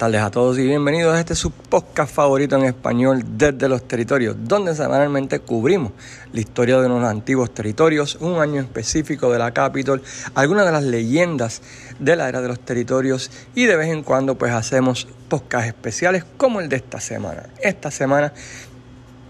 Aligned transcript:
tardes 0.00 0.22
a 0.22 0.30
todos 0.30 0.58
y 0.58 0.64
bienvenidos 0.64 1.14
a 1.14 1.20
este 1.20 1.34
su 1.34 1.50
podcast 1.50 2.14
favorito 2.14 2.56
en 2.56 2.64
español 2.64 3.22
desde 3.36 3.68
los 3.68 3.86
territorios, 3.86 4.34
donde 4.44 4.74
semanalmente 4.74 5.40
cubrimos 5.40 5.92
la 6.32 6.40
historia 6.40 6.80
de 6.80 6.86
unos 6.86 7.04
antiguos 7.04 7.52
territorios, 7.52 8.16
un 8.18 8.40
año 8.40 8.62
específico 8.62 9.30
de 9.30 9.38
la 9.38 9.52
Capitol, 9.52 10.00
algunas 10.34 10.64
de 10.64 10.72
las 10.72 10.84
leyendas 10.84 11.60
de 11.98 12.16
la 12.16 12.30
era 12.30 12.40
de 12.40 12.48
los 12.48 12.60
territorios 12.60 13.30
y 13.54 13.66
de 13.66 13.76
vez 13.76 13.88
en 13.88 14.02
cuando 14.02 14.38
pues 14.38 14.54
hacemos 14.54 15.06
podcasts 15.28 15.68
especiales 15.68 16.24
como 16.38 16.62
el 16.62 16.70
de 16.70 16.76
esta 16.76 16.98
semana. 16.98 17.50
Esta 17.60 17.90
semana 17.90 18.32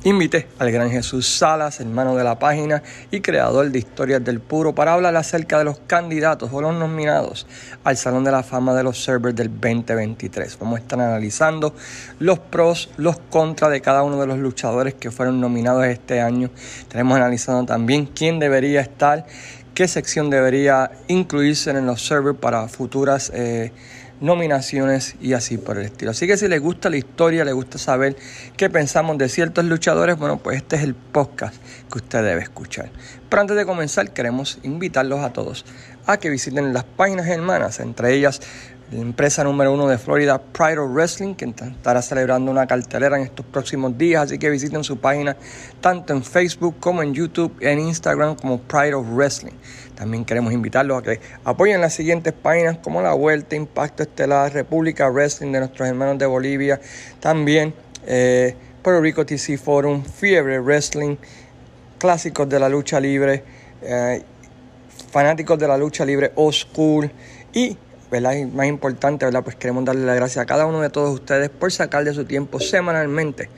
Invité 0.02 0.48
al 0.58 0.72
gran 0.72 0.90
Jesús 0.90 1.28
Salas, 1.28 1.78
hermano 1.78 2.16
de 2.16 2.24
la 2.24 2.38
página 2.38 2.82
y 3.10 3.20
creador 3.20 3.70
de 3.70 3.78
Historias 3.80 4.24
del 4.24 4.40
Puro, 4.40 4.74
para 4.74 4.94
hablar 4.94 5.14
acerca 5.14 5.58
de 5.58 5.64
los 5.64 5.78
candidatos 5.86 6.48
o 6.54 6.62
los 6.62 6.74
nominados 6.74 7.46
al 7.84 7.98
Salón 7.98 8.24
de 8.24 8.30
la 8.30 8.42
Fama 8.42 8.72
de 8.72 8.82
los 8.82 9.04
Servers 9.04 9.36
del 9.36 9.50
2023. 9.50 10.58
Vamos 10.58 10.78
a 10.78 10.82
estar 10.82 10.98
analizando 10.98 11.74
los 12.18 12.38
pros, 12.38 12.88
los 12.96 13.18
contras 13.28 13.70
de 13.72 13.82
cada 13.82 14.02
uno 14.02 14.18
de 14.18 14.26
los 14.26 14.38
luchadores 14.38 14.94
que 14.94 15.10
fueron 15.10 15.38
nominados 15.38 15.84
este 15.84 16.22
año. 16.22 16.48
Estaremos 16.78 17.16
analizando 17.16 17.66
también 17.66 18.06
quién 18.06 18.38
debería 18.38 18.80
estar, 18.80 19.26
qué 19.74 19.86
sección 19.86 20.30
debería 20.30 20.92
incluirse 21.08 21.72
en 21.72 21.84
los 21.84 22.06
servers 22.06 22.38
para 22.38 22.68
futuras... 22.68 23.30
Eh, 23.34 23.70
nominaciones 24.20 25.16
y 25.20 25.32
así 25.32 25.58
por 25.58 25.78
el 25.78 25.86
estilo. 25.86 26.10
Así 26.10 26.26
que 26.26 26.36
si 26.36 26.48
les 26.48 26.60
gusta 26.60 26.90
la 26.90 26.96
historia, 26.96 27.44
les 27.44 27.54
gusta 27.54 27.78
saber 27.78 28.16
qué 28.56 28.70
pensamos 28.70 29.18
de 29.18 29.28
ciertos 29.28 29.64
luchadores, 29.64 30.16
bueno, 30.16 30.38
pues 30.38 30.58
este 30.58 30.76
es 30.76 30.82
el 30.82 30.94
podcast 30.94 31.54
que 31.90 31.98
usted 31.98 32.22
debe 32.22 32.42
escuchar. 32.42 32.90
Pero 33.28 33.42
antes 33.42 33.56
de 33.56 33.66
comenzar, 33.66 34.12
queremos 34.12 34.58
invitarlos 34.62 35.20
a 35.20 35.32
todos 35.32 35.64
a 36.06 36.18
que 36.18 36.30
visiten 36.30 36.72
las 36.72 36.84
páginas 36.84 37.26
hermanas, 37.26 37.80
entre 37.80 38.14
ellas 38.14 38.40
la 38.90 39.02
empresa 39.02 39.44
número 39.44 39.72
uno 39.72 39.86
de 39.86 39.98
Florida, 39.98 40.40
Pride 40.40 40.78
of 40.78 40.90
Wrestling, 40.92 41.34
que 41.34 41.44
estará 41.44 42.02
celebrando 42.02 42.50
una 42.50 42.66
cartelera 42.66 43.16
en 43.16 43.22
estos 43.22 43.46
próximos 43.46 43.96
días, 43.96 44.24
así 44.24 44.38
que 44.38 44.50
visiten 44.50 44.82
su 44.82 44.98
página 44.98 45.36
tanto 45.80 46.12
en 46.12 46.24
Facebook 46.24 46.74
como 46.80 47.00
en 47.02 47.14
YouTube, 47.14 47.54
en 47.60 47.78
Instagram 47.78 48.34
como 48.34 48.58
Pride 48.58 48.94
of 48.94 49.06
Wrestling. 49.10 49.52
También 50.00 50.24
queremos 50.24 50.54
invitarlos 50.54 50.98
a 50.98 51.02
que 51.02 51.20
apoyen 51.44 51.78
las 51.82 51.92
siguientes 51.92 52.32
páginas 52.32 52.78
como 52.78 53.02
La 53.02 53.12
Vuelta, 53.12 53.54
Impacto 53.54 54.02
Estelar, 54.02 54.50
República 54.50 55.10
Wrestling 55.10 55.52
de 55.52 55.58
nuestros 55.58 55.86
hermanos 55.86 56.16
de 56.16 56.24
Bolivia, 56.24 56.80
también 57.20 57.74
eh, 58.06 58.56
Puerto 58.82 59.02
Rico 59.02 59.26
TC 59.26 59.58
Forum, 59.58 60.02
Fiebre 60.02 60.58
Wrestling, 60.58 61.16
clásicos 61.98 62.48
de 62.48 62.58
la 62.58 62.70
lucha 62.70 62.98
libre, 62.98 63.44
eh, 63.82 64.22
fanáticos 65.12 65.58
de 65.58 65.68
la 65.68 65.76
lucha 65.76 66.06
libre 66.06 66.32
Old 66.34 67.10
y 67.52 67.76
¿verdad? 68.10 68.32
Y 68.36 68.46
más 68.46 68.68
importante, 68.68 69.26
¿verdad? 69.26 69.44
Pues 69.44 69.56
queremos 69.56 69.84
darle 69.84 70.06
las 70.06 70.16
gracias 70.16 70.42
a 70.42 70.46
cada 70.46 70.64
uno 70.64 70.80
de 70.80 70.88
todos 70.88 71.12
ustedes 71.12 71.50
por 71.50 71.70
sacar 71.72 72.04
de 72.04 72.14
su 72.14 72.24
tiempo 72.24 72.58
semanalmente 72.58 73.50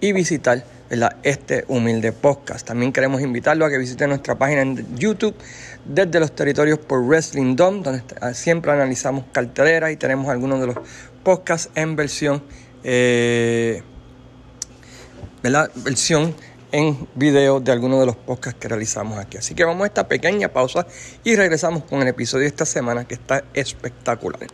y 0.00 0.12
visitar 0.12 0.62
este 1.22 1.64
humilde 1.68 2.12
podcast. 2.12 2.66
También 2.66 2.92
queremos 2.92 3.20
invitarlo 3.20 3.66
a 3.66 3.70
que 3.70 3.78
visite 3.78 4.06
nuestra 4.06 4.36
página 4.36 4.62
en 4.62 4.96
YouTube 4.96 5.34
desde 5.84 6.20
los 6.20 6.34
territorios 6.34 6.78
por 6.78 7.02
Wrestling 7.06 7.56
Dome, 7.56 7.82
donde 7.82 8.02
siempre 8.34 8.72
analizamos 8.72 9.24
carteleras 9.32 9.92
y 9.92 9.96
tenemos 9.96 10.28
algunos 10.28 10.60
de 10.60 10.66
los 10.68 10.76
podcasts 11.22 11.70
en 11.74 11.96
versión, 11.96 12.42
eh, 12.84 13.82
versión 15.42 16.34
en 16.72 17.08
video 17.14 17.60
de 17.60 17.72
algunos 17.72 18.00
de 18.00 18.06
los 18.06 18.16
podcasts 18.16 18.60
que 18.60 18.68
realizamos 18.68 19.18
aquí. 19.18 19.38
Así 19.38 19.54
que 19.54 19.64
vamos 19.64 19.84
a 19.84 19.86
esta 19.86 20.06
pequeña 20.06 20.48
pausa 20.48 20.86
y 21.24 21.36
regresamos 21.36 21.84
con 21.84 22.02
el 22.02 22.08
episodio 22.08 22.42
de 22.42 22.48
esta 22.48 22.66
semana 22.66 23.06
que 23.06 23.14
está 23.14 23.44
espectacular. 23.54 24.46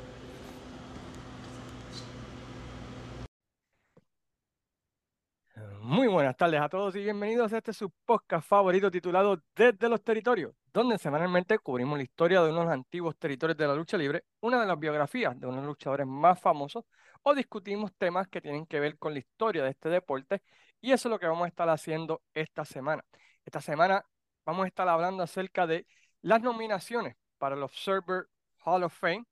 Muy 5.81 6.09
buenas 6.09 6.37
tardes 6.37 6.61
a 6.63 6.69
todos 6.69 6.97
y 6.97 7.03
bienvenidos 7.03 7.53
a 7.53 7.59
este 7.59 7.75
su 7.75 7.91
podcast 8.07 8.49
favorito 8.49 8.91
titulado 8.91 9.43
Desde 9.55 9.89
los 9.89 10.03
Territorios, 10.03 10.55
donde 10.75 10.99
semanalmente 10.99 11.57
cubrimos 11.61 11.97
la 11.97 12.03
historia 12.03 12.43
de 12.43 12.51
unos 12.51 12.69
antiguos 12.69 13.17
territorios 13.17 13.57
de 13.57 13.69
la 13.69 13.77
lucha 13.77 13.97
libre, 13.97 14.25
una 14.41 14.61
de 14.61 14.67
las 14.67 14.77
biografías 14.77 15.39
de 15.39 15.47
unos 15.47 15.65
luchadores 15.65 16.05
más 16.05 16.41
famosos, 16.41 16.85
o 17.23 17.33
discutimos 17.33 17.95
temas 17.97 18.27
que 18.27 18.41
tienen 18.41 18.67
que 18.67 18.81
ver 18.81 18.99
con 18.99 19.13
la 19.13 19.21
historia 19.21 19.63
de 19.63 19.71
este 19.71 19.89
deporte 19.89 20.43
y 20.81 20.91
eso 20.91 21.09
es 21.09 21.11
lo 21.11 21.19
que 21.21 21.29
vamos 21.29 21.45
a 21.45 21.49
estar 21.49 21.69
haciendo 21.69 22.23
esta 22.35 22.65
semana. 22.65 23.05
Esta 23.45 23.61
semana 23.61 24.05
vamos 24.45 24.65
a 24.65 24.67
estar 24.67 24.89
hablando 24.89 25.23
acerca 25.23 25.65
de 25.67 25.87
las 26.23 26.43
nominaciones 26.43 27.17
para 27.39 27.55
los 27.55 27.71
Observer 27.71 28.27
Hall 28.65 28.83
of 28.83 28.99
Fame. 28.99 29.25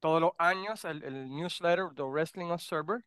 Todos 0.00 0.20
los 0.20 0.32
años 0.36 0.84
el, 0.84 1.30
newsletter 1.30 1.90
The 1.94 2.02
Wrestling 2.02 2.50
Observer 2.50 3.04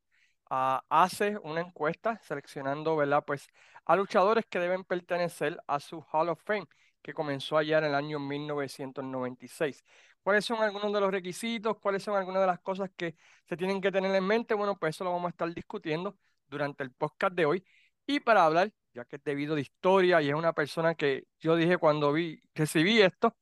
uh, 0.50 0.80
hace 0.90 1.38
una 1.44 1.60
encuesta 1.60 2.22
seleccionando 2.24 2.96
¿verdad? 2.96 3.24
Pues, 3.26 3.50
a 3.86 3.98
luchadores 3.98 4.46
que 4.50 4.60
deben 4.60 4.86
pertenecer 4.86 5.60
a 5.68 5.82
su 5.82 6.00
Hall 6.12 6.30
of 6.30 6.42
Fame, 6.42 6.68
que 7.02 7.14
comenzó 7.14 7.58
allá 7.58 7.80
en 7.80 7.86
el 7.86 7.96
año 7.96 8.20
1996. 8.20 9.84
¿Cuáles 10.24 10.46
son 10.46 10.62
algunos 10.62 10.94
de 10.94 11.00
los 11.02 11.12
requisitos? 11.12 11.78
¿Cuáles 11.80 12.04
son 12.04 12.16
algunas 12.16 12.42
de 12.42 12.48
las 12.48 12.60
cosas 12.60 12.90
que 12.96 13.16
se 13.48 13.58
tienen 13.58 13.82
que 13.82 13.92
tener 13.92 14.14
en 14.16 14.24
mente? 14.26 14.54
Bueno, 14.54 14.78
pues 14.78 14.96
eso 14.96 15.04
lo 15.04 15.12
vamos 15.12 15.28
a 15.28 15.30
estar 15.32 15.54
discutiendo 15.54 16.18
durante 16.48 16.84
el 16.84 16.92
podcast 16.92 17.34
de 17.36 17.46
hoy. 17.46 17.64
Y 18.06 18.20
para 18.20 18.46
hablar, 18.46 18.72
ya 18.94 19.06
que 19.06 19.16
es 19.18 19.24
debido 19.24 19.56
de 19.56 19.62
historia 19.62 20.22
y 20.22 20.30
es 20.30 20.36
una 20.36 20.54
persona 20.54 20.96
que 20.96 21.26
yo 21.40 21.56
dije 21.56 21.78
cuando 21.78 22.12
vi, 22.14 22.42
recibí 22.54 23.02
esto, 23.02 23.36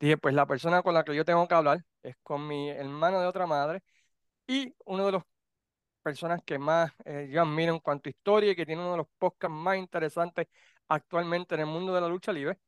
dije, 0.00 0.16
pues 0.18 0.34
la 0.34 0.46
persona 0.46 0.82
con 0.82 0.94
la 0.94 1.04
que 1.04 1.14
yo 1.14 1.24
tengo 1.24 1.46
que 1.48 1.54
hablar 1.54 1.84
es 2.02 2.16
con 2.22 2.46
mi 2.46 2.70
hermano 2.70 3.20
de 3.20 3.26
otra 3.26 3.46
madre 3.46 3.82
y 4.46 4.74
uno 4.86 5.06
de 5.06 5.12
los 5.12 5.22
personas 6.02 6.42
que 6.44 6.58
más 6.58 6.92
eh, 7.04 7.28
yo 7.30 7.42
admiro 7.42 7.72
en 7.74 7.80
cuanto 7.80 8.08
a 8.08 8.10
historia 8.10 8.52
y 8.52 8.56
que 8.56 8.66
tiene 8.66 8.82
uno 8.82 8.92
de 8.92 8.96
los 8.98 9.08
podcasts 9.18 9.54
más 9.56 9.76
interesantes 9.78 10.48
actualmente 10.88 11.54
en 11.54 11.62
el 11.62 11.66
mundo 11.66 11.94
de 11.94 12.00
la 12.00 12.08
lucha 12.08 12.32
libre. 12.32 12.58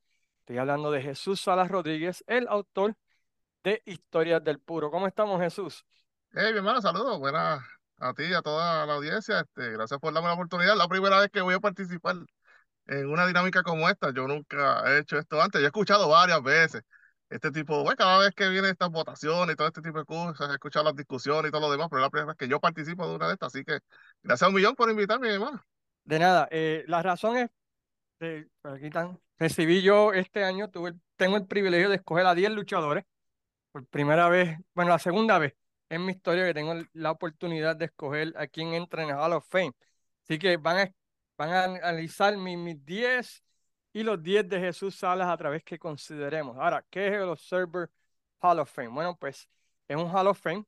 Estoy 0.44 0.58
hablando 0.58 0.90
de 0.90 1.00
Jesús 1.00 1.40
Salas 1.40 1.70
Rodríguez, 1.70 2.22
el 2.26 2.46
autor 2.48 2.94
de 3.62 3.80
Historias 3.86 4.44
del 4.44 4.60
Puro. 4.60 4.90
¿Cómo 4.90 5.06
estamos, 5.06 5.40
Jesús? 5.40 5.86
Hey, 6.32 6.52
mi 6.52 6.58
hermano, 6.58 6.82
saludos. 6.82 7.18
Buenas 7.18 7.64
a 7.96 8.12
ti 8.12 8.24
y 8.24 8.34
a 8.34 8.42
toda 8.42 8.84
la 8.84 8.92
audiencia. 8.92 9.40
Este, 9.40 9.70
gracias 9.70 9.98
por 9.98 10.12
darme 10.12 10.28
la 10.28 10.34
oportunidad. 10.34 10.76
La 10.76 10.86
primera 10.86 11.18
vez 11.18 11.30
que 11.30 11.40
voy 11.40 11.54
a 11.54 11.60
participar 11.60 12.16
en 12.88 13.08
una 13.08 13.26
dinámica 13.26 13.62
como 13.62 13.88
esta. 13.88 14.12
Yo 14.12 14.28
nunca 14.28 14.84
he 14.92 14.98
hecho 14.98 15.16
esto 15.16 15.40
antes. 15.40 15.62
Yo 15.62 15.64
he 15.64 15.68
escuchado 15.68 16.10
varias 16.10 16.42
veces 16.42 16.82
este 17.30 17.50
tipo, 17.50 17.82
bueno, 17.82 17.96
cada 17.96 18.18
vez 18.18 18.34
que 18.34 18.46
viene 18.50 18.68
estas 18.68 18.90
votaciones 18.90 19.54
y 19.54 19.56
todo 19.56 19.68
este 19.68 19.80
tipo 19.80 19.98
de 19.98 20.04
cosas, 20.04 20.50
he 20.50 20.52
escuchado 20.52 20.84
las 20.84 20.94
discusiones 20.94 21.48
y 21.48 21.52
todo 21.52 21.62
lo 21.62 21.70
demás, 21.70 21.88
pero 21.88 22.00
es 22.00 22.04
la 22.04 22.10
primera 22.10 22.26
vez 22.26 22.36
que 22.36 22.48
yo 22.48 22.60
participo 22.60 23.08
de 23.08 23.16
una 23.16 23.28
de 23.28 23.32
estas. 23.32 23.46
Así 23.46 23.64
que 23.64 23.78
gracias 24.22 24.42
a 24.42 24.48
un 24.48 24.54
millón 24.56 24.74
por 24.74 24.90
invitarme, 24.90 25.32
hermano. 25.32 25.64
De 26.04 26.18
nada. 26.18 26.48
Eh, 26.50 26.84
la 26.86 27.02
razón 27.02 27.38
es, 27.38 27.50
de, 28.20 28.46
aquí 28.64 28.88
están, 28.88 29.18
recibí 29.38 29.82
yo 29.82 30.12
este 30.12 30.44
año, 30.44 30.70
tuve, 30.70 30.94
tengo 31.16 31.36
el 31.36 31.46
privilegio 31.46 31.88
de 31.88 31.96
escoger 31.96 32.26
a 32.26 32.34
10 32.34 32.52
luchadores 32.52 33.04
por 33.72 33.86
primera 33.86 34.28
vez, 34.28 34.58
bueno, 34.74 34.90
la 34.90 34.98
segunda 34.98 35.38
vez 35.38 35.54
en 35.88 36.04
mi 36.04 36.12
historia 36.12 36.46
que 36.46 36.54
tengo 36.54 36.74
la 36.92 37.10
oportunidad 37.10 37.76
de 37.76 37.86
escoger 37.86 38.32
a 38.36 38.46
quién 38.46 38.74
entra 38.74 39.02
en 39.02 39.10
Hall 39.10 39.32
of 39.32 39.46
Fame. 39.48 39.72
Así 40.22 40.38
que 40.38 40.56
van 40.56 40.78
a, 40.78 40.92
van 41.36 41.50
a 41.50 41.64
analizar 41.64 42.36
mis 42.36 42.84
10 42.84 43.42
y 43.92 44.02
los 44.02 44.22
10 44.22 44.48
de 44.48 44.60
Jesús 44.60 44.96
Salas 44.96 45.28
a 45.28 45.36
través 45.36 45.62
que 45.64 45.78
consideremos. 45.78 46.56
Ahora, 46.58 46.84
¿qué 46.90 47.08
es 47.08 47.14
el 47.14 47.28
Observer 47.28 47.90
Hall 48.40 48.60
of 48.60 48.70
Fame? 48.72 48.88
Bueno, 48.88 49.16
pues 49.18 49.48
es 49.88 49.96
un 49.96 50.08
Hall 50.14 50.28
of 50.28 50.40
Fame 50.40 50.64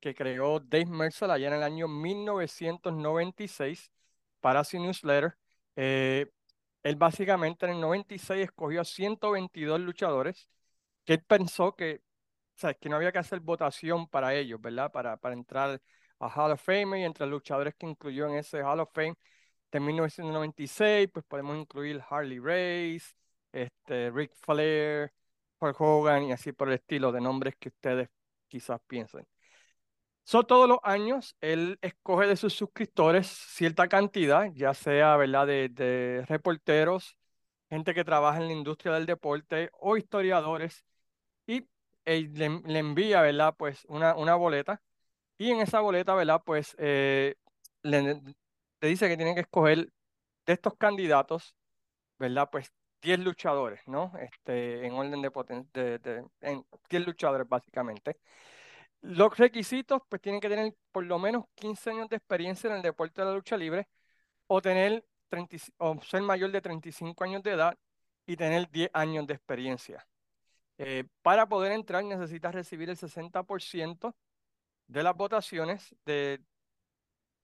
que 0.00 0.14
creó 0.14 0.60
Dave 0.60 0.86
Mercer 0.86 1.30
allá 1.30 1.48
en 1.48 1.54
el 1.54 1.62
año 1.62 1.88
1996 1.88 3.90
para 4.40 4.64
su 4.64 4.78
newsletter. 4.78 5.36
Eh, 5.76 6.30
él 6.88 6.96
básicamente 6.96 7.66
en 7.66 7.72
el 7.72 7.80
96 7.80 8.44
escogió 8.44 8.80
a 8.80 8.84
122 8.84 9.80
luchadores 9.80 10.48
que 11.04 11.14
él 11.14 11.24
pensó 11.24 11.74
que 11.76 12.02
que 12.80 12.88
no 12.88 12.96
había 12.96 13.12
que 13.12 13.18
hacer 13.18 13.40
votación 13.40 14.08
para 14.08 14.34
ellos, 14.34 14.60
¿verdad? 14.60 14.90
Para, 14.92 15.16
para 15.16 15.34
entrar 15.34 15.80
a 16.18 16.28
Hall 16.28 16.52
of 16.52 16.62
Fame 16.62 17.00
y 17.00 17.04
entre 17.04 17.26
los 17.26 17.32
luchadores 17.34 17.74
que 17.76 17.86
incluyó 17.86 18.28
en 18.28 18.36
ese 18.36 18.62
Hall 18.62 18.80
of 18.80 18.90
Fame 18.92 19.14
de 19.72 19.80
1996, 19.80 21.08
pues 21.12 21.24
podemos 21.26 21.56
incluir 21.56 22.02
Harley 22.08 22.38
Race, 22.40 23.14
este, 23.52 24.10
Rick 24.10 24.32
Flair, 24.34 25.12
Hulk 25.60 25.80
Hogan 25.80 26.24
y 26.24 26.32
así 26.32 26.52
por 26.52 26.68
el 26.68 26.74
estilo 26.74 27.12
de 27.12 27.20
nombres 27.20 27.56
que 27.56 27.68
ustedes 27.68 28.08
quizás 28.48 28.80
piensen. 28.86 29.26
Son 30.28 30.46
todos 30.46 30.68
los 30.68 30.78
años, 30.82 31.36
él 31.40 31.78
escoge 31.80 32.26
de 32.26 32.36
sus 32.36 32.52
suscriptores 32.52 33.26
cierta 33.26 33.88
cantidad, 33.88 34.52
ya 34.52 34.74
sea, 34.74 35.16
¿verdad?, 35.16 35.46
de, 35.46 35.70
de 35.70 36.22
reporteros, 36.28 37.16
gente 37.70 37.94
que 37.94 38.04
trabaja 38.04 38.38
en 38.38 38.48
la 38.48 38.52
industria 38.52 38.92
del 38.92 39.06
deporte 39.06 39.70
o 39.80 39.96
historiadores, 39.96 40.84
y 41.46 41.66
le, 42.28 42.78
envía, 42.78 43.22
¿verdad? 43.22 43.54
Pues 43.58 43.84
una, 43.88 44.16
una 44.16 44.34
boleta 44.34 44.82
y 45.38 45.50
en 45.52 45.60
esa 45.60 45.80
boleta, 45.80 46.14
¿verdad? 46.14 46.42
Pues 46.44 46.76
eh, 46.78 47.36
le, 47.82 48.22
dice 48.82 49.08
que 49.08 49.16
tiene 49.16 49.34
que 49.34 49.42
escoger 49.42 49.90
de 50.46 50.52
estos 50.52 50.74
candidatos, 50.76 51.54
¿verdad? 52.18 52.50
Pues 52.52 52.72
10 53.02 53.20
luchadores, 53.20 53.80
¿no? 53.86 54.12
Este, 54.20 54.86
en 54.86 54.94
orden 54.94 55.22
de 55.22 55.30
potencia, 55.30 55.98
de, 55.98 56.24
10 56.90 57.06
luchadores 57.06 57.48
básicamente. 57.48 58.18
Los 59.00 59.36
requisitos, 59.38 60.02
pues 60.08 60.20
tienen 60.20 60.40
que 60.40 60.48
tener 60.48 60.74
por 60.92 61.04
lo 61.04 61.18
menos 61.18 61.44
15 61.54 61.90
años 61.90 62.08
de 62.08 62.16
experiencia 62.16 62.68
en 62.68 62.76
el 62.76 62.82
deporte 62.82 63.20
de 63.20 63.26
la 63.28 63.34
lucha 63.34 63.56
libre 63.56 63.88
o 64.46 64.60
tener 64.60 65.04
30, 65.28 65.56
o 65.78 66.00
ser 66.02 66.22
mayor 66.22 66.50
de 66.50 66.60
35 66.60 67.24
años 67.24 67.42
de 67.42 67.52
edad 67.52 67.78
y 68.26 68.36
tener 68.36 68.68
10 68.70 68.90
años 68.92 69.26
de 69.26 69.34
experiencia. 69.34 70.06
Eh, 70.78 71.04
para 71.22 71.48
poder 71.48 71.72
entrar 71.72 72.04
necesitas 72.04 72.54
recibir 72.54 72.90
el 72.90 72.96
60% 72.96 74.14
de 74.86 75.02
las 75.02 75.16
votaciones 75.16 75.94
de, 76.04 76.40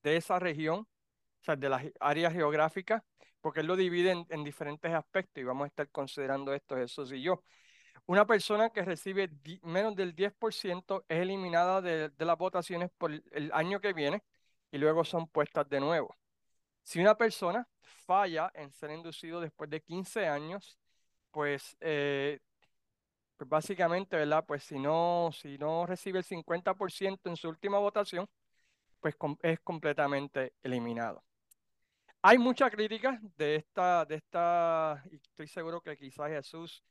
de 0.03 0.17
esa 0.17 0.39
región, 0.39 0.79
o 0.81 1.43
sea, 1.43 1.55
de 1.55 1.69
las 1.69 1.83
áreas 1.99 2.33
geográficas, 2.33 3.03
porque 3.41 3.61
él 3.61 3.67
lo 3.67 3.75
divide 3.75 4.11
en, 4.11 4.25
en 4.29 4.43
diferentes 4.43 4.93
aspectos 4.93 5.41
y 5.41 5.43
vamos 5.45 5.65
a 5.65 5.67
estar 5.67 5.89
considerando 5.89 6.53
esto 6.53 6.75
Jesús 6.75 7.11
y 7.11 7.21
yo. 7.21 7.43
Una 8.07 8.25
persona 8.25 8.69
que 8.69 8.83
recibe 8.83 9.29
menos 9.63 9.95
del 9.95 10.15
10% 10.15 11.05
es 11.07 11.19
eliminada 11.19 11.81
de, 11.81 12.09
de, 12.09 12.25
las 12.25 12.37
votaciones 12.37 12.91
por 12.97 13.11
el 13.11 13.51
año 13.53 13.79
que 13.79 13.93
viene 13.93 14.23
y 14.71 14.77
luego 14.77 15.03
son 15.03 15.27
puestas 15.27 15.67
de 15.69 15.79
nuevo. 15.79 16.15
Si 16.83 16.99
una 16.99 17.17
persona 17.17 17.67
falla 17.81 18.51
en 18.53 18.71
ser 18.71 18.91
inducido 18.91 19.41
después 19.41 19.69
de 19.69 19.81
15 19.81 20.27
años, 20.27 20.77
pues, 21.31 21.75
eh, 21.81 22.39
pues 23.37 23.49
básicamente, 23.49 24.15
¿verdad? 24.15 24.45
Pues 24.47 24.63
si 24.63 24.79
no, 24.79 25.31
si 25.33 25.57
no 25.57 25.85
recibe 25.85 26.19
el 26.19 26.25
50% 26.25 27.29
en 27.29 27.35
su 27.35 27.49
última 27.49 27.79
votación, 27.79 28.27
pues 28.99 29.15
es 29.41 29.59
completamente 29.61 30.53
eliminado. 30.63 31.23
Hay 32.21 32.37
mucha 32.37 32.69
crítica 32.69 33.19
de 33.37 33.55
esta, 33.57 34.05
de 34.05 34.15
esta, 34.15 35.03
y 35.11 35.15
estoy 35.15 35.47
seguro 35.47 35.81
que 35.81 35.97
quizás 35.97 36.29
Jesús 36.29 36.83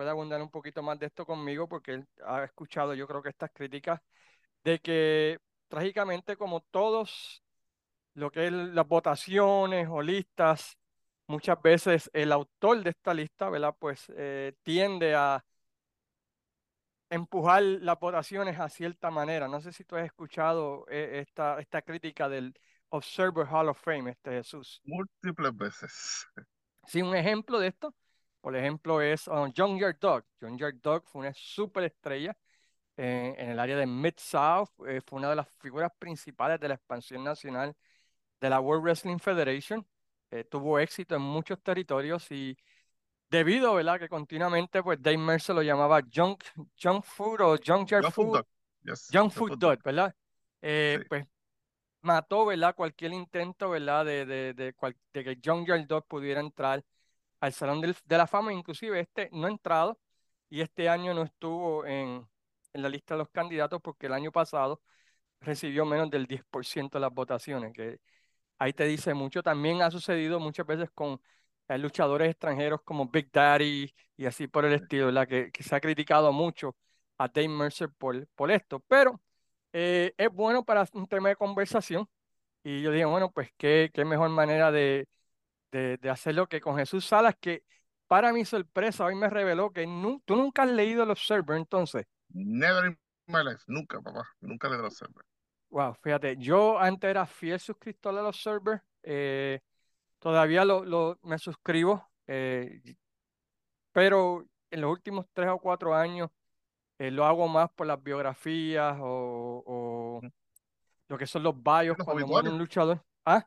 pueda 0.00 0.12
abundar 0.12 0.40
un 0.40 0.50
poquito 0.50 0.82
más 0.82 0.98
de 0.98 1.04
esto 1.04 1.26
conmigo, 1.26 1.68
porque 1.68 1.92
él 1.92 2.08
ha 2.24 2.42
escuchado, 2.42 2.94
yo 2.94 3.06
creo 3.06 3.20
que 3.20 3.28
estas 3.28 3.50
críticas, 3.52 4.00
de 4.64 4.78
que 4.78 5.38
trágicamente 5.68 6.38
como 6.38 6.62
todos 6.62 7.42
lo 8.14 8.30
que 8.30 8.46
es 8.46 8.52
las 8.52 8.88
votaciones 8.88 9.88
o 9.90 10.00
listas, 10.00 10.78
muchas 11.26 11.60
veces 11.60 12.10
el 12.14 12.32
autor 12.32 12.82
de 12.82 12.88
esta 12.88 13.12
lista, 13.12 13.50
¿verdad? 13.50 13.76
Pues 13.78 14.10
eh, 14.16 14.54
tiende 14.62 15.14
a 15.14 15.44
empujar 17.10 17.62
las 17.62 18.00
votaciones 18.00 18.58
a 18.58 18.70
cierta 18.70 19.10
manera. 19.10 19.48
No 19.48 19.60
sé 19.60 19.70
si 19.70 19.84
tú 19.84 19.96
has 19.96 20.06
escuchado 20.06 20.86
eh, 20.88 21.20
esta, 21.26 21.60
esta 21.60 21.82
crítica 21.82 22.26
del 22.26 22.54
Observer 22.88 23.46
Hall 23.46 23.68
of 23.68 23.78
Fame, 23.78 24.12
este 24.12 24.30
Jesús. 24.30 24.80
Múltiples 24.82 25.54
veces. 25.54 26.26
Sí, 26.86 27.02
un 27.02 27.14
ejemplo 27.14 27.58
de 27.58 27.66
esto, 27.66 27.94
por 28.40 28.56
ejemplo, 28.56 29.00
es 29.00 29.28
um, 29.28 29.52
John 29.56 29.78
Yard 29.78 29.98
Dog. 30.00 30.24
John 30.40 30.56
Yard 30.58 30.76
Dog 30.80 31.04
fue 31.06 31.22
una 31.22 31.32
superestrella 31.34 32.36
eh, 32.96 33.34
en 33.38 33.50
el 33.50 33.58
área 33.58 33.76
de 33.76 33.86
Mid-South, 33.86 34.70
fue 34.76 35.18
una 35.18 35.30
de 35.30 35.36
las 35.36 35.48
figuras 35.58 35.92
principales 35.98 36.60
de 36.60 36.68
la 36.68 36.74
expansión 36.74 37.24
nacional 37.24 37.74
de 38.40 38.50
la 38.50 38.60
World 38.60 38.84
Wrestling 38.84 39.18
Federation. 39.18 39.86
Eh, 40.30 40.44
tuvo 40.44 40.78
éxito 40.78 41.16
en 41.16 41.22
muchos 41.22 41.60
territorios 41.62 42.30
y 42.30 42.56
debido, 43.30 43.74
¿verdad? 43.74 43.98
Que 43.98 44.08
continuamente, 44.08 44.82
pues 44.82 45.00
Dave 45.02 45.18
Mercer 45.18 45.54
lo 45.54 45.62
llamaba 45.62 46.00
junk, 46.02 46.44
junk 46.80 47.04
food 47.04 47.40
o 47.40 47.56
food, 48.10 48.44
junk 49.12 49.32
food 49.32 49.58
dog, 49.58 49.78
¿verdad? 49.84 50.14
Eh, 50.62 51.00
Pues 51.08 51.24
mató, 52.02 52.46
¿verdad? 52.46 52.74
Cualquier 52.74 53.12
intento, 53.12 53.70
¿verdad? 53.70 54.04
De, 54.04 54.26
de, 54.26 54.54
de, 54.54 54.74
de 55.12 55.24
que 55.24 55.38
Junkyard 55.44 55.86
Dog 55.86 56.06
pudiera 56.06 56.40
entrar 56.40 56.84
al 57.40 57.52
Salón 57.52 57.80
de 57.80 58.18
la 58.18 58.26
Fama, 58.26 58.52
inclusive 58.52 59.00
este 59.00 59.28
no 59.32 59.46
ha 59.46 59.50
entrado 59.50 59.98
y 60.48 60.60
este 60.60 60.88
año 60.88 61.14
no 61.14 61.22
estuvo 61.22 61.86
en, 61.86 62.26
en 62.72 62.82
la 62.82 62.88
lista 62.88 63.14
de 63.14 63.18
los 63.18 63.30
candidatos 63.30 63.80
porque 63.82 64.06
el 64.06 64.12
año 64.14 64.32
pasado 64.32 64.82
recibió 65.40 65.84
menos 65.86 66.10
del 66.10 66.26
10% 66.26 66.98
de 66.98 67.02
las 67.02 67.12
votaciones, 67.14 67.72
que 67.72 68.00
ahí 68.58 68.72
te 68.72 68.84
dice 68.86 69.14
mucho. 69.14 69.42
También 69.42 69.82
ha 69.82 69.90
sucedido 69.90 70.40
muchas 70.40 70.66
veces 70.66 70.90
con 70.92 71.20
eh, 71.68 71.78
luchadores 71.78 72.30
extranjeros 72.30 72.82
como 72.84 73.06
Big 73.08 73.30
Daddy 73.32 73.94
y 74.16 74.26
así 74.26 74.48
por 74.48 74.64
el 74.64 74.74
estilo, 74.74 75.06
¿verdad? 75.06 75.28
Que, 75.28 75.50
que 75.52 75.62
se 75.62 75.74
ha 75.76 75.80
criticado 75.80 76.32
mucho 76.32 76.76
a 77.18 77.28
Dave 77.28 77.48
Mercer 77.48 77.90
por, 77.90 78.26
por 78.28 78.50
esto, 78.50 78.80
pero 78.88 79.20
eh, 79.72 80.14
es 80.16 80.30
bueno 80.30 80.64
para 80.64 80.86
un 80.94 81.06
tema 81.06 81.28
de 81.30 81.36
conversación. 81.36 82.08
Y 82.62 82.82
yo 82.82 82.90
dije, 82.92 83.04
bueno, 83.06 83.30
pues 83.32 83.50
qué, 83.56 83.90
qué 83.94 84.04
mejor 84.04 84.30
manera 84.30 84.70
de, 84.72 85.08
de, 85.70 85.96
de, 85.98 86.10
hacerlo 86.10 86.48
que 86.48 86.60
con 86.60 86.76
Jesús 86.76 87.06
Salas, 87.06 87.36
que 87.40 87.64
para 88.06 88.32
mi 88.32 88.44
sorpresa 88.44 89.04
hoy 89.04 89.14
me 89.14 89.30
reveló 89.30 89.72
que 89.72 89.84
tú 90.24 90.36
nunca 90.36 90.62
has 90.62 90.70
leído 90.70 91.04
los 91.06 91.18
Observer, 91.20 91.56
entonces. 91.56 92.06
Never 92.28 92.86
in 92.86 92.98
my 93.26 93.44
life, 93.44 93.62
nunca, 93.66 94.00
papá, 94.00 94.28
nunca 94.40 94.68
leí 94.68 94.78
los 94.78 94.92
Observer. 94.92 95.24
Wow, 95.70 95.94
fíjate, 96.02 96.36
yo 96.36 96.78
antes 96.78 97.08
era 97.08 97.26
fiel 97.26 97.60
suscriptor 97.60 98.14
de 98.14 98.22
los 98.22 98.42
servers, 98.42 98.82
eh, 99.04 99.60
todavía 100.18 100.64
lo, 100.64 100.84
lo, 100.84 101.18
me 101.22 101.38
suscribo, 101.38 102.10
eh, 102.26 102.96
pero 103.92 104.44
en 104.70 104.80
los 104.80 104.90
últimos 104.90 105.26
tres 105.32 105.48
o 105.48 105.58
cuatro 105.58 105.94
años 105.94 106.30
eh, 106.98 107.10
lo 107.10 107.24
hago 107.24 107.46
más 107.48 107.70
por 107.70 107.86
las 107.86 108.02
biografías 108.02 108.96
o, 109.00 109.62
o 109.66 110.20
lo 111.08 111.18
que 111.18 111.26
son 111.26 111.42
los 111.42 111.54
bios 111.54 111.96
cuando 112.04 112.26
muere 112.26 112.50
un 112.50 112.58
luchador. 112.58 113.02
¿Ah? 113.24 113.46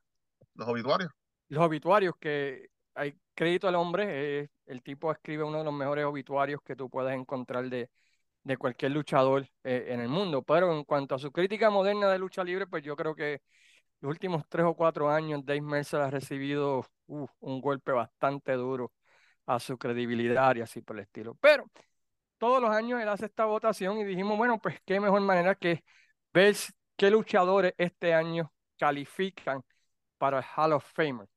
Los 0.56 0.68
obituarios. 0.68 1.12
Los 1.54 1.66
obituarios, 1.66 2.16
que 2.20 2.72
hay 2.96 3.16
crédito 3.36 3.68
al 3.68 3.76
hombre, 3.76 4.50
el 4.66 4.82
tipo 4.82 5.12
escribe 5.12 5.44
uno 5.44 5.60
de 5.60 5.64
los 5.64 5.74
mejores 5.74 6.04
obituarios 6.04 6.60
que 6.64 6.76
tú 6.76 6.90
puedas 6.90 7.14
encontrar 7.14 7.70
de, 7.70 7.92
de 8.44 8.58
cualquier 8.58 8.92
luchador 8.92 9.48
eh, 9.64 9.86
en 9.90 10.00
el 10.00 10.10
mundo. 10.10 10.42
Pero 10.42 10.76
en 10.76 10.84
cuanto 10.84 11.14
a 11.14 11.20
su 11.20 11.32
crítica 11.32 11.70
moderna 11.70 12.10
de 12.10 12.18
lucha 12.18 12.44
libre, 12.44 12.66
pues 12.66 12.82
yo 12.84 12.96
creo 12.96 13.14
que 13.16 13.44
los 14.02 14.10
últimos 14.10 14.44
tres 14.50 14.66
o 14.66 14.74
cuatro 14.74 15.12
años 15.12 15.46
Dave 15.46 15.62
Mercer 15.62 16.02
ha 16.02 16.10
recibido 16.10 16.88
un 17.06 17.62
golpe 17.62 17.92
bastante 17.92 18.54
duro 18.54 18.92
a 19.46 19.60
su 19.60 19.78
credibilidad 19.78 20.56
y 20.56 20.62
así 20.62 20.82
por 20.82 20.96
el 20.98 21.04
estilo. 21.04 21.36
Pero 21.36 21.70
todos 22.40 22.60
los 22.62 22.72
años 22.72 23.00
él 23.00 23.10
hace 23.10 23.28
esta 23.28 23.46
votación 23.46 24.00
y 24.00 24.06
dijimos, 24.06 24.40
bueno, 24.40 24.60
pues 24.60 24.82
qué 24.86 25.00
mejor 25.00 25.22
manera 25.22 25.54
que 25.54 25.84
ver 26.34 26.56
qué 26.98 27.12
luchadores 27.12 27.76
este 27.78 28.12
año 28.16 28.52
califican 28.78 29.64
para 30.18 30.40
el 30.40 30.46
Hall 30.58 30.74
of 30.74 30.86
Famer. 30.94 31.28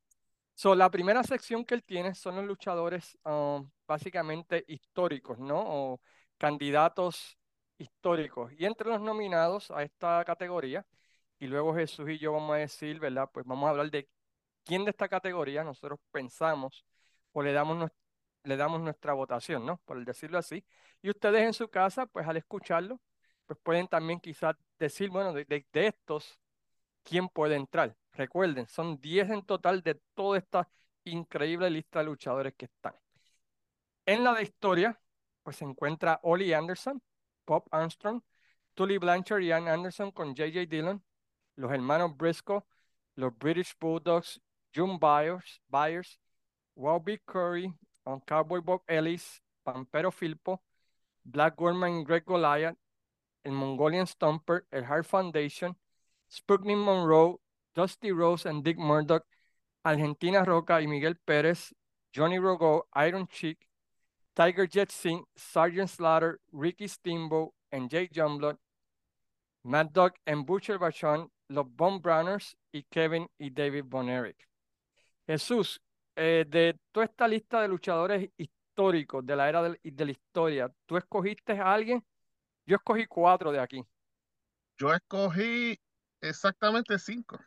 So, 0.58 0.74
la 0.74 0.90
primera 0.90 1.22
sección 1.22 1.66
que 1.66 1.74
él 1.74 1.84
tiene 1.84 2.14
son 2.14 2.36
los 2.36 2.46
luchadores 2.46 3.18
um, 3.24 3.70
básicamente 3.86 4.64
históricos, 4.68 5.38
¿no? 5.38 5.58
O 5.60 6.00
candidatos 6.38 7.36
históricos. 7.76 8.52
Y 8.58 8.64
entre 8.64 8.88
los 8.88 9.02
nominados 9.02 9.70
a 9.70 9.82
esta 9.82 10.24
categoría, 10.24 10.86
y 11.38 11.46
luego 11.46 11.74
Jesús 11.74 12.08
y 12.10 12.18
yo 12.18 12.32
vamos 12.32 12.54
a 12.54 12.58
decir, 12.58 12.98
¿verdad? 13.00 13.28
Pues 13.32 13.44
vamos 13.46 13.66
a 13.66 13.70
hablar 13.70 13.90
de 13.90 14.08
quién 14.64 14.84
de 14.84 14.90
esta 14.92 15.08
categoría 15.08 15.62
nosotros 15.64 16.00
pensamos 16.10 16.86
o 17.32 17.42
le 17.42 17.52
damos, 17.52 17.90
le 18.44 18.56
damos 18.56 18.80
nuestra 18.80 19.12
votación, 19.14 19.66
¿no? 19.66 19.78
Por 19.84 20.02
decirlo 20.06 20.38
así. 20.38 20.64
Y 21.02 21.10
ustedes 21.10 21.42
en 21.42 21.52
su 21.54 21.68
casa, 21.68 22.06
pues 22.06 22.26
al 22.26 22.38
escucharlo, 22.38 22.98
pues 23.46 23.58
pueden 23.62 23.88
también 23.88 24.20
quizás 24.20 24.56
decir, 24.78 25.10
bueno, 25.10 25.34
de, 25.34 25.44
de 25.46 25.86
estos, 25.88 26.40
¿quién 27.04 27.28
puede 27.28 27.56
entrar? 27.56 27.96
Recuerden, 28.16 28.66
son 28.66 28.98
10 28.98 29.30
en 29.30 29.42
total 29.42 29.82
de 29.82 29.94
toda 30.14 30.38
esta 30.38 30.68
increíble 31.04 31.68
lista 31.68 31.98
de 31.98 32.06
luchadores 32.06 32.54
que 32.54 32.64
están. 32.64 32.94
En 34.06 34.24
la 34.24 34.32
de 34.32 34.42
historia, 34.42 34.98
pues 35.42 35.56
se 35.56 35.64
encuentra 35.64 36.18
Ollie 36.22 36.54
Anderson, 36.54 37.02
Bob 37.46 37.64
Armstrong, 37.70 38.22
Tully 38.74 38.96
Blanchard 38.96 39.42
y 39.42 39.52
Ann 39.52 39.68
Anderson 39.68 40.10
con 40.12 40.28
J.J. 40.28 40.66
Dillon, 40.66 41.04
los 41.56 41.70
hermanos 41.70 42.16
Briscoe, 42.16 42.64
los 43.16 43.36
British 43.36 43.74
Bulldogs, 43.78 44.40
June 44.74 44.98
Byers, 44.98 45.60
Byers 45.68 46.18
Bobby 46.74 47.18
Curry, 47.26 47.74
Cowboy 48.26 48.60
Bob 48.60 48.82
Ellis, 48.86 49.42
Pampero 49.62 50.10
Filpo, 50.10 50.62
Black 51.24 51.56
Gorman 51.56 52.04
Greg 52.04 52.24
Goliath, 52.24 52.76
el 53.44 53.52
Mongolian 53.52 54.06
Stomper, 54.06 54.66
el 54.70 54.84
Heart 54.84 55.06
Foundation, 55.06 55.76
Sputnik 56.30 56.76
Monroe, 56.76 57.40
Dusty 57.76 58.10
Rose 58.10 58.46
and 58.46 58.64
Dick 58.64 58.78
Murdoch, 58.78 59.22
Argentina 59.84 60.42
Roca 60.44 60.80
y 60.80 60.86
Miguel 60.86 61.16
Pérez, 61.26 61.74
Johnny 62.10 62.38
Rogo, 62.38 62.88
Iron 62.96 63.28
Chick, 63.28 63.68
Tiger 64.34 64.66
Jet 64.66 64.90
Singh, 64.90 65.24
Sergeant 65.36 65.90
Slaughter, 65.90 66.40
Ricky 66.52 66.88
Steamboat, 66.88 67.52
and 67.70 67.90
Jake 67.90 68.12
Jungblood, 68.12 68.56
Mad 69.62 69.92
Dog 69.92 70.12
and 70.26 70.46
Butcher 70.46 70.78
Bachon, 70.78 71.28
los 71.50 71.66
Von 71.76 72.00
Browners 72.00 72.56
y 72.72 72.82
Kevin 72.90 73.28
y 73.38 73.50
David 73.50 73.84
Von 73.86 74.08
Erich. 74.08 74.48
Jesús, 75.26 75.78
eh, 76.16 76.46
de 76.48 76.78
toda 76.92 77.04
esta 77.04 77.28
lista 77.28 77.60
de 77.60 77.68
luchadores 77.68 78.30
históricos 78.38 79.26
de 79.26 79.36
la 79.36 79.48
era 79.48 79.62
de, 79.62 79.78
de, 79.82 80.04
la 80.04 80.10
historia, 80.12 80.72
¿tú 80.86 80.96
escogiste 80.96 81.52
a 81.58 81.74
alguien? 81.74 82.02
Yo 82.64 82.76
escogí 82.76 83.06
cuatro 83.06 83.52
de 83.52 83.60
aquí. 83.60 83.84
Yo 84.78 84.94
escogí 84.94 85.78
exactamente 86.20 86.98
cinco. 86.98 87.38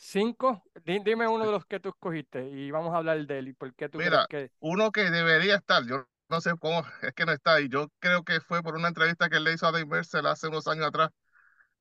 ¿Cinco? 0.00 0.62
Dime 0.84 1.26
uno 1.28 1.44
de 1.44 1.52
los 1.52 1.66
que 1.66 1.80
tú 1.80 1.88
escogiste 1.90 2.48
y 2.48 2.70
vamos 2.70 2.94
a 2.94 2.98
hablar 2.98 3.26
de 3.26 3.38
él 3.38 3.48
y 3.48 3.52
por 3.52 3.74
qué 3.74 3.88
tú 3.88 3.98
Mira, 3.98 4.26
crees 4.26 4.26
que... 4.26 4.50
uno 4.60 4.92
que 4.92 5.10
debería 5.10 5.56
estar, 5.56 5.84
yo 5.86 6.06
no 6.30 6.40
sé 6.40 6.52
cómo, 6.58 6.82
es 7.02 7.12
que 7.14 7.26
no 7.26 7.32
está. 7.32 7.60
Y 7.60 7.68
yo 7.68 7.88
creo 7.98 8.24
que 8.24 8.40
fue 8.40 8.62
por 8.62 8.76
una 8.76 8.88
entrevista 8.88 9.28
que 9.28 9.40
le 9.40 9.52
hizo 9.52 9.66
a 9.66 9.72
Dave 9.72 9.86
Mercer 9.86 10.26
hace 10.26 10.48
unos 10.48 10.66
años 10.68 10.86
atrás, 10.86 11.10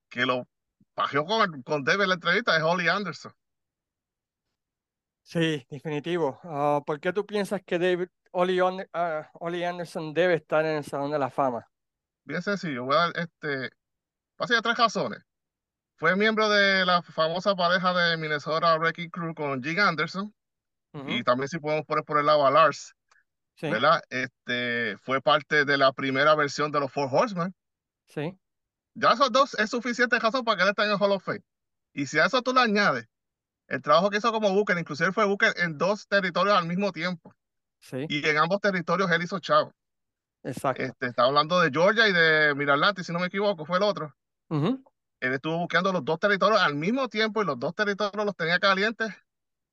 que 0.09 0.25
lo 0.25 0.47
pajeó 0.95 1.25
con, 1.25 1.63
con 1.63 1.83
Dave 1.83 2.03
en 2.03 2.09
la 2.09 2.15
entrevista, 2.15 2.57
es 2.57 2.63
Holly 2.63 2.89
Anderson. 2.89 3.33
Sí, 5.23 5.65
definitivo. 5.69 6.39
Ah, 6.43 6.81
¿por 6.85 6.99
qué 6.99 7.11
tú 7.13 7.25
piensas 7.25 7.61
que 7.65 7.77
David 7.77 8.07
Oli, 8.31 8.59
ah, 8.93 9.29
Anderson 9.67 10.13
debe 10.13 10.35
estar 10.35 10.65
en 10.65 10.77
el 10.77 10.83
Salón 10.85 11.11
de 11.11 11.19
la 11.19 11.29
Fama? 11.29 11.67
Bien 12.25 12.41
sencillo, 12.41 12.85
voy 12.85 12.95
a 12.95 12.99
dar 12.99 13.11
este, 13.17 13.69
tres 14.61 14.77
razones. 14.77 15.19
Fue 15.97 16.15
miembro 16.15 16.47
de 16.47 16.85
la 16.85 17.01
famosa 17.01 17.55
pareja 17.55 17.91
de 17.91 18.17
Minnesota 18.17 18.77
Wrecking 18.77 19.09
Crew 19.09 19.33
con 19.33 19.63
Jim 19.63 19.79
Anderson. 19.79 20.33
Y 21.05 21.23
también 21.23 21.47
si 21.47 21.59
podemos 21.59 21.85
poner 21.85 22.03
por 22.03 22.17
el 22.17 22.25
lado 22.25 22.47
a 22.47 22.49
Lars, 22.49 22.95
sí. 23.55 23.69
¿verdad? 23.69 24.01
Este, 24.09 24.97
fue 24.97 25.21
parte 25.21 25.63
de 25.63 25.77
la 25.77 25.91
primera 25.91 26.33
versión 26.33 26.71
de 26.71 26.79
los 26.79 26.91
Four 26.91 27.09
Horsemen. 27.11 27.53
Sí. 28.07 28.35
Ya 28.95 29.11
esos 29.11 29.31
dos 29.31 29.53
es 29.59 29.69
suficiente 29.69 30.17
razón 30.17 30.43
para 30.43 30.57
que 30.57 30.63
él 30.63 30.69
esté 30.69 30.85
en 30.85 30.91
el 30.91 30.97
Hall 30.99 31.11
of 31.11 31.23
Fame. 31.23 31.43
Y 31.93 32.07
si 32.07 32.17
a 32.17 32.25
eso 32.25 32.41
tú 32.41 32.51
le 32.51 32.61
añades 32.61 33.07
el 33.67 33.81
trabajo 33.81 34.09
que 34.09 34.17
hizo 34.17 34.31
como 34.31 34.51
Booker, 34.53 34.77
inclusive 34.77 35.11
fue 35.11 35.25
Booker 35.25 35.53
en 35.57 35.77
dos 35.77 36.07
territorios 36.07 36.57
al 36.57 36.65
mismo 36.65 36.91
tiempo. 36.91 37.35
Sí. 37.79 38.05
Y 38.09 38.27
en 38.27 38.37
ambos 38.37 38.59
territorios 38.59 39.11
él 39.11 39.21
hizo 39.21 39.39
chavo. 39.39 39.75
Exacto. 40.41 40.81
Este, 40.81 41.07
está 41.07 41.25
hablando 41.25 41.59
de 41.59 41.69
Georgia 41.69 42.07
y 42.07 42.13
de 42.13 42.55
Miralanti, 42.55 43.03
si 43.03 43.11
no 43.11 43.19
me 43.19 43.27
equivoco, 43.27 43.65
fue 43.65 43.77
el 43.77 43.83
otro. 43.83 44.15
Él 45.19 45.33
estuvo 45.33 45.57
buscando 45.57 45.91
los 45.91 46.05
dos 46.05 46.19
territorios 46.19 46.61
al 46.61 46.75
mismo 46.75 47.07
tiempo 47.09 47.41
y 47.41 47.45
los 47.45 47.59
dos 47.59 47.73
territorios 47.73 48.25
los 48.25 48.35
tenía 48.35 48.59
calientes. 48.59 49.13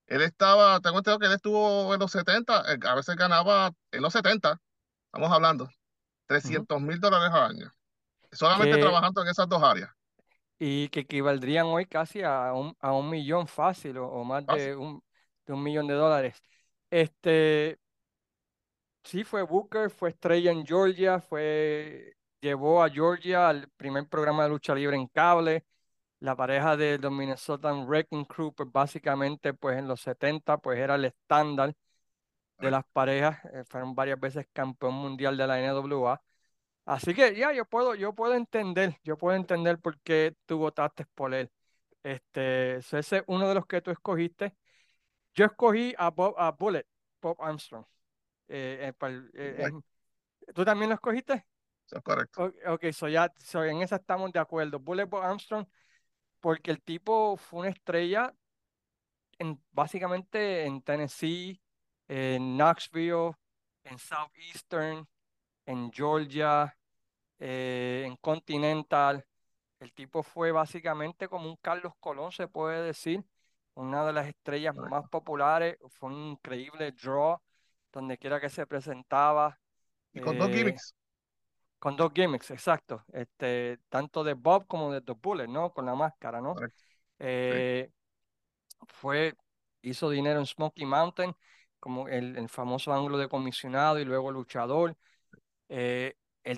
Él 0.06 0.22
estaba, 0.22 0.80
tengo 0.80 0.98
entendido 0.98 1.18
que 1.18 1.26
él 1.26 1.32
estuvo 1.32 1.94
en 1.94 2.00
los 2.00 2.12
70, 2.12 2.74
eh, 2.74 2.78
a 2.86 2.94
veces 2.94 3.16
ganaba 3.16 3.72
en 3.90 4.02
los 4.02 4.12
70, 4.12 4.60
estamos 5.06 5.32
hablando, 5.32 5.70
300 6.26 6.80
mil 6.80 7.00
dólares 7.00 7.30
al 7.32 7.50
año. 7.50 7.72
Solamente 8.32 8.78
trabajando 8.78 9.22
en 9.22 9.28
esas 9.28 9.48
dos 9.48 9.62
áreas 9.62 9.90
y 10.58 10.88
que 10.88 11.00
equivaldrían 11.00 11.66
hoy 11.66 11.86
casi 11.86 12.22
a 12.22 12.52
un, 12.52 12.76
a 12.80 12.92
un 12.92 13.10
millón 13.10 13.46
fácil 13.46 13.98
o, 13.98 14.24
más 14.24 14.46
de 14.46 14.76
un, 14.76 15.02
de 15.46 15.52
un, 15.52 15.62
millón 15.62 15.86
de 15.86 15.94
dólares. 15.94 16.42
Este, 16.90 17.78
sí, 19.02 19.24
fue 19.24 19.42
Booker, 19.42 19.90
fue 19.90 20.10
estrella 20.10 20.52
en 20.52 20.64
Georgia, 20.64 21.20
fue, 21.20 22.16
llevó 22.44 22.82
a 22.82 22.90
Georgia 22.90 23.48
al 23.48 23.68
primer 23.76 24.08
programa 24.08 24.44
de 24.44 24.50
lucha 24.50 24.74
libre 24.74 24.96
en 24.96 25.08
cable. 25.08 25.64
La 26.20 26.36
pareja 26.36 26.76
de 26.76 26.98
los 26.98 27.12
Minnesota 27.12 27.72
Wrecking 27.72 28.24
Crew, 28.26 28.54
pues 28.54 28.70
básicamente 28.72 29.54
pues 29.54 29.78
en 29.78 29.88
los 29.88 30.00
70 30.02 30.58
pues 30.58 30.78
era 30.78 30.96
el 30.96 31.06
estándar 31.06 31.74
de 32.58 32.70
las 32.70 32.84
parejas, 32.92 33.44
eh, 33.46 33.64
fueron 33.68 33.94
varias 33.94 34.20
veces 34.20 34.46
campeón 34.52 34.94
mundial 34.94 35.36
de 35.36 35.46
la 35.46 35.60
NWA. 35.60 36.22
Así 36.86 37.14
que 37.14 37.34
ya, 37.36 37.52
yo 37.52 37.64
puedo, 37.66 37.94
yo 37.94 38.14
puedo 38.14 38.34
entender, 38.34 38.98
yo 39.04 39.16
puedo 39.18 39.36
entender 39.36 39.78
por 39.80 39.98
qué 40.00 40.36
tú 40.46 40.58
votaste 40.58 41.06
por 41.14 41.34
él. 41.34 41.50
Este, 42.02 42.76
ese 42.76 42.98
es 42.98 43.24
uno 43.26 43.48
de 43.48 43.54
los 43.54 43.66
que 43.66 43.80
tú 43.80 43.90
escogiste. 43.90 44.54
Yo 45.34 45.46
escogí 45.46 45.94
a, 45.98 46.10
Bob, 46.10 46.34
a 46.38 46.52
Bullet, 46.52 46.86
Bob 47.20 47.42
Armstrong. 47.42 47.86
Eh, 48.48 48.92
eh, 49.00 49.30
eh, 49.34 49.70
¿Tú 50.54 50.64
también 50.64 50.90
lo 50.90 50.94
escogiste? 50.94 51.46
Correcto. 52.02 52.52
Ok, 52.66 52.86
so 52.92 53.08
ya, 53.08 53.32
en 53.54 53.82
esa 53.82 53.96
estamos 53.96 54.32
de 54.32 54.38
acuerdo. 54.38 54.78
Bullet 54.78 55.04
Bob 55.06 55.22
Armstrong, 55.22 55.66
porque 56.40 56.70
el 56.70 56.82
tipo 56.82 57.36
fue 57.36 57.60
una 57.60 57.68
estrella 57.68 58.34
en, 59.38 59.60
básicamente 59.72 60.64
en 60.64 60.82
Tennessee, 60.82 61.60
en 62.08 62.56
Knoxville, 62.56 63.32
en 63.84 63.98
Southeastern, 63.98 65.08
en 65.66 65.92
Georgia, 65.92 66.76
eh, 67.38 68.04
en 68.06 68.16
Continental. 68.16 69.24
El 69.80 69.92
tipo 69.92 70.22
fue 70.22 70.52
básicamente 70.52 71.28
como 71.28 71.48
un 71.48 71.56
Carlos 71.56 71.92
Colón, 72.00 72.32
se 72.32 72.48
puede 72.48 72.82
decir, 72.82 73.24
una 73.74 74.06
de 74.06 74.12
las 74.12 74.26
estrellas 74.26 74.74
más 74.74 75.08
populares. 75.08 75.76
Fue 75.88 76.10
un 76.10 76.16
increíble 76.32 76.92
draw, 76.92 77.38
donde 77.92 78.16
quiera 78.18 78.40
que 78.40 78.48
se 78.48 78.66
presentaba. 78.66 79.58
Y 80.12 80.20
con 80.20 80.38
dos 80.38 80.48
eh, 80.50 80.54
gimmicks. 80.54 80.94
Con 81.84 81.96
dos 81.96 82.12
gimmicks, 82.14 82.50
exacto. 82.50 83.04
Este, 83.12 83.78
tanto 83.90 84.24
de 84.24 84.32
Bob 84.32 84.66
como 84.66 84.90
de 84.90 85.02
The 85.02 85.12
Bullet, 85.22 85.46
¿no? 85.46 85.70
Con 85.70 85.84
la 85.84 85.94
máscara, 85.94 86.40
¿no? 86.40 86.54
Eh, 87.18 87.90
fue, 88.88 89.34
hizo 89.82 90.08
dinero 90.08 90.40
en 90.40 90.46
Smoky 90.46 90.86
Mountain, 90.86 91.36
como 91.78 92.08
el, 92.08 92.38
el 92.38 92.48
famoso 92.48 92.90
ángulo 92.90 93.18
de 93.18 93.28
comisionado 93.28 93.98
y 93.98 94.06
luego 94.06 94.32
luchador. 94.32 94.96
Eh, 95.68 96.16
el, 96.42 96.56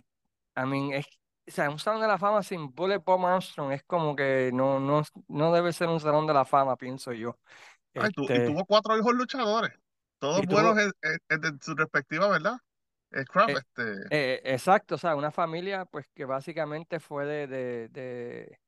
I 0.55 0.65
mean, 0.65 0.93
es, 0.93 1.07
o 1.49 1.51
sea, 1.51 1.71
un 1.71 1.81
salón 1.81 2.03
de 2.03 2.07
la 2.07 2.19
fama 2.19 2.45
sin 2.45 2.73
Bullet 2.73 3.03
Bob 3.05 3.27
Armstrong 3.27 3.73
es 3.73 3.83
como 3.83 4.15
que 4.15 4.53
no, 4.55 4.79
no, 4.79 5.03
no 5.27 5.53
debe 5.53 5.73
ser 5.73 5.89
un 5.89 5.99
salón 5.99 6.29
de 6.29 6.35
la 6.35 6.45
fama, 6.45 6.77
pienso 6.77 7.13
yo. 7.13 7.37
y 7.95 7.99
este 7.99 8.47
tuvo 8.47 8.65
cuatro 8.65 8.97
hijos 8.97 9.13
luchadores, 9.13 9.73
todos 10.21 10.47
buenos 10.47 10.79
en, 10.79 11.61
su 11.61 11.75
respectiva, 11.75 12.29
¿verdad? 12.29 12.61
Eh, 13.13 13.25
este... 13.49 13.93
Eh, 14.11 14.43
exacto, 14.45 14.97
o 14.97 14.99
sea, 14.99 15.17
una 15.17 15.31
familia 15.31 15.85
pues 15.85 16.07
que 16.15 16.25
básicamente 16.25 17.01
fue 17.01 17.25
de, 17.25 17.89
de, 17.89 18.59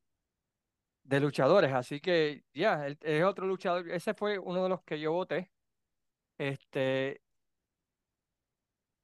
de, 1.02 1.20
luchadores, 1.20 1.72
así 1.72 2.00
que 2.00 2.44
ya, 2.54 2.86
es 2.86 3.24
otro 3.24 3.46
luchador, 3.46 3.90
ese 3.90 4.14
fue 4.14 4.38
uno 4.38 4.62
de 4.62 4.68
los 4.68 4.82
que 4.82 5.00
yo 5.00 5.12
voté. 5.12 5.50
Este, 6.38 7.20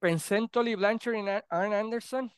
Pensé 0.05 0.37
en 0.37 0.50
Tolly 0.50 0.75
Blanchard 0.75 1.14
y 1.14 1.26
Arn 1.49 1.73
Anderson, 1.73 2.31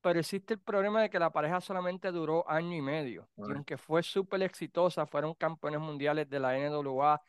pero 0.00 0.20
existe 0.20 0.54
el 0.54 0.60
problema 0.60 1.02
de 1.02 1.10
que 1.10 1.18
la 1.18 1.30
pareja 1.30 1.60
solamente 1.60 2.10
duró 2.10 2.48
año 2.48 2.74
y 2.74 2.80
medio. 2.80 3.28
Y 3.36 3.52
aunque 3.52 3.76
fue 3.76 4.02
súper 4.02 4.42
exitosa, 4.42 5.04
fueron 5.04 5.34
campeones 5.34 5.80
mundiales 5.80 6.30
de 6.30 6.40
la 6.40 6.56
NWA 6.56 7.20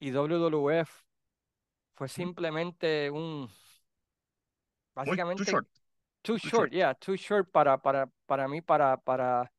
y 0.00 0.10
WWF, 0.10 0.90
fue 1.94 2.08
simplemente 2.08 3.12
un... 3.12 3.48
Básicamente... 4.94 5.44
too 5.44 5.50
short. 5.50 5.68
Too, 6.22 6.38
short, 6.38 6.72
yeah, 6.72 6.94
too 6.94 7.16
short 7.16 7.50
para, 7.50 7.76
para, 7.76 8.08
para 8.24 8.48
mí, 8.48 8.62
para, 8.62 8.96
para 8.96 9.52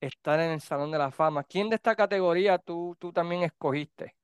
estar 0.00 0.40
en 0.40 0.52
el 0.52 0.60
Salón 0.62 0.90
de 0.90 0.96
la 0.96 1.10
Fama. 1.10 1.44
¿Quién 1.44 1.68
de 1.68 1.76
esta 1.76 1.94
categoría 1.94 2.56
tú, 2.56 2.96
tú 2.98 3.12
también 3.12 3.42
escogiste? 3.42 4.16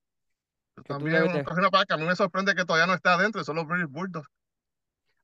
También 0.86 1.22
una 1.24 1.70
página 1.70 1.94
a 1.94 1.96
mí 1.96 2.04
me 2.04 2.16
sorprende 2.16 2.54
que 2.54 2.64
todavía 2.64 2.86
no 2.86 2.94
está 2.94 3.14
adentro, 3.14 3.44
son 3.44 3.56
los 3.56 3.66
British 3.66 3.90
Bulldogs. 3.90 4.28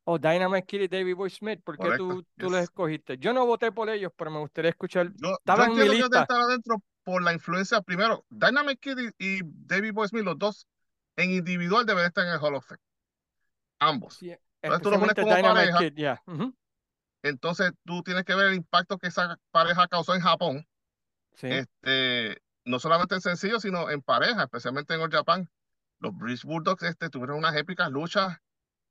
O 0.04 0.14
oh, 0.14 0.18
Dynamite 0.18 0.66
Kid 0.66 0.80
y 0.80 0.88
David 0.88 1.14
Boy 1.14 1.30
Smith, 1.30 1.60
¿por 1.62 1.78
qué 1.78 1.96
tú, 1.96 2.24
tú 2.36 2.50
los 2.50 2.60
escogiste? 2.60 3.18
Yo 3.18 3.32
no 3.32 3.46
voté 3.46 3.70
por 3.70 3.88
ellos, 3.88 4.10
pero 4.16 4.30
me 4.30 4.40
gustaría 4.40 4.70
escuchar. 4.70 5.12
Yo, 5.14 5.36
Estaba 5.38 5.66
en 5.66 5.76
mi 5.76 5.88
lista. 5.88 6.26
que 6.26 6.34
adentro 6.34 6.82
por 7.04 7.22
la 7.22 7.32
influencia, 7.32 7.80
primero, 7.82 8.24
Dynamite 8.28 8.78
Kid 8.78 8.98
y, 9.18 9.40
David 9.44 9.92
Boy 9.92 10.08
Smith, 10.08 10.24
los 10.24 10.38
dos 10.38 10.66
en 11.16 11.30
individual 11.30 11.86
deben 11.86 12.04
estar 12.04 12.26
en 12.26 12.32
el 12.32 12.40
Hall 12.40 12.56
of 12.56 12.66
Fame. 12.66 12.80
Ambos. 13.78 14.20
Entonces 14.62 14.82
tú 14.82 14.90
los 14.90 15.00
pones 15.00 15.14
como 15.14 15.54
pareja. 15.54 15.78
Kid, 15.78 16.52
Entonces 17.22 17.72
tú 17.84 18.02
tienes 18.02 18.24
que 18.24 18.34
ver 18.34 18.48
el 18.48 18.54
impacto 18.54 18.98
que 18.98 19.08
esa 19.08 19.38
pareja 19.50 19.88
causó 19.88 20.14
en 20.14 20.20
Japón. 20.20 20.66
Sí. 21.34 21.48
Este, 21.48 22.42
no 22.64 22.78
solamente 22.78 23.14
en 23.14 23.20
sencillo, 23.20 23.60
sino 23.60 23.90
en 23.90 24.02
pareja, 24.02 24.44
especialmente 24.44 24.94
en 24.94 25.00
All 25.00 25.10
Japan. 25.10 25.50
Los 25.98 26.16
British 26.16 26.44
Bulldogs 26.44 26.82
este, 26.82 27.10
tuvieron 27.10 27.38
unas 27.38 27.54
épicas 27.56 27.90
luchas 27.90 28.38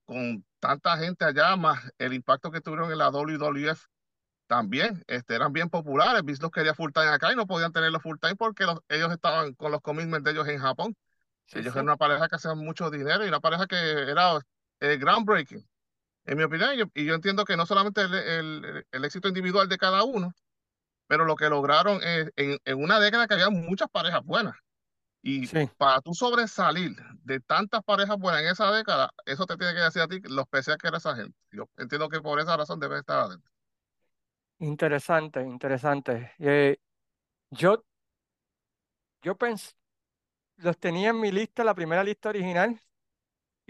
con 0.05 0.45
tanta 0.59 0.97
gente 0.97 1.25
allá, 1.25 1.55
más 1.55 1.91
el 1.97 2.13
impacto 2.13 2.51
que 2.51 2.61
tuvieron 2.61 2.91
en 2.91 2.97
la 2.97 3.09
WWF 3.09 3.85
también. 4.47 5.03
Este, 5.07 5.35
eran 5.35 5.53
bien 5.53 5.69
populares. 5.69 6.23
Vince 6.23 6.41
los 6.41 6.51
quería 6.51 6.73
full 6.73 6.91
time 6.91 7.07
acá 7.07 7.31
y 7.31 7.35
no 7.35 7.47
podían 7.47 7.71
tenerlo 7.71 7.99
full 7.99 8.17
time 8.19 8.35
porque 8.35 8.65
ellos 8.89 9.11
estaban 9.11 9.53
con 9.53 9.71
los 9.71 9.81
commitments 9.81 10.25
de 10.25 10.31
ellos 10.31 10.47
en 10.47 10.59
Japón. 10.59 10.97
ellos 11.53 11.73
eran 11.73 11.85
una 11.85 11.97
pareja 11.97 12.27
que 12.27 12.35
hacían 12.35 12.57
mucho 12.57 12.89
dinero 12.89 13.25
y 13.25 13.29
una 13.29 13.39
pareja 13.39 13.67
que 13.67 13.75
era 13.75 14.39
eh, 14.81 14.97
groundbreaking, 14.97 15.65
en 16.25 16.37
mi 16.37 16.43
opinión. 16.43 16.71
Y 16.93 17.05
yo, 17.05 17.15
entiendo 17.15 17.45
que 17.45 17.55
no 17.55 17.65
solamente 17.65 18.01
el, 18.01 18.85
el 18.91 19.05
éxito 19.05 19.29
individual 19.29 19.69
de 19.69 19.77
cada 19.77 20.03
uno, 20.03 20.33
pero 21.07 21.25
lo 21.25 21.35
que 21.35 21.49
lograron 21.49 22.01
es, 22.03 22.31
en, 22.35 22.57
en 22.63 22.83
una 22.83 22.99
década 22.99 23.27
que 23.27 23.35
había 23.35 23.49
muchas 23.49 23.89
parejas 23.89 24.23
buenas. 24.23 24.55
Y 25.23 25.47
para 25.77 26.01
tú 26.01 26.13
sobresalir 26.13 26.95
de 27.23 27.39
tantas 27.39 27.83
parejas 27.83 28.17
buenas 28.17 28.41
en 28.41 28.47
esa 28.47 28.71
década, 28.71 29.11
eso 29.25 29.45
te 29.45 29.55
tiene 29.55 29.73
que 29.75 29.81
decir 29.81 30.01
a 30.01 30.07
ti 30.07 30.19
lo 30.23 30.41
especial 30.41 30.77
que 30.77 30.87
era 30.87 30.97
esa 30.97 31.15
gente. 31.15 31.37
Yo 31.51 31.69
entiendo 31.77 32.09
que 32.09 32.21
por 32.21 32.39
esa 32.39 32.57
razón 32.57 32.79
debe 32.79 32.97
estar 32.97 33.19
adentro. 33.19 33.51
Interesante, 34.57 35.41
interesante. 35.41 36.31
Eh, 36.39 36.77
yo, 37.51 37.83
yo 39.21 39.35
pensé, 39.35 39.73
los 40.57 40.77
tenía 40.77 41.09
en 41.09 41.19
mi 41.19 41.31
lista, 41.31 41.63
la 41.63 41.75
primera 41.75 42.03
lista 42.03 42.29
original, 42.29 42.79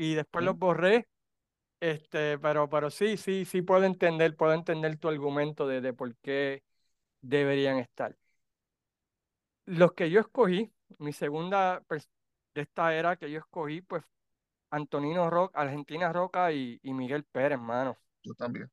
y 0.01 0.15
después 0.15 0.43
los 0.43 0.57
borré. 0.57 1.07
Este, 1.79 2.39
pero, 2.39 2.67
pero 2.69 2.89
sí, 2.89 3.17
sí, 3.17 3.45
sí 3.45 3.61
puedo 3.61 3.83
entender, 3.83 4.35
puedo 4.35 4.53
entender 4.53 4.97
tu 4.97 5.09
argumento 5.09 5.67
de, 5.67 5.81
de 5.81 5.93
por 5.93 6.15
qué 6.17 6.63
deberían 7.21 7.77
estar. 7.77 8.15
Los 9.65 9.93
que 9.93 10.09
yo 10.09 10.19
escogí, 10.19 10.71
mi 10.97 11.13
segunda 11.13 11.83
de 11.89 12.61
esta 12.61 12.95
era 12.95 13.15
que 13.15 13.29
yo 13.29 13.39
escogí, 13.39 13.81
pues 13.81 14.03
Antonino 14.71 15.29
Roca, 15.29 15.59
Argentina 15.59 16.11
Roca 16.11 16.51
y, 16.51 16.79
y 16.81 16.93
Miguel 16.93 17.23
Pérez, 17.23 17.53
hermano. 17.53 17.95
Yo 18.23 18.33
también. 18.33 18.71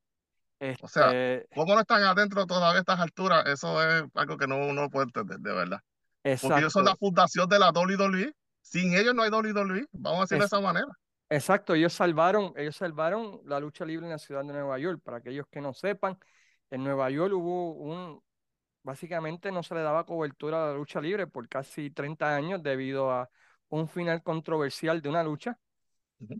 O 0.82 0.88
sea, 0.88 1.06
Este, 1.11 1.49
¿cómo 1.54 1.75
no 1.75 1.80
están 1.80 2.02
adentro 2.02 2.47
todavía 2.47 2.78
a 2.78 2.80
estas 2.80 3.00
alturas? 3.00 3.47
Eso 3.47 3.82
es 3.82 4.04
algo 4.14 4.37
que 4.37 4.47
no 4.47 4.56
uno 4.56 4.88
puede 4.88 5.04
entender, 5.04 5.38
de 5.38 5.52
verdad. 5.52 5.80
Porque 6.40 6.61
ellos 6.61 6.73
son 6.73 6.85
la 6.85 6.92
exacto, 6.92 7.06
fundación 7.06 7.49
de 7.49 7.58
la 7.58 7.70
WWE. 7.70 8.32
Sin 8.62 8.94
ellos 8.94 9.14
no 9.14 9.23
hay 9.23 9.30
WWE. 9.30 9.87
Vamos 9.92 10.18
a 10.18 10.23
decirlo 10.23 10.42
de 10.42 10.47
es, 10.47 10.52
esa 10.52 10.61
manera. 10.61 10.88
Exacto. 11.30 11.75
Ellos 11.75 11.92
salvaron, 11.92 12.52
ellos 12.56 12.76
salvaron 12.76 13.40
la 13.44 13.61
lucha 13.61 13.85
libre 13.85 14.06
en 14.06 14.12
la 14.12 14.18
ciudad 14.18 14.44
de 14.44 14.52
Nueva 14.52 14.78
York. 14.78 15.00
Para 15.02 15.18
aquellos 15.18 15.47
que 15.49 15.61
no 15.61 15.73
sepan, 15.73 16.18
en 16.70 16.85
Nueva 16.85 17.11
York 17.11 17.32
hubo 17.35 17.73
un, 17.73 18.23
básicamente 18.82 19.52
no 19.52 19.62
se 19.62 19.75
le 19.75 19.82
daba 19.82 20.06
cobertura 20.06 20.64
a 20.64 20.68
la 20.68 20.75
lucha 20.75 21.00
libre 21.00 21.26
por 21.26 21.49
casi 21.49 21.90
30 21.90 22.37
años 22.37 22.62
debido 22.62 23.11
a 23.11 23.30
un 23.68 23.88
final 23.88 24.23
controversial 24.23 25.02
de 25.02 25.08
una 25.08 25.23
lucha 25.25 25.58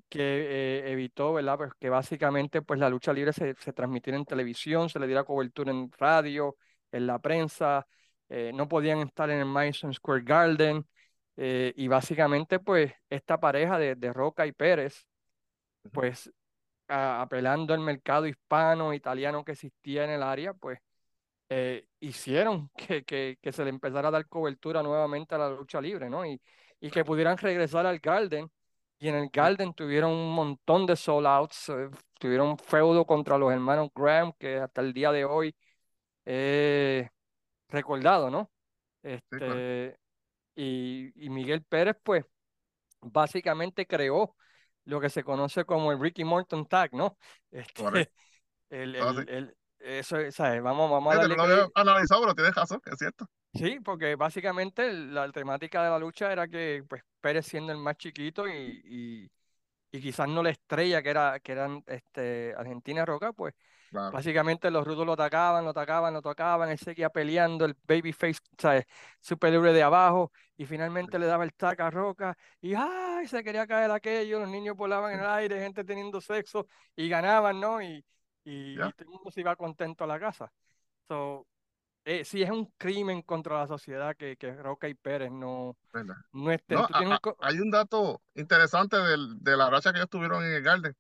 que 0.09 0.21
eh, 0.21 0.92
evitó, 0.92 1.35
¿verdad? 1.35 1.57
Pues 1.59 1.73
que 1.78 1.88
básicamente 1.88 2.62
pues 2.62 2.80
la 2.80 2.88
lucha 2.90 3.12
libre 3.12 3.33
se, 3.33 3.54
se 3.54 3.73
transmitiera 3.73 4.18
en 4.18 4.25
televisión, 4.25 4.88
se 4.88 4.99
le 4.99 5.07
diera 5.07 5.25
cobertura 5.25 5.71
en 5.71 5.90
radio, 5.92 6.57
en 6.92 7.07
la 7.07 7.18
prensa, 7.21 7.87
eh, 8.28 8.52
no 8.54 8.68
podían 8.68 9.00
estar 9.00 9.30
en 9.30 9.38
el 9.40 9.47
Madison 9.47 9.92
Square 9.95 10.23
Garden 10.25 10.87
eh, 11.38 11.75
y 11.76 11.88
básicamente 11.88 12.61
pues 12.61 12.92
esta 13.11 13.40
pareja 13.40 13.78
de, 13.78 13.97
de 13.97 14.14
Roca 14.14 14.47
y 14.47 14.52
Pérez 14.52 15.07
pues 15.92 16.30
a- 16.88 17.23
apelando 17.23 17.75
al 17.75 17.80
mercado 17.80 18.26
hispano, 18.26 18.95
italiano 18.95 19.45
que 19.45 19.52
existía 19.52 20.04
en 20.04 20.11
el 20.11 20.23
área, 20.23 20.54
pues 20.54 20.80
eh, 21.49 21.87
hicieron 22.00 22.71
que, 22.76 23.04
que, 23.04 23.38
que 23.40 23.52
se 23.52 23.64
le 23.64 23.71
empezara 23.71 24.09
a 24.09 24.11
dar 24.11 24.28
cobertura 24.28 24.83
nuevamente 24.83 25.35
a 25.35 25.38
la 25.38 25.50
lucha 25.50 25.80
libre, 25.80 26.11
¿no? 26.11 26.25
Y, 26.26 26.40
y 26.80 26.90
que 26.90 27.04
pudieran 27.04 27.38
regresar 27.38 27.87
al 27.87 27.99
Garden. 28.00 28.50
Y 29.00 29.09
en 29.09 29.14
el 29.16 29.28
Garden 29.30 29.75
tuvieron 29.75 30.12
un 30.12 30.35
montón 30.35 30.87
de 30.87 30.97
sold 30.97 31.26
outs, 31.26 31.68
eh, 31.71 31.90
tuvieron 32.18 32.49
un 32.50 32.59
feudo 32.59 33.07
contra 33.07 33.38
los 33.38 33.52
hermanos 33.52 33.90
Graham, 33.95 34.33
que 34.38 34.57
hasta 34.59 34.80
el 34.80 34.92
día 34.92 35.12
de 35.12 35.25
hoy 35.25 35.54
es 36.25 37.09
recordado, 37.68 38.30
¿no? 38.30 38.50
sí, 39.30 39.40
correcto. 39.42 39.78
Este, 40.59 40.62
y, 40.62 41.12
y 41.15 41.31
Miguel 41.31 41.62
Pérez, 41.62 41.97
pues, 42.03 42.25
básicamente 43.00 43.87
creó 43.87 44.35
lo 44.85 45.00
que 45.00 45.11
se 45.11 45.23
conoce 45.23 45.65
como 45.65 45.93
el 45.93 46.00
Ricky 46.00 46.25
Morton 46.25 46.67
Tag, 46.67 46.93
¿no? 46.95 47.17
correcto. 47.77 48.12
Este, 48.69 48.83
el, 48.83 48.97
Así. 48.97 49.19
el, 49.21 49.29
el, 49.29 49.57
eso, 49.81 50.19
es, 50.19 50.35
¿sabes? 50.35 50.62
Vamos, 50.62 50.91
vamos 50.91 51.12
a 51.12 51.17
no 51.17 51.21
darle 51.23 51.37
lo 51.37 51.43
había 51.43 51.69
analizado, 51.75 52.23
pero 52.23 52.35
tienes 52.35 52.55
razón, 52.55 52.81
es 52.85 52.99
cierto. 52.99 53.27
Sí, 53.55 53.79
porque 53.81 54.15
básicamente 54.17 54.93
la 54.93 55.31
temática 55.33 55.83
de 55.83 55.91
la 55.91 55.99
lucha 55.99 56.31
era 56.33 56.49
que 56.49 56.85
pues 56.88 57.03
Pérez 57.21 57.47
siendo 57.47 57.73
el 57.73 57.79
más 57.79 57.97
chiquito 57.97 58.47
y, 58.47 58.83
y, 58.85 59.31
y 59.91 60.00
quizás 60.03 60.29
no 60.29 60.43
la 60.43 60.50
estrella 60.50 61.03
que 61.03 61.11
era 61.11 61.41
que 61.41 61.53
eran 61.53 61.83
este 61.87 62.55
Argentina 62.57 63.07
Roca, 63.07 63.33
pues 63.33 63.55
Claro. 63.90 64.11
básicamente 64.12 64.71
los 64.71 64.87
rudos 64.87 65.07
lo 65.07 65.12
atacaban, 65.14 65.64
lo 65.64 65.71
atacaban, 65.71 66.12
lo 66.12 66.18
atacaban, 66.18 66.68
él 66.71 66.78
seguía 66.78 67.09
peleando, 67.09 67.64
el 67.64 67.75
babyface, 67.87 68.40
¿sabes? 68.59 68.85
Super 69.21 69.50
libre 69.52 69.73
de 69.73 69.83
abajo, 69.83 70.30
y 70.57 70.64
Sí, 70.64 70.66
finalmente 70.66 71.18
le 71.18 71.26
daba 71.26 71.45
el 71.45 71.54
tac 71.54 71.80
a 71.80 71.90
Roca, 71.90 72.37
y 72.61 72.75
¡ay! 72.75 73.26
se 73.26 73.42
quería 73.42 73.66
caer 73.66 73.90
aquello, 73.90 74.40
los 74.40 74.49
niños 74.49 74.76
volaban 74.76 75.15
en 75.15 75.21
el 75.21 75.26
aire, 75.26 75.60
gente 75.60 75.84
teniendo 75.84 76.21
sexo, 76.21 76.67
y 76.97 77.08
ganaban, 77.08 77.60
¿no? 77.60 77.80
Y, 77.80 78.04
y, 78.45 78.76
todo 78.76 78.93
el 78.99 79.06
mundo 79.08 79.30
se 79.30 79.41
iba 79.41 79.56
contento 79.56 80.04
a 80.04 80.06
la 80.06 80.21
casa. 80.21 80.52
So, 81.06 81.47
eh, 82.04 82.25
sí 82.25 82.43
es 82.43 82.50
un 82.50 82.67
crimen 82.76 83.23
contra 83.23 83.58
la 83.58 83.67
sociedad 83.67 84.17
que, 84.17 84.36
que 84.36 84.54
Roca 84.54 84.89
y 84.89 84.95
Pérez 84.95 85.30
no, 85.30 85.76
verdad. 85.93 86.17
no 86.32 86.50
estén. 86.50 86.78
A- 86.78 86.89
un... 87.00 87.19
hay 87.41 87.60
un 87.60 87.71
dato 87.71 88.23
interesante 88.34 88.97
del- 88.97 89.39
de 89.43 89.56
la 89.56 89.71
racha 89.71 89.93
que 89.93 89.99
ellos 89.99 90.10
tuvieron 90.10 90.45
en 90.45 90.52
el 90.52 90.63
Garden. 90.63 90.95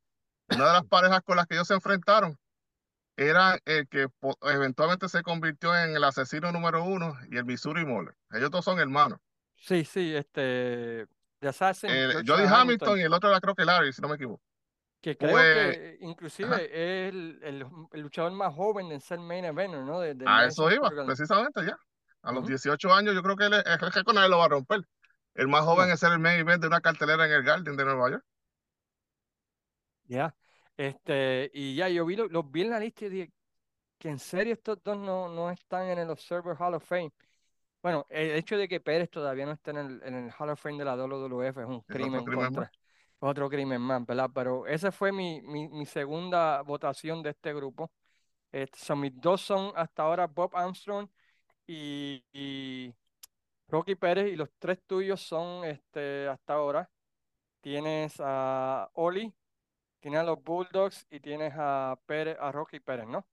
Una 0.50 0.66
de 0.66 0.72
las 0.72 0.84
parejas 0.88 1.22
con 1.22 1.36
las 1.36 1.46
que 1.46 1.54
ellos 1.54 1.68
se 1.68 1.74
enfrentaron 1.74 2.38
era 3.18 3.58
el 3.66 3.88
que 3.88 4.08
eventualmente 4.42 5.08
se 5.10 5.22
convirtió 5.22 5.76
en 5.76 5.96
el 5.96 6.04
asesino 6.04 6.52
número 6.52 6.84
uno 6.84 7.16
y 7.30 7.36
el 7.38 7.44
Missouri 7.44 7.84
Mauler. 7.86 8.16
Ellos 8.32 8.50
dos 8.50 8.64
son 8.64 8.78
hermanos. 8.80 9.20
Sí, 9.56 9.84
sí, 9.84 10.14
este... 10.14 11.06
The 11.40 11.48
Assassin, 11.48 12.04
El, 12.10 12.24
Jody 12.26 12.44
Hamilton, 12.44 12.46
Hamilton 12.46 12.98
y 12.98 13.02
el 13.02 13.12
otro 13.12 13.30
era 13.30 13.40
creo 13.40 13.54
que 13.54 13.64
Larry, 13.64 13.92
si 13.92 14.00
no 14.02 14.08
me 14.08 14.14
equivoco. 14.16 14.42
que 15.00 15.16
creo 15.16 15.48
Pues, 15.48 15.48
que 15.48 15.98
ajá, 16.42 16.62
inclusive 16.62 16.64
es 17.06 17.10
el, 17.14 17.40
el- 17.42 17.66
el 17.92 18.00
luchador 18.00 18.32
más 18.32 18.54
joven 18.54 18.90
en 18.92 19.00
ser 19.00 19.18
main 19.20 19.44
eventer, 19.44 19.80
¿no? 19.80 20.00
De, 20.00 20.14
del 20.14 20.34
a 20.34 20.46
eso 20.46 20.70
iba, 20.70 20.94
precisamente 21.04 21.64
ya. 21.64 21.76
A 22.22 22.32
los 22.32 22.44
Ujú, 22.44 22.46
18 22.46 22.92
años 22.92 23.14
yo 23.14 23.22
creo 23.22 23.36
que 23.36 23.46
él, 23.46 23.54
es- 23.54 23.64
el 23.66 23.78
récord 23.92 24.14
nadie 24.14 24.28
lo 24.28 24.38
va 24.38 24.46
a 24.46 24.48
romper. 24.48 24.80
El 25.34 25.48
más 25.48 25.62
joven 25.64 25.90
No, 25.90 25.90
es 25.90 26.00
ser 26.00 26.12
el 26.12 26.18
main 26.18 26.40
event 26.40 26.60
de 26.62 26.68
una 26.68 26.80
cartelera 26.80 27.26
en 27.26 27.32
el 27.32 27.42
Garden 27.44 27.76
de 27.76 27.84
Nueva 27.84 28.10
York. 28.10 28.24
ya. 30.08 30.34
Este, 30.78 31.50
y 31.54 31.76
ya, 31.76 31.90
yo 31.90 32.06
vi, 32.06 32.16
lo- 32.16 32.28
los 32.28 32.50
vi 32.52 32.62
en 32.62 32.70
la 32.70 32.80
lista 32.80 33.06
y 33.06 33.10
dije 33.10 33.32
que 33.98 34.10
en 34.10 34.18
serio 34.20 34.54
estos 34.54 34.82
dos 34.84 34.98
no, 34.98 35.28
no 35.28 35.50
están 35.50 35.88
en 35.88 35.98
el 36.00 36.10
Observer 36.10 36.56
Hall 36.60 36.74
of 36.74 36.84
Fame. 36.86 37.12
Bueno, 37.82 38.06
el 38.10 38.32
hecho 38.32 38.56
de 38.58 38.68
que 38.68 38.80
Pérez 38.80 39.10
todavía 39.10 39.46
no 39.46 39.52
esté 39.52 39.70
en 39.72 39.78
el, 39.78 40.02
en 40.04 40.14
el 40.14 40.32
Hall 40.38 40.50
of 40.50 40.60
Fame 40.60 40.78
de 40.78 40.84
la 40.86 40.96
WWF 40.96 41.62
es 41.62 41.68
un 41.68 41.82
otro 41.88 42.22
crimen 42.22 42.24
más. 42.24 42.52
contra 42.52 42.72
otro 43.20 43.48
crimen 43.50 43.80
más, 43.82 44.04
¿verdad? 44.06 44.30
Pero 44.34 44.66
esa 44.66 44.92
fue 44.92 45.12
mi, 45.12 45.42
mi, 45.42 45.68
mi 45.68 45.86
segunda 45.86 46.62
votación 46.62 47.22
de 47.22 47.30
este 47.30 47.54
grupo. 47.54 47.92
Este, 48.52 48.78
son 48.78 49.00
mis 49.00 49.20
dos 49.20 49.42
son 49.42 49.72
hasta 49.76 50.04
ahora 50.04 50.26
Bob 50.26 50.56
Armstrong 50.56 51.08
y, 51.66 52.24
y 52.32 52.94
Rocky 53.68 53.94
Pérez, 53.96 54.32
y 54.32 54.36
los 54.36 54.50
tres 54.58 54.80
tuyos 54.86 55.20
son 55.22 55.64
este, 55.64 56.28
hasta 56.28 56.54
ahora. 56.54 56.90
Tienes 57.60 58.16
a 58.20 58.90
Oli, 58.94 59.34
tienes 60.00 60.20
a 60.20 60.24
los 60.24 60.42
Bulldogs 60.42 61.06
y 61.10 61.20
tienes 61.20 61.52
a 61.56 61.98
Pérez, 62.06 62.36
a 62.40 62.52
Rocky 62.52 62.80
Pérez, 62.80 63.06
¿no? 63.06 63.26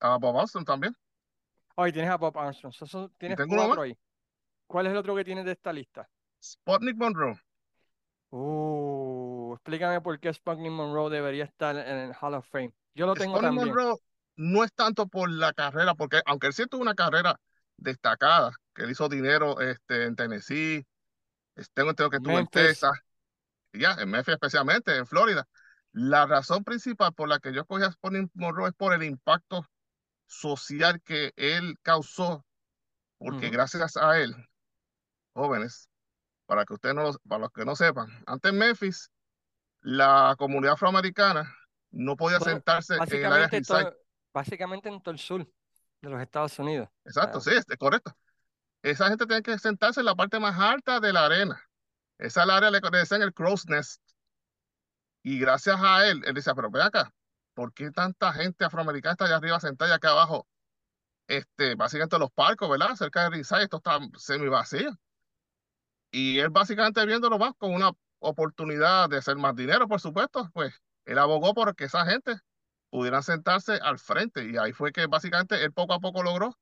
A 0.00 0.16
Bob 0.18 0.36
Austin 0.38 0.64
también. 0.64 0.94
Oh, 1.76 1.86
y 1.86 1.92
tienes 1.92 2.10
a 2.10 2.16
Bob 2.16 2.36
Armstrong. 2.38 2.72
So, 2.74 2.86
so- 2.86 3.10
tienes 3.18 3.38
cuatro 3.48 3.82
ahí. 3.82 3.96
¿Cuál 4.66 4.86
es 4.86 4.92
el 4.92 4.98
otro 4.98 5.14
que 5.14 5.24
tienes 5.24 5.44
de 5.44 5.52
esta 5.52 5.72
lista? 5.72 6.08
Sputnik 6.42 6.96
Monroe. 6.96 7.38
Uh, 8.30 9.54
explícame 9.54 10.00
por 10.00 10.18
qué 10.18 10.32
Sputnik 10.32 10.72
Monroe 10.72 11.10
debería 11.10 11.44
estar 11.44 11.76
en 11.76 11.96
el 11.98 12.14
Hall 12.20 12.34
of 12.34 12.48
Fame. 12.48 12.72
Yo 12.94 13.06
lo 13.06 13.14
tengo 13.14 13.36
Sputnik 13.36 13.58
también. 13.58 13.68
Monroe 13.74 13.96
no 14.36 14.64
es 14.64 14.72
tanto 14.72 15.06
por 15.06 15.30
la 15.30 15.52
carrera, 15.52 15.94
porque 15.94 16.20
aunque 16.26 16.46
él 16.48 16.52
sí 16.52 16.64
tuvo 16.66 16.82
una 16.82 16.94
carrera 16.94 17.38
destacada, 17.76 18.52
que 18.74 18.82
él 18.84 18.90
hizo 18.90 19.08
dinero 19.08 19.60
este, 19.60 20.04
en 20.04 20.16
Tennessee, 20.16 20.86
es- 21.56 21.70
tengo 21.72 21.90
entendido 21.90 22.10
que 22.10 22.16
estuvo 22.16 22.32
en 22.32 22.38
Memphis. 22.38 22.62
Texas, 22.68 22.92
y 23.72 23.80
ya, 23.80 23.92
en 23.94 24.10
Memphis 24.10 24.34
especialmente, 24.34 24.96
en 24.96 25.06
Florida. 25.06 25.46
La 25.92 26.26
razón 26.26 26.64
principal 26.64 27.12
por 27.12 27.28
la 27.28 27.38
que 27.38 27.52
yo 27.52 27.60
escogí 27.62 27.84
a 27.84 27.94
Monroe 28.34 28.68
es 28.68 28.74
por 28.74 28.94
el 28.94 29.02
impacto 29.02 29.66
social 30.26 31.00
que 31.02 31.32
él 31.36 31.76
causó, 31.82 32.44
porque 33.18 33.50
gracias 33.50 33.96
a 33.96 34.18
él, 34.18 34.34
jóvenes, 35.34 35.90
para 36.46 36.64
que 36.64 36.74
ustedes 36.74 36.94
no, 36.94 37.10
para 37.28 37.40
los 37.40 37.52
que 37.52 37.64
no 37.64 37.76
sepan, 37.76 38.08
antes 38.26 38.52
en 38.52 38.58
Memphis, 38.58 39.10
la 39.80 40.34
comunidad 40.38 40.74
afroamericana 40.74 41.54
no 41.90 42.16
podía 42.16 42.38
Bueno, 42.38 42.54
sentarse 42.54 42.96
en 42.96 43.24
el 43.24 43.32
área 43.32 43.60
todo, 43.60 43.94
básicamente 44.32 44.88
en 44.88 45.00
todo 45.02 45.12
el 45.12 45.18
sur 45.18 45.46
de 46.00 46.08
los 46.10 46.20
Estados 46.20 46.58
Unidos. 46.58 46.88
Exacto, 47.04 47.38
Ah, 47.38 47.40
sí, 47.42 47.50
es 47.50 47.66
correcto. 47.78 48.16
Esa 48.82 49.08
gente 49.08 49.26
tiene 49.26 49.42
que 49.42 49.58
sentarse 49.58 50.00
en 50.00 50.06
la 50.06 50.14
parte 50.14 50.40
más 50.40 50.58
alta 50.58 50.98
de 50.98 51.12
la 51.12 51.26
arena. 51.26 51.62
Esa 52.18 52.42
área 52.42 52.70
le 52.70 52.80
le 52.80 52.98
decían 52.98 53.22
el 53.22 53.32
crow's 53.32 53.66
nest. 53.66 54.01
Y 55.22 55.38
gracias 55.38 55.78
a 55.80 56.06
él, 56.08 56.22
él 56.24 56.34
decía, 56.34 56.54
pero 56.54 56.70
ve 56.70 56.82
acá, 56.82 57.12
¿por 57.54 57.72
qué 57.72 57.90
tanta 57.90 58.32
gente 58.32 58.64
afroamericana 58.64 59.12
está 59.12 59.24
allá 59.26 59.36
arriba 59.36 59.60
sentada 59.60 59.90
y 59.90 59.94
acá 59.94 60.10
abajo? 60.10 60.46
Este, 61.28 61.76
básicamente 61.76 62.18
los 62.18 62.30
parcos, 62.32 62.68
¿verdad? 62.68 62.94
Cerca 62.96 63.22
de 63.24 63.30
Riverside, 63.30 63.62
esto 63.62 63.76
está 63.78 63.98
semi 64.18 64.48
vacío. 64.48 64.90
Y 66.10 66.38
él 66.38 66.50
básicamente 66.50 67.04
viéndolo 67.06 67.38
más 67.38 67.54
con 67.56 67.72
una 67.72 67.92
oportunidad 68.18 69.08
de 69.08 69.18
hacer 69.18 69.36
más 69.36 69.54
dinero, 69.54 69.88
por 69.88 70.00
supuesto, 70.00 70.50
pues 70.52 70.74
él 71.04 71.18
abogó 71.18 71.54
por 71.54 71.74
que 71.74 71.84
esa 71.84 72.04
gente 72.04 72.36
pudieran 72.90 73.22
sentarse 73.22 73.74
al 73.82 73.98
frente. 73.98 74.44
Y 74.44 74.56
ahí 74.58 74.72
fue 74.72 74.92
que 74.92 75.06
básicamente 75.06 75.62
él 75.64 75.72
poco 75.72 75.94
a 75.94 76.00
poco 76.00 76.22
logró 76.22 76.58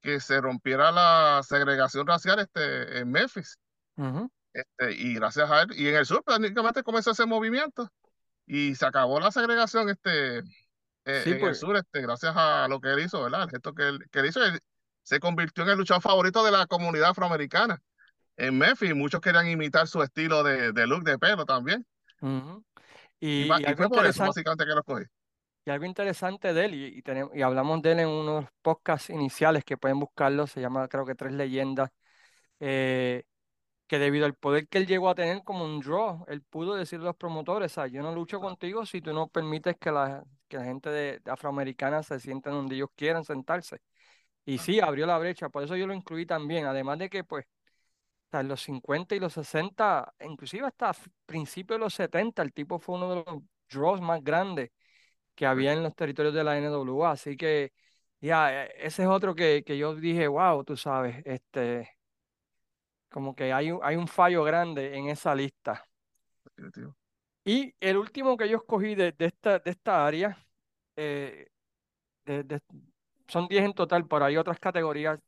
que 0.00 0.20
se 0.20 0.40
rompiera 0.40 0.92
la 0.92 1.40
segregación 1.42 2.06
racial 2.06 2.38
este, 2.38 2.98
en 2.98 3.10
Memphis. 3.10 3.58
ujú. 3.96 4.30
Este, 4.54 4.94
y 4.94 5.14
gracias 5.16 5.50
a 5.50 5.62
él, 5.64 5.70
y 5.76 5.88
en 5.88 5.96
el 5.96 6.06
sur 6.06 6.24
prácticamente 6.24 6.84
comenzó 6.84 7.12
ese 7.12 7.26
movimiento 7.26 7.90
y 8.46 8.74
se 8.76 8.86
acabó 8.86 9.20
la 9.20 9.30
segregación 9.32 9.90
este, 9.90 10.38
eh, 10.40 10.44
Sí, 11.12 11.34
en 11.38 11.44
el 11.44 11.54
pues, 11.54 11.56
sur, 11.56 11.76
este, 11.76 12.02
gracias 12.02 12.34
a 12.36 12.68
lo 12.68 12.80
que 12.80 12.92
él 12.92 13.00
hizo, 13.00 13.22
¿verdad? 13.22 13.44
El 13.44 13.50
gesto 13.50 13.74
que 13.74 13.88
él, 13.88 14.00
que 14.12 14.20
él 14.20 14.26
hizo, 14.26 14.44
él 14.44 14.60
se 15.02 15.20
convirtió 15.20 15.64
en 15.64 15.70
el 15.70 15.78
luchador 15.78 16.02
favorito 16.02 16.44
de 16.44 16.52
la 16.52 16.66
comunidad 16.66 17.10
afroamericana 17.10 17.82
en 18.36 18.58
Memphis. 18.58 18.94
Muchos 18.96 19.20
querían 19.22 19.48
imitar 19.48 19.88
su 19.88 20.02
estilo 20.02 20.42
de, 20.44 20.72
de 20.72 20.86
look 20.88 21.04
de 21.04 21.18
pelo 21.18 21.46
también. 21.46 21.86
ujú. 22.20 22.64
Y, 23.36 23.54
Y, 23.56 23.62
y 23.62 23.64
y 23.64 23.66
algo 23.66 23.86
fue 23.86 23.90
por 23.90 24.06
eso, 24.06 24.24
básicamente, 24.24 24.64
que 24.64 24.70
lo 24.72 24.80
escogí. 24.80 25.04
y 25.64 25.70
algo 25.70 25.84
interesante 25.86 26.52
de 26.52 26.64
él, 26.66 26.74
y, 26.74 26.98
y, 26.98 27.02
tenemos, 27.02 27.34
y 27.34 27.42
hablamos 27.42 27.80
de 27.82 27.92
él 27.92 28.00
en 28.00 28.08
uno 28.08 28.36
de 28.36 28.40
los 28.42 28.50
podcasts 28.62 29.10
iniciales 29.10 29.64
que 29.64 29.76
pueden 29.78 29.98
buscarlo, 29.98 30.46
se 30.46 30.60
llama 30.60 30.88
creo 30.88 31.06
que 31.06 31.14
Tres 31.14 31.32
Leyendas. 31.32 31.90
Eh, 32.60 33.24
que 33.86 33.98
debido 33.98 34.26
al 34.26 34.34
poder 34.34 34.68
que 34.68 34.78
él 34.78 34.86
llegó 34.86 35.10
a 35.10 35.14
tener 35.14 35.42
como 35.44 35.64
un 35.64 35.80
draw, 35.80 36.24
él 36.28 36.42
pudo 36.42 36.74
decirle 36.74 37.04
a 37.06 37.08
los 37.08 37.16
promotores, 37.16 37.74
yo 37.90 38.02
no 38.02 38.14
lucho 38.14 38.40
contigo 38.40 38.86
si 38.86 39.00
tú 39.00 39.12
no 39.12 39.28
permites 39.28 39.76
que 39.78 39.90
la, 39.92 40.24
que 40.48 40.58
la 40.58 40.64
gente 40.64 40.90
de, 40.90 41.20
de 41.20 41.30
afroamericana 41.30 42.02
se 42.02 42.18
sienten 42.20 42.52
donde 42.52 42.76
ellos 42.76 42.88
quieran 42.96 43.24
sentarse. 43.24 43.78
Y 44.46 44.56
claro, 44.56 44.64
sí, 44.64 44.80
abrió 44.80 45.06
la 45.06 45.18
brecha, 45.18 45.48
por 45.50 45.62
eso 45.64 45.76
yo 45.76 45.86
lo 45.86 45.94
incluí 45.94 46.26
también, 46.26 46.66
además 46.66 46.98
de 46.98 47.10
que 47.10 47.24
pues 47.24 47.46
hasta 48.26 48.40
en 48.40 48.48
los 48.48 48.62
50 48.62 49.14
y 49.14 49.20
los 49.20 49.32
60, 49.34 50.14
inclusive 50.20 50.66
hasta 50.66 50.92
principios 51.26 51.78
de 51.78 51.84
los 51.84 51.94
70, 51.94 52.42
el 52.42 52.52
tipo 52.52 52.78
fue 52.78 52.96
uno 52.96 53.10
de 53.10 53.16
los 53.26 53.42
draws 53.70 54.00
más 54.00 54.22
grandes 54.22 54.70
que 55.34 55.46
había 55.46 55.72
en 55.72 55.82
los 55.82 55.94
territorios 55.96 56.34
de 56.34 56.44
la 56.44 56.58
NWA, 56.58 57.12
así 57.12 57.36
que 57.36 57.72
ya, 58.20 58.64
eh, 58.66 58.72
ese 58.78 59.02
es 59.04 59.08
otro 59.08 59.34
que, 59.34 59.64
que 59.64 59.78
yo 59.78 59.94
dije, 59.96 60.28
wow, 60.28 60.64
tú 60.64 60.76
sabes, 60.76 61.22
este, 61.26 61.93
como 63.14 63.34
que 63.36 63.52
hay, 63.52 63.70
un- 63.72 63.80
hay 63.84 63.96
un 63.96 64.08
fallo 64.08 64.44
grande 64.44 64.96
en 64.98 65.08
esa 65.08 65.34
lista. 65.34 65.86
Definitivo. 66.44 66.96
Y 67.44 67.74
el 67.80 67.96
último 67.98 68.36
que 68.36 68.48
yo 68.48 68.56
escogí 68.58 68.94
de, 68.94 69.12
de 69.12 69.26
esta, 69.26 69.58
de 69.58 69.70
esta 69.70 70.06
área, 70.06 70.38
eh, 70.96 71.48
de- 72.26 72.44
de- 72.44 72.60
son 73.28 73.48
10 73.48 73.64
en 73.64 73.74
total, 73.74 74.06
pero 74.08 74.24
hay 74.26 74.36
otras 74.38 74.60
categorías 74.60 75.20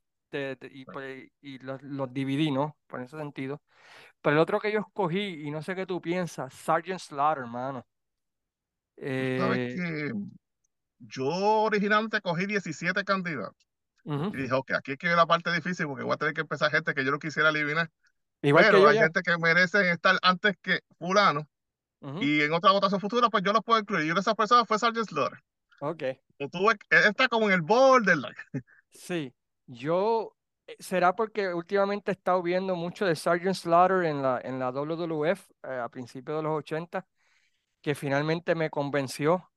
y, 0.70 0.86
pues, 0.86 1.28
y 1.42 1.58
los, 1.60 1.82
los 1.82 2.12
dividí, 2.12 2.50
¿no? 2.52 2.76
Por 2.88 3.00
ese 3.02 3.16
sentido. 3.18 3.62
Pero 4.22 4.36
el 4.36 4.40
otro 4.42 4.60
que 4.60 4.72
yo 4.72 4.80
escogí, 4.80 5.46
y 5.46 5.50
no 5.52 5.62
sé 5.62 5.74
qué 5.76 5.86
tú 5.86 6.00
piensas, 6.00 6.54
Sergeant 6.54 7.00
Slaughter, 7.00 7.44
hermano. 7.44 7.86
Sabes 9.36 9.60
Eh, 9.66 9.72
que 9.72 10.12
yo 10.98 11.26
originalmente 11.64 12.20
cogí 12.20 12.46
17 12.46 13.04
candidatos. 13.04 13.65
Y 14.06 14.36
dije, 14.36 14.52
ok, 14.54 14.72
aquí 14.72 14.92
es 14.92 14.98
que 14.98 15.08
la 15.08 15.26
parte 15.26 15.52
difícil 15.52 15.86
porque 15.86 16.04
voy 16.04 16.14
a 16.14 16.16
tener 16.16 16.34
que 16.34 16.42
empezar 16.42 16.70
gente 16.70 16.94
que 16.94 17.04
yo 17.04 17.10
no 17.10 17.18
quisiera 17.18 17.50
eliminar. 17.50 17.90
Igual 18.42 18.64
que 18.68 18.70
Pero 18.70 18.80
yo 18.80 18.88
hay 18.88 18.96
ya. 18.96 19.02
gente 19.04 19.22
que 19.22 19.38
merece 19.38 19.90
estar 19.90 20.18
antes 20.22 20.56
que 20.62 20.80
fulano. 20.98 21.48
Y 22.20 22.42
en 22.42 22.52
otra 22.54 22.72
votación 22.72 23.00
futura, 23.00 23.30
pues 23.30 23.44
yo 23.44 23.52
los 23.52 23.62
puedo 23.64 23.80
incluir. 23.80 24.06
Y 24.06 24.10
una 24.10 24.16
de 24.16 24.20
esas 24.22 24.34
personas 24.36 24.66
fue 24.68 24.78
Sargent 24.78 25.08
Slaughter. 25.08 25.40
Ok. 25.80 26.02
Tuve, 26.50 26.74
él 26.90 27.04
está 27.08 27.28
como 27.28 27.46
en 27.46 27.52
el 27.54 27.62
borderline. 27.62 28.34
Sí, 28.92 29.34
yo, 29.66 30.36
eh, 30.66 30.76
será 30.78 31.14
porque 31.14 31.52
últimamente 31.54 32.10
he 32.10 32.14
estado 32.14 32.42
viendo 32.42 32.74
mucho 32.76 33.04
de 33.04 33.14
Sergeant 33.16 33.54
Slaughter 33.56 34.04
en 34.04 34.22
la, 34.22 34.40
en 34.42 34.58
la 34.58 34.70
WWF 34.72 35.52
eh, 35.64 35.78
a 35.78 35.88
principios 35.88 36.38
de 36.38 36.42
los 36.42 36.52
80, 36.58 37.06
que 37.82 37.94
finalmente 37.94 38.54
me 38.54 38.70
convenció, 38.70 39.52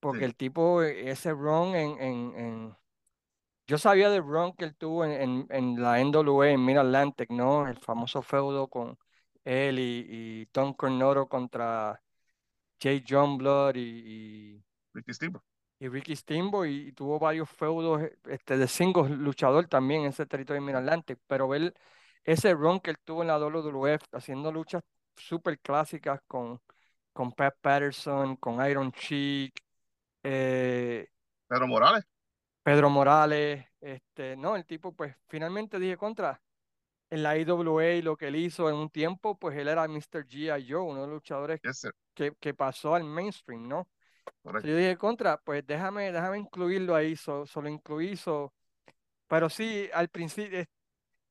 porque 0.00 0.24
Sí, 0.24 0.26
el 0.26 0.36
tipo, 0.36 0.82
eh, 0.82 1.10
ese 1.10 1.32
run 1.32 1.76
en, 1.76 2.00
en, 2.00 2.34
en- 2.36 2.78
yo 3.70 3.78
sabía 3.78 4.10
del 4.10 4.22
run 4.24 4.52
que 4.56 4.64
él 4.64 4.74
tuvo 4.76 5.04
en, 5.04 5.12
en, 5.12 5.46
en 5.50 5.80
la 5.80 6.00
NWA, 6.00 6.50
en 6.50 6.64
Mid-Atlantic, 6.64 7.30
¿no? 7.30 7.68
El 7.68 7.78
famoso 7.78 8.20
feudo 8.20 8.66
con 8.68 8.98
él 9.44 9.78
y, 9.78 10.06
y 10.42 10.46
Tom 10.46 10.74
Cornoro 10.74 11.28
contra 11.28 12.02
Jay 12.80 13.04
Blood 13.38 13.76
y, 13.76 14.64
Ricky 14.92 15.14
Steamboat. 15.14 15.44
y 15.78 15.88
Ricky 15.88 16.16
Steamboat 16.16 16.68
y, 16.68 16.88
y 16.88 16.92
tuvo 16.92 17.18
varios 17.20 17.48
feudos 17.50 18.02
este, 18.24 18.56
de 18.58 18.66
singles 18.68 19.10
luchador 19.12 19.68
también 19.68 20.02
en 20.02 20.08
ese 20.08 20.26
territorio 20.26 20.60
Sí, 20.60 20.66
Mid-Atlantic, 20.66 21.20
pero 21.28 21.48
ver 21.48 21.72
ese 22.24 22.52
run 22.54 22.80
que 22.80 22.90
él 22.90 22.98
tuvo 23.04 23.22
en 23.22 23.28
la 23.28 23.38
WWF 23.38 24.02
haciendo 24.12 24.50
luchas 24.52 24.82
súper 25.16 25.60
clásicas 25.60 26.20
con, 26.26 26.60
con 27.12 27.32
Pat 27.32 27.54
Patterson, 27.60 28.36
con 28.36 28.64
Iron 28.68 28.90
Sheik, 28.90 29.62
eh, 30.24 31.08
Pedro 31.48 31.66
Morales, 31.68 32.04
Pedro 32.62 32.90
Morales, 32.90 33.64
este, 33.80 34.36
no, 34.36 34.56
el 34.56 34.66
tipo 34.66 34.94
pues 34.94 35.16
finalmente 35.28 35.78
dije 35.78 35.96
contra, 35.96 36.42
en 37.10 37.22
la 37.22 37.36
IWA 37.38 38.02
lo 38.02 38.16
que 38.16 38.28
él 38.28 38.36
hizo 38.36 38.68
en 38.70 38.76
un 38.76 38.90
tiempo, 38.90 39.38
pues 39.38 39.56
él 39.58 39.68
era 39.68 39.88
Mr. 39.88 40.26
G.I. 40.26 40.66
Joe, 40.70 40.82
uno 40.82 41.02
de 41.02 41.06
los 41.08 41.16
luchadores 41.16 41.62
que, 42.14 42.34
que 42.40 42.54
pasó 42.54 42.94
al 42.94 43.04
mainstream, 43.04 43.68
¿no? 43.68 43.88
So, 44.44 44.60
yo 44.66 44.76
dije, 44.76 44.96
contra, 44.98 45.38
pues 45.38 45.66
déjame, 45.66 46.12
déjame 46.12 46.38
incluirlo 46.38 46.94
ahí, 46.96 47.16
so, 47.16 47.46
solo 47.46 47.68
incluí, 47.70 48.16
so- 48.16 48.54
pero 49.28 49.48
sí, 49.50 49.88
al 49.94 50.08
principio 50.08 50.64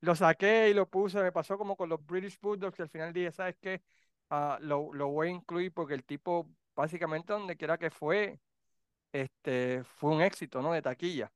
lo 0.02 0.16
saqué 0.16 0.70
y 0.70 0.74
lo 0.74 0.90
puse, 0.90 1.22
me 1.22 1.32
pasó 1.32 1.58
como 1.58 1.76
con 1.76 1.90
los 1.90 2.06
British 2.06 2.40
Bulldogs, 2.42 2.76
que 2.76 2.84
al 2.84 2.90
final 2.90 3.14
dije, 3.14 3.32
¿sabes 3.32 3.56
qué? 3.62 3.82
Ah, 4.30 4.58
lo, 4.62 4.94
lo 4.94 5.10
voy 5.10 5.28
a 5.30 5.32
incluir 5.32 5.74
porque 5.74 5.94
el 5.96 6.06
tipo, 6.06 6.50
básicamente 6.76 7.34
donde 7.34 7.58
quiera 7.58 7.78
que 7.78 7.90
fue, 7.92 8.40
este, 9.12 9.84
fue 9.84 10.12
un 10.12 10.22
éxito, 10.22 10.62
¿no? 10.62 10.74
De 10.74 10.82
taquilla. 10.82 11.32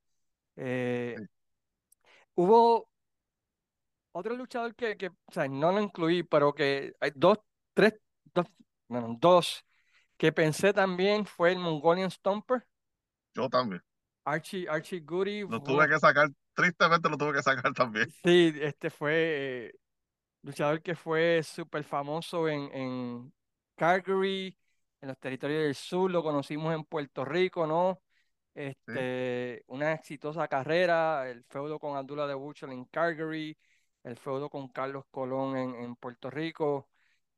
Eh, 0.56 1.16
Sí. 1.16 1.24
hubo 2.36 2.88
otro 4.12 4.36
luchador 4.36 4.74
que, 4.74 4.96
que, 4.96 5.08
o 5.08 5.32
sea, 5.32 5.48
no 5.48 5.72
lo 5.72 5.80
incluí, 5.80 6.22
pero 6.22 6.54
que 6.54 6.92
hay 7.00 7.10
dos, 7.14 7.38
tres, 7.74 7.94
dos, 8.34 8.46
bueno, 8.88 9.16
dos 9.20 9.64
que 10.18 10.32
pensé 10.32 10.72
también 10.72 11.26
fue 11.26 11.52
el 11.52 11.58
Mongolian 11.58 12.10
Stomper. 12.10 12.66
Yo 13.34 13.48
también. 13.48 13.82
Archie, 14.26 14.66
Archie 14.68 15.00
Goody 15.00 15.44
Lo 15.46 15.60
fue 15.60 15.62
tuve 15.62 15.88
que 15.88 15.98
sacar, 15.98 16.28
tristemente 16.54 17.08
lo 17.08 17.16
tuve 17.16 17.34
que 17.34 17.42
sacar 17.42 17.72
también. 17.72 18.08
sí, 18.24 18.52
este 18.60 18.90
fue 18.90 19.12
eh, 19.68 19.72
luchador 20.42 20.82
que 20.82 20.94
fue 20.96 21.42
súper 21.44 21.84
famoso 21.84 22.48
en, 22.48 22.70
en 22.74 23.34
Calgary, 23.76 24.58
en 25.04 25.08
los 25.08 25.18
territorios 25.18 25.62
del 25.62 25.74
sur, 25.74 26.10
lo 26.10 26.22
conocimos 26.22 26.74
en 26.74 26.84
Puerto 26.84 27.26
Rico, 27.26 27.66
¿no? 27.66 28.00
Sí. 28.54 28.62
Este, 28.62 29.62
una 29.66 29.92
exitosa 29.92 30.48
carrera, 30.48 31.28
el 31.28 31.44
feudo 31.44 31.78
con 31.78 31.94
Abdullah 31.94 32.26
de 32.26 32.32
Buchel 32.32 32.72
en 32.72 32.86
Calgary, 32.86 33.54
el 34.02 34.16
feudo 34.16 34.48
con 34.48 34.68
Carlos 34.68 35.04
Colón 35.10 35.58
en, 35.58 35.74
en 35.74 35.96
Puerto 35.96 36.30
Rico. 36.30 36.88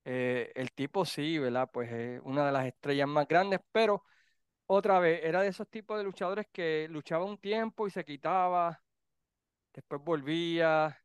Eh, 0.05 0.52
el 0.55 0.70
tipo 0.72 1.05
sí, 1.05 1.38
¿verdad? 1.38 1.68
Pues 1.72 1.90
es 1.90 2.20
una 2.22 2.46
de 2.46 2.52
las 2.52 2.66
estrellas 2.66 3.09
más 3.09 3.26
grandes, 3.26 3.59
pero 3.72 4.05
otra 4.66 5.00
vez, 5.00 5.20
era 5.24 5.42
de 5.42 5.48
esos 5.48 5.68
tipos 5.68 5.98
de 5.98 6.05
luchadores 6.05 6.46
que 6.52 6.87
luchaba 6.88 7.24
un 7.24 7.38
tiempo 7.38 7.88
y 7.88 7.90
se 7.90 8.05
quitaba, 8.05 8.81
después 9.74 10.00
volvía, 10.05 10.96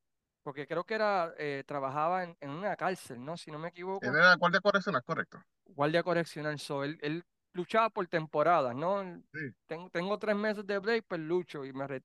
porque 0.44 0.68
creo 0.68 0.84
que 0.84 0.94
era, 0.94 1.34
eh, 1.40 1.64
trabajaba 1.66 2.24
en, 2.24 2.38
en 2.40 2.52
una 2.52 2.76
cárcel, 2.76 3.24
¿no? 3.26 3.36
Si 3.36 3.50
no 3.50 3.58
me 3.58 3.70
equivoco, 3.70 4.06
era 4.06 4.36
guardia 4.36 4.60
correccional, 4.60 5.04
correcto. 5.04 5.40
Guardia 5.76 6.04
correccional. 6.04 6.60
So, 6.60 6.84
él, 6.84 6.98
él 7.02 7.24
luchaba 7.54 7.90
por 7.90 8.08
temporadas, 8.08 8.76
¿no? 8.76 9.04
Sí. 9.34 9.40
Tengo, 9.68 9.90
tengo 9.90 10.20
tres 10.20 10.36
meses 10.36 10.66
de 10.66 10.80
break, 10.80 11.06
pues 11.08 11.22
lucho 11.22 11.66
y 11.66 11.74
me 11.74 11.88
re- 11.88 12.04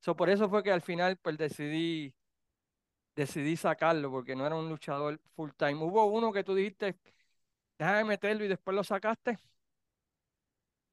So, 0.00 0.16
por 0.16 0.30
eso 0.30 0.48
fue 0.48 0.62
que 0.62 0.70
al 0.72 0.82
final 0.82 1.16
pues 1.18 1.36
decidí, 1.38 2.14
decidí 3.16 3.56
sacarlo, 3.56 4.10
porque 4.10 4.36
no 4.36 4.46
era 4.46 4.54
un 4.56 4.68
luchador 4.68 5.20
full 5.34 5.50
time. 5.56 5.74
Hubo 5.76 6.06
uno 6.06 6.32
que 6.32 6.44
tú 6.44 6.54
dijiste, 6.54 6.96
déjame 7.78 8.04
meterlo 8.04 8.44
y 8.44 8.48
después 8.48 8.74
lo 8.74 8.84
sacaste. 8.84 9.38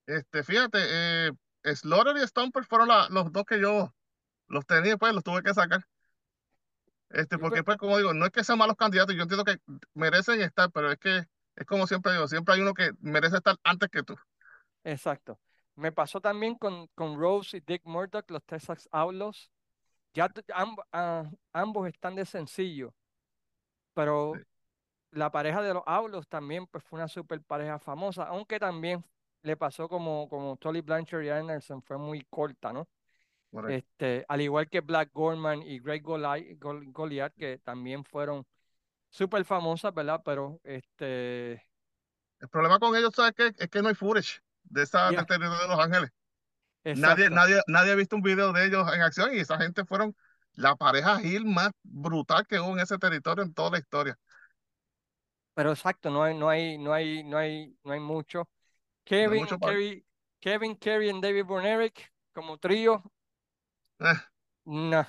Este, 0.08 0.44
fíjate, 0.44 0.78
eh, 0.82 1.32
Slaughter 1.76 2.16
y 2.18 2.28
Stomper 2.28 2.64
fueron 2.66 2.90
la- 2.90 3.08
los 3.10 3.32
dos 3.32 3.44
que 3.46 3.60
yo 3.60 3.94
los 4.48 4.66
tenía, 4.66 4.98
pues 4.98 5.14
los 5.14 5.24
tuve 5.24 5.44
que 5.44 5.54
sacar. 5.54 5.86
Este, 7.10 7.38
porque 7.38 7.64
pues 7.64 7.78
como 7.78 7.98
digo, 7.98 8.14
no 8.14 8.26
es 8.26 8.32
que 8.32 8.44
sean 8.44 8.58
malos 8.58 8.76
candidatos, 8.76 9.16
yo 9.16 9.22
entiendo 9.22 9.46
que 9.46 9.58
merecen 9.94 10.42
estar, 10.42 10.72
pero 10.72 10.92
es 10.92 10.98
que 11.00 11.26
es 11.56 11.66
como 11.66 11.88
siempre 11.88 12.14
digo, 12.14 12.28
siempre 12.28 12.56
hay 12.56 12.62
uno 12.62 12.74
que 12.74 12.92
merece 13.02 13.38
estar 13.38 13.58
antes 13.64 13.90
que 13.90 14.04
tú. 14.04 14.16
exacto. 14.84 15.40
Me 15.76 15.92
pasó 15.92 16.22
también 16.22 16.56
con, 16.56 16.88
con 16.96 17.20
Rose 17.20 17.58
y 17.58 17.60
Dick 17.62 17.82
Murdoch, 17.86 18.30
los 18.32 18.44
Texas 18.46 18.88
Outlaws. 18.92 19.52
Ya 20.14 20.28
amb- 20.30 20.84
ah, 20.94 21.30
ambos 21.54 21.88
están 21.90 22.16
de 22.16 22.26
sencillo, 22.26 22.94
Sí, 24.32 24.40
pero 24.40 24.46
la 25.12 25.32
pareja 25.32 25.62
de 25.64 25.74
los 25.74 25.84
Outlaws 25.88 26.28
también 26.30 26.68
pues 26.68 26.84
fue 26.86 27.00
una 27.00 27.08
super 27.08 27.42
pareja 27.44 27.80
famosa, 27.80 28.26
aunque 28.26 28.60
también 28.60 29.06
le 29.44 29.58
pasó 29.58 29.90
como, 29.90 30.30
como 30.30 30.58
Tully 30.58 30.82
Blanchard 30.82 31.24
y 31.24 31.30
Anderson, 31.30 31.82
fue 31.84 31.98
muy 31.98 32.24
corta, 32.30 32.74
¿no? 32.74 32.88
correcto. 33.52 33.86
Este, 33.94 34.26
al 34.30 34.42
igual 34.42 34.70
que 34.70 34.82
Black 34.82 35.12
Gorman 35.14 35.62
y 35.64 35.80
Greg 35.80 36.04
Goli- 36.04 36.58
Gol- 36.60 36.92
Goliath, 36.92 37.34
que 37.36 37.60
también 37.60 38.04
fueron 38.06 38.46
súper 39.16 39.46
famosas, 39.46 39.94
¿verdad? 39.94 40.22
Pero, 40.26 40.60
este, 40.64 41.64
El 42.40 42.50
problema 42.50 42.80
con 42.80 42.96
ellos, 42.96 43.14
¿sabes 43.16 43.34
qué? 43.36 43.52
Es 43.58 43.70
que 43.70 43.82
no 43.82 43.90
hay 43.90 43.96
footage 43.96 44.42
de 44.64 44.84
esa 44.84 45.12
del 45.12 45.26
territorio 45.26 45.58
de 45.62 45.68
Los 45.68 45.80
Ángeles. 45.80 46.12
Nadie, 46.94 47.26
exacto. 47.26 47.36
nadie, 47.36 47.62
nadie 47.68 47.92
ha 47.92 47.96
visto 47.96 48.16
un 48.16 48.22
video 48.22 48.54
de 48.54 48.66
ellos 48.66 48.88
en 48.94 49.02
acción 49.02 49.34
y 49.36 49.40
esa 49.40 49.58
gente 49.58 49.86
fueron 49.86 50.16
la 50.54 50.76
pareja 50.76 51.20
heel 51.20 51.46
más 51.46 51.72
brutal 51.84 52.46
que 52.48 52.60
hubo 52.60 52.74
en 52.74 52.80
ese 52.80 52.98
territorio 52.98 53.44
en 53.44 53.54
toda 53.54 53.72
la 53.72 53.80
historia. 53.80 54.18
Pero 55.54 55.72
exacto, 55.72 56.10
no 56.10 56.24
hay, 56.24 56.38
no 56.38 56.50
hay, 56.50 56.78
no 56.78 56.94
hay, 56.94 57.24
no 57.24 57.38
hay, 57.38 57.78
no 57.84 57.94
hay 57.94 58.00
mucho. 58.00 58.50
No 59.20 59.32
hay 59.32 59.32
Kevin, 59.32 59.40
mucho 59.40 59.60
para... 59.60 59.74
Kerry, 59.74 60.06
Kevin, 60.40 60.76
Kerry 60.78 61.10
y 61.10 61.22
David 61.22 61.46
Bonerick 61.46 62.14
como 62.34 62.58
trío, 62.58 63.04
eh, 64.00 64.16
no. 64.66 65.06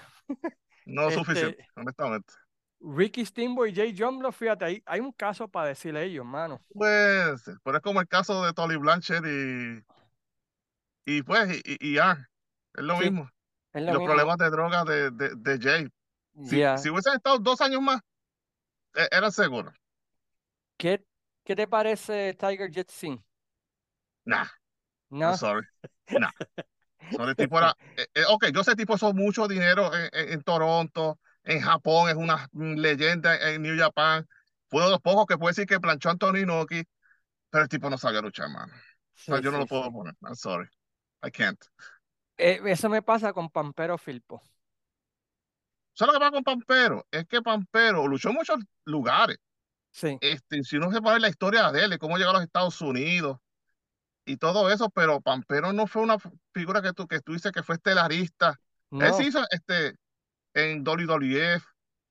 no 0.85 1.11
suficiente, 1.11 1.62
Este, 1.62 1.66
honestamente. 1.75 2.33
Ricky 2.81 3.25
Steamboat 3.27 3.71
y 3.71 3.75
Jay 3.75 3.95
Jumbo, 3.97 4.31
fíjate, 4.33 4.65
ahí 4.65 4.83
hay 4.87 5.01
un 5.01 5.12
caso 5.12 5.49
para 5.49 5.69
decirle 5.69 6.01
a 6.01 6.03
ellos, 6.05 6.25
mano. 6.25 6.62
Pues, 6.73 7.43
pero 7.65 7.77
es 7.79 7.83
como 7.83 8.01
el 8.01 8.09
caso 8.09 8.45
de 8.45 8.53
Tolly 8.53 8.77
Blanchard 8.77 9.25
y, 9.27 9.83
y 11.05 11.23
pues, 11.23 11.61
y, 11.65 11.77
y, 11.81 11.95
ya, 11.95 12.29
es 12.75 12.85
lo 12.85 12.97
Sí, 12.99 12.99
mismo. 12.99 13.31
es 13.73 13.83
Y 13.87 13.91
lo 13.91 13.95
los 13.95 14.03
mismo. 14.03 14.03
problemas 14.03 14.39
de 14.39 14.51
droga 14.51 14.85
de, 14.85 15.11
de, 15.12 15.31
de 15.37 15.59
Jay. 15.61 15.89
Si, 16.43 16.62
Ya, 16.62 16.75
si 16.75 16.91
hubiesen 16.91 17.15
estado 17.15 17.39
dos 17.39 17.61
años 17.62 17.83
más, 17.83 18.01
e- 18.95 19.09
eran 19.12 19.33
seguros. 19.33 19.75
¿Qué, 20.79 21.05
qué 21.45 21.55
te 21.57 21.67
parece 21.69 22.35
Tiger 22.35 22.71
Jet 22.71 22.91
Singh? 22.91 23.23
Nah, 24.25 24.47
I'm 25.25 25.33
¿No? 25.33 25.35
sorry. 25.35 25.65
Nah. 26.17 26.31
Son 27.11 27.35
tipo 27.37 27.59
era, 27.59 27.75
eh, 27.97 28.07
eh, 28.15 28.25
ok, 28.31 28.47
yo 28.55 28.65
sé 28.65 28.77
tipo 28.77 28.95
hizo 28.97 29.12
mucho 29.15 29.49
dinero 29.49 29.95
en, 29.95 30.11
en- 30.12 30.33
en 30.35 30.43
Toronto, 30.43 31.21
en 31.46 31.62
Japón, 31.62 32.11
es 32.11 32.16
una 32.16 32.48
leyenda 32.54 33.37
en 33.52 33.62
New 33.62 33.78
Japan. 33.78 34.28
Fue 34.68 34.85
de 34.85 34.90
los 34.90 35.00
pocos 35.02 35.26
que 35.26 35.38
puede 35.38 35.52
decir 35.52 35.66
que 35.66 35.80
planchó 35.80 36.11
a 36.11 36.12
Anthony 36.14 36.38
Inoki, 36.44 36.85
pero 37.50 37.64
el 37.64 37.70
tipo 37.70 37.90
no 37.90 37.98
sabía 37.98 38.22
luchar, 38.22 38.50
mano. 38.50 38.72
O 38.74 38.80
sea, 39.28 39.40
Sí, 39.40 39.42
yo 39.42 39.52
no 39.52 39.59
lo 39.59 39.66
sí, 39.66 39.68
puedo 39.68 39.90
sí. 39.90 39.92
poner. 39.92 40.14
I'm 40.22 40.37
sorry. 40.37 40.68
I 41.24 41.30
can't. 41.32 41.59
Eh, 42.38 42.61
eso 42.66 42.88
me 42.88 43.02
pasa 43.02 43.32
con 43.32 43.50
Pampero 43.50 43.98
Filpo. 43.98 44.42
¿Sabes 45.94 46.12
lo 46.14 46.18
que 46.20 46.24
pasa 46.24 46.32
con 46.32 46.44
Pampero? 46.44 47.06
Es 47.11 47.26
que 47.26 47.42
Pampero 47.42 48.06
luchó 48.06 48.28
en 48.30 48.35
muchos 48.37 48.59
lugares. 48.85 49.38
Sí, 49.92 50.20
Este, 50.20 50.64
si 50.64 50.76
uno 50.78 50.92
se 50.92 51.02
pone 51.02 51.20
la 51.20 51.28
historia 51.28 51.72
de 51.72 51.85
él, 51.85 51.98
cómo 51.98 52.18
llegó 52.18 52.30
a 52.30 52.35
los 52.35 52.42
Estados 52.44 52.80
Unidos 52.82 53.38
y 54.26 54.38
todo 54.38 54.70
eso, 54.70 54.90
pero 54.90 55.20
Pampero 55.22 55.72
no 55.72 55.87
fue 55.87 56.02
una 56.02 56.18
figura 56.54 56.82
que 56.82 56.92
tú, 56.92 57.06
que 57.09 57.20
tú 57.20 57.35
dices 57.35 57.52
que 57.52 57.62
fue 57.64 57.76
estelarista. 57.76 58.61
Él 58.98 59.14
se 59.14 59.24
no. 59.24 59.26
hizo 59.26 59.40
este, 59.50 59.96
en 60.57 60.83
WWF, 60.85 61.64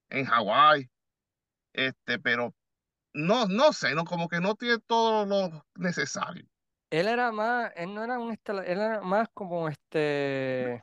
en 0.10 0.25
Hawái, 0.25 0.89
este, 1.73 2.19
pero 2.19 2.55
no, 3.13 3.47
no 3.47 3.73
sé, 3.73 3.95
no, 3.95 4.05
como 4.05 4.27
que 4.29 4.39
no 4.41 4.55
tiene 4.55 4.79
todo 4.88 5.25
lo 5.25 5.65
necesario. 5.75 6.45
Él 6.89 7.08
era 7.08 7.31
más, 7.31 7.71
él 7.75 7.93
no 7.93 8.03
era 8.03 8.17
un 8.19 8.31
estelar, 8.31 8.65
él 8.65 8.79
era 8.79 9.01
más 9.01 9.27
como 9.34 9.67
este 9.69 10.79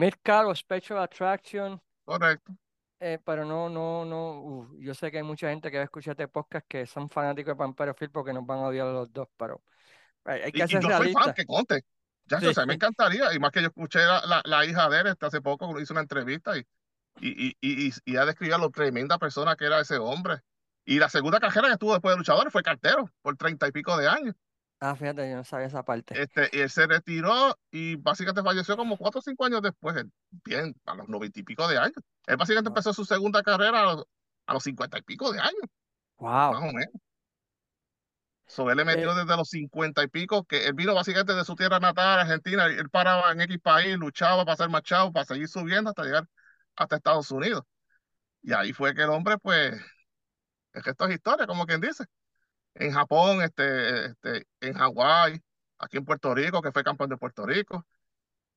mid-card 0.00 0.46
o 0.48 0.54
special 0.54 0.98
attraction, 0.98 1.80
Correcto. 2.04 2.52
eh, 3.00 3.18
pero 3.24 3.44
no, 3.44 3.68
no, 3.68 4.04
no. 4.04 4.40
uf, 4.40 4.68
yo 4.78 4.94
sé 4.94 5.10
que 5.10 5.18
hay 5.18 5.22
mucha 5.22 5.50
gente 5.50 5.70
que 5.70 5.76
va 5.78 5.82
a 5.82 5.84
escuchar 5.84 6.12
este 6.12 6.28
podcast 6.28 6.66
que 6.68 6.86
son 6.86 7.10
fanáticos 7.10 7.52
de 7.52 7.56
Pampero 7.56 7.94
Filpo 7.94 8.24
que 8.24 8.32
nos 8.32 8.46
van 8.46 8.58
a 8.60 8.68
odiar 8.68 8.86
a 8.88 8.92
los 8.92 9.12
dos, 9.12 9.28
pero 9.36 9.62
hay, 10.24 10.42
hay 10.42 10.52
que 10.52 10.58
Y, 10.58 10.64
y 10.64 10.68
ser 10.68 10.82
yo 10.82 10.90
soy 10.96 11.12
fan, 11.12 11.32
que 11.34 11.44
conte. 11.46 11.84
Ya, 12.26 12.40
Sí, 12.40 12.46
o 12.46 12.54
sea, 12.54 12.66
me 12.66 12.74
encantaría. 12.74 13.32
Y 13.34 13.38
más 13.38 13.50
que 13.52 13.60
yo 13.62 13.68
escuché 13.68 14.00
la, 14.00 14.22
la, 14.26 14.42
la 14.44 14.64
hija 14.64 14.88
de 14.88 15.00
él 15.00 15.06
este, 15.08 15.26
hace 15.26 15.40
poco, 15.40 15.78
hizo 15.80 15.92
una 15.92 16.00
entrevista 16.02 16.56
y, 16.56 16.60
y, 17.20 17.50
y, 17.60 17.88
y, 17.88 17.92
y, 18.04 18.16
ha 18.16 18.24
descrito 18.24 18.58
lo 18.58 18.70
tremenda 18.70 19.18
persona 19.18 19.56
que 19.56 19.66
era 19.66 19.80
ese 19.80 19.98
hombre. 19.98 20.40
Y 20.86 20.98
la 20.98 21.08
segunda 21.08 21.40
carrera 21.40 21.70
que 21.70 21.76
tuvo 21.78 21.92
después 21.92 22.14
de 22.14 22.18
luchador 22.18 22.50
fue 22.50 22.62
cartero 22.62 23.10
por 23.22 23.36
treinta 23.36 23.68
y 23.68 23.72
pico 23.72 23.96
de 23.96 24.08
años. 24.08 24.34
Ah, 24.80 24.94
fíjate, 24.94 25.30
yo 25.30 25.36
no 25.36 25.44
sabía 25.44 25.66
esa 25.66 25.82
parte. 25.82 26.20
Este, 26.20 26.50
y 26.52 26.60
él 26.60 26.70
se 26.70 26.86
retiró 26.86 27.58
y 27.70 27.96
básicamente 27.96 28.42
falleció 28.42 28.76
como 28.76 28.98
cuatro 28.98 29.20
o 29.20 29.22
cinco 29.22 29.44
años 29.46 29.62
después, 29.62 29.96
bien, 30.44 30.74
a 30.84 30.94
los 30.94 31.08
noventa 31.08 31.40
y 31.40 31.42
pico 31.42 31.66
de 31.68 31.78
años. 31.78 31.96
Él 32.26 32.36
básicamente 32.36 32.68
Wow. 32.68 32.76
empezó 32.76 32.92
su 32.92 33.04
segunda 33.04 33.42
carrera 33.42 33.80
a 33.80 33.84
los, 33.94 34.04
a 34.46 34.52
los 34.54 34.62
cincuenta 34.62 34.98
y 34.98 35.02
pico 35.02 35.32
de 35.32 35.40
años, 35.40 35.62
más 36.48 36.60
Wow. 36.60 36.68
o 36.68 36.72
menos. 36.72 36.92
So, 38.46 38.70
él 38.70 38.76
le 38.76 38.82
Eh, 38.82 38.86
metió 38.86 39.14
desde 39.14 39.36
los 39.36 39.48
cincuenta 39.48 40.02
y 40.02 40.08
pico, 40.08 40.44
que 40.44 40.66
él 40.66 40.74
vino 40.74 40.94
básicamente 40.94 41.34
de 41.34 41.44
su 41.44 41.54
tierra 41.56 41.80
natal, 41.80 42.20
Argentina, 42.20 42.66
él 42.66 42.90
paraba 42.90 43.32
en 43.32 43.40
X 43.40 43.58
país, 43.62 43.96
luchaba 43.96 44.44
para 44.44 44.56
ser 44.56 44.68
machado, 44.68 45.12
para 45.12 45.24
seguir 45.26 45.48
subiendo 45.48 45.90
hasta 45.90 46.04
llegar 46.04 46.26
hasta 46.76 46.96
Estados 46.96 47.30
Unidos. 47.30 47.62
Y 48.42 48.52
ahí 48.52 48.72
fue 48.72 48.94
que 48.94 49.02
el 49.02 49.10
hombre, 49.10 49.38
pues, 49.38 49.74
es 50.72 50.82
que 50.82 50.90
esto 50.90 51.06
es 51.06 51.14
historia, 51.14 51.46
como 51.46 51.66
quien 51.66 51.80
dice. 51.80 52.04
En 52.74 52.92
Japón, 52.92 53.42
este, 53.42 54.06
este, 54.06 54.46
en 54.60 54.74
Hawái, 54.74 55.40
aquí 55.78 55.98
en 55.98 56.04
Puerto 56.04 56.34
Rico, 56.34 56.60
que 56.62 56.72
fue 56.72 56.84
campeón 56.84 57.10
de 57.10 57.16
Puerto 57.16 57.46
Rico, 57.46 57.86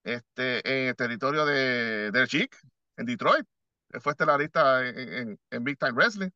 este, 0.04 0.84
en 0.84 0.89
el 0.89 0.95
territorio 0.95 1.45
de, 1.45 2.12
del 2.12 2.28
Chic, 2.28 2.56
en 2.97 3.06
Detroit. 3.06 3.45
Él 3.89 4.02
fue 4.02 4.13
estelarista 4.13 4.88
en, 4.88 5.13
en, 5.13 5.39
en 5.52 5.63
Big 5.63 5.78
Time 5.78 5.93
Wrestling. 5.93 6.30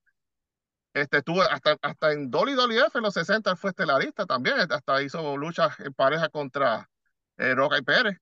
Este, 0.93 1.17
estuvo 1.19 1.41
hasta, 1.41 1.77
hasta 1.81 2.11
en 2.11 2.29
WWF 2.29 2.95
en 2.97 3.03
los 3.03 3.13
60 3.13 3.51
él 3.51 3.57
fue 3.57 3.69
estelarista 3.69 4.25
también, 4.25 4.55
hasta 4.69 5.01
hizo 5.01 5.37
luchas 5.37 5.79
en 5.79 5.93
pareja 5.93 6.29
contra 6.29 6.89
eh, 7.37 7.55
Roca 7.55 7.77
y 7.77 7.81
Pérez 7.81 8.17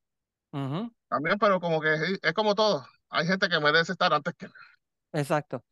ujú, 0.53 0.91
también, 1.07 1.37
pero 1.39 1.59
como 1.59 1.81
que 1.81 1.93
es, 1.93 2.19
es 2.21 2.33
como 2.33 2.55
todo, 2.55 2.85
hay 3.09 3.25
gente 3.27 3.49
que 3.49 3.59
merece 3.59 3.91
estar 3.93 4.13
antes 4.13 4.33
que 4.35 4.47
exacto. 5.11 5.63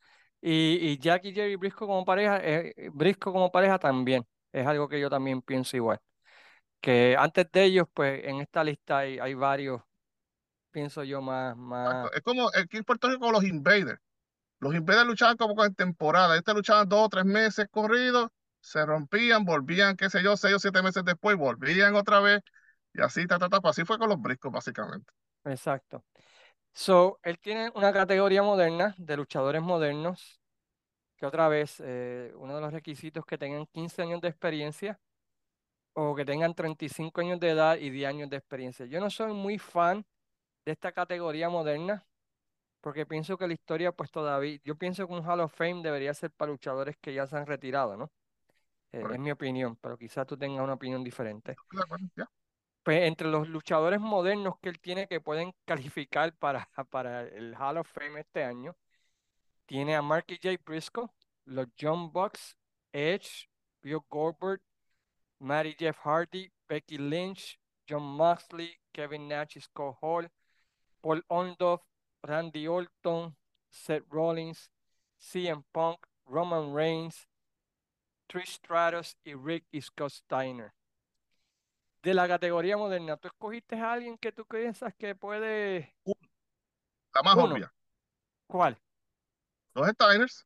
Y, 0.42 0.78
y 0.92 0.98
Jack 1.00 1.26
y 1.26 1.34
Jerry 1.34 1.56
Briscoe 1.56 1.88
como 1.88 2.06
pareja, 2.06 2.38
eh, 2.44 2.74
eh, 2.76 2.90
Briscoe 2.94 3.34
como 3.34 3.52
pareja 3.52 3.80
también. 3.80 4.24
Es 4.52 4.66
algo 4.68 4.88
que 4.88 5.00
yo 5.00 5.10
también 5.10 5.42
pienso 5.42 5.76
igual. 5.78 6.00
Que 6.82 7.16
antes 7.18 7.48
de 7.52 7.64
ellos, 7.66 7.88
pues 7.94 8.24
en 8.26 8.42
esta 8.42 8.64
lista 8.64 9.00
hay, 9.00 9.20
hay 9.20 9.34
varios, 9.34 9.82
pienso 10.72 11.04
yo, 11.04 11.22
más, 11.22 11.58
más, 11.58 11.88
Exacto. 11.88 12.18
Es 12.18 12.24
como 12.24 12.48
aquí 12.50 12.78
en 12.78 12.84
Puerto 12.84 13.10
Rico 13.10 13.32
los 13.32 13.44
Invaders. 13.44 14.00
Los 14.60 14.76
Invaders 14.76 15.08
luchaban 15.08 15.38
como 15.38 15.64
en 15.66 15.76
temporada, 15.76 16.36
este 16.38 16.54
luchaban 16.54 16.90
dos 16.90 17.06
o 17.06 17.10
tres 17.10 17.26
meses 17.26 17.68
corridos, 17.72 18.30
se 18.60 18.86
rompían, 18.86 19.46
volvían, 19.46 19.96
qué 19.96 20.10
sé 20.10 20.24
yo, 20.24 20.36
seis 20.38 20.56
o 20.56 20.60
siete 20.60 20.82
meses 20.82 21.04
después, 21.06 21.38
volvían 21.38 21.96
otra 21.96 22.20
vez, 22.20 22.42
y 22.94 23.02
así, 23.02 23.28
ta, 23.28 23.38
ta, 23.40 23.50
ta, 23.50 23.60
así 23.64 23.86
fue 23.86 24.00
con 24.00 24.10
los 24.10 24.22
briscos, 24.22 24.52
básicamente. 24.52 25.12
exacto. 25.46 26.04
So, 26.74 27.20
él 27.24 27.40
tiene 27.40 27.72
una 27.76 27.94
categoría 27.94 28.44
moderna 28.44 28.96
de 28.98 29.18
luchadores 29.18 29.62
modernos, 29.62 30.40
que 31.18 31.26
otra 31.26 31.48
vez, 31.50 31.82
eh, 31.86 32.34
uno 32.38 32.56
de 32.56 32.62
los 32.62 32.74
requisitos 32.74 33.26
que 33.26 33.38
tengan 33.38 33.68
15 33.68 34.02
años 34.04 34.22
de 34.22 34.30
experiencia 34.30 35.00
o 35.94 36.16
que 36.16 36.26
tengan 36.26 36.56
35 36.56 37.22
años 37.22 37.40
de 37.40 37.52
edad 37.52 37.78
y 37.78 37.90
10 37.90 38.10
años 38.10 38.30
de 38.30 38.38
experiencia. 38.38 38.86
Yo 38.88 39.00
no 39.02 39.10
soy 39.10 39.34
muy 39.34 39.60
fan 39.60 40.06
de 40.66 40.74
esta 40.74 40.94
categoría 40.94 41.50
moderna, 41.50 42.07
porque 42.88 43.06
pienso 43.06 43.38
que 43.38 43.46
la 43.48 43.54
historia, 43.54 43.92
pues 43.92 44.10
todavía, 44.10 44.62
yo 44.64 44.78
pienso 44.78 45.06
que 45.06 45.14
un 45.14 45.22
Hall 45.22 45.42
of 45.42 45.54
Fame 45.54 45.82
debería 45.84 46.14
ser 46.14 46.32
para 46.32 46.54
luchadores 46.54 46.96
que 46.96 47.14
ya 47.14 47.28
se 47.28 47.36
han 47.36 47.46
retirado, 47.46 47.98
¿no? 47.98 48.10
Eh, 48.94 49.04
es 49.12 49.20
mi 49.20 49.30
opinión, 49.30 49.76
pero 49.76 49.98
quizás 49.98 50.26
tú 50.26 50.38
tengas 50.38 50.64
una 50.64 50.76
opinión 50.76 51.04
diferente. 51.04 51.58
Pues 52.84 53.04
entre 53.04 53.28
los 53.28 53.50
luchadores 53.50 54.00
modernos 54.00 54.58
que 54.62 54.70
él 54.70 54.80
tiene 54.80 55.06
que 55.06 55.20
pueden 55.20 55.54
calificar 55.66 56.34
para, 56.38 56.70
para 56.90 57.24
el 57.24 57.54
Hall 57.56 57.76
of 57.76 57.92
Fame 57.92 58.22
este 58.22 58.46
año, 58.46 58.74
tiene 59.66 59.94
a 59.94 60.02
Marky 60.02 60.40
J. 60.42 60.56
Briscoe, 60.66 61.10
los 61.44 61.68
John 61.78 62.10
Bucks, 62.14 62.56
Edge, 62.94 63.50
Bill 63.82 64.00
Goldberg, 64.08 64.62
Matty 65.40 65.76
Jeff 65.78 65.98
Hardy, 66.06 66.50
Becky 66.70 66.98
Lynch, 66.98 67.60
John 67.86 68.04
Moxley, 68.04 68.80
Kevin 68.94 69.28
Nash, 69.28 69.58
Scott 69.60 69.98
Hall, 70.00 70.26
Paul 71.02 71.22
Orndorff, 71.30 71.82
Randy 72.24 72.68
Orton, 72.68 73.36
Seth 73.70 74.06
Rollins, 74.10 74.70
CM 75.18 75.64
Punk, 75.74 76.06
Roman 76.26 76.74
Reigns, 76.74 77.28
Trish 78.30 78.56
Stratus 78.56 79.18
y 79.26 79.34
Rick 79.34 79.66
y 79.72 79.82
Scott 79.82 80.12
Steiner. 80.12 80.74
De 82.02 82.14
la 82.14 82.28
categoría 82.28 82.76
moderna, 82.78 83.18
¿tú 83.18 83.28
escogiste 83.28 83.76
a 83.76 83.94
alguien 83.94 84.18
que 84.18 84.32
tú 84.32 84.46
piensas 84.46 84.94
que 84.96 85.14
puede... 85.16 85.94
La 87.14 87.22
más 87.24 87.36
Uno, 87.36 87.44
obvia, 87.52 87.74
¿cuál? 88.48 88.78
los 89.76 89.88
Steiners, 89.88 90.46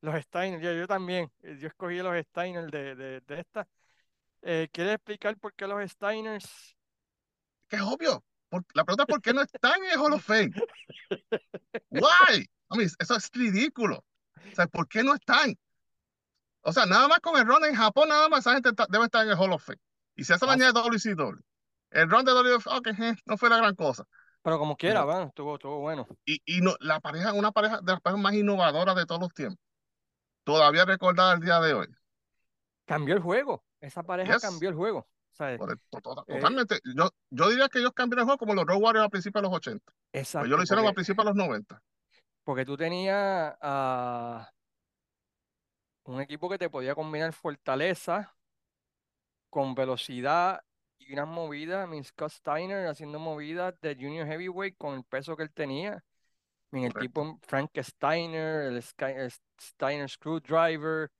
Los 0.00 0.14
Steiner, 0.24 0.60
yo, 0.60 0.72
yo 0.72 0.86
también, 0.86 1.30
eh, 1.42 1.56
yo 1.60 1.68
escogí 1.68 1.98
los 1.98 2.16
Steiner 2.26 2.70
de, 2.70 2.94
de, 2.94 3.20
de 3.20 3.40
esta. 3.40 3.68
Eh, 4.42 4.68
¿quieres 4.72 4.94
explicar 4.96 5.36
por 5.38 5.54
qué 5.54 5.66
los 5.66 5.90
Steiners? 5.90 6.76
que 7.68 7.76
es 7.76 7.82
obvio. 7.82 8.24
Por- 8.62 8.64
la 8.74 8.84
pregunta 8.84 9.02
es 9.04 9.06
por 9.08 9.22
qué 9.22 9.32
no 9.34 9.42
están 9.42 9.82
en 9.84 9.90
el 9.90 9.98
Hall 9.98 10.12
of 10.12 10.24
Fame. 10.24 10.52
Why? 11.90 12.48
I 12.70 12.76
mean, 12.76 12.90
eso 12.98 13.16
es 13.16 13.30
ridículo. 13.32 13.98
O 13.98 14.54
sea, 14.54 14.66
¿por 14.66 14.88
qué 14.88 15.02
no 15.02 15.14
están? 15.14 15.56
O 16.62 16.72
sea, 16.72 16.86
nada 16.86 17.06
más 17.08 17.20
con 17.20 17.38
el 17.38 17.46
run 17.46 17.64
en 17.64 17.74
Japón, 17.74 18.08
nada 18.08 18.28
más 18.28 18.40
esa 18.40 18.54
gente 18.54 18.70
está- 18.70 18.86
debe 18.88 19.04
estar 19.04 19.24
en 19.24 19.30
el 19.32 19.38
Hall 19.38 19.52
of 19.52 19.64
Fame. 19.64 19.78
Y 20.16 20.24
si 20.24 20.32
le 20.32 20.38
Ah, 20.40 20.52
añade 20.52 20.72
WCW. 20.72 21.40
El 21.90 22.10
run 22.10 22.24
de 22.24 22.32
WF, 22.32 22.66
ok, 22.68 22.86
eh, 22.98 23.16
no 23.26 23.36
fue 23.36 23.48
la 23.48 23.58
gran 23.58 23.74
cosa. 23.74 24.04
Pero 24.42 24.58
como 24.58 24.76
quiera, 24.76 25.00
Pero, 25.00 25.06
bueno, 25.06 25.28
estuvo, 25.28 25.54
estuvo 25.56 25.78
bueno. 25.80 26.06
y, 26.24 26.40
y 26.44 26.60
no, 26.60 26.74
la 26.80 27.00
pareja, 27.00 27.32
una 27.32 27.52
pareja 27.52 27.80
de 27.80 27.92
las 27.92 28.00
parejas 28.00 28.22
más 28.22 28.34
innovadoras 28.34 28.96
de 28.96 29.06
todos 29.06 29.20
los 29.20 29.32
tiempos. 29.34 29.58
Todavía 30.44 30.84
recordada 30.84 31.34
el 31.34 31.40
día 31.40 31.60
de 31.60 31.74
hoy. 31.74 31.88
Cambió 32.84 33.14
el 33.16 33.20
juego, 33.20 33.64
esa 33.80 34.02
pareja 34.04 34.34
Yes. 34.34 34.42
cambió 34.42 34.68
el 34.68 34.74
juego. 34.76 35.08
Por 35.36 35.70
el- 35.70 35.76
eh, 35.76 36.00
Totalmente. 36.34 36.80
Yo, 36.96 37.08
yo 37.30 37.48
diría 37.50 37.68
que 37.68 37.78
ellos 37.80 37.92
cambiaron 37.92 38.22
el 38.22 38.26
juego 38.26 38.38
como 38.38 38.54
los 38.54 38.64
Road 38.66 38.80
Warriors 38.80 39.06
a 39.06 39.10
principios 39.10 39.42
de 39.42 39.48
los 39.48 39.56
80. 39.56 39.84
Pues 39.86 39.94
ellos 40.12 40.26
exacto, 40.26 40.56
lo 40.56 40.62
hicieron 40.62 40.84
a 40.84 40.88
porque, 40.88 40.94
principios 40.94 41.24
de 41.24 41.30
los 41.30 41.36
90. 41.36 41.82
porque 42.44 42.64
tú 42.64 42.76
tenías 42.76 43.56
a 43.60 44.50
un 46.04 46.20
equipo 46.20 46.48
que 46.48 46.58
te 46.58 46.70
podía 46.70 46.94
combinar 46.94 47.32
fortaleza 47.32 48.34
con 49.50 49.74
velocidad 49.74 50.62
y 50.98 51.12
unas 51.12 51.26
movidas. 51.28 51.88
Mean, 51.88 52.04
Scott 52.04 52.30
Steiner 52.30 52.86
haciendo 52.86 53.18
movidas 53.18 53.74
de 53.80 53.94
Junior 53.94 54.26
Heavyweight 54.26 54.76
con 54.78 54.94
el 54.94 55.04
peso 55.04 55.36
que 55.36 55.42
él 55.42 55.52
tenía. 55.52 56.04
El 56.72 56.92
Correcto. 56.92 57.00
tipo 57.00 57.38
Frank 57.42 57.70
Steiner, 57.80 58.72
el, 58.72 58.82
Sky- 58.82 59.04
el 59.16 59.32
Steiner 59.60 60.08
Screwdriver. 60.08 61.10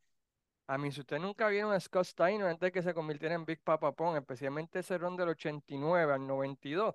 A 0.68 0.78
mí, 0.78 0.90
si 0.90 1.00
usted 1.00 1.18
nunca 1.20 1.48
vieron 1.48 1.72
a 1.72 1.80
Scott 1.80 2.04
Steiner 2.06 2.46
antes 2.48 2.60
de 2.68 2.72
que 2.72 2.82
se 2.82 2.92
convirtiera 2.94 3.34
en 3.34 3.44
Big 3.44 3.60
Papa 3.62 3.92
Pong, 3.92 4.16
especialmente 4.16 4.80
ese 4.80 4.98
ron 4.98 5.16
del 5.16 5.28
89 5.30 6.12
al 6.12 6.26
92, 6.26 6.94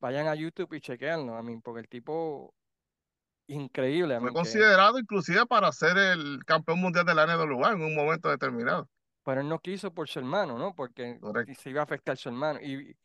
vayan 0.00 0.28
a 0.28 0.34
YouTube 0.34 0.74
y 0.74 0.80
chequeanlo, 0.80 1.36
a 1.36 1.42
mí, 1.42 1.56
porque 1.58 1.80
el 1.80 1.88
tipo 1.88 2.54
increíble. 3.48 4.14
a 4.14 4.20
Fue 4.20 4.32
que, 4.32 4.34
considerado 4.34 4.98
inclusive 4.98 5.46
para 5.46 5.70
ser 5.72 5.96
el 5.98 6.44
campeón 6.46 6.80
mundial 6.80 7.04
de 7.06 7.14
la 7.14 7.24
NWA 7.26 7.72
en 7.72 7.82
un 7.82 7.94
momento 7.94 8.28
determinado. 8.30 8.88
pero 9.24 9.40
él 9.40 9.48
no 9.48 9.58
quiso 9.60 9.92
por 9.92 10.08
su 10.08 10.18
hermano, 10.20 10.58
¿no? 10.58 10.74
Porque 10.74 11.20
Correcto. 11.20 11.54
se 11.54 11.70
iba 11.70 11.80
a 11.80 11.84
afectar 11.84 12.16
su 12.16 12.28
hermano. 12.28 12.60
Y, 12.62 12.96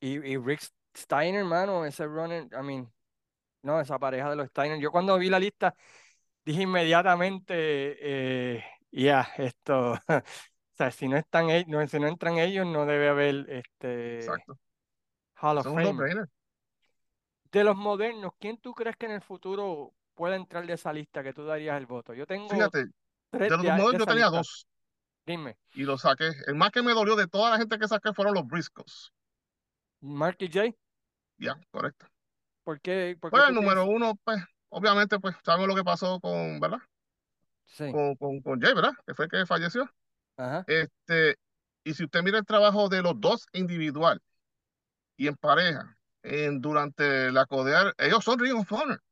y, 0.00 0.18
y 0.34 0.36
Rick 0.38 0.62
Steiner, 0.96 1.40
hermano, 1.40 1.84
ese 1.86 2.06
runner, 2.06 2.44
I 2.52 2.62
mean, 2.62 2.92
no, 3.62 3.80
esa 3.80 3.98
pareja 3.98 4.30
de 4.30 4.36
los 4.36 4.48
Steiner. 4.48 4.78
Yo 4.80 4.90
cuando 4.92 5.18
vi 5.18 5.30
la 5.30 5.38
lista 5.40 5.74
dije 6.44 6.62
inmediatamente, 6.62 7.54
eh, 8.58 8.64
ya, 8.92 9.28
esto, 9.38 9.92
o 10.08 10.22
sea, 10.76 10.90
si 10.90 11.08
no 11.08 11.16
están 11.16 11.50
ellos, 11.50 11.68
no, 11.68 11.86
si 11.88 11.98
no 11.98 12.08
entran 12.08 12.38
ellos, 12.38 12.66
no 12.66 12.86
debe 12.86 13.08
haber 13.08 13.46
este 13.50 14.18
Exacto. 14.18 14.58
Hall 15.40 15.58
of 15.58 15.66
Fame. 15.66 16.26
De 17.52 17.64
los 17.64 17.76
modernos, 17.76 18.32
¿quién 18.38 18.56
tú 18.58 18.72
crees 18.72 18.96
que 18.96 19.06
en 19.06 19.12
el 19.12 19.20
futuro 19.22 19.92
pueda 20.14 20.36
entrar 20.36 20.66
de 20.66 20.72
esa 20.74 20.92
lista 20.92 21.22
que 21.22 21.32
tú 21.34 21.44
darías 21.44 21.76
el 21.76 21.86
voto? 21.86 22.14
Yo 22.14 22.26
tengo 22.26 22.48
Fíjate, 22.48 22.86
tres 23.30 23.50
de 23.50 23.56
los 23.56 23.66
modelos 23.66 24.00
yo 24.00 24.06
tenía 24.06 24.24
lista. 24.24 24.38
dos 24.38 24.66
Dime, 25.26 25.56
y 25.74 25.82
los 25.84 26.02
saqué. 26.02 26.30
El 26.46 26.54
más 26.54 26.70
que 26.70 26.82
me 26.82 26.92
dolió 26.92 27.16
de 27.16 27.26
toda 27.26 27.50
la 27.50 27.58
gente 27.58 27.78
que 27.78 27.88
saqué 27.88 28.12
fueron 28.14 28.34
los 28.34 28.46
Briscoes. 28.46 29.12
Marky 30.02 30.48
J, 30.48 30.74
Ya, 31.38 31.58
correcto. 31.70 32.06
¿por 32.64 32.80
qué, 32.80 33.16
por 33.20 33.30
qué 33.30 33.36
Pues 33.36 33.48
el 33.48 33.54
número 33.54 33.86
uno, 33.86 34.14
pues, 34.24 34.42
obviamente, 34.68 35.18
pues, 35.18 35.34
sabemos 35.44 35.68
lo 35.68 35.74
que 35.74 35.84
pasó 35.84 36.20
con, 36.20 36.60
¿verdad? 36.60 36.78
Sí, 37.72 37.84
Con, 37.90 38.16
con, 38.16 38.40
con 38.42 38.60
Jay, 38.60 38.74
¿verdad? 38.74 38.92
Que 39.06 39.14
fue 39.14 39.26
el 39.26 39.30
que 39.30 39.46
falleció. 39.46 39.90
ajá, 40.36 40.66
Este, 40.66 41.36
y 41.84 41.94
si 41.94 42.04
usted 42.04 42.22
mira 42.22 42.38
el 42.38 42.46
trabajo 42.46 42.88
de 42.88 43.02
los 43.02 43.20
dos 43.20 43.46
individual 43.52 44.22
y 45.16 45.28
en 45.28 45.36
pareja, 45.36 45.98
en, 46.22 46.60
durante 46.60 47.32
la 47.32 47.46
codear, 47.46 47.94
ellos 47.98 48.24
son 48.24 48.38
Ring 48.40 48.56
of 48.58 48.72
Honor. 48.72 49.02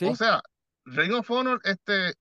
O 0.00 0.14
sí, 0.14 0.14
sea, 0.14 0.40
Ring 0.84 1.12
of 1.14 1.30
Honor, 1.30 1.60
este, 1.64 2.14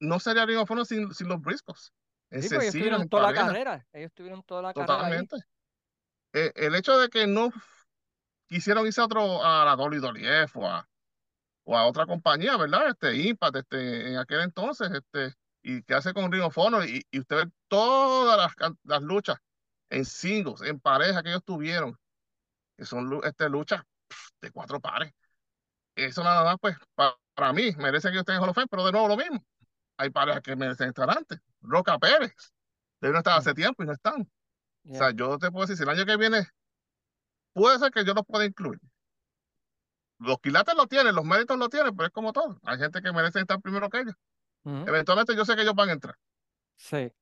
no 0.00 0.20
sería 0.20 0.46
Ring 0.46 0.58
of 0.58 0.70
Honor 0.70 0.86
sin, 0.86 1.12
sin 1.14 1.28
los 1.28 1.40
Briscoes. 1.40 1.92
En 2.30 2.42
sí, 2.42 2.48
pues 2.50 2.64
ellos 2.64 2.74
sencillo, 2.74 2.76
tuvieron 2.76 3.02
en 3.02 3.08
toda 3.08 3.22
la 3.22 3.34
carrera, 3.34 3.86
ellos 3.92 4.12
tuvieron 4.14 4.42
toda 4.42 4.62
la 4.62 4.74
carrera 4.74 5.08
ahí. 5.08 5.28
totalmente. 5.28 5.36
Eh, 6.34 6.52
el 6.56 6.74
hecho 6.76 6.98
de 6.98 7.08
que 7.10 7.26
no 7.26 7.50
quisieron 8.48 8.86
irse 8.86 9.00
a 9.00 9.06
otro, 9.06 9.44
a 9.44 9.64
la 9.64 9.76
WWF 9.76 10.56
o 10.56 10.66
a, 10.68 10.89
o 11.70 11.76
a 11.78 11.86
otra 11.86 12.06
compañía, 12.06 12.56
¿verdad? 12.56 12.88
Este, 12.90 13.16
Impact, 13.16 13.56
este, 13.56 14.10
en 14.12 14.18
aquel 14.18 14.40
entonces, 14.40 14.90
este, 14.92 15.34
y 15.62 15.82
que 15.82 15.94
hace 15.94 16.12
con 16.14 16.32
Ring 16.32 16.42
of 16.42 16.58
Honor, 16.58 16.84
y, 16.88 17.02
y 17.10 17.20
usted 17.20 17.36
ve 17.46 17.52
todas 17.68 18.36
las, 18.38 18.72
las 18.84 19.02
luchas 19.02 19.38
en 19.90 20.04
singles, 20.04 20.62
en 20.62 20.80
pareja 20.80 21.22
que 21.22 21.30
ellos 21.30 21.44
tuvieron, 21.44 21.96
que 22.76 22.84
son 22.86 23.20
este, 23.24 23.48
luchas 23.50 23.82
de 24.42 24.50
cuatro 24.52 24.80
pares. 24.80 25.12
Eso 25.96 26.24
nada 26.24 26.44
más, 26.44 26.56
pues, 26.60 26.76
pa- 26.94 27.18
para 27.34 27.52
mí, 27.52 27.72
merece 27.78 28.08
que 28.08 28.14
ellos 28.14 28.22
estén 28.22 28.36
en 28.36 28.42
Hall 28.42 28.50
of 28.50 28.54
Fame, 28.56 28.68
pero 28.70 28.84
de 28.86 28.92
nuevo 28.92 29.08
lo 29.08 29.16
mismo. 29.16 29.44
Hay 29.98 30.10
parejas 30.10 30.42
que 30.42 30.56
merecen 30.56 30.90
estar 30.90 31.10
antes. 31.10 31.40
Roca 31.62 31.98
Pérez, 31.98 32.34
deben 33.00 33.18
estar 33.18 33.38
hace 33.38 33.54
Ujú, 33.54 33.54
tiempo 33.54 33.82
y 33.84 33.86
no 33.86 33.92
están. 33.94 34.22
O 34.22 34.28
sea, 34.92 35.12
yo 35.12 35.38
te 35.38 35.50
puedo 35.50 35.62
decir, 35.66 35.76
si 35.78 35.84
el 35.84 35.90
año 35.90 36.06
que 36.06 36.16
viene, 36.16 36.48
puede 37.52 37.78
ser 37.78 37.92
que 37.92 38.04
yo 38.04 38.14
los 38.14 38.26
pueda 38.26 38.44
incluir. 38.44 38.80
Los 40.20 40.38
quilates 40.40 40.76
lo 40.76 40.86
tienen, 40.86 41.14
los 41.16 41.24
méritos 41.24 41.58
lo 41.58 41.68
tienen, 41.68 41.96
pero 41.96 42.06
es 42.06 42.12
como 42.12 42.32
todo. 42.32 42.58
Hay 42.64 42.78
gente 42.78 43.02
que 43.02 43.12
merece 43.12 43.40
estar 43.40 43.60
primero 43.60 43.90
que 43.90 44.00
ellos. 44.00 44.14
Eventualmente 44.86 45.36
yo 45.36 45.44
sé 45.44 45.56
que 45.56 45.62
ellos 45.62 45.74
van 45.74 45.90
a 45.90 45.92
entrar. 45.94 46.16
Sí, 46.76 47.12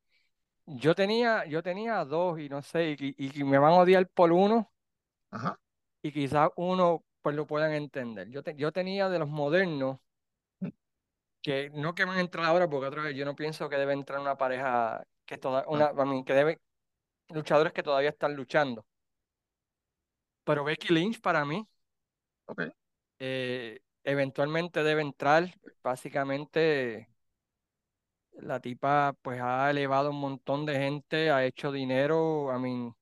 yo 0.67 0.95
tenía, 0.97 1.47
yo 1.47 1.63
tenía 1.63 2.05
dos 2.07 2.41
y 2.41 2.49
no 2.51 2.63
sé, 2.63 2.97
y, 2.99 3.15
y- 3.19 3.41
y 3.41 3.45
me 3.45 3.59
van 3.59 3.73
a 3.75 3.77
odiar 3.79 4.09
por 4.09 4.33
uno 4.33 4.73
Ajá. 5.31 5.59
y 6.03 6.13
quizás 6.13 6.51
uno 6.57 7.05
pues 7.23 7.37
lo 7.37 7.47
puedan 7.47 7.73
entender. 7.73 8.29
Yo, 8.31 8.43
te- 8.43 8.55
yo 8.57 8.73
tenía 8.73 9.09
de 9.09 9.19
los 9.19 9.29
modernos 9.29 9.99
que 11.43 11.71
no 11.71 11.95
que 11.95 12.05
van 12.05 12.19
a 12.19 12.21
entrar 12.21 12.45
ahora, 12.47 12.69
porque 12.69 12.87
otra 12.89 13.03
vez 13.03 13.17
yo 13.17 13.25
no 13.25 13.37
pienso 13.37 13.69
que 13.69 13.77
debe 13.77 13.93
entrar 13.93 14.21
una 14.21 14.37
pareja 14.37 15.05
que 15.27 15.39
toda, 15.39 15.65
una, 15.69 15.89
Ah, 15.89 16.25
que 16.25 16.35
debe, 16.35 16.61
luchadores 17.31 17.73
que 17.73 17.83
todavía 17.83 18.11
están 18.11 18.35
luchando. 18.37 18.87
Pero 20.45 20.65
Becky 20.65 20.93
Lynch 20.93 21.21
para 21.21 21.45
mí 21.45 21.65
ok. 22.47 22.73
Eh, 23.19 23.81
eventualmente 24.05 24.83
debe 24.83 25.03
entrar. 25.03 25.55
Básicamente 25.83 27.09
la 28.41 28.61
tipa 28.61 29.15
pues 29.23 29.41
ha 29.41 29.71
elevado 29.71 30.11
un 30.11 30.21
montón 30.21 30.65
de 30.67 30.79
gente, 30.79 31.31
ha 31.31 31.45
hecho 31.45 31.73
dinero, 31.73 32.51
I 32.55 32.61
mean, 32.61 32.95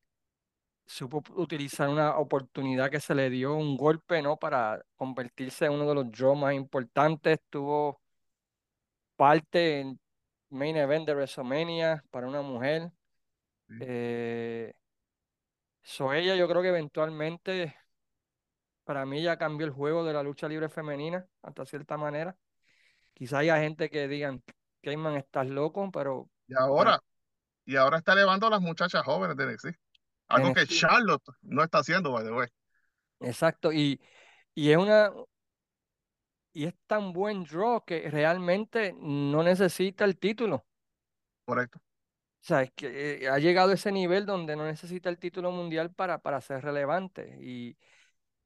supo 0.86 1.22
utilizar 1.36 1.88
una 1.88 2.16
oportunidad 2.18 2.90
que 2.90 3.00
se 3.00 3.14
le 3.14 3.30
dio, 3.30 3.54
un 3.56 3.76
golpe, 3.76 4.22
¿no? 4.22 4.36
Para 4.38 4.84
convertirse 4.96 5.66
en 5.66 5.72
uno 5.72 5.86
de 5.88 5.94
los 5.94 6.10
draws 6.10 6.38
más 6.38 6.54
importantes. 6.54 7.38
Tuvo 7.50 8.00
parte 9.16 9.80
en 9.80 10.00
main 10.50 10.76
event 10.76 11.06
de 11.06 11.14
WrestleMania 11.14 12.04
para 12.10 12.28
una 12.28 12.42
mujer. 12.42 12.90
Sí. 13.68 13.74
Eh, 13.80 14.72
so 15.82 16.12
ella 16.12 16.36
yo 16.36 16.48
creo 16.48 16.62
que 16.62 16.68
eventualmente 16.68 17.74
para 18.86 19.04
mí 19.04 19.20
ya 19.20 19.36
cambió 19.36 19.66
el 19.66 19.72
juego 19.72 20.04
de 20.04 20.12
la 20.12 20.22
lucha 20.22 20.48
libre 20.48 20.68
femenina 20.68 21.26
hasta 21.42 21.66
cierta 21.66 21.96
manera. 21.96 22.36
Quizá 23.12 23.38
haya 23.38 23.58
gente 23.58 23.90
que 23.90 24.06
digan, 24.06 24.42
Cayman, 24.82 25.16
estás 25.16 25.48
loco, 25.48 25.90
pero 25.90 26.30
Y 26.46 26.54
ahora, 26.54 27.00
y 27.64 27.74
ahora 27.74 27.98
está 27.98 28.12
elevando 28.12 28.46
a 28.46 28.50
las 28.50 28.60
muchachas 28.60 29.02
jóvenes 29.04 29.36
de 29.36 29.46
NXT. 29.46 29.66
Algo 30.28 30.54
que 30.54 30.66
Charlotte 30.66 31.28
no 31.42 31.64
está 31.64 31.78
haciendo, 31.78 32.12
by 32.12 32.24
the 32.24 32.32
way. 32.32 32.48
exacto, 33.20 33.72
y, 33.72 34.00
y 34.54 34.70
es 34.70 34.76
una 34.76 35.12
y 36.52 36.64
es 36.64 36.74
tan 36.86 37.12
buen 37.12 37.44
draw 37.44 37.84
que 37.84 38.08
realmente 38.08 38.94
no 38.98 39.42
necesita 39.42 40.04
el 40.04 40.16
título. 40.16 40.64
Correcto. 41.44 41.78
O 41.78 42.46
sea, 42.46 42.62
es 42.62 42.70
que 42.70 43.24
eh, 43.24 43.28
ha 43.28 43.38
llegado 43.38 43.72
a 43.72 43.74
ese 43.74 43.90
nivel 43.90 44.24
donde 44.24 44.54
no 44.54 44.64
necesita 44.64 45.08
el 45.08 45.18
título 45.18 45.50
mundial 45.50 45.92
para, 45.92 46.18
para 46.18 46.40
ser 46.40 46.62
relevante. 46.62 47.36
Y, 47.42 47.76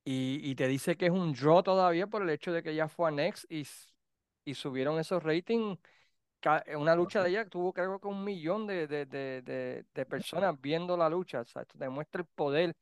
y, 0.04 0.40
y 0.42 0.54
te 0.54 0.66
dice 0.66 0.96
que 0.96 1.06
es 1.06 1.12
un 1.12 1.32
draw 1.32 1.62
todavía 1.62 2.06
por 2.06 2.22
el 2.22 2.30
hecho 2.30 2.52
de 2.52 2.62
que 2.62 2.74
ya 2.74 2.88
fue 2.88 3.08
a 3.08 3.10
Next 3.12 3.50
y, 3.50 3.66
y 4.44 4.54
subieron 4.54 4.98
esos 4.98 5.22
ratings. 5.22 5.78
Una 6.74 6.94
lucha 6.94 7.22
de 7.22 7.30
ella 7.30 7.44
tuvo 7.46 7.72
creo 7.72 8.00
que 8.00 8.08
un 8.08 8.24
millón 8.24 8.66
de, 8.66 8.86
de, 8.86 9.04
de, 9.04 9.84
de, 9.92 10.06
personas 10.06 10.58
viendo 10.58 10.96
la 10.96 11.08
lucha. 11.08 11.40
O 11.40 11.44
sea, 11.44 11.62
esto 11.62 11.76
demuestra 11.78 12.22
el 12.22 12.26
poder 12.28 12.74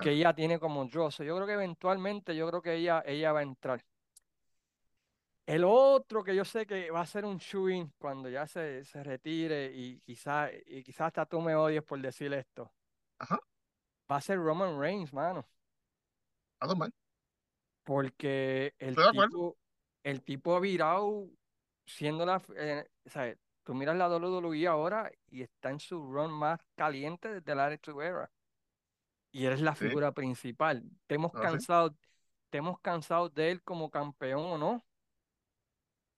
que 0.00 0.12
ella 0.12 0.32
tiene 0.34 0.58
como 0.58 0.86
draw. 0.86 1.06
O 1.06 1.10
sea, 1.10 1.26
yo 1.26 1.34
creo 1.36 1.46
que 1.46 1.52
eventualmente, 1.52 2.34
yo 2.34 2.48
creo 2.48 2.62
que 2.62 2.74
ella, 2.74 3.02
ella 3.06 3.32
va 3.32 3.40
a 3.40 3.42
entrar. 3.42 3.84
El 5.44 5.64
otro 5.64 6.22
que 6.22 6.34
yo 6.34 6.44
sé 6.44 6.64
que 6.64 6.90
va 6.90 7.00
a 7.00 7.06
ser 7.06 7.24
un 7.24 7.36
shoo 7.38 7.90
cuando 7.98 8.28
ya 8.28 8.46
se, 8.46 8.84
se 8.84 9.02
retire 9.02 9.72
y 9.74 10.00
quizás 10.00 10.50
y 10.66 10.82
quizás 10.82 11.08
hasta 11.08 11.26
tú 11.26 11.40
me 11.40 11.54
odies 11.54 11.82
por 11.82 12.00
decir 12.00 12.32
esto. 12.32 12.72
Ajá. 13.18 13.38
Va 14.10 14.16
a 14.16 14.20
ser 14.20 14.38
Roman 14.38 14.78
Reigns, 14.78 15.12
mano. 15.12 15.46
Porque 17.84 18.74
el 18.78 18.98
Estoy 18.98 19.04
tipo, 19.04 19.58
el 20.04 20.22
tipo 20.22 20.56
ha 20.56 20.60
virado 20.60 21.28
siendo 21.86 22.24
la, 22.26 22.42
eh, 22.56 22.86
sea, 23.06 23.34
tú 23.64 23.74
miras 23.74 23.96
la 23.96 24.08
WWE 24.08 24.66
ahora 24.66 25.10
y 25.30 25.42
está 25.42 25.70
en 25.70 25.80
su 25.80 26.00
run 26.12 26.32
más 26.32 26.60
caliente 26.76 27.28
desde 27.40 27.54
la 27.54 27.66
Attitude 27.66 28.06
Era. 28.06 28.30
Y 29.32 29.46
él 29.46 29.52
es 29.54 29.60
la 29.60 29.74
Sí, 29.78 29.86
figura 29.86 30.12
principal. 30.12 30.82
Te 31.06 31.14
hemos 31.16 31.32
ahora 31.32 31.48
sí. 31.48 31.58
cansado, 31.58 31.96
te 32.50 32.58
hemos 32.58 32.80
cansado 32.80 33.28
de 33.30 33.50
él 33.52 33.62
como 33.62 33.90
campeón 33.90 34.42
o 34.46 34.58
no. 34.58 34.84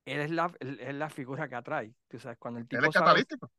Él 0.04 0.20
es 0.20 0.30
la, 0.30 0.52
él 0.60 0.78
es 0.80 0.94
la 0.94 1.10
figura 1.10 1.48
que 1.48 1.54
atrae. 1.54 1.94
Tú 2.08 2.18
sabes, 2.18 2.38
cuando 2.38 2.60
el 2.60 2.68
Él 2.70 2.84
es 2.84 2.90
tipo 2.90 2.92
sabe, 2.92 2.92
catalítico. 2.92 3.50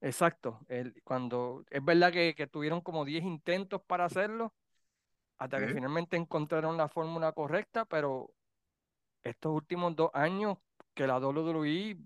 exacto, 0.00 0.60
él, 0.68 0.94
cuando 1.04 1.64
es 1.70 1.84
verdad 1.84 2.12
que, 2.12 2.34
que 2.36 2.46
tuvieron 2.48 2.80
como 2.82 3.04
10 3.04 3.24
intentos 3.24 3.82
para 3.86 4.06
hacerlo, 4.06 4.54
hasta 5.38 5.58
que 5.60 5.68
finalmente 5.68 6.16
encontraron 6.16 6.76
la 6.76 6.88
fórmula 6.88 7.32
correcta, 7.32 7.84
pero 7.84 8.30
estos 9.22 9.52
últimos 9.52 9.94
dos 9.94 10.10
años 10.14 10.58
que 10.94 11.06
la 11.06 11.18
WWE 11.18 11.96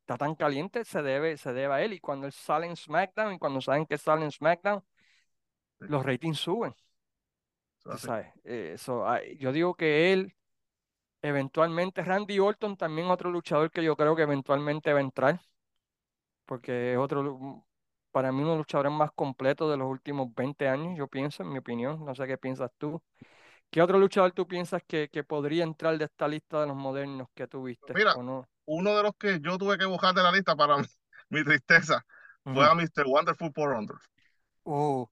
está 0.00 0.18
tan 0.18 0.34
caliente, 0.34 0.84
se 0.84 1.02
debe, 1.02 1.36
se 1.36 1.52
debe 1.52 1.74
a 1.74 1.82
él. 1.82 1.92
Y 1.94 2.00
cuando 2.00 2.26
él 2.26 2.32
sale 2.32 2.66
en 2.66 2.76
SmackDown 2.76 3.34
y 3.34 3.38
cuando 3.38 3.60
saben 3.60 3.86
que 3.86 3.98
sale 3.98 4.24
en 4.24 4.32
SmackDown, 4.32 4.82
sí, 5.80 5.86
los 5.88 6.04
ratings 6.04 6.38
suben. 6.38 6.74
eso 7.80 7.98
sabes, 7.98 8.28
Eh, 8.44 8.76
so, 8.78 9.04
yo 9.38 9.52
digo 9.52 9.74
que 9.74 10.12
él, 10.12 10.34
eventualmente, 11.22 12.02
Randy 12.02 12.38
Orton, 12.38 12.76
también 12.76 13.08
otro 13.08 13.30
luchador 13.30 13.70
que 13.70 13.82
yo 13.84 13.96
creo 13.96 14.16
que 14.16 14.22
eventualmente 14.22 14.92
va 14.92 14.98
a 14.98 15.02
entrar, 15.02 15.40
porque 16.46 16.92
es 16.92 16.98
otro, 16.98 17.64
para 18.14 18.30
mí, 18.30 18.42
uno 18.42 18.50
de 18.50 18.56
los 18.58 18.58
luchadores 18.58 18.92
más 18.92 19.10
completos 19.10 19.68
de 19.68 19.76
los 19.76 19.88
últimos 19.88 20.32
20 20.36 20.68
años, 20.68 20.96
yo 20.96 21.08
pienso, 21.08 21.42
en 21.42 21.50
mi 21.50 21.58
opinión. 21.58 22.04
No 22.04 22.14
sé 22.14 22.28
qué 22.28 22.38
piensas 22.38 22.70
tú. 22.78 23.02
¿Qué 23.72 23.82
otro 23.82 23.98
luchador 23.98 24.30
tú 24.30 24.46
piensas 24.46 24.84
que, 24.86 25.08
que 25.08 25.24
podría 25.24 25.64
entrar 25.64 25.98
de 25.98 26.04
esta 26.04 26.28
lista 26.28 26.60
de 26.60 26.68
los 26.68 26.76
modernos 26.76 27.26
que 27.34 27.48
tuviste 27.48 27.92
Mira, 27.92 28.12
o 28.12 28.22
no? 28.22 28.48
uno 28.66 28.96
de 28.96 29.02
los 29.02 29.16
que 29.16 29.40
yo 29.40 29.58
tuve 29.58 29.76
que 29.78 29.84
buscar 29.84 30.14
de 30.14 30.22
la 30.22 30.30
lista 30.30 30.54
para 30.54 30.76
mi, 30.78 30.84
mi 31.30 31.42
tristeza 31.42 32.06
fue 32.44 32.64
a 32.64 32.74
Mr. 32.76 33.04
Wonderful 33.04 33.52
por 33.52 33.72
Under. 33.72 33.96
Uh, 34.62 35.04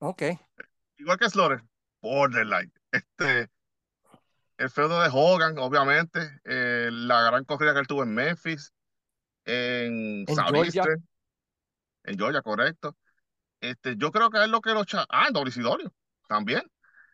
ok. 0.00 0.22
Igual 0.96 1.18
que 1.18 1.30
Slaughter, 1.30 1.62
borderline. 2.00 2.72
Este, 2.90 3.48
el 4.56 4.68
feudo 4.68 5.00
de 5.00 5.10
Hogan, 5.12 5.58
obviamente, 5.58 6.40
eh, 6.44 6.88
la 6.90 7.22
gran 7.22 7.44
corrida 7.44 7.72
que 7.72 7.78
él 7.78 7.86
tuvo 7.86 8.02
en 8.02 8.12
Memphis, 8.12 8.72
en 9.44 10.24
En 10.26 10.36
Georgia. 10.36 10.84
En 12.04 12.18
Georgia, 12.18 12.42
correcto. 12.42 12.96
Este, 13.60 13.96
yo 13.96 14.10
creo 14.10 14.30
que 14.30 14.42
él 14.42 14.50
lo 14.50 14.60
que 14.60 14.70
lo 14.70 14.84
chavos, 14.84 15.06
ah, 15.10 15.26
en 15.28 15.34
WCW, 15.34 15.88
también. 16.28 16.62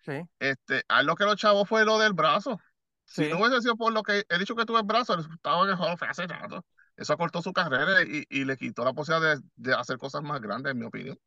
Sí, 0.05 0.13
Este, 0.39 0.83
a 0.89 1.03
lo 1.03 1.15
que 1.17 1.25
lo 1.25 1.35
chavos 1.35 1.69
fue 1.69 1.85
lo 1.85 1.99
del 1.99 2.13
brazo. 2.15 2.59
Si 3.05 3.29
no 3.29 3.39
hubiese 3.39 3.63
sido 3.63 3.77
por 3.77 3.93
lo 3.93 4.03
que 4.03 4.25
he 4.29 4.39
dicho 4.39 4.55
que 4.55 4.65
tuve 4.67 4.81
el 4.81 4.87
brazo, 4.87 5.15
él 5.15 5.27
estaba 5.33 5.65
en 5.65 5.71
el 5.71 5.77
Fame 5.77 6.11
hace 6.11 6.27
rato. 6.27 6.65
Eso 6.97 7.13
acortó 7.13 7.43
su 7.43 7.53
carrera 7.53 8.03
y, 8.03 8.25
y 8.29 8.45
le 8.45 8.57
quitó 8.57 8.85
la 8.85 8.93
posibilidad 8.93 9.37
de, 9.37 9.43
de 9.57 9.75
hacer 9.75 9.99
cosas 9.99 10.23
más 10.23 10.41
grandes, 10.41 10.73
en 10.73 10.79
mi 10.79 10.85
opinión. 10.85 11.19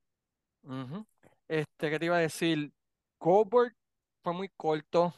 Este, 1.47 1.89
¿qué 1.89 1.99
te 1.99 2.05
iba 2.05 2.17
a 2.17 2.19
decir? 2.19 2.71
Goldberg 3.19 3.75
fue 4.23 4.33
muy 4.33 4.49
corto. 4.49 5.13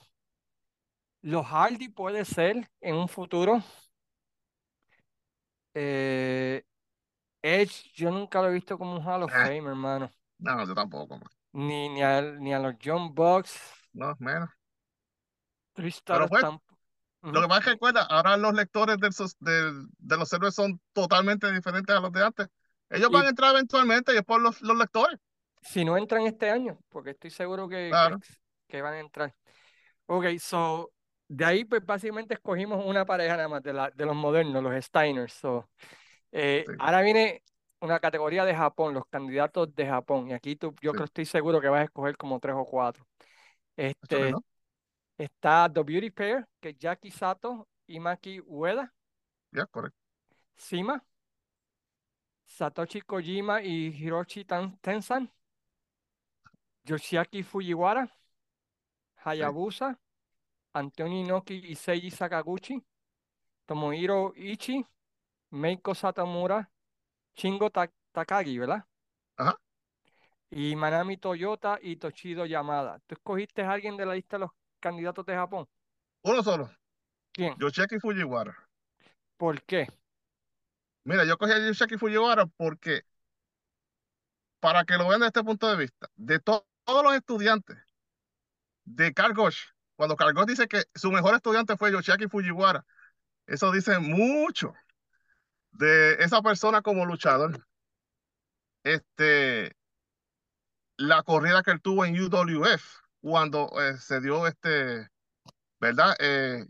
Los 1.22 1.46
Hardy 1.46 1.90
puede 1.90 2.26
ser 2.26 2.70
en 2.82 2.96
un 2.96 3.08
futuro. 3.08 3.64
Eh, 5.74 6.64
Edge, 7.44 7.92
yo 7.94 8.10
nunca 8.10 8.42
lo 8.42 8.50
he 8.50 8.54
visto 8.54 8.78
como 8.78 8.96
un 8.96 9.06
Hall 9.08 9.24
of 9.24 9.32
Eh, 9.32 9.36
Fame, 9.44 9.70
hermano. 9.70 10.10
no, 10.40 10.66
yo 10.66 10.74
tampoco, 10.74 11.18
man. 11.18 11.28
Ni, 11.54 11.90
ni, 11.90 12.02
a, 12.02 12.22
ni 12.22 12.54
a 12.54 12.60
los 12.60 12.76
John 12.84 13.14
Bucks. 13.14 13.60
No, 13.94 14.16
menos. 14.20 14.50
Pero 16.06 16.28
pues, 16.28 16.42
tampoco. 16.42 16.78
lo 17.22 17.42
que 17.42 17.48
pasa 17.48 17.60
es 17.60 17.66
que 17.66 17.72
recuerda, 17.72 18.04
ahora 18.04 18.38
los 18.38 18.54
lectores 18.54 18.98
del, 19.00 19.12
del- 19.40 19.88
de 19.98 20.18
los 20.18 20.30
servers 20.30 20.56
son 20.56 20.80
totalmente 20.94 21.52
diferentes 21.52 21.96
a 21.96 22.00
los 22.00 22.12
de 22.12 22.24
antes. 22.24 22.48
Ellos 22.90 23.10
van 23.12 23.26
a 23.26 23.30
entrar 23.30 23.52
eventualmente 23.54 24.14
y 24.14 24.18
es 24.18 24.24
por 24.24 24.40
los, 24.42 24.62
los 24.62 24.78
lectores, 24.78 25.20
si 25.62 25.86
no 25.86 25.98
entran 25.98 26.24
este 26.24 26.50
año, 26.50 26.78
porque 26.90 27.12
estoy 27.12 27.30
seguro 27.30 27.68
que, 27.68 27.92
que 28.68 28.82
van 28.82 28.94
a 28.96 29.00
entrar. 29.00 29.36
Ok, 30.06 30.26
so, 30.40 30.92
de 31.28 31.46
ahí 31.46 31.66
pues 31.66 31.86
básicamente 31.86 32.34
escogimos 32.36 32.84
una 32.86 33.06
pareja 33.06 33.38
nada 33.38 33.48
más 33.50 33.64
de, 33.64 33.74
la, 33.74 33.90
de 33.92 34.06
los 34.06 34.16
modernos, 34.16 34.62
los 34.62 34.86
Steiners. 34.86 35.34
So, 35.34 35.70
eh, 36.34 36.66
Sí, 36.66 36.74
ahora 36.80 37.02
viene 37.04 37.44
una 37.82 38.00
categoría 38.02 38.46
de 38.46 38.56
Japón, 38.56 38.96
los 38.96 39.06
candidatos 39.08 39.76
de 39.76 39.88
Japón. 39.88 40.30
Y 40.30 40.34
aquí 40.34 40.58
tú, 40.58 40.76
yo 40.82 40.92
sí. 40.92 40.98
creo 40.98 41.06
estoy 41.06 41.26
seguro 41.26 41.62
que 41.62 41.70
vas 41.70 41.82
a 41.82 41.86
escoger 41.86 42.18
como 42.18 42.40
tres 42.42 42.56
o 42.58 42.66
cuatro. 42.66 43.08
Este, 43.78 44.32
¿no? 44.32 44.44
está 45.18 45.70
The 45.74 45.84
Beauty 45.84 46.12
Pair, 46.12 46.48
que 46.62 46.70
es 46.72 46.78
Jackie 46.80 47.12
Sato 47.12 47.68
y 47.88 48.00
Maki 48.00 48.42
Ueda, 48.42 48.94
Ya, 49.52 49.66
correcto. 49.68 49.98
Sima, 50.58 51.04
Satoshi 52.46 53.02
Kojima 53.02 53.62
y 53.62 53.88
Hiroshi 53.90 54.46
Tenzan, 54.82 55.30
Yoshiaki 56.86 57.44
Fujiwara, 57.44 58.10
Sí. 59.38 59.46
Hayabusa, 59.46 60.00
Antonio 60.74 61.20
Inoki 61.22 61.56
y 61.56 61.76
Seiji 61.76 62.12
Sakaguchi, 62.12 62.84
Tomohiro 63.66 64.34
Ichi, 64.36 64.86
Meiko 65.54 65.94
Satomura, 65.94 66.72
Shingo 67.36 67.70
Ta- 67.70 67.92
Takagi, 68.12 68.58
¿verdad? 68.58 68.86
Ajá. 69.38 69.56
Y 70.50 70.76
Manami 70.76 71.18
Toyota 71.18 71.78
y 71.80 71.98
Toshido 71.98 72.48
Yamada. 72.48 73.00
¿Tú 73.06 73.14
escogiste 73.14 73.62
a 73.62 73.72
alguien 73.72 73.96
de 73.96 74.06
la 74.08 74.16
lista 74.16 74.38
de 74.38 74.42
los 74.42 74.52
candidatos 74.80 75.24
de 75.28 75.36
Japón? 75.36 75.68
Uno 76.24 76.42
solo. 76.42 76.72
¿Quién? 77.32 77.56
Yoshiki 77.60 78.00
Fujiwara. 78.00 78.68
¿Por 79.38 79.62
qué? 79.62 79.88
Mira, 81.04 81.24
yo 81.24 81.38
cogí 81.38 81.52
a 81.52 81.60
Yoshiki 81.60 81.98
Fujiwara 82.00 82.48
porque, 82.48 83.04
para 84.60 84.84
que 84.86 84.98
lo 84.98 85.08
vean 85.08 85.20
desde 85.20 85.28
este 85.28 85.44
punto 85.44 85.70
de 85.70 85.78
vista, 85.78 86.10
de 86.16 86.40
to- 86.40 86.68
todos 86.84 87.04
los 87.04 87.14
estudiantes 87.14 87.78
de 88.86 89.14
Kargosh, 89.14 89.66
cuando 89.96 90.16
Kargosh 90.16 90.48
dice 90.48 90.68
que 90.68 90.84
su 90.96 91.12
mejor 91.12 91.36
estudiante 91.36 91.78
fue 91.78 91.92
Yoshiaki 91.92 92.28
Fujiwara, 92.28 92.84
eso 93.46 93.72
dice 93.72 94.00
mucho 94.00 94.74
de 95.74 96.14
esa 96.24 96.42
persona 96.42 96.82
como 96.82 97.06
luchador. 97.06 97.66
Este, 98.84 99.76
la 100.98 101.24
corrida 101.24 101.64
que 101.64 101.72
él 101.72 101.82
tuvo 101.82 102.06
en 102.06 102.20
UWF, 102.20 103.02
cuando 103.22 103.70
eh, 103.82 103.98
se 103.98 104.20
dio 104.22 104.48
este, 104.48 105.08
¿verdad? 105.80 106.16
Eh, 106.20 106.66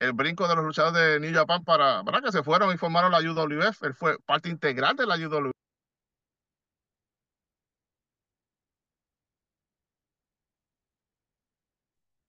el 0.00 0.12
brinco 0.12 0.46
de 0.48 0.56
los 0.56 0.64
luchadores 0.64 1.00
de 1.00 1.20
New 1.20 1.34
Japan 1.34 1.64
para, 1.64 2.02
¿verdad? 2.02 2.22
Que 2.22 2.32
se 2.32 2.42
fueron 2.42 2.72
y 2.74 2.78
formaron 2.78 3.12
la 3.12 3.20
UWF. 3.20 3.82
Él 3.84 3.94
fue 3.94 4.18
parte 4.20 4.48
integral 4.48 4.96
de 4.96 5.06
la 5.06 5.16
UWF. 5.16 5.52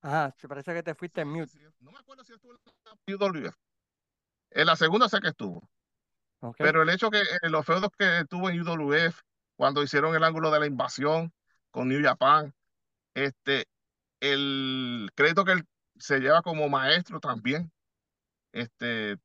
Ajá, 0.01 0.33
se 0.37 0.47
parece 0.47 0.73
que 0.73 0.81
te 0.83 0.95
fuiste 0.95 1.21
en 1.21 1.29
mute. 1.29 1.51
No 1.79 1.91
me 1.91 1.99
acuerdo 1.99 2.23
si 2.23 2.33
estuvo 2.33 2.53
en 2.53 2.59
la 2.85 3.15
UWF. 3.27 3.55
En 4.51 4.65
la 4.65 4.75
segunda 4.75 5.09
sé 5.09 5.19
que 5.19 5.27
estuvo. 5.27 5.69
¿Ok? 6.41 6.57
Pero 6.57 6.81
el 6.83 6.89
hecho 6.89 7.09
que 7.09 7.19
eh, 7.19 7.49
los 7.49 7.65
feudos 7.65 7.89
que 7.97 8.23
tuvo 8.29 8.49
en 8.49 8.61
UWF, 8.61 9.21
cuando 9.55 9.83
hicieron 9.83 10.15
el 10.15 10.23
ángulo 10.23 10.51
de 10.51 10.59
la 10.59 10.67
invasión 10.67 11.33
con 11.71 11.87
New 11.89 12.01
Japan, 12.03 12.53
este, 13.13 13.65
el 14.19 15.09
crédito 15.15 15.45
que 15.45 15.53
él 15.53 15.65
se 15.97 16.19
lleva 16.19 16.41
como 16.41 16.69
maestro 16.69 17.19
también, 17.19 17.71
este, 18.51 19.17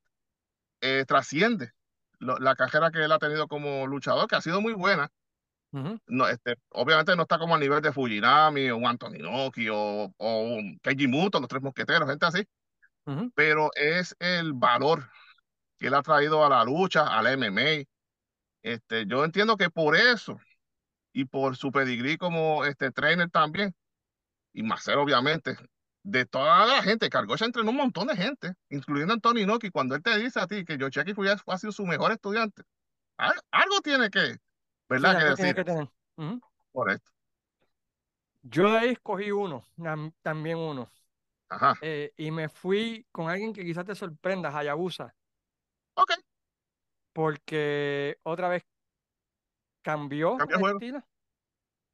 eh, 0.80 1.04
trasciende 1.06 1.72
lo- 2.18 2.38
la 2.38 2.54
carrera 2.56 2.90
que 2.90 3.04
él 3.04 3.12
ha 3.12 3.18
tenido 3.18 3.48
como 3.48 3.86
luchador, 3.86 4.28
que 4.28 4.36
ha 4.36 4.40
sido 4.40 4.60
muy 4.60 4.72
buena. 4.74 5.10
Ujú, 5.72 5.98
No, 6.06 6.28
este, 6.28 6.56
obviamente 6.70 7.16
no 7.16 7.22
está 7.22 7.38
como 7.38 7.54
a 7.54 7.58
nivel 7.58 7.82
de 7.82 7.92
Fujinami 7.92 8.70
o 8.70 8.86
Anthony 8.86 9.16
Inoki 9.18 9.68
o, 9.70 10.12
o 10.16 10.58
Keiji 10.82 11.08
Muto, 11.08 11.40
los 11.40 11.48
tres 11.48 11.62
mosqueteros, 11.62 12.08
gente 12.08 12.26
así, 12.26 12.46
ujú. 13.06 13.30
pero 13.34 13.70
es 13.74 14.14
el 14.20 14.52
valor 14.52 15.08
que 15.78 15.88
él 15.88 15.94
ha 15.94 16.02
traído 16.02 16.44
a 16.44 16.48
la 16.50 16.64
lucha, 16.64 17.06
al 17.06 17.26
MMA. 17.28 17.84
Este, 18.62 19.06
yo 19.06 19.24
entiendo 19.24 19.56
que 19.56 19.70
por 19.70 19.96
eso 19.96 20.38
y 21.12 21.26
por 21.26 21.56
su 21.56 21.72
pedigrí 21.72 22.18
como 22.18 22.64
este 22.66 22.90
trainer 22.92 23.30
también, 23.30 23.74
y 24.52 24.62
Macer 24.62 24.98
obviamente, 24.98 25.56
de 26.02 26.26
toda 26.26 26.66
la 26.66 26.82
gente, 26.82 27.10
Cargocha 27.10 27.44
entrenó 27.46 27.70
un 27.70 27.76
montón 27.78 28.08
de 28.08 28.16
gente, 28.16 28.54
incluyendo 28.70 29.12
a 29.14 29.16
Anthony 29.16 29.40
Inoki, 29.42 29.70
cuando 29.70 29.94
él 29.96 30.02
te 30.02 30.16
dice 30.18 30.40
a 30.40 30.46
ti 30.46 30.64
que 30.64 30.78
Yoshiaki 30.78 31.14
Fujiwara 31.14 31.42
ha 31.46 31.58
sido 31.58 31.72
su 31.72 31.86
mejor 31.86 32.12
estudiante, 32.12 32.62
al- 33.18 33.40
algo 33.52 33.80
tiene 33.82 34.10
que, 34.10 34.38
Sí, 34.96 35.12
¿verdad? 35.12 35.16
Que 35.16 35.24
algo 35.24 35.34
tiene 35.34 35.52
decir 35.52 35.54
que 35.54 35.64
tener. 35.64 35.88
Por 36.72 36.90
esto. 36.90 37.10
Yo 38.42 38.70
de 38.70 38.78
ahí 38.78 38.88
escogí 38.90 39.30
uno, 39.32 39.64
también 40.22 40.58
uno. 40.58 40.90
Ajá, 41.48 41.74
Eh, 41.80 42.12
y 42.16 42.30
me 42.30 42.48
fui 42.48 43.06
con 43.12 43.28
alguien 43.30 43.52
que 43.52 43.64
quizás 43.64 43.84
te 43.86 43.94
sorprenda, 43.94 44.56
Hayabusa, 44.56 45.14
ok, 45.94 46.12
porque 47.12 48.18
otra 48.22 48.48
vez 48.48 48.62
cambió 49.82 50.36
cambió 50.36 50.56
el 50.56 50.62
juego, 50.62 50.78
estilo, 50.78 51.02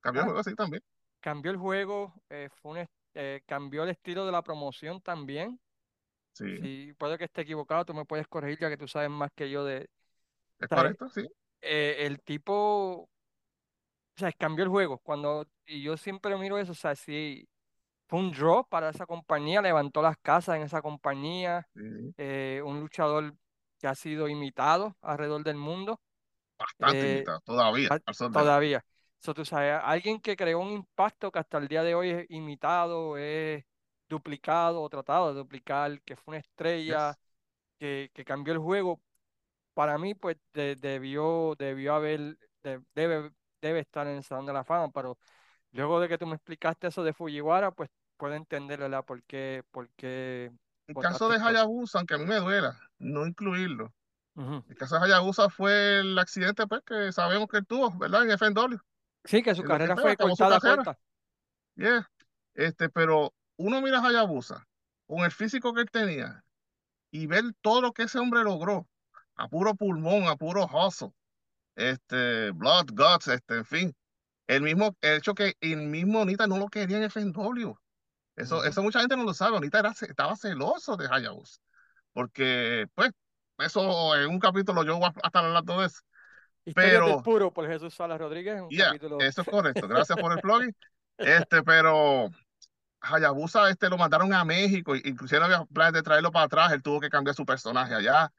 cambió 0.01 0.21
el 0.23 0.27
juego 0.27 0.41
así 0.41 0.55
también, 0.55 0.83
Cambió 1.21 1.51
el 1.51 1.59
juego, 1.59 2.15
eh, 2.31 2.49
fue 2.63 2.73
un 2.73 2.89
eh, 3.15 3.43
cambió 3.47 3.83
el 3.83 3.91
estilo 3.91 4.25
de 4.25 4.33
la 4.33 4.43
promoción 4.43 5.01
también. 5.01 5.61
sí, 6.33 6.59
Si 6.59 6.93
puede 6.95 7.19
que 7.19 7.25
esté 7.25 7.43
equivocado, 7.43 7.85
tú 7.85 7.93
me 7.93 8.05
puedes 8.05 8.27
corregir 8.27 8.59
ya 8.59 8.69
que 8.71 8.77
tú 8.77 8.89
sabes 8.89 9.11
más 9.11 9.31
que 9.35 9.51
yo 9.51 9.65
de... 9.65 9.89
es 10.59 10.69
correcto, 10.69 11.09
sí, 11.11 11.29
eh, 11.61 12.07
el 12.07 12.21
tipo, 12.23 13.03
o 13.03 13.09
sea, 14.17 14.33
cambió 14.33 14.65
el 14.65 14.71
juego. 14.71 14.99
Cuando, 14.99 15.47
y 15.67 15.83
yo 15.83 15.97
siempre 15.97 16.37
miro 16.39 16.59
eso, 16.59 16.73
o 16.73 16.75
sea, 16.75 16.95
si 16.95 17.47
fue 18.07 18.21
un 18.21 18.33
draw 18.33 18.67
para 18.69 18.91
esa 18.91 19.07
compañía, 19.07 19.61
levantó 19.61 20.01
las 20.03 20.17
casas 20.19 20.57
en 20.57 20.63
esa 20.63 20.81
compañía, 20.81 21.69
sí, 21.75 22.15
eh, 22.17 22.63
un 22.65 22.81
luchador 22.81 23.35
que 23.81 23.87
ha 23.89 23.95
sido 23.95 24.29
imitado 24.29 24.97
alrededor 25.01 25.43
del 25.43 25.57
mundo, 25.57 26.01
bastante 26.59 27.01
eh, 27.01 27.13
invitado, 27.13 27.41
todavía, 27.41 27.89
todavía. 28.33 28.85
So, 29.19 29.35
tú 29.35 29.45
sabes, 29.45 29.79
alguien 29.83 30.21
que 30.21 30.37
creó 30.37 30.61
un 30.61 30.71
impacto 30.71 31.31
que 31.31 31.39
hasta 31.39 31.59
el 31.59 31.69
día 31.69 31.83
de 31.83 31.95
hoy 31.95 32.11
es 32.11 32.27
imitado, 32.31 33.17
es 33.17 33.65
duplicado 34.09 34.83
o 34.83 34.89
tratado 34.89 35.29
de 35.29 35.39
duplicar, 35.41 36.01
que 36.03 36.17
fue 36.17 36.33
una 36.33 36.39
estrella, 36.39 37.11
yes. 37.11 37.19
que, 37.79 38.11
que 38.15 38.25
cambió 38.25 38.53
el 38.53 38.59
juego, 38.59 39.01
para 39.75 39.99
mí, 39.99 40.15
pues 40.15 40.37
de- 40.53 40.77
debió, 40.77 41.55
debió 41.59 41.95
haber, 41.95 42.39
de- 42.63 42.83
debe, 42.95 43.31
debe 43.61 43.81
estar 43.81 44.07
en 44.07 44.17
el 44.17 44.25
Salón 44.25 44.47
de 44.47 44.53
la 44.53 44.65
Fama, 44.65 44.91
pero 44.91 45.19
luego 45.73 46.01
de 46.01 46.09
que 46.09 46.19
tú 46.19 46.27
me 46.27 46.35
explicaste 46.35 46.89
eso 46.89 47.03
de 47.03 47.13
Fujiwara, 47.13 47.71
pues 47.71 47.89
puedo 48.17 48.35
entender, 48.35 48.81
¿verdad? 48.81 49.05
¿Por 49.05 49.23
qué, 49.25 49.63
por 49.71 49.89
qué 49.91 50.51
El 50.87 50.95
caso 50.97 51.29
de. 51.29 51.37
Hayabusa, 51.37 51.99
aunque 51.99 52.15
a 52.15 52.19
mí 52.19 52.25
me 52.27 52.41
duela 52.41 52.79
no 53.01 53.27
incluirlo, 53.27 53.95
Ujú. 54.37 54.65
el 54.69 54.77
caso 54.77 54.97
de 54.99 55.05
Hayabusa 55.07 55.51
fue 55.51 56.01
el 56.01 56.19
accidente 56.19 56.67
pues, 56.67 56.83
que 56.87 57.13
sabemos 57.13 57.49
que 57.49 57.59
él 57.59 57.67
tuvo, 57.67 57.91
¿verdad? 57.99 58.25
En 58.25 58.31
FNW, 58.33 58.79
Sí, 59.25 59.43
que 59.43 59.55
su 59.55 59.63
en 59.63 59.69
lo 59.69 59.79
que 59.79 59.89
carrera 59.89 59.97
fue 59.97 60.13
acabó 60.13 60.37
su 60.37 60.47
cortada, 60.47 60.61
carrera, 60.61 60.85
corta. 60.85 61.01
yeah. 61.77 62.11
Este, 62.55 62.89
pero 62.91 63.35
uno 63.59 63.83
mira 63.83 63.99
a 64.01 64.07
Hayabusa 64.09 64.67
con 65.07 65.21
el 65.25 65.33
físico 65.33 65.75
que 65.75 65.83
él 65.83 65.91
tenía 65.91 66.45
y 67.13 67.27
ver 67.27 67.45
todo 67.63 67.81
lo 67.83 67.93
que 67.93 68.05
ese 68.05 68.19
hombre 68.19 68.45
logró, 68.45 68.89
a 69.37 69.49
puro 69.49 69.75
pulmón, 69.75 70.29
a 70.29 70.37
puro 70.37 70.67
hustle, 70.67 71.13
este, 71.77 72.51
blood, 72.53 72.91
guts, 72.93 73.29
este, 73.29 73.59
en 73.59 73.65
fin, 73.67 73.97
el 74.49 74.63
mismo 74.63 74.97
el 75.03 75.19
hecho 75.19 75.35
que 75.35 75.55
el 75.61 75.79
mismo 75.79 76.25
Nita 76.25 76.47
no 76.47 76.59
lo 76.59 76.69
quería 76.69 76.99
en 76.99 77.05
FNW. 77.05 77.75
Eso, 78.37 78.65
eso 78.65 78.83
mucha 78.83 79.01
gente 79.01 79.17
no 79.17 79.25
lo 79.25 79.35
sabe. 79.35 79.57
Ahorita 79.57 79.81
era, 79.81 79.91
estaba 79.91 80.37
celoso 80.37 80.97
de 80.97 81.09
Hayabusa, 81.11 81.61
porque, 82.13 82.87
pues, 82.95 83.11
eso 83.59 84.17
en 84.17 84.29
un 84.31 84.39
capítulo 84.39 84.85
yo 84.85 84.99
voy 84.99 85.11
a 85.23 85.27
estar 85.27 85.45
hablando 85.45 85.81
de 85.81 85.87
eso. 85.87 86.01
Historias 86.65 87.05
del 87.05 87.05
Pero, 87.05 87.23
puro 87.23 87.53
por 87.53 87.67
Jesús 87.67 87.95
Salas 87.95 88.19
Rodríguez, 88.19 88.61
un 88.61 88.75
capítulo. 88.75 89.21
eso 89.21 89.43
es 89.43 89.49
correcto. 89.49 89.89
Gracias 89.89 90.19
por 90.19 90.33
el 90.33 90.41
plugin. 90.41 90.75
Este, 91.19 91.63
pero 91.63 92.31
Hayabusa 93.01 93.71
este, 93.71 93.89
lo 93.89 93.99
mandaron 93.99 94.33
a 94.33 94.45
México, 94.45 94.95
inclusive 94.97 95.43
había 95.45 95.65
planes 95.67 95.95
de 95.95 96.03
traerlo 96.03 96.31
para 96.33 96.47
atrás. 96.47 96.73
Él 96.73 96.83
tuvo 96.83 97.01
que 97.01 97.09
cambiar 97.09 97.35
su 97.35 97.45
personaje 97.45 97.95
allá, 97.95 98.33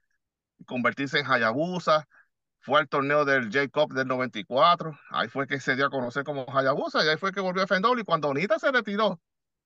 convertirse 0.65 1.19
en 1.19 1.31
Hayabusa. 1.31 2.07
Fue 2.59 2.79
al 2.79 2.87
torneo 2.87 3.25
del 3.25 3.51
J-Cup 3.51 3.93
del 3.93 4.07
94. 4.07 4.97
Ahí 5.09 5.27
fue 5.29 5.47
que 5.47 5.59
se 5.59 5.75
dio 5.75 5.87
a 5.87 5.89
conocer 5.89 6.23
como 6.23 6.45
Hayabusa 6.55 7.03
y 7.03 7.07
ahí 7.09 7.17
fue 7.17 7.31
que 7.31 7.39
volvió 7.39 7.63
a 7.63 7.65
FNW. 7.65 7.99
Y 7.99 8.03
cuando 8.03 8.29
Onita 8.29 8.59
se 8.59 8.71
retiró 8.71 9.19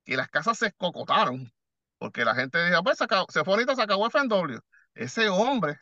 y 0.05 0.15
las 0.15 0.29
casas 0.29 0.57
se 0.57 0.67
escocotaron, 0.67 1.51
porque 2.05 2.25
la 2.25 2.35
gente 2.35 2.63
dijo, 2.65 2.83
pues 2.83 2.97
se, 3.29 3.43
fue 3.43 3.53
Onita, 3.55 3.75
se 3.75 3.81
acabó 3.81 4.07
FNW. 4.07 4.59
Ese 4.93 5.29
hombre 5.29 5.77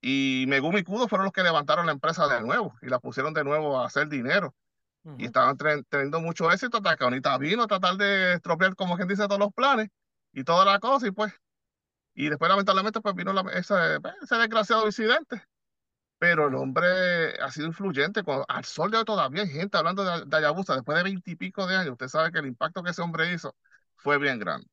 y 0.00 0.46
Megumi 0.48 0.82
Kudo 0.84 1.08
fueron 1.08 1.24
los 1.26 1.32
que 1.32 1.42
levantaron 1.42 1.86
la 1.86 1.92
empresa 1.92 2.28
de 2.28 2.40
nuevo 2.42 2.74
y 2.82 2.88
la 2.88 3.00
pusieron 3.00 3.34
de 3.34 3.44
nuevo 3.44 3.78
a 3.80 3.86
hacer 3.86 4.08
dinero. 4.08 4.54
Y 5.16 5.26
estaban 5.26 5.56
teniendo 5.88 6.20
mucho 6.20 6.50
éxito 6.52 6.78
hasta 6.78 6.96
que 6.96 7.04
Onita 7.04 7.38
vino 7.38 7.64
a 7.64 7.68
tratar 7.68 7.96
de 7.96 8.34
estropear, 8.34 8.76
como 8.76 8.96
quien 8.96 9.08
dice, 9.08 9.26
todos 9.28 9.40
los 9.40 9.52
planes 9.54 9.90
y 10.32 10.44
toda 10.44 10.64
la 10.64 10.80
cosa. 10.80 11.08
Y 11.08 11.12
pues, 11.12 11.32
y 12.14 12.28
después 12.30 12.48
lamentablemente 12.50 13.00
pues 13.00 13.14
vino 13.14 13.32
la- 13.32 13.42
ese, 13.52 13.74
ese 14.22 14.36
desgraciado 14.36 14.86
incidente 14.86 15.42
pero 16.18 16.48
el 16.48 16.54
hombre 16.54 17.38
ha 17.40 17.50
sido 17.50 17.66
influyente. 17.66 18.22
Cuando, 18.22 18.44
al 18.48 18.64
sol 18.64 18.90
de 18.90 18.98
hoy 18.98 19.04
todavía 19.04 19.42
hay 19.42 19.48
gente 19.50 19.76
hablando 19.76 20.04
de, 20.04 20.24
de 20.26 20.36
Hayabusa 20.36 20.74
después 20.74 20.96
de 20.98 21.04
veintipico 21.04 21.66
de 21.66 21.76
años. 21.76 21.92
Usted 21.92 22.08
sabe 22.08 22.32
que 22.32 22.38
el 22.38 22.46
impacto 22.46 22.82
que 22.82 22.90
ese 22.90 23.02
hombre 23.02 23.32
hizo 23.32 23.54
fue 23.96 24.18
bien 24.18 24.38
grande. 24.38 24.66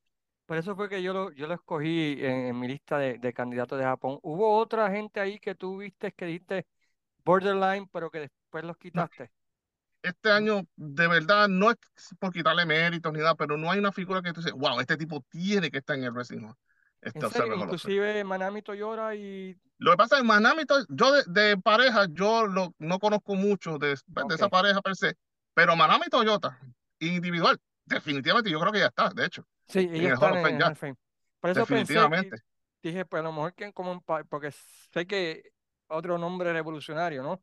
Por 0.51 0.57
eso 0.57 0.75
fue 0.75 0.89
que 0.89 1.01
yo 1.01 1.13
lo, 1.13 1.31
yo 1.31 1.47
lo 1.47 1.53
escogí 1.53 2.17
en, 2.19 2.47
en 2.47 2.59
mi 2.59 2.67
lista 2.67 2.97
de, 2.97 3.17
de 3.17 3.31
candidatos 3.31 3.79
de 3.79 3.85
Japón. 3.85 4.19
¿Hubo 4.21 4.57
otra 4.57 4.91
gente 4.91 5.21
ahí 5.21 5.39
que 5.39 5.55
tú 5.55 5.77
viste 5.77 6.11
que 6.11 6.25
dijiste 6.25 6.67
borderline, 7.23 7.87
pero 7.87 8.11
que 8.11 8.19
después 8.19 8.65
los 8.65 8.75
quitaste? 8.75 9.31
este 10.03 10.29
año, 10.29 10.67
de 10.75 11.07
verdad, 11.07 11.47
no 11.47 11.71
es 11.71 11.77
por 12.19 12.33
quitarle 12.33 12.65
méritos 12.65 13.13
ni 13.13 13.19
nada, 13.19 13.35
pero 13.35 13.55
no 13.55 13.71
hay 13.71 13.79
una 13.79 13.93
figura 13.93 14.21
que 14.21 14.33
tú 14.33 14.41
dices, 14.41 14.51
wow, 14.51 14.81
este 14.81 14.97
tipo 14.97 15.23
tiene 15.29 15.71
que 15.71 15.77
estar 15.77 15.95
en 15.95 16.03
el 16.03 16.11
Wrestling 16.11 16.43
Hall, 16.43 16.55
este 17.01 17.21
serio, 17.21 17.27
Observer 17.27 17.57
Hall 17.59 17.69
of 17.69 17.81
Fame". 17.81 17.95
inclusive 17.95 18.23
Manami 18.25 18.61
Toyora 18.61 19.15
y... 19.15 19.55
Lo 19.77 19.91
que 19.91 19.97
pasa 19.97 20.15
es 20.17 20.21
que 20.23 20.27
Manami, 20.27 20.65
to- 20.65 20.85
yo 20.89 21.13
de, 21.13 21.23
de 21.27 21.57
pareja, 21.57 22.07
yo 22.11 22.45
lo, 22.45 22.75
no 22.77 22.99
conozco 22.99 23.35
mucho 23.35 23.77
de, 23.77 23.97
pues, 24.13 24.27
de 24.27 24.35
esa 24.35 24.49
pareja 24.49 24.81
per 24.81 24.97
se, 24.97 25.15
pero 25.53 25.77
Manami 25.77 26.07
Toyota, 26.09 26.59
individual, 26.99 27.57
definitivamente 27.85 28.51
yo 28.51 28.59
creo 28.59 28.73
que 28.73 28.79
ya 28.79 28.87
está, 28.87 29.11
de 29.11 29.25
hecho, 29.25 29.45
Sí, 29.71 29.89
ellos 29.91 30.13
están 30.13 30.37
en 30.37 30.61
el 30.61 30.75
Fame. 30.75 30.95
Por 31.39 31.49
eso 31.49 31.65
pensé 31.65 31.93
definitivamente. 31.93 32.37
dije, 32.83 33.05
pues 33.05 33.19
a 33.21 33.23
lo 33.23 33.31
mejor 33.31 33.53
que 33.53 33.71
como 33.73 34.01
porque 34.29 34.51
sé 34.51 35.07
que 35.07 35.53
otro 35.87 36.17
nombre 36.17 36.53
revolucionario, 36.53 37.23
¿no? 37.23 37.41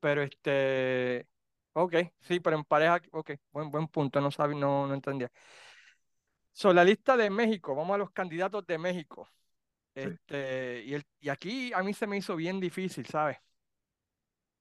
Pero 0.00 0.22
este, 0.22 1.26
ok, 1.72 1.94
sí, 2.20 2.40
pero 2.40 2.56
en 2.56 2.64
pareja, 2.64 3.00
ok, 3.12 3.32
buen, 3.52 3.70
buen 3.70 3.88
punto, 3.88 4.20
no 4.20 4.30
sabía, 4.30 4.58
no, 4.58 4.86
no 4.86 4.94
entendía. 4.94 5.30
Sobre 6.52 6.74
la 6.74 6.84
lista 6.84 7.16
de 7.16 7.30
México, 7.30 7.74
vamos 7.74 7.94
a 7.94 7.98
los 7.98 8.10
candidatos 8.10 8.66
de 8.66 8.78
México. 8.78 9.28
Sí. 9.94 10.00
Este, 10.00 10.82
y, 10.84 10.94
el, 10.94 11.06
y 11.20 11.28
aquí 11.28 11.72
a 11.72 11.82
mí 11.82 11.94
se 11.94 12.06
me 12.06 12.16
hizo 12.16 12.36
bien 12.36 12.60
difícil, 12.60 13.06
¿sabes? 13.06 13.38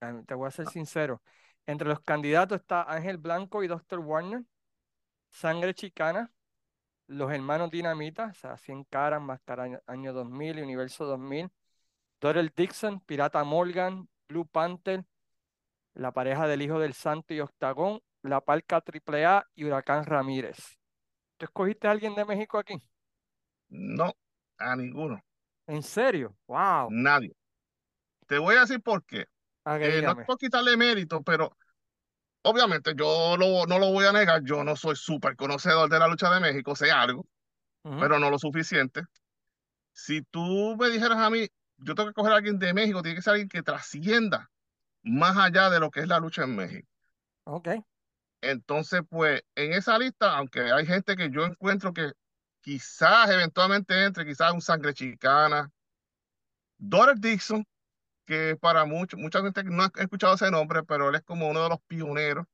Ah, 0.02 0.22
Te 0.26 0.34
voy 0.34 0.48
a 0.48 0.52
ser 0.52 0.68
sincero. 0.68 1.22
Entre 1.66 1.88
los 1.88 2.00
candidatos 2.02 2.60
está 2.60 2.84
Ángel 2.84 3.18
Blanco 3.18 3.64
y 3.64 3.68
Dr. 3.68 4.00
Warner, 4.00 4.44
Sangre 5.30 5.74
Chicana, 5.74 6.32
Los 7.12 7.32
Hermanos 7.32 7.70
Dinamita, 7.70 8.28
o 8.28 8.34
sea, 8.34 8.58
100 8.58 8.86
caras, 8.86 9.22
Máscara 9.22 9.64
año, 9.64 9.80
año 9.86 10.14
2000 10.14 10.58
y 10.58 10.62
Universo 10.62 11.06
2000, 11.06 11.52
Dorel 12.22 12.54
Dixon, 12.56 13.02
Pirata 13.02 13.44
Morgan, 13.44 14.08
Blue 14.30 14.46
Panther, 14.46 15.04
La 15.94 16.14
Pareja 16.14 16.48
del 16.48 16.62
Hijo 16.62 16.80
del 16.80 16.94
Santo 16.94 17.34
y 17.34 17.42
Octagón, 17.42 18.02
La 18.22 18.40
Palca 18.40 18.80
Triple 18.80 19.26
A 19.26 19.46
y 19.56 19.66
Huracán 19.66 20.06
Ramírez. 20.06 20.78
¿Tú 21.38 21.46
escogiste 21.46 21.88
a 21.88 21.92
alguien 21.92 22.16
de 22.16 22.24
México 22.24 22.58
aquí? 22.58 22.76
No, 23.70 24.14
a 24.58 24.76
ninguno, 24.78 25.22
¿En 25.68 25.84
serio? 25.84 26.34
¡Wow! 26.48 26.90
nadie. 26.92 27.36
Te 28.28 28.38
voy 28.38 28.56
a 28.56 28.62
decir 28.62 28.82
por 28.82 29.04
qué. 29.04 29.26
Ah, 29.66 29.78
Eh, 29.82 30.02
no 30.02 30.12
es 30.12 30.26
por 30.26 30.38
quitarle 30.38 30.78
mérito, 30.78 31.22
pero 31.22 31.58
obviamente 32.44 32.94
yo 32.96 33.36
lo- 33.38 33.66
no 33.66 33.80
lo 33.80 33.92
voy 33.92 34.06
a 34.06 34.12
negar. 34.12 34.44
Yo 34.44 34.64
no 34.64 34.76
soy 34.76 34.96
súper 34.96 35.36
conocedor 35.36 35.90
de 35.90 36.00
la 36.00 36.08
lucha 36.08 36.34
de 36.34 36.40
México, 36.40 36.76
sé 36.76 36.92
algo, 36.92 37.28
pero 38.00 38.20
no 38.20 38.30
lo 38.30 38.40
suficiente. 38.40 39.04
Si 39.94 40.22
tú 40.24 40.76
me 40.78 40.90
dijeras 40.90 41.18
a 41.18 41.30
mí, 41.30 41.48
yo 41.78 41.96
tengo 41.96 42.10
que 42.10 42.14
coger 42.14 42.34
a 42.34 42.36
alguien 42.38 42.60
de 42.60 42.74
México, 42.74 43.02
tiene 43.02 43.16
que 43.16 43.22
ser 43.22 43.32
alguien 43.32 43.50
que 43.50 43.64
trascienda 43.64 44.50
más 45.04 45.38
allá 45.38 45.70
de 45.70 45.80
lo 45.80 45.90
que 45.92 46.02
es 46.02 46.08
la 46.08 46.20
lucha 46.20 46.44
en 46.44 46.56
México. 46.56 46.88
Ok. 47.46 47.70
Entonces, 48.42 49.02
pues 49.10 49.42
en 49.56 49.74
esa 49.74 49.98
lista, 49.98 50.36
aunque 50.38 50.72
hay 50.72 50.86
gente 50.86 51.16
que 51.16 51.30
yo 51.30 51.46
encuentro 51.46 51.94
que 51.94 52.12
quizás 52.62 53.30
eventualmente 53.30 54.04
entre, 54.04 54.26
quizás 54.26 54.54
un 54.54 54.62
sangre 54.62 54.94
chicana, 54.94 55.72
Doris 56.78 57.20
Dixon, 57.22 57.66
que 58.26 58.56
para 58.60 58.86
muchos, 58.86 59.20
mucha 59.20 59.42
gente 59.42 59.64
no 59.64 59.84
ha 59.84 59.92
escuchado 59.98 60.36
ese 60.36 60.52
nombre, 60.52 60.84
pero 60.84 61.10
él 61.10 61.16
es 61.16 61.24
como 61.24 61.50
uno 61.50 61.64
de 61.64 61.70
los 61.70 61.82
pioneros. 61.88 62.46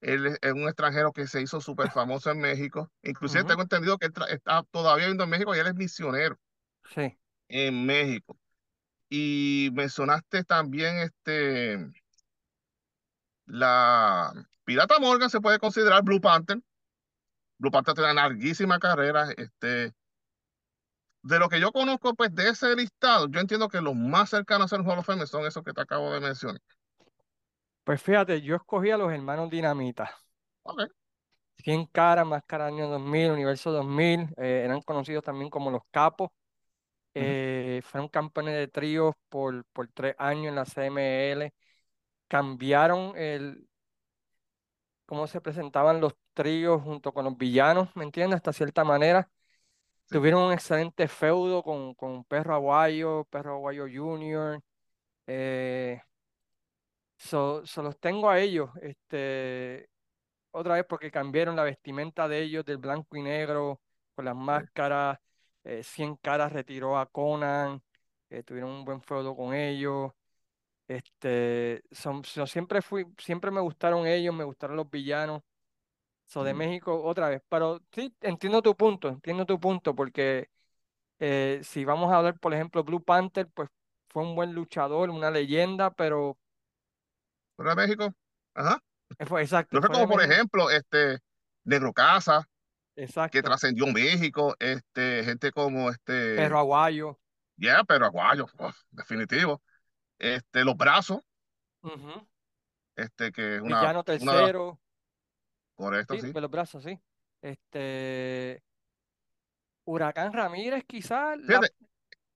Él 0.00 0.38
es, 0.40 0.52
un 0.52 0.68
extranjero 0.68 1.12
que 1.12 1.26
se 1.26 1.42
hizo 1.42 1.60
súper 1.60 1.90
famoso 1.90 2.30
en 2.30 2.38
México. 2.38 2.90
Inclusive 3.02 3.44
tengo 3.44 3.62
entendido 3.62 3.98
que 3.98 4.06
él 4.06 4.12
está 4.28 4.62
todavía 4.70 5.06
viviendo 5.06 5.24
en 5.24 5.30
México 5.30 5.54
y 5.54 5.58
él 5.58 5.66
es 5.66 5.74
misionero 5.74 6.38
Sí. 6.94 7.18
en 7.48 7.84
México. 7.86 8.38
Y 9.08 9.70
mencionaste 9.72 10.44
también 10.44 10.98
este, 10.98 11.78
la 13.46 14.32
Pirata 14.64 14.98
Morgan, 15.00 15.30
se 15.30 15.40
puede 15.40 15.58
considerar 15.58 16.02
Blue 16.02 16.20
Panther. 16.20 16.60
Blue 17.58 17.70
Panther 17.70 17.94
tiene 17.94 18.12
una 18.12 18.22
larguísima 18.22 18.78
carrera. 18.78 19.30
Este, 19.36 19.94
de 21.28 21.38
lo 21.38 21.48
que 21.48 21.60
yo 21.60 21.72
conozco, 21.72 22.14
pues 22.14 22.34
de 22.34 22.48
ese 22.48 22.74
listado, 22.74 23.28
yo 23.28 23.38
entiendo 23.38 23.68
que 23.68 23.82
los 23.82 23.94
más 23.94 24.30
cercanos 24.30 24.64
a 24.64 24.68
ser 24.68 24.80
un 24.80 24.90
Hall 24.90 24.98
of 24.98 25.06
Fame 25.06 25.26
son 25.26 25.44
esos 25.46 25.62
que 25.62 25.74
te 25.74 25.82
acabo 25.82 26.10
de 26.10 26.20
mencionar. 26.20 26.60
Pues 27.84 28.02
fíjate, 28.02 28.40
yo 28.40 28.56
escogí 28.56 28.90
a 28.90 28.96
los 28.96 29.12
hermanos 29.12 29.50
Dinamita. 29.50 30.10
Ok. 30.62 30.82
100 31.58 31.86
caras, 31.86 32.26
Máscara 32.26 32.66
año 32.66 32.88
2000, 32.88 33.32
Universo 33.32 33.70
2000, 33.72 34.20
eh, 34.38 34.62
eran 34.64 34.80
conocidos 34.80 35.22
también 35.22 35.50
como 35.50 35.70
los 35.70 35.82
Capos. 35.90 36.30
Eh, 37.14 37.82
fueron 37.84 38.08
campeones 38.08 38.54
de 38.54 38.68
tríos 38.68 39.14
por, 39.28 39.64
por 39.72 39.88
tres 39.88 40.14
años 40.18 40.46
en 40.46 40.54
la 40.54 40.64
CML. 40.64 41.52
Cambiaron 42.28 43.16
el, 43.16 43.68
cómo 45.04 45.26
se 45.26 45.40
presentaban 45.40 46.00
los 46.00 46.14
tríos 46.32 46.82
junto 46.82 47.12
con 47.12 47.24
los 47.24 47.36
villanos, 47.36 47.88
¿me 47.96 48.04
entiendes? 48.04 48.36
Hasta 48.36 48.52
cierta 48.52 48.84
manera. 48.84 49.28
Sí. 50.10 50.14
Tuvieron 50.14 50.42
un 50.44 50.52
excelente 50.52 51.06
feudo 51.08 51.62
con, 51.62 51.94
con 51.94 52.24
Perro 52.24 52.54
Aguayo, 52.54 53.24
Perro 53.30 53.54
Aguayo 53.56 53.86
Jr. 53.92 54.60
Eh, 55.26 56.00
so, 57.16 57.64
so 57.66 57.82
los 57.82 57.98
tengo 57.98 58.30
a 58.30 58.38
ellos. 58.40 58.70
Este, 58.82 59.88
otra 60.52 60.76
vez 60.76 60.86
porque 60.88 61.10
cambiaron 61.10 61.56
la 61.56 61.64
vestimenta 61.64 62.28
de 62.28 62.42
ellos 62.42 62.64
del 62.64 62.78
blanco 62.78 63.16
y 63.16 63.22
negro 63.22 63.80
con 64.14 64.24
las 64.26 64.36
máscaras. 64.36 65.18
eh, 65.64 65.82
100 65.84 66.16
caras 66.16 66.52
retiró 66.52 66.98
a 66.98 67.06
Conan, 67.06 67.82
eh, 68.30 68.42
tuvieron 68.44 68.70
un 68.72 68.84
buen 68.84 69.02
feudo 69.02 69.36
con 69.36 69.54
ellos. 69.54 70.12
Este, 70.88 71.82
son, 71.92 72.24
so 72.24 72.46
siempre 72.46 72.82
fui, 72.82 73.06
siempre 73.18 73.50
me 73.50 73.60
gustaron 73.60 74.06
ellos, 74.06 74.34
me 74.34 74.44
gustaron 74.44 74.76
los 74.76 74.90
villanos. 74.90 75.42
So 76.28 76.44
de. 76.44 76.54
México 76.54 77.02
otra 77.02 77.28
vez. 77.30 77.42
Pero 77.48 77.80
sí, 77.92 78.14
entiendo 78.20 78.62
tu 78.62 78.76
punto, 78.76 79.08
entiendo 79.08 79.46
tu 79.46 79.58
punto, 79.58 79.94
porque 79.94 80.50
eh, 81.18 81.60
si 81.62 81.84
vamos 81.84 82.12
a 82.12 82.18
hablar, 82.18 82.38
por 82.38 82.54
ejemplo, 82.54 82.84
Blue 82.84 83.02
Panther, 83.02 83.48
pues 83.54 83.68
fue 84.08 84.22
un 84.22 84.34
buen 84.34 84.52
luchador, 84.54 85.10
una 85.10 85.30
leyenda, 85.30 85.90
pero 85.90 86.38
Pero 87.56 87.70
de 87.70 87.76
México, 87.76 88.14
ajá. 88.54 88.82
eh, 89.18 89.26
fue 89.26 89.42
exacto, 89.42 89.76
No 89.76 89.80
fue 89.80 89.90
como, 89.90 90.08
por 90.08 90.22
ejemplo, 90.22 90.70
este 90.70 91.18
Negro 91.64 91.92
Casa, 91.92 92.48
que 92.94 93.02
exacto. 93.04 93.42
trascendió 93.42 93.86
México, 93.86 94.54
este, 94.58 95.24
gente 95.24 95.50
como 95.52 95.90
este, 95.90 96.36
Perro 96.36 96.58
Aguayo. 96.58 97.18
ya, 97.56 97.84
pero 97.84 98.06
Aguayo, 98.06 98.46
uf, 98.58 98.76
definitivo. 98.90 99.62
Este, 100.18 100.64
Los 100.64 100.76
Brazos, 100.76 101.20
este, 102.96 103.32
que 103.32 103.56
es 103.56 103.62
una, 103.62 103.80
Villano 103.80 104.04
una 104.20 104.36
tercero, 104.36 104.80
correcto, 105.78 106.14
sí, 106.14 106.20
sí. 106.20 106.32
de 106.32 106.40
los 106.40 106.50
brazos, 106.50 106.82
sí. 106.82 106.98
Este, 107.40 108.62
Huracán 109.84 110.32
Ramírez, 110.32 110.84
quizás, 110.86 111.38
la... 111.38 111.60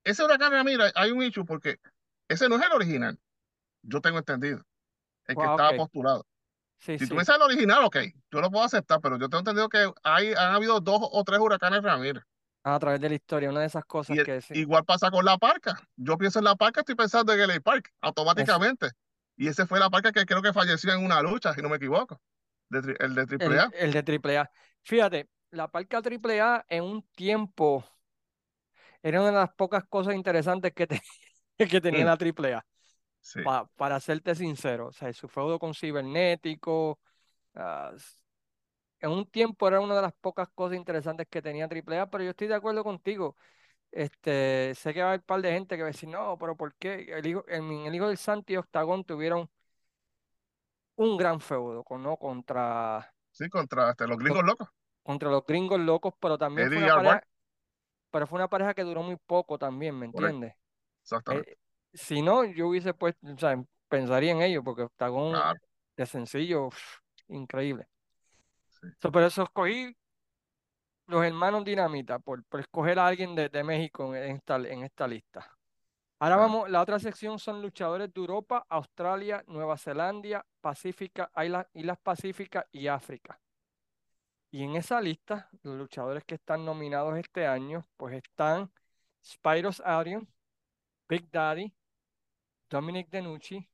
Ese 0.05 0.24
huracán 0.24 0.53
Ramírez, 0.53 0.93
hay 0.95 1.11
un 1.11 1.22
hecho 1.22 1.45
porque 1.45 1.78
ese 2.28 2.49
no 2.49 2.57
es 2.57 2.62
el 2.64 2.72
original, 2.72 3.18
yo 3.82 4.01
tengo 4.01 4.18
entendido, 4.18 4.64
el 5.26 5.36
que 5.36 5.43
estaba 5.43 5.76
postulado. 5.76 6.24
sí, 6.78 6.99
Si 6.99 7.07
tú 7.07 7.14
sí. 7.14 7.20
dices 7.20 7.34
el 7.34 7.43
original, 7.43 7.84
ok, 7.84 7.97
yo 8.30 8.40
lo 8.40 8.51
puedo 8.51 8.64
aceptar, 8.64 9.01
pero 9.01 9.18
yo 9.18 9.28
tengo 9.28 9.40
entendido 9.40 9.68
que 9.68 9.93
hay, 10.03 10.32
han 10.32 10.55
habido 10.55 10.80
dos 10.80 11.01
o 11.03 11.24
tres 11.24 11.40
huracanes 11.40 11.82
Ramírez. 11.82 12.22
A 12.64 12.78
través 12.78 13.01
de 13.01 13.09
la 13.09 13.16
historia, 13.16 13.51
una 13.51 13.61
de 13.61 13.66
esas 13.66 13.84
cosas 13.84 14.16
Y 14.16 14.22
que 14.22 14.40
sí. 14.40 14.55
igual 14.55 14.84
pasa 14.84 15.11
con 15.11 15.24
la 15.24 15.36
parca. 15.36 15.80
Yo 15.97 16.16
pienso 16.16 16.38
en 16.38 16.45
la 16.45 16.55
parca, 16.55 16.80
estoy 16.80 16.95
pensando 16.95 17.32
en 17.32 17.51
el 17.51 17.61
Park, 17.61 17.88
Es, 17.88 17.93
automáticamente. 18.03 18.90
Y 19.36 19.49
ese 19.49 19.66
fue 19.66 19.80
la 19.80 19.90
parca 19.90 20.12
que 20.12 20.24
creo 20.24 20.43
que 20.43 20.53
falleció 20.53 20.93
en 20.93 21.05
una 21.05 21.22
lucha, 21.22 21.53
si 21.55 21.61
no 21.61 21.68
me 21.68 21.76
equivoco. 21.76 22.20
De 22.73 22.97
el 23.01 23.14
de 23.14 23.27
el, 23.39 23.61
AAA. 23.61 23.73
el 23.73 23.93
de 23.93 24.03
AAA. 24.03 24.51
Fíjate, 24.83 25.29
la 25.51 25.68
parca 25.70 26.01
AAA 26.01 26.64
en 26.68 26.85
un 26.85 27.03
tiempo 27.14 27.85
era 29.03 29.20
una 29.20 29.31
de 29.31 29.37
las 29.37 29.53
pocas 29.55 29.85
cosas 29.89 30.14
interesantes 30.14 30.73
que, 30.75 30.87
te- 30.87 31.03
que 31.70 31.81
tenía 31.81 32.05
Mm, 32.05 32.07
la 32.07 32.16
AAA, 32.16 32.66
sí, 33.20 33.41
pa- 33.43 33.66
para 33.77 34.01
serte 34.01 34.35
sincero. 34.35 34.89
O 34.89 34.93
sea, 34.93 35.12
su 35.12 35.29
feudo 35.29 35.59
con 35.59 35.75
Cibernético, 35.75 37.01
ah, 37.55 37.93
en 39.01 39.11
un 39.11 39.27
tiempo 39.27 39.66
era 39.68 39.81
una 39.81 39.97
de 39.97 40.03
las 40.03 40.12
pocas 40.14 40.49
cosas 40.55 40.77
interesantes 40.77 41.27
que 41.29 41.43
tenía 41.43 41.66
AAA, 41.68 42.11
pero 42.11 42.25
yo 42.25 42.31
estoy 42.31 42.47
de 42.49 42.55
acuerdo 42.55 42.85
contigo. 42.85 43.37
Este, 43.93 44.75
sé 44.77 44.95
que 44.95 45.01
va 45.03 45.07
a 45.09 45.11
haber 45.11 45.20
un 45.23 45.27
par 45.27 45.43
de 45.43 45.53
gente 45.53 45.77
que 45.77 45.83
va 45.83 45.89
a 45.89 45.93
decir, 45.93 46.09
no, 46.11 46.39
pero 46.39 46.57
¿por 46.57 46.75
qué? 46.77 47.07
El 47.16 47.27
hijo, 47.27 47.45
el, 47.49 47.64
el 47.87 47.95
hijo 47.95 48.09
del 48.09 48.18
Santi 48.18 48.55
y 48.55 48.57
Octagón 48.59 49.05
tuvieron 49.05 49.51
un 50.97 51.16
gran 51.16 51.40
feudo 51.40 51.84
¿no? 51.99 52.16
contra, 52.16 53.14
sí, 53.30 53.49
contra 53.49 53.90
este, 53.90 54.07
los 54.07 54.18
gringos 54.18 54.45
locos. 54.45 54.68
contra 55.03 55.30
los 55.30 55.45
gringos 55.47 55.80
locos, 55.80 56.14
pero 56.20 56.38
también 56.38 56.68
fue 56.68 56.78
Eddie 56.78 56.84
una 56.84 56.95
pareja, 56.95 57.22
pero 58.11 58.26
fue 58.26 58.38
una 58.38 58.49
pareja 58.49 58.74
que 58.74 58.82
duró 58.84 59.03
muy 59.03 59.16
poco 59.16 59.59
también, 59.59 59.99
¿me 59.99 60.07
entiendes? 60.07 60.55
exactamente. 61.03 61.53
Eh, 61.53 61.57
si 61.95 62.22
no, 62.22 62.45
yo 62.45 62.68
hubiese 62.68 62.95
puesto, 62.95 63.26
o 63.32 63.38
sea, 63.38 63.62
pensaría 63.88 64.32
en 64.32 64.43
ello, 64.43 64.62
porque 64.64 64.82
Octagón 64.82 65.32
Claro, 65.32 65.59
de 65.97 66.07
sencillo, 66.07 66.70
increíble. 67.28 67.86
sí, 68.80 68.88
So, 69.01 69.11
por 69.12 69.22
eso 69.22 69.43
escogí 69.43 69.95
los 71.07 71.24
hermanos 71.24 71.64
Dinamita, 71.64 72.18
por, 72.18 72.45
por 72.45 72.61
escoger 72.61 72.99
a 72.99 73.07
alguien 73.07 73.34
de, 73.34 73.49
de 73.49 73.62
México 73.64 74.14
en 74.16 74.36
esta, 74.36 74.57
en 74.57 74.82
esta 74.82 75.07
lista. 75.07 75.51
Ahora 76.23 76.37
claro. 76.37 76.53
vamos, 76.53 76.70
la 76.70 76.81
otra 76.81 77.01
sección 77.01 77.41
son 77.41 77.61
luchadores 77.61 78.14
de 78.14 78.20
Europa, 78.20 78.64
Australia, 78.68 79.43
Nueva 79.49 79.77
Zelanda, 79.77 80.47
Pacífica, 80.61 81.33
Islas, 81.37 81.66
Islas 81.75 81.99
Pacíficas 82.01 82.64
y 82.70 82.87
África. 82.87 83.41
Y 84.53 84.62
en 84.62 84.77
esa 84.77 85.01
lista, 85.01 85.49
los 85.64 85.77
luchadores 85.77 86.23
que 86.23 86.37
están 86.37 86.64
nominados 86.64 87.18
este 87.18 87.45
año, 87.45 87.85
pues 87.97 88.14
están 88.14 88.70
Spyros 89.20 89.81
Arion, 89.81 90.29
Big 91.09 91.29
Daddy, 91.29 91.75
Dominic 92.70 93.11
DeNucci, 93.11 93.68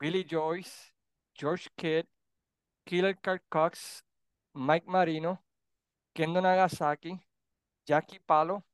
Billy 0.00 0.26
Joyce, 0.28 0.92
George 1.34 1.70
Kidd, 1.76 2.06
Killer 2.82 3.16
Carl 3.20 3.42
Cox, 3.48 4.04
Mike 4.54 4.88
Marino, 4.88 5.40
Kendo 6.14 6.40
Nagasaki, 6.40 7.20
Jackie 7.86 8.18
Palo, 8.18 8.64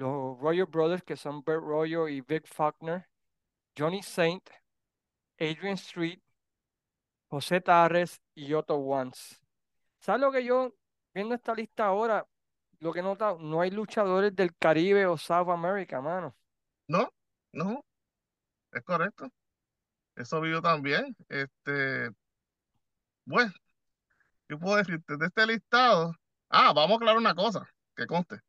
los 0.00 0.38
Royo 0.38 0.66
Brothers, 0.66 1.04
que 1.04 1.16
son 1.16 1.44
Bert 1.44 1.62
Royo 1.62 2.08
y 2.08 2.22
Vic 2.22 2.46
Faulkner, 2.46 3.06
Johnny 3.76 4.02
Saint, 4.02 4.48
Adrian 5.38 5.74
Street, 5.74 6.20
José 7.28 7.60
Tarres 7.60 8.20
y 8.34 8.54
Otto 8.54 8.76
Once. 8.76 9.36
¿Sabes 10.00 10.22
lo 10.22 10.32
que 10.32 10.42
yo, 10.42 10.74
viendo 11.12 11.34
esta 11.34 11.54
lista 11.54 11.86
ahora, 11.86 12.26
lo 12.78 12.92
que 12.92 13.00
he 13.00 13.02
notado, 13.02 13.38
no 13.38 13.60
hay 13.60 13.70
luchadores 13.70 14.34
del 14.34 14.56
Caribe 14.56 15.04
o 15.06 15.18
South 15.18 15.50
America, 15.50 16.00
mano. 16.00 16.34
No, 16.88 17.12
no, 17.52 17.84
es 18.72 18.82
correcto. 18.82 19.30
Eso 20.16 20.40
vivo 20.40 20.62
también. 20.62 21.14
Este, 21.28 22.10
bueno, 23.26 23.52
¿qué 24.48 24.56
puedo 24.56 24.76
decirte? 24.76 25.18
De 25.18 25.26
este 25.26 25.46
listado. 25.46 26.14
Ah, 26.48 26.72
vamos 26.72 26.92
a 26.92 26.96
aclarar 26.96 27.18
una 27.18 27.34
cosa, 27.34 27.68
que 27.94 28.06
conste. 28.06 28.40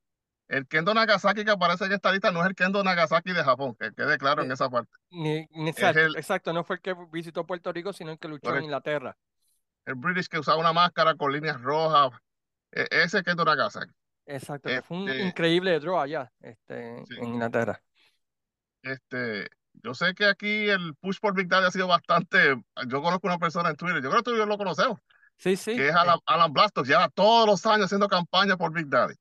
El 0.52 0.68
Kendo 0.68 0.94
Nagasaki 0.94 1.46
que 1.46 1.52
aparece 1.52 1.86
en 1.86 1.94
esta 1.94 2.12
lista 2.12 2.30
no 2.30 2.42
es 2.42 2.48
el 2.48 2.56
Kendo 2.56 2.84
Nagasaki 2.84 3.32
de 3.32 3.42
Japón, 3.42 3.74
que 3.80 3.94
quede 3.94 4.18
claro 4.18 4.44
en 4.44 4.52
Eh, 4.52 4.54
esa 4.54 4.70
parte. 4.70 4.92
ni, 5.10 5.48
ni- 5.52 5.70
Es 5.70 5.78
exacto, 5.78 6.00
el, 6.02 6.16
exacto, 6.18 6.52
no 6.52 6.66
fue 6.66 6.76
el 6.76 6.82
que 6.82 6.94
visitó 7.10 7.46
Puerto 7.46 7.72
Rico, 7.72 7.94
sino 7.94 8.12
el 8.12 8.20
que 8.20 8.28
luchó 8.28 8.54
en 8.56 8.66
Inglaterra. 8.66 9.16
el 9.86 9.96
British 9.96 10.28
que 10.28 10.40
usaba 10.40 10.60
una 10.60 10.74
máscara 10.74 11.16
con 11.16 11.32
líneas 11.32 11.60
rojas. 11.62 12.12
E- 12.74 12.88
ese 12.92 13.24
Kendo 13.24 13.46
Nagasaki. 13.46 13.92
Exacto, 14.26 14.68
que 14.68 14.82
fue 14.82 14.98
un 14.98 15.10
Este, 15.10 15.24
increíble 15.24 15.80
draw 15.80 16.00
allá, 16.00 16.32
este, 16.42 17.04
sí, 17.08 17.16
en 17.18 17.24
Inglaterra. 17.30 17.82
este, 18.84 19.48
yo 19.84 19.94
sé 19.94 20.14
que 20.14 20.26
aquí 20.26 20.70
el 20.70 20.96
push 20.96 21.20
por 21.20 21.34
Big 21.34 21.48
Daddy 21.48 21.68
ha 21.68 21.72
sido 21.72 21.88
bastante. 21.88 22.56
Yo 22.88 23.02
conozco 23.02 23.28
una 23.28 23.38
persona 23.40 23.70
en 23.70 23.76
Twitter, 23.78 24.02
yo 24.04 24.10
creo 24.10 24.22
que 24.22 24.32
tú 24.32 24.36
y 24.36 24.38
yo 24.38 24.46
lo 24.46 24.58
conocemos, 24.58 25.00
Sí, 25.38 25.56
sí, 25.56 25.76
que 25.76 25.88
es 25.88 25.96
eh, 25.96 25.98
Alan, 25.98 26.20
Alan 26.26 26.52
Blastock, 26.54 26.86
lleva 26.86 27.08
todos 27.10 27.48
los 27.48 27.66
años 27.66 27.86
haciendo 27.86 28.08
campaña 28.08 28.58
por 28.58 28.74
Big 28.74 28.88
Daddy. 28.88 29.16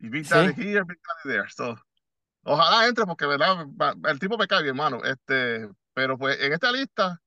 Y 0.00 0.08
Big 0.08 0.28
Daddy 0.28 0.54
sí, 0.54 0.62
here, 0.62 0.84
Big 0.84 0.98
Daddy 1.02 1.36
there. 1.36 1.48
So, 1.50 1.76
ojalá 2.44 2.86
entre 2.86 3.06
porque, 3.06 3.26
¿verdad? 3.26 3.66
El 4.04 4.18
tipo 4.18 4.38
me 4.38 4.46
cae 4.46 4.62
bien, 4.62 4.74
hermano. 4.76 5.02
Este, 5.04 5.68
pero 5.94 6.16
pues 6.18 6.40
en 6.40 6.52
esta 6.52 6.70
lista, 6.72 7.20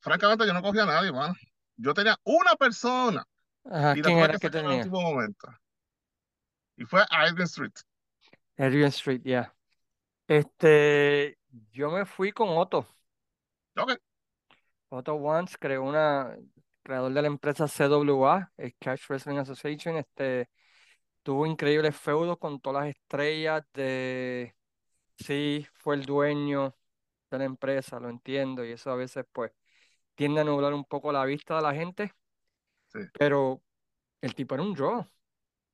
francamente, 0.00 0.46
yo 0.46 0.54
no 0.54 0.62
cogía 0.62 0.84
a 0.84 0.86
nadie, 0.86 1.08
hermano. 1.08 1.34
Yo 1.76 1.92
tenía 1.94 2.16
una 2.24 2.56
persona 2.56 3.24
Ajá, 3.64 3.96
y 3.96 4.02
¿quién 4.02 4.18
era 4.18 4.38
que 4.38 4.48
sacar 4.48 4.60
en 4.60 4.66
el 4.66 4.70
tenía? 4.70 4.76
último 4.76 5.02
momento. 5.02 5.48
Y 6.76 6.84
fue 6.84 7.04
Adrian 7.10 7.42
Street. 7.42 7.72
Adrian 8.56 8.88
Street, 8.88 9.22
ya. 9.24 9.54
Este, 10.26 11.38
yo 11.72 11.90
me 11.90 12.04
fui 12.06 12.32
con 12.32 12.48
Otto. 12.50 12.86
Ok, 13.76 13.92
Otto 14.88 15.14
Once 15.14 15.56
creó 15.58 15.82
una, 15.82 16.36
creador 16.82 17.12
de 17.12 17.22
la 17.22 17.28
empresa 17.28 17.66
CWA, 17.66 18.52
Catch 18.80 19.08
Wrestling 19.08 19.38
Association, 19.38 19.96
este, 19.96 20.48
tuvo 21.26 21.46
increíbles 21.46 21.96
feudos 21.96 22.38
con 22.38 22.60
todas 22.60 22.84
las 22.86 22.96
estrellas 22.96 23.64
de, 23.74 24.54
sí, 25.18 25.66
fue 25.74 25.96
el 25.96 26.04
dueño 26.06 26.76
de 27.30 27.38
la 27.38 27.44
empresa, 27.44 28.00
lo 28.00 28.10
entiendo, 28.10 28.64
y 28.64 28.72
eso 28.72 28.90
a 28.92 28.96
veces 28.96 29.26
pues 29.32 29.52
tiende 30.16 30.42
a 30.42 30.44
nublar 30.44 30.74
un 30.74 30.84
poco 30.86 31.12
la 31.12 31.24
vista 31.26 31.56
de 31.56 31.62
la 31.62 31.74
gente, 31.74 32.12
sí, 32.92 33.00
pero 33.18 33.62
el 34.22 34.34
tipo 34.34 34.54
era 34.54 34.64
un 34.64 34.74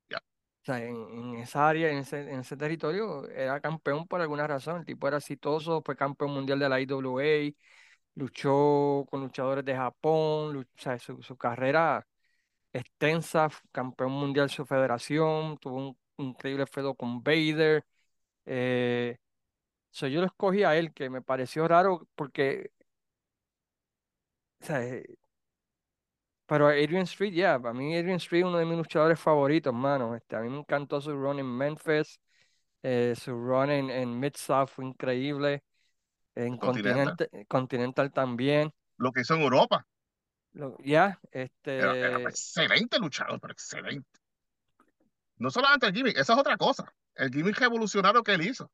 ya. 0.09 0.17
O 0.17 0.65
sea, 0.65 0.83
en, 0.85 0.95
en 0.95 1.35
esa 1.35 1.67
área, 1.69 1.89
en 1.91 1.97
ese, 1.99 2.21
en 2.21 2.39
ese 2.39 2.55
territorio, 2.57 3.27
era 3.29 3.59
campeón 3.61 4.07
por 4.07 4.21
alguna 4.21 4.47
razón. 4.47 4.77
El 4.79 4.85
tipo 4.85 5.07
era 5.07 5.17
exitoso, 5.17 5.81
fue 5.83 5.95
campeón 5.95 6.31
mundial 6.31 6.59
de 6.59 6.69
la 6.69 6.79
IWA, 6.81 7.53
luchó 8.15 9.05
con 9.09 9.21
luchadores 9.21 9.65
de 9.65 9.75
Japón, 9.75 10.57
o 10.57 10.63
sea, 10.81 10.97
su, 10.99 11.21
su 11.23 11.35
carrera 11.37 12.05
extensa, 12.73 13.49
campeón 13.71 14.11
mundial 14.11 14.47
de 14.47 14.53
su 14.53 14.65
federación, 14.65 15.57
tuvo 15.59 15.77
un 15.77 15.97
increíble 16.17 16.65
feudo 16.65 16.95
con 16.95 17.23
Vader. 17.23 17.85
Eh, 18.45 19.17
so, 19.91 20.07
yo 20.07 20.21
lo 20.21 20.27
escogí 20.27 20.63
a 20.63 20.75
él, 20.75 20.93
que 20.93 21.09
me 21.09 21.21
pareció 21.21 21.67
raro 21.67 22.07
porque, 22.15 22.71
o 24.61 24.65
sea, 24.65 24.83
eh, 24.83 25.05
pero 26.45 26.67
Adrian 26.67 27.03
Street, 27.03 27.33
ya, 27.33 27.59
para 27.59 27.73
mí 27.73 27.95
Adrian 27.95 28.17
Street 28.17 28.41
es 28.41 28.47
uno 28.47 28.57
de 28.57 28.65
mis 28.65 28.77
luchadores 28.77 29.19
favoritos, 29.19 29.73
mano. 29.73 30.15
Este, 30.15 30.35
a 30.35 30.41
mí 30.41 30.49
me 30.49 30.59
encantó 30.59 30.99
su 30.99 31.11
run 31.11 31.39
en 31.39 31.45
Memphis, 31.45 32.19
eh, 32.81 33.15
su 33.15 33.31
run 33.31 33.69
en, 33.69 33.89
en 33.89 34.19
Mid-South 34.19 34.67
fue 34.67 34.85
increíble, 34.85 35.63
en 36.35 36.57
Continental. 36.57 37.15
Continental, 37.15 37.47
Continental 37.47 38.11
también. 38.11 38.73
Lo 38.97 39.11
que 39.11 39.21
hizo 39.21 39.35
en 39.35 39.41
Europa. 39.41 39.87
Lo- 40.53 40.77
Ya, 40.83 41.19
Era, 41.77 41.95
era 42.01 42.17
este, 42.17 42.29
excelente 42.29 42.97
luchador, 42.99 43.39
pero 43.39 43.53
excelente. 43.53 44.19
No 45.37 45.51
solamente 45.51 45.85
el 45.87 45.93
gimmick, 45.93 46.17
esa 46.17 46.33
es 46.33 46.39
otra 46.39 46.57
cosa. 46.57 46.91
El 47.15 47.29
gimmick 47.31 47.59
revolucionario 47.59 48.23
que 48.23 48.33
él 48.33 48.47
hizo 48.47 48.71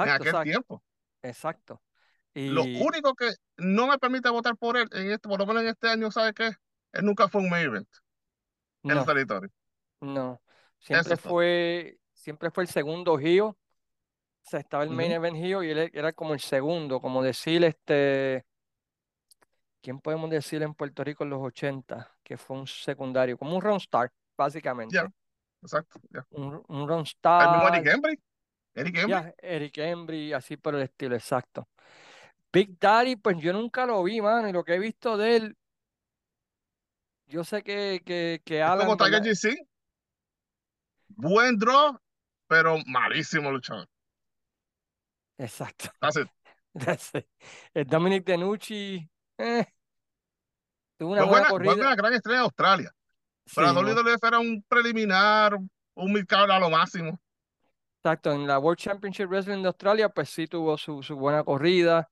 en 0.00 0.10
exacto, 0.10 0.12
aquel 0.12 0.38
exacto, 0.38 0.40
tiempo. 0.40 0.82
exacto. 1.22 1.82
Lo 2.44 2.68
Y 2.68 2.88
único 2.88 3.14
que 3.14 3.30
no 3.58 3.86
me 3.88 3.98
permite 3.98 4.28
votar 4.30 4.56
por 4.56 4.76
él, 4.76 4.88
en 4.92 5.10
este, 5.12 5.28
por 5.28 5.38
lo 5.38 5.46
menos 5.46 5.62
en 5.62 5.68
este 5.68 5.88
año, 5.88 6.10
¿sabe 6.10 6.32
qué? 6.34 6.52
Él 6.92 7.04
nunca 7.04 7.28
fue 7.28 7.42
un 7.42 7.50
main 7.50 7.66
event 7.66 7.88
en 8.88 8.98
el 8.98 9.04
no, 9.04 9.06
territorio. 9.06 9.50
no, 10.00 10.42
Eso 10.88 11.14
siempre 11.14 11.16
todo. 11.16 11.38
fue, 11.38 11.98
siempre 12.14 12.50
fue 12.52 12.64
el 12.64 12.70
segundo 12.70 13.18
heel, 13.20 13.42
o 13.42 13.58
sea, 14.42 14.60
estaba 14.60 14.84
el 14.84 14.90
main 14.90 15.12
event 15.12 15.36
heel 15.38 15.64
y 15.64 15.70
él 15.72 15.90
era 15.94 16.12
como 16.14 16.34
el 16.34 16.40
segundo, 16.40 17.00
como 17.02 17.22
decir, 17.24 17.64
este, 17.64 18.46
¿quién 19.80 20.00
podemos 20.00 20.30
decir 20.30 20.62
en 20.62 20.74
Puerto 20.74 21.04
Rico 21.04 21.24
en 21.24 21.30
los 21.30 21.40
80? 21.40 22.10
Que 22.22 22.36
fue 22.36 22.56
un 22.58 22.66
secundario, 22.66 23.38
como 23.38 23.56
un 23.56 23.62
round 23.62 23.80
star, 23.80 24.08
Ya, 24.08 24.14
básicamente. 24.36 24.96
exacto. 25.62 26.00
ya. 26.10 26.26
Un, 26.30 26.62
un 26.68 26.88
round 26.88 27.06
El 27.24 27.50
mismo 27.50 27.68
Eric 27.68 27.86
Embry. 27.86 28.20
Eric 28.74 28.96
Embry. 28.98 29.32
Eric 29.38 29.78
Embry, 29.78 30.32
así 30.32 30.56
por 30.56 30.74
el 30.74 30.82
estilo, 30.82 31.14
exacto. 31.14 31.68
Big 32.52 32.78
Daddy, 32.78 33.16
pues 33.16 33.36
yo 33.38 33.52
nunca 33.52 33.84
lo 33.84 34.02
vi, 34.02 34.20
mano, 34.20 34.48
y 34.48 34.52
lo 34.52 34.64
que 34.64 34.74
he 34.74 34.78
visto 34.78 35.16
de 35.16 35.36
él, 35.36 35.56
yo 37.26 37.44
sé 37.44 37.62
que, 37.62 38.00
que, 38.04 38.40
que 38.44 38.60
Es 38.60 38.66
como 38.66 38.92
Alan, 38.94 39.22
Tiger. 39.22 39.56
Buen 41.08 41.58
draw, 41.58 41.98
pero 42.46 42.78
malísimo 42.86 43.50
luchador. 43.50 43.86
Exacto. 45.38 45.90
That's 46.00 46.16
it. 46.16 46.28
That's 46.74 47.12
it. 47.14 47.88
Dominic 47.88 48.24
DeNucci, 48.24 49.08
eh, 49.38 49.66
Tuvo 50.96 51.12
una 51.12 51.24
buena 51.24 51.40
buena, 51.40 51.48
fue 51.48 51.74
corrida. 51.74 51.74
una 51.74 51.94
gran 51.96 52.12
estrella 52.14 52.38
de 52.40 52.44
Australia. 52.44 52.92
Sí, 53.46 53.54
Pero 53.54 53.72
¿no? 53.72 53.80
WWF 53.80 54.26
era 54.28 54.38
un 54.38 54.62
preliminar, 54.68 55.58
un 55.94 56.12
midcard 56.12 56.50
a 56.50 56.58
lo 56.58 56.70
máximo. 56.70 57.20
Exacto, 58.02 58.32
en 58.32 58.46
la 58.46 58.58
World 58.58 58.78
Championship 58.78 59.26
Wrestling 59.28 59.62
de 59.62 59.68
Australia, 59.68 60.08
pues 60.08 60.30
sí 60.30 60.46
tuvo 60.46 60.78
su, 60.78 61.02
su 61.02 61.16
buena 61.16 61.42
corrida. 61.44 62.08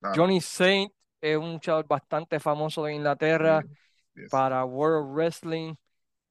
Claro. 0.00 0.16
Johnny 0.16 0.40
Saint 0.40 0.92
es 1.20 1.36
un 1.38 1.54
luchador 1.54 1.86
bastante 1.86 2.40
famoso 2.40 2.84
de 2.84 2.94
Inglaterra 2.94 3.66
Sí, 4.14 4.22
para 4.30 4.64
World 4.64 5.14
Wrestling, 5.14 5.76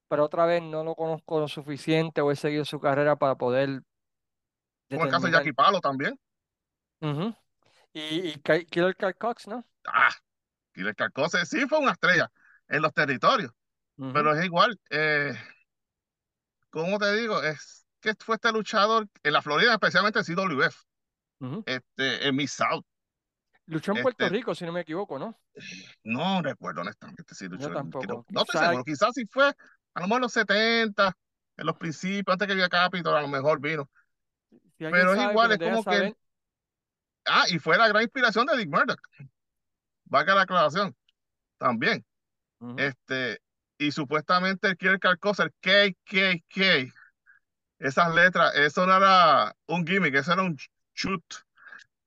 pero 0.09 0.25
otra 0.25 0.45
vez 0.45 0.63
no 0.63 0.83
lo 0.83 0.95
conozco 0.95 1.39
lo 1.41 1.47
suficiente 1.49 2.21
o 2.21 2.31
he 2.31 2.35
seguido 2.37 2.65
su 2.65 2.79
carrera 2.79 3.17
para 3.17 3.35
poder 3.35 3.81
Como 4.89 5.05
el 5.05 5.11
caso 5.11 5.27
de. 5.27 5.33
Jackie 5.33 5.53
Palo 5.53 5.79
también. 5.79 6.17
Ujú. 7.01 7.33
Y, 7.93 8.01
y 8.29 8.33
Ki- 8.41 8.65
Killer 8.67 8.95
Cox, 9.17 9.47
¿no? 9.47 9.65
Ah, 9.87 10.11
Killer 10.75 10.95
Carcose 10.95 11.45
sí 11.45 11.65
fue 11.67 11.79
una 11.79 11.93
estrella 11.93 12.29
en 12.67 12.81
los 12.81 12.93
territorios, 12.93 13.51
pero 14.13 14.35
es 14.35 14.43
igual. 14.45 14.77
Eh, 14.89 15.33
¿cómo 16.69 16.99
te 16.99 17.15
digo? 17.15 17.41
Es 17.41 17.87
que 18.01 18.13
fue 18.19 18.35
este 18.35 18.51
luchador 18.51 19.07
en 19.23 19.33
la 19.33 19.41
Florida, 19.41 19.73
especialmente 19.73 20.19
en 20.19 20.25
CWF, 20.25 20.75
este, 21.65 22.27
en 22.27 22.35
Miss 22.35 22.51
South. 22.51 22.83
Luchó 23.67 23.93
en 23.93 24.03
Puerto 24.03 24.25
Este, 24.25 24.37
Rico, 24.37 24.53
si 24.53 24.65
no 24.65 24.71
me 24.73 24.81
equivoco, 24.81 25.17
¿no? 25.17 25.39
no 26.03 26.41
recuerdo 26.41 26.81
honestamente 26.81 27.33
si 27.33 27.45
Yo 27.45 27.51
luchó. 27.51 27.67
en- 27.67 27.73
tampoco. 27.73 28.05
creo- 28.05 28.25
no 28.29 28.41
estoy 28.41 28.59
seguro, 28.59 28.83
quizás 28.83 29.11
sí 29.15 29.25
fue 29.31 29.47
a 29.47 29.99
lo 30.01 30.07
mejor 30.07 30.17
en 30.17 30.21
los 30.23 30.33
70, 30.33 31.17
en 31.55 31.65
los 31.65 31.77
principios, 31.77 32.33
antes 32.33 32.45
que 32.47 32.51
había 32.53 32.67
Capitol, 32.67 33.15
a 33.15 33.21
lo 33.21 33.29
mejor 33.29 33.61
vino. 33.61 33.89
si 34.49 34.83
Pero 34.91 35.13
es 35.13 35.29
igual, 35.31 35.53
es 35.53 35.57
como 35.57 35.83
que. 35.85 36.13
Ah, 37.27 37.45
y 37.49 37.57
fue 37.57 37.77
la 37.77 37.87
gran 37.87 38.03
inspiración 38.03 38.45
de 38.45 38.57
Dick 38.57 38.69
Murdoch. 38.69 38.99
Valga 40.15 40.33
la 40.33 40.43
aclaración, 40.43 40.95
también. 41.57 42.05
Ujú. 42.61 42.75
Este, 42.77 43.41
y 43.77 43.91
supuestamente 43.91 44.69
el 44.69 44.77
Killer 44.77 44.97
Carcosa, 44.97 45.43
el 45.43 45.51
KKK, 45.59 46.89
esas 47.79 48.15
letras, 48.15 48.55
eso 48.55 48.85
no 48.85 48.95
era 48.95 49.53
un 49.67 49.85
gimmick, 49.85 50.15
eso 50.15 50.31
era 50.31 50.43
un 50.43 50.55
shoot. 50.93 51.21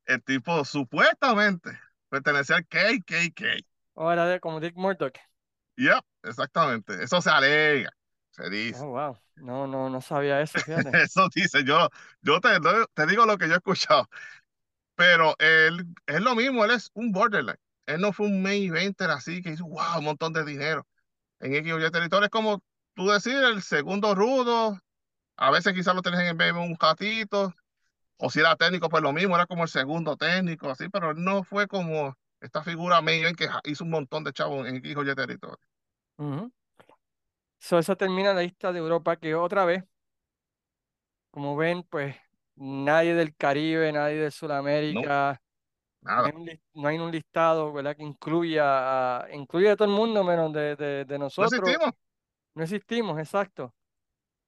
El 0.07 0.23
tipo 0.23 0.65
supuestamente 0.65 1.79
pertenecía 2.09 2.57
al 2.57 2.67
KKK. 2.67 3.63
Ahora 3.95 4.25
de 4.25 4.41
como 4.41 4.59
Dick 4.59 4.75
Murdoch. 4.75 5.19
Yep, 5.77 6.03
exactamente. 6.23 7.05
Eso 7.05 7.21
se 7.21 7.29
alega, 7.29 7.91
se 8.31 8.49
dice. 8.49 8.81
Oh, 8.81 8.93
wow. 8.93 9.19
No, 9.37 9.67
no, 9.67 9.91
no 9.91 10.01
sabía 10.01 10.41
eso, 10.41 10.59
fíjate. 10.61 10.91
Eso 11.03 11.29
dice, 11.35 11.63
yo, 11.63 11.91
yo 12.23 12.41
te, 12.41 12.49
te 12.95 13.07
digo 13.07 13.27
lo 13.27 13.37
que 13.37 13.49
yo 13.49 13.53
he 13.53 13.57
escuchado. 13.59 14.09
Pero 14.95 15.37
él 15.39 15.87
es 16.07 16.21
lo 16.23 16.35
mismo, 16.35 16.65
él 16.65 16.71
es 16.71 16.91
un 16.95 17.13
borderline. 17.13 17.59
Él 17.89 18.03
no 18.03 18.13
fue 18.13 18.27
un 18.27 18.43
main 18.43 18.69
eventer 18.69 19.11
así 19.11 19.41
que 19.41 19.51
hizo, 19.51 19.65
wow, 19.65 19.99
un 19.99 20.05
montón 20.05 20.35
de 20.35 20.45
dinero. 20.45 20.87
En 21.41 21.55
XY 21.55 21.91
territorio 21.91 22.27
es 22.27 22.31
como 22.31 22.63
tú 22.95 23.09
decir, 23.09 23.37
el 23.37 23.63
segundo 23.63 24.15
rudo. 24.15 24.79
A 25.37 25.51
veces 25.51 25.73
quizás 25.73 25.95
lo 25.95 26.03
tenés 26.03 26.21
en 26.21 26.27
el 26.27 26.35
BM 26.35 26.61
un 26.61 26.77
ratito. 26.79 27.55
O 28.19 28.31
si 28.31 28.41
era 28.41 28.57
técnico, 28.57 28.91
pues 28.91 29.03
lo 29.03 29.13
mismo, 29.13 29.37
era 29.37 29.47
como 29.47 29.63
el 29.63 29.69
segundo 29.71 30.17
técnico, 30.17 30.69
así, 30.69 30.89
pero 30.89 31.13
él 31.13 31.25
no 31.25 31.45
fue 31.45 31.67
como 31.67 32.15
esta 32.41 32.63
figura 32.63 33.01
main 33.01 33.23
event 33.23 33.39
que 33.39 33.49
hizo 33.65 33.85
un 33.85 33.91
montón 33.91 34.23
de 34.23 34.33
chavos 34.33 34.67
en 34.67 34.77
XY 34.77 35.15
territorio. 35.15 35.59
Ujú. 36.19 36.53
So, 37.61 37.79
esa 37.79 37.97
termina 37.97 38.35
la 38.35 38.43
lista 38.43 38.73
de 38.73 38.81
Europa, 38.81 39.17
que 39.17 39.35
otra 39.35 39.65
vez, 39.65 39.85
como 41.31 41.57
ven, 41.57 41.85
pues 41.85 42.17
nadie 42.57 43.15
del 43.15 43.35
Caribe, 43.35 43.93
nadie 43.93 44.17
de 44.17 44.31
No, 44.93 45.03
No 46.03 46.25
hay 46.25 46.33
un, 46.35 46.45
lis- 46.47 46.61
no 46.75 46.89
hay 46.89 46.99
un 46.99 47.11
listado, 47.11 47.73
¿verdad? 47.73 47.97
Que 47.97 48.03
incluya, 48.03 49.21
a- 49.21 49.35
incluya 49.35 49.73
a 49.73 49.77
todo 49.77 49.89
el 49.89 49.95
mundo 49.95 50.25
menos 50.25 50.53
de, 50.53 50.77
de, 50.77 51.05
de 51.05 51.19
No 51.19 51.25
nosotros. 51.25 51.61
existimos. 51.61 51.95
No 52.55 52.63
existimos, 52.63 53.19
exacto. 53.19 53.75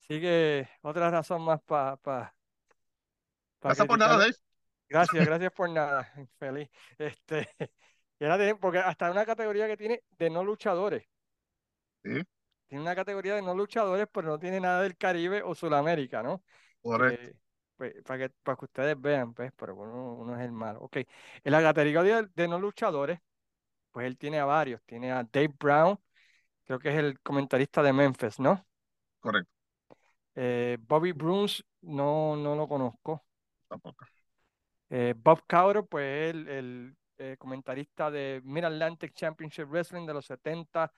Así 0.01 0.20
que 0.20 0.68
otra 0.82 1.11
razón 1.11 1.42
más 1.42 1.61
para 1.62 1.96
pa, 1.98 2.34
pa 3.61 3.68
Gracias 3.68 3.86
por 3.86 3.98
nada. 3.98 4.16
Dave. 4.18 4.34
Gracias, 4.88 5.26
gracias 5.26 5.53
por 5.53 5.70
nada, 5.70 6.12
feliz. 6.38 6.68
Este, 6.98 7.48
y 8.20 8.24
ahora 8.24 8.57
porque 8.57 8.78
hasta 8.78 9.11
una 9.11 9.24
categoría 9.26 9.66
que 9.68 9.76
tiene 9.76 10.03
de 10.18 10.30
no 10.30 10.44
luchadores. 10.44 11.05
Sí, 12.05 12.22
Tiene 12.68 12.82
una 12.82 12.94
categoría 12.94 13.34
de 13.34 13.42
no 13.42 13.55
luchadores, 13.55 14.07
pero 14.12 14.28
no 14.28 14.38
tiene 14.38 14.61
nada 14.61 14.82
del 14.82 14.96
Caribe 14.96 15.42
o 15.42 15.55
Sudamérica, 15.55 16.22
¿no? 16.22 16.42
correcto. 16.82 17.26
Que, 17.26 17.34
pues, 17.81 17.95
para 18.05 18.28
que, 18.28 18.35
para 18.43 18.57
que 18.59 18.64
ustedes 18.66 19.01
vean, 19.01 19.33
pues, 19.33 19.53
pero 19.57 19.74
uno, 19.74 20.12
uno 20.12 20.37
es 20.37 20.43
el 20.43 20.53
malo. 20.53 20.81
Ok, 20.83 20.99
en 20.99 21.07
la 21.51 21.62
categoría 21.62 22.20
de 22.22 22.47
no 22.47 22.59
luchadores, 22.59 23.18
pues 23.91 24.07
él 24.07 24.18
tiene 24.18 24.39
a 24.39 24.45
varios. 24.45 24.83
Tiene 24.85 25.11
a 25.11 25.24
Dave 25.24 25.55
Brown, 25.59 25.99
creo 26.66 26.78
que 26.78 26.91
es 26.91 26.97
el 26.97 27.18
comentarista 27.20 27.83
de 27.83 27.95
Memphis, 27.95 28.39
¿no? 28.39 28.62
Correcto. 29.20 29.51
Eh, 30.35 30.76
Bobby 30.78 31.12
Bruce, 31.12 31.62
no, 31.81 32.37
no 32.37 32.55
lo 32.55 32.68
conozco. 32.68 33.24
Tampoco. 33.66 34.05
Eh, 34.91 35.14
Bob 35.16 35.43
Cowder, 35.49 35.83
pues 35.89 36.35
el, 36.35 36.49
el 36.49 36.97
eh, 37.16 37.37
comentarista 37.39 38.11
de 38.11 38.43
Mid 38.45 38.64
Atlantic 38.64 39.14
Championship 39.14 39.68
Wrestling 39.70 40.05
de 40.05 40.12
los 40.12 40.26
70 40.26 40.93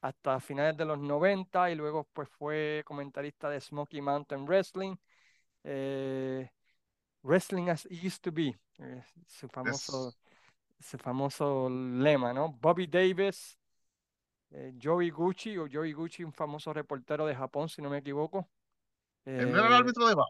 hasta 0.00 0.40
finales 0.40 0.78
de 0.78 0.86
los 0.86 0.98
90 0.98 1.70
y 1.70 1.74
luego 1.74 2.08
pues 2.14 2.30
fue 2.30 2.82
comentarista 2.86 3.50
de 3.50 3.60
Smoky 3.60 4.00
Mountain 4.00 4.46
Wrestling, 4.46 4.96
Wrestling 7.22 7.68
as 7.68 7.84
it 7.86 8.02
used 8.02 8.22
to 8.22 8.32
be, 8.32 8.56
eh, 8.78 9.02
su 9.26 9.48
famoso, 9.48 10.12
su 10.80 10.98
famoso 10.98 11.68
lema, 11.70 12.32
¿no? 12.32 12.48
Bobby 12.60 12.86
Davis, 12.86 13.56
eh, 14.50 14.72
Joey 14.82 15.10
Gucci 15.10 15.56
o 15.56 15.68
Joey 15.70 15.92
Gucci, 15.92 16.24
un 16.24 16.32
famoso 16.32 16.72
reportero 16.72 17.24
de 17.26 17.34
Japón, 17.34 17.68
si 17.68 17.80
no 17.80 17.88
me 17.90 17.98
equivoco. 17.98 18.48
él 19.24 19.52
no 19.52 19.58
era 19.58 19.68
el 19.68 19.72
Eh, 19.72 19.76
árbitro 19.76 20.06
de 20.08 20.14
Baba. 20.16 20.28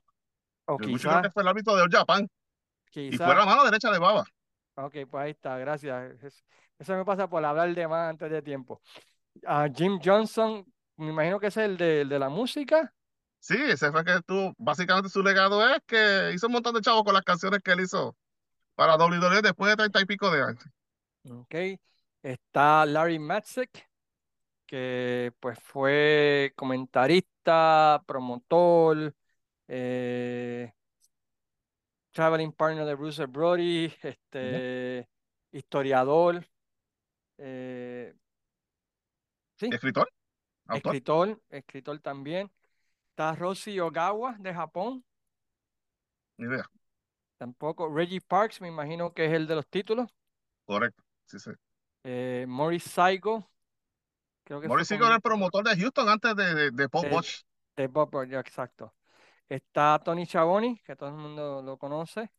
o 0.66 0.76
que 0.76 0.98
fue 0.98 1.42
el 1.42 1.48
árbitro 1.48 1.74
de 1.76 1.82
All 1.82 1.90
Japan. 1.90 2.28
Y 2.94 3.16
fue 3.16 3.26
la 3.26 3.46
mano 3.46 3.64
derecha 3.64 3.90
de 3.90 3.98
Baba. 3.98 4.24
ok, 4.74 4.96
pues 5.10 5.24
ahí 5.24 5.30
está, 5.30 5.56
gracias. 5.58 6.22
Es- 6.22 6.44
Eso 6.78 6.94
me 6.96 7.04
pasa 7.04 7.28
por 7.28 7.42
hablar 7.44 7.72
de 7.74 7.86
más 7.88 8.10
antes 8.10 8.30
de 8.30 8.42
tiempo. 8.42 8.82
A 9.46 9.68
Jim 9.74 9.98
Johnson, 10.04 10.66
me 10.96 11.08
imagino 11.08 11.38
que 11.40 11.46
es 11.46 11.56
el 11.56 11.76
de, 11.76 12.02
el 12.02 12.08
de 12.08 12.18
la 12.18 12.28
música. 12.28 12.92
Sí, 13.42 13.56
ese 13.56 13.90
fue 13.90 14.04
que 14.04 14.20
tú, 14.24 14.54
básicamente 14.56 15.08
su 15.08 15.20
legado 15.20 15.68
es 15.68 15.82
que 15.84 16.30
hizo 16.32 16.46
un 16.46 16.52
montón 16.52 16.76
de 16.76 16.80
chavos 16.80 17.02
con 17.02 17.12
las 17.12 17.24
canciones 17.24 17.60
que 17.60 17.72
él 17.72 17.80
hizo 17.80 18.16
para 18.76 18.94
WWE 18.94 19.42
después 19.42 19.68
de 19.68 19.76
treinta 19.76 20.00
y 20.00 20.04
pico 20.04 20.30
de 20.30 20.42
años. 20.44 20.64
Ok. 21.28 21.80
Está 22.22 22.86
Larry 22.86 23.18
Matzek, 23.18 23.90
que 24.64 25.32
pues 25.40 25.58
fue 25.58 26.52
comentarista, 26.54 28.04
promotor, 28.06 29.12
eh, 29.66 30.72
traveling 32.12 32.52
partner 32.52 32.84
de 32.84 32.94
Bruce 32.94 33.26
Brody, 33.26 33.92
este, 34.02 35.08
historiador, 35.50 36.46
eh, 37.38 38.14
sí, 39.56 39.68
Escritor, 39.72 40.08
autor, 40.68 40.94
escritor, 40.94 41.42
escritor 41.50 41.98
también. 41.98 42.48
Está 43.12 43.34
Roshi 43.34 43.78
Ogawa 43.78 44.36
de 44.38 44.54
Japón, 44.54 45.04
ni 46.38 46.46
idea. 46.46 46.64
tampoco. 47.36 47.94
Reggie 47.94 48.22
Parks, 48.22 48.58
me 48.62 48.68
imagino 48.68 49.12
que 49.12 49.26
es 49.26 49.32
el 49.32 49.46
de 49.46 49.54
los 49.54 49.66
títulos. 49.68 50.08
Correcto. 50.64 51.02
Sí, 51.26 51.38
sí. 51.38 51.50
Eh, 52.04 52.46
Morris 52.48 52.84
Saigo, 52.84 53.50
creo 54.44 54.62
que 54.62 54.68
Morris 54.68 54.88
Siegel 54.88 55.06
era 55.06 55.16
el 55.16 55.20
promotor 55.20 55.62
de 55.62 55.76
Houston 55.76 56.08
antes 56.08 56.34
de, 56.34 56.54
de, 56.54 56.70
de 56.70 56.88
Pop 56.88 57.04
de, 57.04 57.10
Watch. 57.10 57.42
de 57.76 57.86
Bob 57.86 58.10
Roger, 58.12 58.38
exacto. 58.38 58.94
Está 59.46 60.00
Tony 60.02 60.24
Schiavone, 60.24 60.80
que 60.82 60.96
todo 60.96 61.10
el 61.10 61.16
mundo 61.16 61.60
lo 61.60 61.76
conoce. 61.76 62.32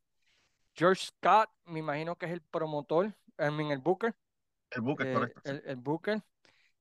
George 0.75 1.05
Scott, 1.05 1.51
me 1.65 1.79
imagino 1.79 2.15
que 2.15 2.25
es 2.25 2.31
el 2.31 2.41
promotor, 2.41 3.05
I 3.37 3.51
mean, 3.51 3.69
el 3.69 3.77
Booker, 3.77 4.15
El 4.71 4.81
Booker, 4.81 5.05
eh, 5.05 5.13
correcto. 5.13 5.41
el, 5.43 5.61
el 5.67 5.75
Booker. 5.75 6.23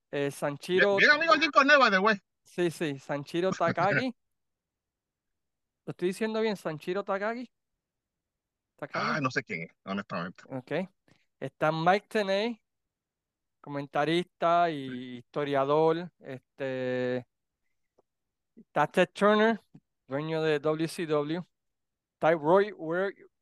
Eh, 0.09 0.31
Sanchiro, 0.31 0.95
bien 0.95 1.11
amigo 1.11 1.33
Jim 1.33 1.51
by 1.53 1.91
the 1.91 1.99
way. 1.99 2.19
Sí, 2.55 2.71
sí, 2.71 2.99
Sanchiro 2.99 3.51
Takagi. 3.51 4.13
¿Lo 5.85 5.91
estoy 5.91 6.09
diciendo 6.09 6.39
bien? 6.41 6.55
Sanchiro 6.55 7.03
Takagi. 7.03 7.49
Takagi. 8.77 9.07
Ay, 9.15 9.21
no 9.21 9.29
sé 9.31 9.43
quién 9.43 9.63
es, 9.63 9.71
honestamente. 9.83 10.43
Ok. 10.49 10.71
Está 11.39 11.71
Mike 11.71 12.07
Tenay, 12.07 12.61
comentarista 13.59 14.69
y 14.69 15.17
historiador. 15.17 16.09
Este, 16.19 17.25
está 18.55 18.87
Ted 18.87 19.09
Turner, 19.13 19.59
dueño 20.07 20.41
de 20.41 20.59
WCW. 20.59 21.43
Está 22.13 22.31
Roy, 22.31 22.71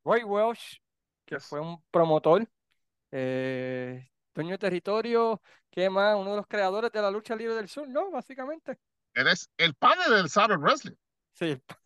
Welsh, 0.04 0.82
que 1.26 1.36
Yes. 1.36 1.46
fue 1.46 1.60
un 1.60 1.82
promotor. 1.92 2.48
eh, 3.14 4.10
dueño 4.34 4.52
de 4.52 4.58
territorio, 4.58 5.42
¿qué 5.70 5.90
más? 5.90 6.16
Uno 6.16 6.32
de 6.32 6.38
los 6.38 6.48
creadores 6.48 6.90
de 6.94 7.02
la 7.02 7.12
lucha 7.12 7.36
libre 7.36 7.54
del 7.56 7.68
sur, 7.68 7.86
¿no? 7.90 8.10
Básicamente. 8.10 8.80
Eres 9.14 9.50
el 9.58 9.74
padre 9.76 10.16
del 10.16 10.30
Saturday 10.30 10.58
Wrestling. 10.58 10.96
Sí, 11.34 11.46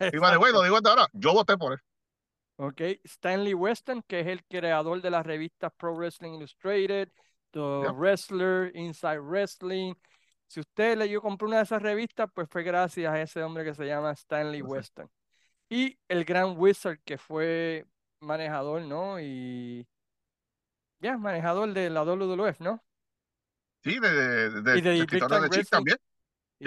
Y 0.10 0.18
exacto. 0.18 0.52
lo 0.52 0.64
digo 0.64 0.78
hasta 0.78 0.90
ahora, 0.90 1.08
yo 1.14 1.34
voté 1.34 1.58
por 1.58 1.74
él. 1.74 1.80
Ok, 2.58 2.82
Stanley 3.04 3.54
Weston, 3.54 4.02
que 4.08 4.22
es 4.22 4.28
el 4.28 4.44
creador 4.46 5.02
de 5.02 5.10
las 5.10 5.26
revistas 5.26 5.72
Pro 5.78 5.94
Wrestling 5.96 6.34
Illustrated, 6.36 7.10
The. 7.52 7.90
Wrestler, 7.92 8.72
Inside 8.76 9.20
Wrestling. 9.20 9.94
Si 10.48 10.60
usted 10.62 10.98
leyó, 10.98 11.22
compró 11.22 11.48
una 11.48 11.58
de 11.58 11.64
esas 11.64 11.82
revistas, 11.82 12.30
pues 12.34 12.48
fue 12.50 12.64
gracias 12.64 13.12
a 13.14 13.22
ese 13.22 13.44
hombre 13.44 13.64
que 13.66 13.74
se 13.74 13.86
llama 13.86 14.12
Stanley 14.12 14.62
sé. 14.62 14.66
Weston. 14.68 15.10
Y 15.70 15.98
el 16.08 16.24
Gran 16.24 16.56
Wizard, 16.58 17.00
que 17.04 17.18
fue 17.18 17.86
manejador, 18.22 18.84
¿no? 18.84 19.20
Y 19.20 19.86
ya, 21.00 21.18
manejador 21.18 21.74
de 21.74 21.90
la 21.90 22.04
WWF, 22.04 22.62
¿no? 22.62 22.84
Sí, 23.84 24.00
de, 24.00 24.10
de, 24.12 24.62
de, 24.62 24.78
Y 24.78 24.82
de 24.82 24.92
de 24.92 25.40
de 25.42 25.50
Chic 25.50 25.70
también. 25.70 25.98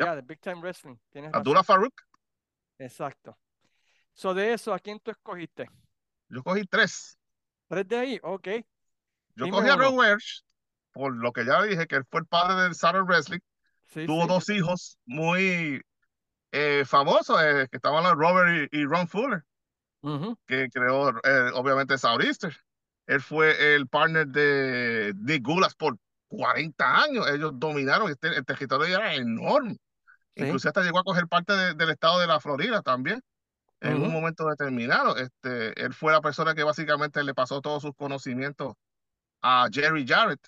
Ya, 0.05 0.17
de 0.17 0.23
Big 0.23 0.41
Time 0.41 0.61
Wrestling. 0.61 0.97
Tienes 1.11 1.33
razón. 1.33 1.41
Abdullah 1.41 1.63
Farouk. 1.63 1.95
Exacto. 2.79 3.37
So, 4.13 4.35
de 4.35 4.53
eso, 4.53 4.73
¿a 4.73 4.79
quién 4.79 4.99
tú 5.01 5.11
escogiste? 5.11 5.69
Yo 6.29 6.43
cogí 6.43 6.65
tres. 6.65 7.19
¿Tres 7.69 7.87
de 7.87 7.97
ahí? 7.97 8.21
Ok. 8.23 8.49
Yo 9.35 9.45
Dime 9.45 9.57
cogí 9.57 9.69
a 9.69 9.75
uno. 9.75 9.85
Roy 9.85 9.95
Welch, 9.95 10.45
por 10.93 11.15
lo 11.15 11.33
que 11.33 11.45
ya 11.45 11.63
dije, 11.63 11.87
que 11.87 11.97
él 11.97 12.05
fue 12.11 12.21
el 12.21 12.27
padre 12.27 12.63
del 12.63 12.75
Saturday 12.75 13.07
Wrestling. 13.07 13.41
Sí, 13.87 14.07
Tuvo 14.07 14.23
sí. 14.23 14.29
dos 14.29 14.49
hijos 14.51 14.99
muy 15.07 15.81
eh, 16.53 16.85
famosos, 16.87 17.41
eh, 17.43 17.69
que 17.71 17.77
estaban 17.77 18.05
los 18.05 18.15
Robert 18.15 18.69
y, 18.73 18.79
y 18.81 18.85
Ron 18.85 19.09
Fuller, 19.09 19.43
que 20.47 20.69
creó 20.71 21.11
eh, 21.11 21.51
obviamente 21.55 21.97
Southeastern. 21.97 22.55
Él 23.07 23.21
fue 23.23 23.75
el 23.75 23.89
partner 23.89 24.27
de 24.27 25.15
Nick 25.17 25.43
Gulas 25.43 25.75
por 25.75 25.97
40 26.29 27.03
años. 27.03 27.27
Ellos 27.31 27.53
dominaron, 27.55 28.11
este, 28.11 28.29
el 28.29 28.45
territorio 28.45 28.97
era 28.97 29.15
enorme. 29.15 29.79
Incluso 30.47 30.69
hasta 30.69 30.83
llegó 30.83 30.99
a 31.01 31.05
coger 31.05 31.27
parte 31.29 31.53
de- 31.55 31.75
del 31.75 31.91
estado 31.91 32.21
de 32.21 32.27
la 32.27 32.41
Florida 32.41 32.83
también, 32.83 33.21
en 33.81 33.95
un 34.07 34.13
momento 34.13 34.47
determinado. 34.49 35.17
Este, 35.17 35.81
él 35.85 35.95
fue 35.95 36.13
la 36.13 36.21
persona 36.21 36.55
que 36.55 36.65
básicamente 36.65 37.23
le 37.25 37.35
pasó 37.35 37.61
todos 37.61 37.83
sus 37.83 37.93
conocimientos 37.97 38.75
a 39.43 39.69
Jerry 39.73 40.07
Jarrett. 40.07 40.41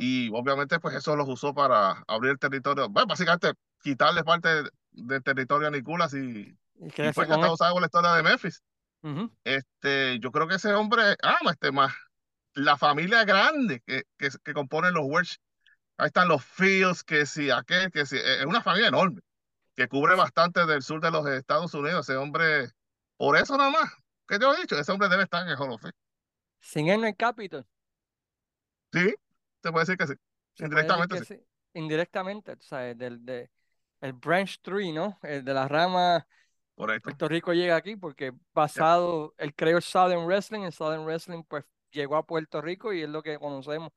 Y 0.00 0.30
obviamente 0.34 0.80
pues 0.80 0.94
eso 0.96 1.16
los 1.16 1.28
usó 1.28 1.54
para 1.54 2.02
abrir 2.08 2.32
el 2.32 2.38
territorio, 2.38 2.88
bueno, 2.90 3.06
básicamente 3.06 3.52
quitarle 3.82 4.22
parte 4.24 4.48
del 4.92 5.22
territorio 5.22 5.68
a 5.68 5.70
Nicolas 5.70 6.14
y, 6.14 6.18
Y 6.18 7.08
y 7.10 7.12
pues 7.14 7.26
con 7.28 7.34
hasta 7.34 7.52
usado 7.54 7.80
la 7.80 7.86
historia 7.86 8.12
de 8.14 8.22
Memphis. 8.22 8.62
Este, 9.44 10.18
yo 10.20 10.30
creo 10.30 10.46
que 10.48 10.56
ese 10.56 10.74
hombre 10.74 11.16
ama 11.22 11.52
este 11.52 11.72
más 11.72 11.92
la 12.54 12.76
familia 12.76 13.24
grande 13.24 13.80
que, 13.86 14.02
que, 14.18 14.28
que 14.44 14.52
componen 14.54 14.94
los 14.94 15.04
Welsh. 15.06 15.36
Ahí 15.98 16.06
están 16.06 16.28
los 16.28 16.44
Fields, 16.44 17.04
que 17.04 17.26
si 17.26 17.50
aquel, 17.50 17.90
que 17.90 18.06
si, 18.06 18.16
es 18.16 18.44
una 18.44 18.62
familia 18.62 18.88
enorme, 18.88 19.20
que 19.74 19.88
cubre 19.88 20.14
bastante 20.14 20.66
del 20.66 20.82
sur 20.82 21.00
de 21.00 21.10
los 21.10 21.26
Estados 21.26 21.72
Unidos. 21.74 22.08
Ese 22.08 22.16
hombre, 22.16 22.70
por 23.16 23.36
eso 23.36 23.56
nada 23.56 23.70
más, 23.70 23.90
que 24.26 24.38
yo 24.38 24.54
he 24.54 24.60
dicho, 24.60 24.78
ese 24.78 24.92
hombre 24.92 25.08
debe 25.08 25.24
estar 25.24 25.42
en 25.42 25.50
el 25.50 25.56
Hall 25.56 25.72
of 25.72 25.80
Fame. 25.80 25.92
Sin 26.60 26.88
él 26.88 27.00
no 27.00 27.06
hay 27.06 27.14
Capitol. 27.14 27.66
Sí, 28.92 29.14
se 29.62 29.72
puede 29.72 29.86
decir 29.86 29.96
que 29.96 30.06
sí, 30.06 30.14
Se 30.54 30.64
indirectamente 30.64 31.18
que 31.18 31.24
sí, 31.24 31.34
sí. 31.34 31.46
Indirectamente, 31.74 32.56
tú 32.56 32.66
sabes, 32.66 32.96
del 32.98 33.24
de, 33.24 33.50
el 34.00 34.12
branch 34.12 34.60
tree, 34.60 34.92
¿no? 34.92 35.18
El 35.22 35.44
de 35.44 35.54
la 35.54 35.66
rama 35.66 36.26
correcto. 36.74 37.04
Puerto 37.04 37.28
Rico 37.28 37.52
llega 37.54 37.76
aquí 37.76 37.96
porque 37.96 38.32
basado, 38.52 39.34
él 39.38 39.54
creó 39.54 39.78
el 39.78 39.82
Southern 39.82 40.26
Wrestling, 40.26 40.62
el 40.62 40.72
Southern 40.72 41.04
Wrestling 41.04 41.44
pues 41.44 41.64
llegó 41.90 42.16
a 42.16 42.26
Puerto 42.26 42.60
Rico 42.60 42.92
y 42.92 43.02
es 43.02 43.08
lo 43.08 43.22
que 43.22 43.38
conocemos 43.38 43.92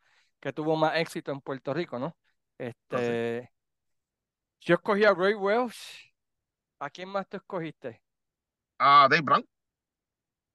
que 0.45 0.53
tuvo 0.53 0.75
más 0.75 0.95
éxito 0.97 1.31
en 1.31 1.41
Puerto 1.41 1.73
Rico, 1.73 1.97
¿no? 1.97 2.15
Este, 2.59 3.51
yo 4.61 4.75
escogí 4.75 5.03
a 5.03 5.11
Roy 5.11 5.33
Welsh. 5.33 6.13
¿A 6.77 6.87
quién 6.91 7.09
más 7.09 7.27
tú 7.27 7.37
escogiste? 7.37 7.99
A 8.77 9.07
Dave 9.09 9.23
Brown. 9.23 9.43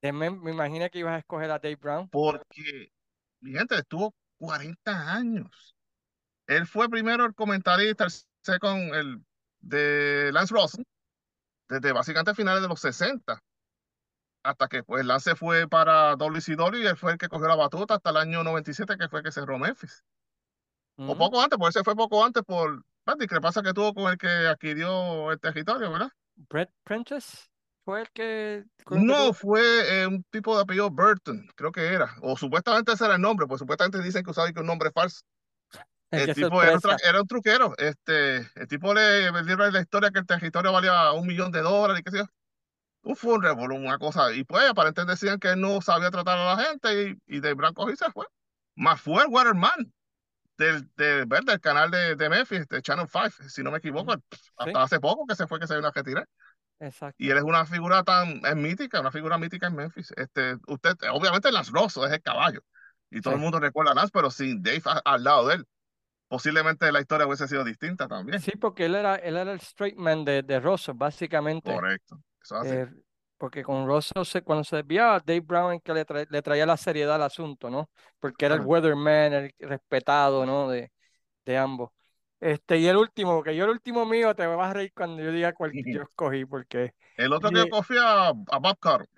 Mem- 0.00 0.40
me 0.40 0.52
imagino 0.52 0.88
que 0.90 1.00
ibas 1.00 1.14
a 1.14 1.18
escoger 1.18 1.50
a 1.50 1.58
Dave 1.58 1.74
Brown. 1.74 2.08
porque 2.08 2.92
mi 3.40 3.50
gente 3.58 3.74
estuvo 3.74 4.14
40 4.38 5.12
años. 5.12 5.74
Él 6.46 6.68
fue 6.68 6.88
primero 6.88 7.24
el 7.24 7.34
comentarista, 7.34 8.04
el 8.04 8.12
second, 8.42 8.94
el 8.94 9.24
de 9.58 10.30
Lance 10.32 10.54
Rosen, 10.54 10.86
desde 11.68 11.90
básicamente 11.90 12.36
finales 12.36 12.62
de 12.62 12.68
los 12.68 12.80
60, 12.80 13.42
hasta 14.42 14.68
que 14.68 14.82
pues 14.82 15.04
Lance 15.04 15.34
fue 15.34 15.68
para 15.68 16.16
WCW 16.16 16.76
y 16.76 16.86
él 16.86 16.96
fue 16.96 17.12
el 17.12 17.18
que 17.18 17.28
cogió 17.28 17.48
la 17.48 17.56
batuta 17.56 17.94
hasta 17.94 18.10
el 18.10 18.16
año 18.16 18.42
97, 18.42 18.96
que 18.98 19.08
fue 19.08 19.22
que 19.22 19.32
cerró 19.32 19.58
Memphis. 19.58 20.04
O 20.96 21.16
poco 21.16 21.40
antes, 21.40 21.58
porque 21.58 21.70
ese 21.70 21.84
fue 21.84 21.96
poco 21.96 22.22
antes 22.22 22.42
por 22.42 22.84
la 23.06 23.14
discrepancia 23.14 23.62
que 23.62 23.72
tuvo 23.72 23.94
con 23.94 24.10
el 24.10 24.18
que 24.18 24.28
adquirió 24.28 25.32
el 25.32 25.40
territorio, 25.40 25.90
¿verdad? 25.90 26.10
Brett 26.36 26.70
Prentice 26.84 27.48
fue 27.84 28.02
el 28.02 28.10
que, 28.10 28.64
No, 28.90 29.32
fue 29.32 30.02
eh, 30.02 30.06
un 30.06 30.22
tipo 30.24 30.54
de 30.54 30.62
apellido 30.62 30.90
Burton, 30.90 31.48
creo 31.54 31.72
que 31.72 31.86
era. 31.86 32.14
O 32.20 32.36
supuestamente 32.36 32.92
ese 32.92 33.06
era 33.06 33.14
el 33.14 33.20
nombre, 33.20 33.46
pues 33.46 33.60
supuestamente 33.60 34.02
dicen 34.02 34.22
que 34.22 34.30
usaba 34.30 34.52
que 34.52 34.60
un 34.60 34.66
nombre 34.66 34.90
falso. 34.92 35.22
el 36.10 36.34
tipo 36.34 36.62
era 36.62 36.78
era 37.02 37.20
un 37.20 37.26
truquero. 37.26 37.74
Este, 37.78 38.36
el 38.54 38.68
tipo 38.68 38.92
le 38.92 39.30
vendieron 39.30 39.72
la 39.72 39.80
historia 39.80 40.10
que 40.10 40.18
el 40.18 40.26
territorio 40.26 40.72
valía 40.72 41.12
un 41.12 41.26
millón 41.26 41.50
de 41.50 41.62
dólares 41.62 42.00
y 42.00 42.02
qué 42.02 42.10
sé 42.10 42.18
yo. 42.18 42.26
Un 43.02 43.16
fue 43.16 43.34
un 43.34 43.42
revolú, 43.42 43.76
una 43.76 43.98
cosa. 43.98 44.32
Y 44.32 44.44
pues 44.44 44.68
aparentemente 44.68 45.12
decían 45.12 45.38
que 45.38 45.48
él 45.50 45.60
no 45.60 45.80
sabía 45.80 46.10
tratar 46.10 46.38
a 46.38 46.54
la 46.56 46.64
gente 46.64 47.16
y, 47.26 47.36
y 47.36 47.40
de 47.40 47.54
Branco 47.54 47.90
y 47.90 47.96
se 47.96 48.10
fue. 48.10 48.26
Más 48.76 49.00
fue 49.00 49.22
el 49.24 49.28
waterman 49.30 49.92
del, 50.58 50.90
del, 50.96 51.28
del 51.28 51.60
canal 51.60 51.90
de, 51.90 52.16
de 52.16 52.28
Memphis, 52.30 52.68
de 52.68 52.82
Channel 52.82 53.08
5, 53.08 53.48
si 53.48 53.62
no 53.62 53.70
me 53.70 53.78
equivoco. 53.78 54.14
Hasta 54.56 54.82
hace 54.82 55.00
poco 55.00 55.26
que 55.26 55.34
se 55.36 55.46
fue 55.46 55.60
que 55.60 55.66
se 55.66 55.76
vino 55.76 55.88
a 55.88 55.92
retirar. 55.92 56.28
exacto. 56.78 57.16
Y 57.18 57.30
él 57.30 57.38
es 57.38 57.44
una 57.44 57.66
figura 57.66 58.02
tan, 58.04 58.44
es 58.44 58.56
mítica, 58.56 59.00
una 59.00 59.12
figura 59.12 59.38
mítica 59.38 59.68
en 59.68 59.76
Memphis. 59.76 60.12
Este, 60.16 60.56
usted, 60.68 60.94
obviamente 61.12 61.52
Lance 61.52 61.70
Rosso 61.72 62.06
es 62.06 62.12
el 62.12 62.22
caballo. 62.22 62.60
Y 63.10 63.20
todo 63.20 63.34
el 63.34 63.40
mundo 63.40 63.60
recuerda 63.60 63.92
a 63.92 63.94
Lance, 63.94 64.10
pero 64.12 64.30
sin 64.30 64.62
Dave 64.62 64.82
a- 64.86 65.02
al 65.04 65.24
lado 65.24 65.48
de 65.48 65.56
él 65.56 65.66
posiblemente 66.28 66.90
la 66.92 67.00
historia 67.00 67.26
hubiese 67.26 67.48
sido 67.48 67.64
distinta 67.64 68.06
también. 68.08 68.40
Sí, 68.40 68.52
porque 68.52 68.86
él 68.86 68.94
era, 68.94 69.16
él 69.16 69.36
era 69.36 69.52
el 69.52 69.58
straight 69.60 69.96
man 69.96 70.24
de, 70.24 70.42
de 70.42 70.60
Rosso, 70.60 70.94
básicamente. 70.94 71.72
Correcto. 71.72 72.20
Eso. 72.42 72.64
Eh, 72.64 72.86
porque 73.38 73.62
con 73.62 73.86
se, 74.24 74.42
cuando 74.42 74.64
se 74.64 74.76
desviaba, 74.76 75.18
Dave 75.24 75.40
Brown 75.40 75.80
que 75.80 75.94
le, 75.94 76.06
tra- 76.06 76.26
le 76.28 76.42
traía 76.42 76.66
la 76.66 76.76
seriedad 76.76 77.14
al 77.14 77.22
asunto, 77.22 77.70
¿no? 77.70 77.88
Porque 78.18 78.44
era 78.46 78.54
el 78.54 78.60
weatherman, 78.60 79.32
el 79.32 79.54
respetado, 79.60 80.44
¿no? 80.44 80.68
De, 80.68 80.92
de 81.46 81.58
ambos. 81.58 81.90
Este, 82.40 82.78
y 82.78 82.86
el 82.86 82.96
último, 82.96 83.42
que 83.42 83.54
yo 83.56 83.64
el 83.64 83.70
último 83.70 84.06
mío 84.06 84.34
te 84.34 84.46
vas 84.46 84.70
a 84.70 84.74
reír 84.74 84.92
cuando 84.94 85.22
yo 85.22 85.32
diga 85.32 85.52
cuál 85.52 85.72
yo 85.90 86.02
escogí, 86.02 86.44
porque 86.46 86.94
El 87.16 87.32
otro 87.32 87.50
que 87.52 87.58
yo 87.60 87.68
cogí 87.68 87.94
a, 87.98 88.28
a 88.30 88.58
Bob 88.58 88.78
Carter. 88.80 89.08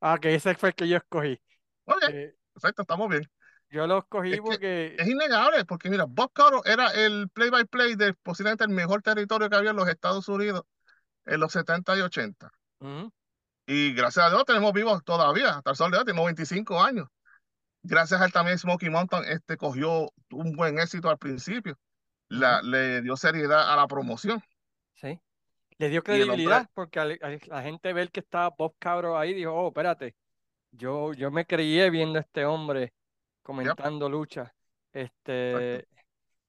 ah, 0.00 0.18
que 0.20 0.34
ese 0.34 0.54
fue 0.54 0.70
el 0.70 0.74
que 0.74 0.88
yo 0.88 0.96
escogí. 0.96 1.40
Bien, 1.86 2.14
Eh, 2.14 2.34
perfecto, 2.52 2.82
estamos 2.82 3.08
bien. 3.08 3.22
yo 3.70 3.86
lo 3.86 3.98
escogí 3.98 4.32
Es 4.34 4.40
que 4.40 4.42
porque, 4.42 4.96
es 4.96 5.08
innegable, 5.08 5.64
porque 5.64 5.90
mira, 5.90 6.04
Bob 6.06 6.32
Carter 6.32 6.60
era 6.64 6.88
el 6.92 7.28
play-by-play 7.30 7.94
de 7.96 8.14
posiblemente 8.14 8.64
el 8.64 8.70
mejor 8.70 9.02
territorio 9.02 9.48
que 9.48 9.56
había 9.56 9.70
en 9.70 9.76
los 9.76 9.88
Estados 9.88 10.28
Unidos 10.28 10.62
en 11.28 11.40
los 11.40 11.52
70 11.52 11.96
y 11.96 12.00
80. 12.00 12.50
ujú, 12.80 13.10
Y 13.66 13.92
gracias 13.94 14.26
a 14.26 14.30
Dios 14.30 14.44
tenemos 14.44 14.72
vivos 14.72 15.04
todavía, 15.04 15.58
hasta 15.58 15.70
el 15.70 15.76
sol 15.76 15.90
de 15.90 15.98
hoy, 15.98 16.04
tenemos 16.04 16.26
25 16.26 16.82
años. 16.82 17.08
Gracias 17.82 18.20
a 18.20 18.24
él 18.26 18.32
también 18.32 18.58
Smoky 18.58 18.90
Mountain 18.90 19.24
este, 19.26 19.56
cogió 19.56 20.10
un 20.30 20.52
buen 20.56 20.78
éxito 20.78 21.08
al 21.10 21.18
principio. 21.18 21.78
La, 22.28 22.60
le 22.62 23.00
dio 23.02 23.16
seriedad 23.16 23.72
a 23.72 23.76
la 23.76 23.86
promoción. 23.86 24.42
sí. 24.94 25.20
Le 25.78 25.88
dio 25.90 26.00
hombre, 26.00 26.02
credibilidad 26.02 26.68
porque 26.74 26.98
al- 26.98 27.18
al- 27.22 27.40
la 27.46 27.62
gente 27.62 27.92
ver 27.92 28.10
que 28.10 28.20
estaba 28.20 28.50
Bob 28.50 28.74
Cabro 28.80 29.16
ahí, 29.16 29.32
dijo, 29.32 29.52
oh, 29.52 29.68
espérate, 29.68 30.16
yo, 30.72 31.12
yo 31.14 31.30
me 31.30 31.46
creí 31.46 31.88
viendo 31.88 32.18
a 32.18 32.22
este 32.22 32.44
hombre 32.44 32.80
yep, 32.80 32.92
comentando 33.42 34.08
lucha. 34.08 34.52
exacto. 34.92 35.58
Este, 35.58 35.88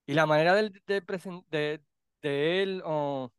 y 0.07 0.13
la 0.13 0.25
manera 0.25 0.55
de, 0.55 0.71
de, 0.87 1.81
de 2.23 2.63
él, 2.63 2.81
oh, 2.83 3.31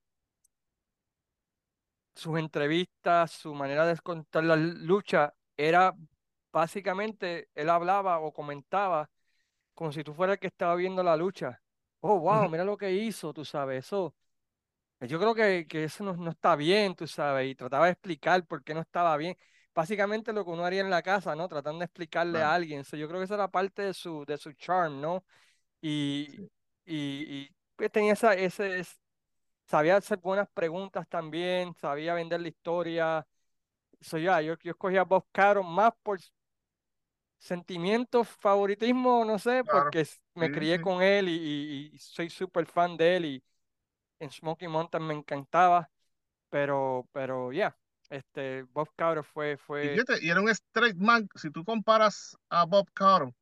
sus 2.14 2.38
entrevistas, 2.38 3.30
su 3.32 3.54
manera 3.54 3.86
de 3.86 3.96
contar 4.00 4.44
la 4.44 4.56
lucha, 4.56 5.34
era 5.56 5.94
básicamente, 6.52 7.48
él 7.54 7.70
hablaba 7.70 8.18
o 8.20 8.32
comentaba 8.32 9.08
como 9.74 9.92
si 9.92 10.04
tú 10.04 10.14
fueras 10.14 10.34
el 10.36 10.40
que 10.40 10.48
estaba 10.48 10.74
viendo 10.76 11.02
la 11.02 11.16
lucha. 11.16 11.62
Oh, 12.00 12.18
wow, 12.20 12.48
mira 12.50 12.64
lo 12.64 12.76
que 12.76 12.92
hizo, 12.92 13.32
tú 13.34 13.44
sabes, 13.44 13.86
eso. 13.86 14.14
Yo 15.00 15.18
creo 15.18 15.34
que, 15.34 15.66
que 15.66 15.84
eso 15.84 16.04
no, 16.04 16.14
no 16.14 16.30
está 16.30 16.56
bien, 16.56 16.94
tú 16.94 17.06
sabes, 17.06 17.50
y 17.50 17.54
trataba 17.54 17.86
de 17.86 17.92
explicar 17.92 18.46
por 18.46 18.62
qué 18.62 18.74
no 18.74 18.80
estaba 18.80 19.16
bien. 19.16 19.36
Básicamente 19.74 20.32
lo 20.32 20.44
que 20.44 20.50
uno 20.50 20.64
haría 20.64 20.82
en 20.82 20.90
la 20.90 21.02
casa, 21.02 21.34
¿no? 21.34 21.48
Tratando 21.48 21.78
de 21.78 21.86
explicarle 21.86 22.42
a 22.42 22.52
alguien. 22.54 22.84
So, 22.84 22.96
yo 22.96 23.08
creo 23.08 23.18
que 23.20 23.24
esa 23.24 23.34
era 23.36 23.48
parte 23.48 23.82
de 23.82 23.94
su, 23.94 24.24
de 24.26 24.36
su 24.36 24.52
charm, 24.52 25.00
¿no? 25.00 25.24
Y, 25.82 26.28
sí. 26.36 26.50
y, 26.86 27.24
y 27.46 27.56
pues, 27.76 27.92
tenía 27.92 28.14
esa, 28.14 28.34
ese, 28.34 28.80
es- 28.80 29.00
sabía 29.70 29.96
hacer 29.98 30.18
buenas 30.20 30.48
preguntas 30.54 31.08
también, 31.08 31.74
sabía 31.76 32.14
vender 32.14 32.42
la 32.42 32.48
historia. 32.48 33.26
So, 34.00 34.18
ya, 34.18 34.40
yo, 34.42 34.56
yo 34.62 34.72
escogí 34.72 34.96
a 34.98 35.04
Bob 35.04 35.26
Caro 35.32 35.62
más 35.64 35.92
por 36.02 36.20
sentimiento, 37.38 38.24
favoritismo, 38.24 39.24
no 39.24 39.38
sé, 39.38 39.64
Claro, 39.64 39.94
porque 39.94 40.06
me 40.34 40.50
sí, 40.50 40.50
crié 40.50 40.78
sí. 40.78 40.80
con 40.80 41.02
él 41.02 41.28
y, 41.28 41.32
y- 41.32 41.90
y 41.94 41.98
soy 41.98 42.30
súper 42.30 42.66
fan 42.66 42.96
de 42.96 43.16
él 43.16 43.24
y 43.26 43.44
en 44.20 44.30
Smoky 44.32 44.68
Mountain 44.68 45.06
me 45.06 45.14
encantaba, 45.14 45.90
pero, 46.50 47.08
pero 47.12 47.52
ya, 47.52 47.76
este, 48.10 48.64
Bob 48.64 48.90
Caro 48.96 49.24
fue, 49.24 49.56
Y 49.80 49.88
fue, 49.88 49.90
fíjate, 49.90 50.18
y 50.24 50.30
era 50.30 50.40
un 50.40 50.48
straight 50.50 50.96
man. 50.96 51.28
Si 51.36 51.50
tú 51.50 51.64
comparas 51.64 52.36
a 52.50 52.64
Bob 52.66 52.88
Carter 52.92 53.34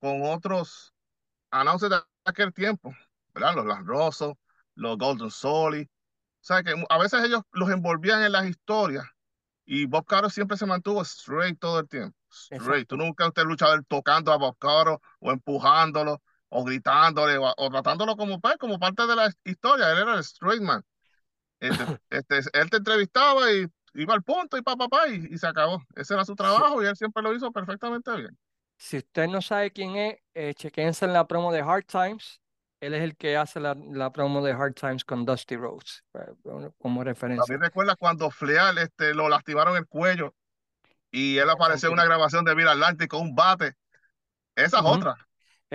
con 0.00 0.22
otros 0.24 0.94
announcers 1.50 1.90
de 1.92 1.98
aquel 2.26 2.52
tiempo, 2.54 2.94
¿verdad? 3.34 3.56
Los 3.56 3.66
Lanrosos, 3.66 4.34
los 4.74 4.98
Golden 4.98 5.30
Soli. 5.30 5.82
O 5.82 5.88
sea, 6.44 6.62
que 6.62 6.74
a 6.88 6.98
veces 6.98 7.24
ellos 7.24 7.42
los 7.52 7.70
envolvían 7.70 8.22
en 8.24 8.32
las 8.32 8.46
historias 8.46 9.04
y 9.64 9.86
Bob 9.86 10.06
Caro 10.06 10.30
siempre 10.30 10.56
se 10.56 10.66
mantuvo 10.66 11.02
straight 11.02 11.58
todo 11.58 11.80
el 11.80 11.88
tiempo. 11.88 12.16
Straight. 12.30 12.86
Exacto. 12.86 12.86
Tú 12.88 12.96
nunca 12.96 13.28
usted 13.28 13.44
luchador 13.44 13.84
tocando 13.88 14.32
a 14.32 14.36
Bob 14.38 14.56
Caro 14.58 15.00
o 15.20 15.32
empujándolo 15.32 16.22
o 16.48 16.64
gritándole 16.64 17.38
o, 17.38 17.52
o 17.56 17.70
tratándolo 17.70 18.16
como, 18.16 18.40
pues, 18.40 18.56
como 18.58 18.78
parte 18.78 19.06
de 19.06 19.16
la 19.16 19.32
historia. 19.44 19.92
Él 19.92 19.98
era 19.98 20.14
el 20.14 20.20
straight 20.20 20.62
man. 20.62 20.82
Este, 21.60 21.86
este, 22.10 22.40
él 22.54 22.70
te 22.70 22.78
entrevistaba 22.78 23.52
y 23.52 23.66
iba 23.94 24.14
al 24.14 24.22
punto 24.24 24.58
y 24.58 24.62
pa, 24.62 24.76
pa, 24.76 24.88
pa, 24.88 25.08
y, 25.08 25.28
y 25.30 25.38
se 25.38 25.46
acabó. 25.48 25.82
Ese 25.96 26.14
era 26.14 26.24
su 26.24 26.34
trabajo 26.36 26.82
y 26.82 26.86
él 26.86 26.96
siempre 26.96 27.22
lo 27.22 27.34
hizo 27.34 27.52
perfectamente 27.52 28.10
bien. 28.16 28.38
si 28.78 28.98
usted 28.98 29.28
no 29.28 29.40
sabe 29.42 29.72
quién 29.72 29.96
es, 29.96 30.18
eh, 30.34 30.54
chequense 30.54 31.04
en 31.06 31.14
la 31.14 31.26
promo 31.26 31.52
de 31.52 31.60
Hard 31.60 31.86
Times. 31.86 32.41
Él 32.82 32.94
es 32.94 33.02
el 33.02 33.16
que 33.16 33.36
hace 33.36 33.60
la, 33.60 33.76
la 33.76 34.10
promo 34.10 34.44
de 34.44 34.50
Hard 34.50 34.74
Times 34.74 35.04
con 35.04 35.24
Dusty 35.24 35.54
Rhodes, 35.54 36.02
eh, 36.14 36.70
como 36.78 37.04
referencia. 37.04 37.44
También 37.44 37.60
recuerda 37.60 37.94
cuando 37.94 38.28
Fleal 38.28 38.76
este, 38.78 39.14
lo 39.14 39.28
lastimaron 39.28 39.76
el 39.76 39.86
cuello 39.86 40.34
y 41.12 41.38
él 41.38 41.44
en 41.44 41.50
apareció 41.50 41.88
en 41.90 41.92
una 41.92 42.04
grabación 42.04 42.44
de 42.44 42.56
Vida 42.56 42.72
Atlantic 42.72 43.08
con 43.08 43.20
un 43.20 43.34
bate. 43.36 43.76
Esa 44.56 44.78
es 44.78 44.84
otra. 44.84 45.14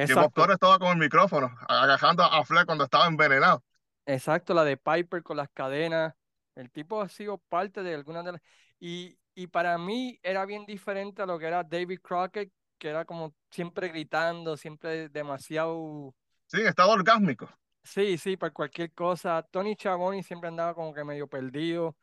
Que 0.04 0.16
Bob 0.16 0.34
Exacto, 0.34 0.52
estaba 0.52 0.80
con 0.80 0.90
el 0.90 0.98
micrófono, 0.98 1.56
agajando 1.70 2.24
a 2.24 2.44
Flair 2.44 2.66
cuando 2.66 2.84
estaba 2.84 3.08
envenenado. 3.08 3.64
exacto, 4.06 4.54
la 4.54 4.66
de 4.66 4.76
Piper 4.76 5.24
con 5.24 5.38
las 5.38 5.50
cadenas. 5.54 6.14
El 6.56 6.70
tipo 6.72 7.02
ha 7.02 7.08
sido 7.08 7.38
parte 7.38 7.84
de 7.84 7.94
algunas 7.94 8.26
de 8.26 8.34
las... 8.34 8.42
Y, 8.80 9.18
y 9.34 9.48
para 9.48 9.78
mí 9.78 10.20
era 10.24 10.46
bien 10.46 10.66
diferente 10.66 11.22
a 11.22 11.26
lo 11.26 11.40
que 11.40 11.46
era 11.46 11.64
David 11.64 12.02
Crockett, 12.02 12.52
que 12.78 12.90
era 12.90 13.06
como 13.06 13.34
siempre 13.50 13.88
gritando, 13.88 14.58
siempre 14.58 15.08
demasiado... 15.08 16.14
Sí, 16.48 16.62
estado 16.62 16.92
orgásmico. 16.92 17.50
Sí, 17.84 18.18
sí, 18.18 18.36
para 18.38 18.52
cualquier 18.54 18.94
cosa. 18.94 19.42
Tony 19.44 19.76
Chaboni 19.76 20.22
siempre 20.24 20.50
andaba 20.50 20.74
como 20.76 20.94
que 20.94 21.04
medio 21.04 21.28
perdido. 21.28 21.96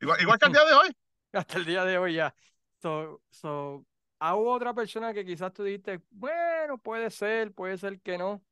Igual, 0.00 0.20
igual 0.20 0.38
que 0.38 0.46
el 0.46 0.52
día 0.52 0.64
de 0.64 0.72
hoy. 0.74 0.96
Hasta 1.32 1.58
el 1.58 1.64
día 1.64 1.84
de 1.84 1.98
hoy 1.98 2.14
ya. 2.14 2.34
So, 2.82 3.22
so, 3.30 3.86
¿ah, 4.18 4.36
hubo 4.36 4.52
otra 4.52 4.74
persona 4.74 5.14
que 5.14 5.24
quizás 5.24 5.52
tú 5.52 5.62
dijiste, 5.64 6.00
bueno, 6.10 6.78
puede 6.78 7.10
ser, 7.10 7.52
puede 7.52 7.78
ser 7.78 8.00
que 8.00 8.18
no. 8.18 8.42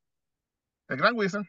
El 0.89 0.99
Gran 0.99 1.17
Wizard. 1.17 1.47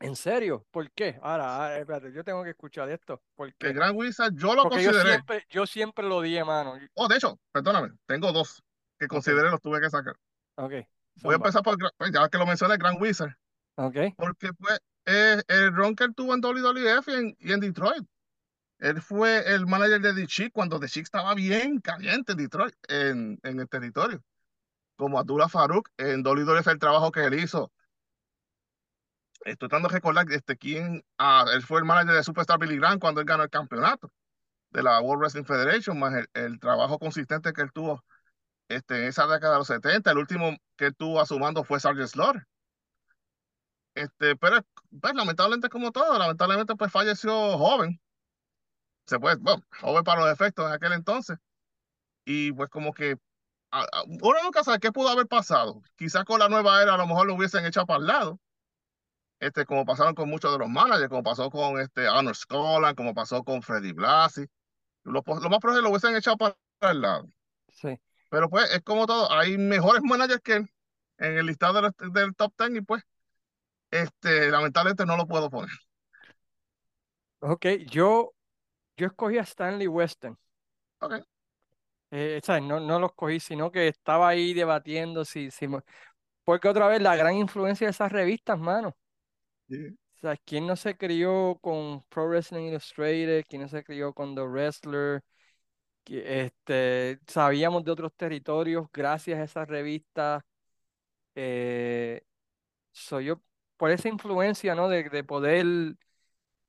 ¿En 0.00 0.16
serio? 0.16 0.66
¿Por 0.70 0.90
qué? 0.90 1.18
Ahora, 1.22 1.54
ahora, 1.56 1.78
espérate, 1.78 2.12
yo 2.12 2.24
tengo 2.24 2.42
que 2.42 2.50
escuchar 2.50 2.90
esto. 2.90 3.22
¿Por 3.36 3.54
El? 3.60 3.72
Gran 3.74 3.96
Wizard 3.96 4.34
yo 4.34 4.54
lo 4.54 4.62
Porque 4.62 4.82
yo 4.82 4.92
consideré. 4.92 5.10
siempre, 5.10 5.46
yo 5.48 5.66
siempre 5.66 6.04
lo 6.08 6.20
di, 6.20 6.42
mano. 6.42 6.76
Oh, 6.94 7.08
de 7.08 7.16
hecho, 7.16 7.38
perdóname, 7.52 7.90
tengo 8.06 8.32
dos 8.32 8.62
que 8.98 9.06
consideré 9.08 9.50
los 9.50 9.60
tuve 9.60 9.80
que 9.80 9.90
sacar. 9.90 10.16
ok, 10.56 10.72
Voy 11.22 11.34
a 11.34 11.36
empezar 11.36 11.62
por, 11.62 11.76
pues, 11.96 12.12
ya 12.12 12.28
que 12.28 12.38
lo 12.38 12.46
mencioné, 12.46 12.74
el 12.74 12.80
Gran 12.80 13.00
Wizard. 13.00 13.32
Ok, 13.76 13.96
Porque 14.16 14.52
pues 14.52 14.78
eh, 15.06 15.42
el 15.48 15.74
ron 15.74 15.94
que 15.96 16.04
él 16.04 16.14
tuvo 16.14 16.34
en 16.34 16.40
WWF 16.40 17.08
y 17.08 17.12
en, 17.12 17.36
y 17.38 17.52
en 17.52 17.60
Detroit. 17.60 18.04
Él 18.78 19.00
fue 19.00 19.54
el 19.54 19.66
manager 19.66 20.00
de 20.00 20.14
The 20.14 20.26
Chic 20.26 20.52
cuando 20.52 20.80
The 20.80 20.88
Chic 20.88 21.04
estaba 21.04 21.34
bien 21.34 21.80
caliente 21.80 22.32
en 22.32 22.38
Detroit, 22.38 22.74
en, 22.88 23.38
en 23.42 23.60
el 23.60 23.68
territorio. 23.68 24.22
Como 24.96 25.18
Abdullah 25.18 25.48
Farouk 25.48 25.88
en 25.96 26.22
WWF, 26.22 26.66
el 26.66 26.78
trabajo 26.78 27.12
que 27.12 27.24
él 27.24 27.34
hizo. 27.34 27.72
Estoy 29.44 29.68
tratando 29.68 29.88
de 29.88 29.94
recordar 29.94 30.26
este, 30.30 30.56
quién. 30.56 31.04
Ah, 31.18 31.44
él 31.52 31.62
fue 31.62 31.78
el 31.80 31.84
manager 31.84 32.14
de 32.14 32.22
Superstar 32.24 32.58
Billy 32.58 32.76
Graham 32.76 32.98
cuando 32.98 33.20
él 33.20 33.26
ganó 33.26 33.44
el 33.44 33.50
campeonato 33.50 34.10
de 34.70 34.82
la 34.82 35.00
World 35.00 35.20
Wrestling 35.20 35.44
Federation, 35.44 35.98
más 35.98 36.14
el, 36.14 36.28
el 36.34 36.58
trabajo 36.58 36.98
consistente 36.98 37.52
que 37.52 37.62
él 37.62 37.72
tuvo 37.72 38.04
este, 38.74 38.98
en 38.98 39.04
esa 39.08 39.26
década 39.26 39.54
de 39.54 39.58
los 39.60 39.66
70. 39.68 40.10
El 40.10 40.18
último 40.18 40.56
que 40.76 40.86
él 40.86 40.94
tuvo 40.96 41.20
a 41.20 41.26
su 41.26 41.38
mando 41.38 41.64
fue 41.64 41.80
Sergeant 41.80 42.08
Slaughter. 42.10 42.46
Este, 43.94 44.36
pero 44.36 44.58
pues, 45.00 45.14
lamentablemente 45.14 45.68
como 45.68 45.92
todo, 45.92 46.18
lamentablemente 46.18 46.74
pues 46.76 46.90
falleció 46.92 47.58
joven. 47.58 48.00
Se 49.06 49.18
puede, 49.18 49.36
bueno, 49.36 49.62
joven 49.80 50.04
para 50.04 50.20
los 50.22 50.32
efectos 50.32 50.66
en 50.66 50.72
aquel 50.72 50.92
entonces. 50.92 51.38
Y 52.24 52.52
pues 52.52 52.70
como 52.70 52.92
que 52.94 53.16
a- 53.72 53.82
a- 53.82 54.04
uno 54.06 54.42
nunca 54.44 54.64
sabe 54.64 54.80
qué 54.80 54.92
pudo 54.92 55.10
haber 55.10 55.28
pasado. 55.28 55.82
Quizás 55.96 56.24
con 56.24 56.40
la 56.40 56.48
nueva 56.48 56.82
era 56.82 56.94
a 56.94 56.98
lo 56.98 57.06
mejor 57.06 57.26
lo 57.28 57.34
hubiesen 57.36 57.66
echado 57.66 57.86
para 57.86 58.00
el 58.00 58.06
lado. 58.06 58.40
Este, 59.40 59.64
como 59.66 59.84
pasaron 59.84 60.14
con 60.14 60.28
muchos 60.30 60.52
de 60.52 60.58
los 60.58 60.68
managers, 60.68 61.08
como 61.08 61.22
pasó 61.24 61.50
con 61.50 61.80
este 61.80 62.06
Arnold 62.06 62.36
Scotland, 62.36 62.96
como 62.96 63.12
pasó 63.14 63.42
con 63.42 63.60
Freddy 63.62 63.92
Blasi. 63.92 64.46
Lo, 65.04 65.22
lo 65.26 65.50
más 65.50 65.58
probable 65.60 65.82
lo 65.82 65.90
hubiesen 65.90 66.16
echado 66.16 66.36
para 66.36 66.56
el 66.82 67.00
lado. 67.00 67.28
sí. 67.72 67.98
Pero 68.32 68.48
pues 68.48 68.64
es 68.72 68.80
como 68.80 69.04
todo, 69.04 69.30
hay 69.30 69.58
mejores 69.58 70.02
managers 70.02 70.40
que 70.40 70.54
él 70.54 70.70
en 71.18 71.36
el 71.36 71.44
listado 71.44 71.82
del, 71.82 72.12
del 72.14 72.34
top 72.34 72.54
10 72.58 72.78
y 72.78 72.80
pues 72.80 73.02
este, 73.90 74.50
lamentablemente 74.50 75.04
no 75.04 75.18
lo 75.18 75.26
puedo 75.26 75.50
poner. 75.50 75.68
Ok, 77.40 77.66
yo, 77.90 78.32
yo 78.96 79.06
escogí 79.08 79.36
a 79.36 79.42
Stanley 79.42 79.86
Weston. 79.86 80.38
Ok. 81.00 81.12
Eh, 82.10 82.40
¿sabes? 82.42 82.62
No, 82.62 82.80
no 82.80 82.98
lo 82.98 83.08
escogí, 83.08 83.38
sino 83.38 83.70
que 83.70 83.88
estaba 83.88 84.28
ahí 84.28 84.54
debatiendo 84.54 85.26
si, 85.26 85.50
si... 85.50 85.66
Porque 86.42 86.68
otra 86.68 86.88
vez 86.88 87.02
la 87.02 87.14
gran 87.16 87.34
influencia 87.34 87.86
de 87.86 87.90
esas 87.90 88.10
revistas, 88.10 88.58
mano. 88.58 88.96
Sí. 89.68 89.88
O 89.88 90.20
sea, 90.22 90.38
¿quién 90.38 90.66
no 90.66 90.76
se 90.76 90.96
crió 90.96 91.58
con 91.60 92.02
Pro 92.08 92.28
Wrestling 92.28 92.68
Illustrated? 92.68 93.44
¿Quién 93.46 93.60
no 93.60 93.68
se 93.68 93.84
crió 93.84 94.14
con 94.14 94.34
The 94.34 94.42
Wrestler? 94.42 95.22
Que, 96.04 96.42
Este, 96.44 97.20
sabíamos 97.26 97.84
de 97.84 97.92
otros 97.92 98.12
territorios 98.16 98.86
gracias 98.92 99.38
a 99.38 99.44
esas 99.44 99.68
revistas. 99.68 100.42
Eh, 101.34 102.22
soy 102.92 103.26
yo, 103.26 103.42
por 103.76 103.90
esa 103.90 104.08
influencia, 104.08 104.74
¿no? 104.74 104.88
De, 104.88 105.08
de 105.10 105.24
poder 105.24 105.66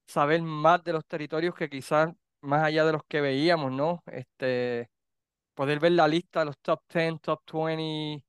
saber 0.07 0.41
más 0.41 0.83
de 0.83 0.93
los 0.93 1.05
territorios 1.05 1.55
que 1.55 1.69
quizás 1.69 2.13
más 2.41 2.63
allá 2.65 2.85
de 2.85 2.93
los 2.93 3.03
que 3.05 3.21
veíamos, 3.21 3.71
¿no? 3.71 4.03
Este, 4.07 4.89
poder 5.55 5.79
ver 5.79 5.93
la 5.93 6.07
lista 6.07 6.41
de 6.41 6.47
los 6.47 6.59
top 6.59 6.81
10, 6.93 7.21
top 7.21 7.41
20, 7.53 8.25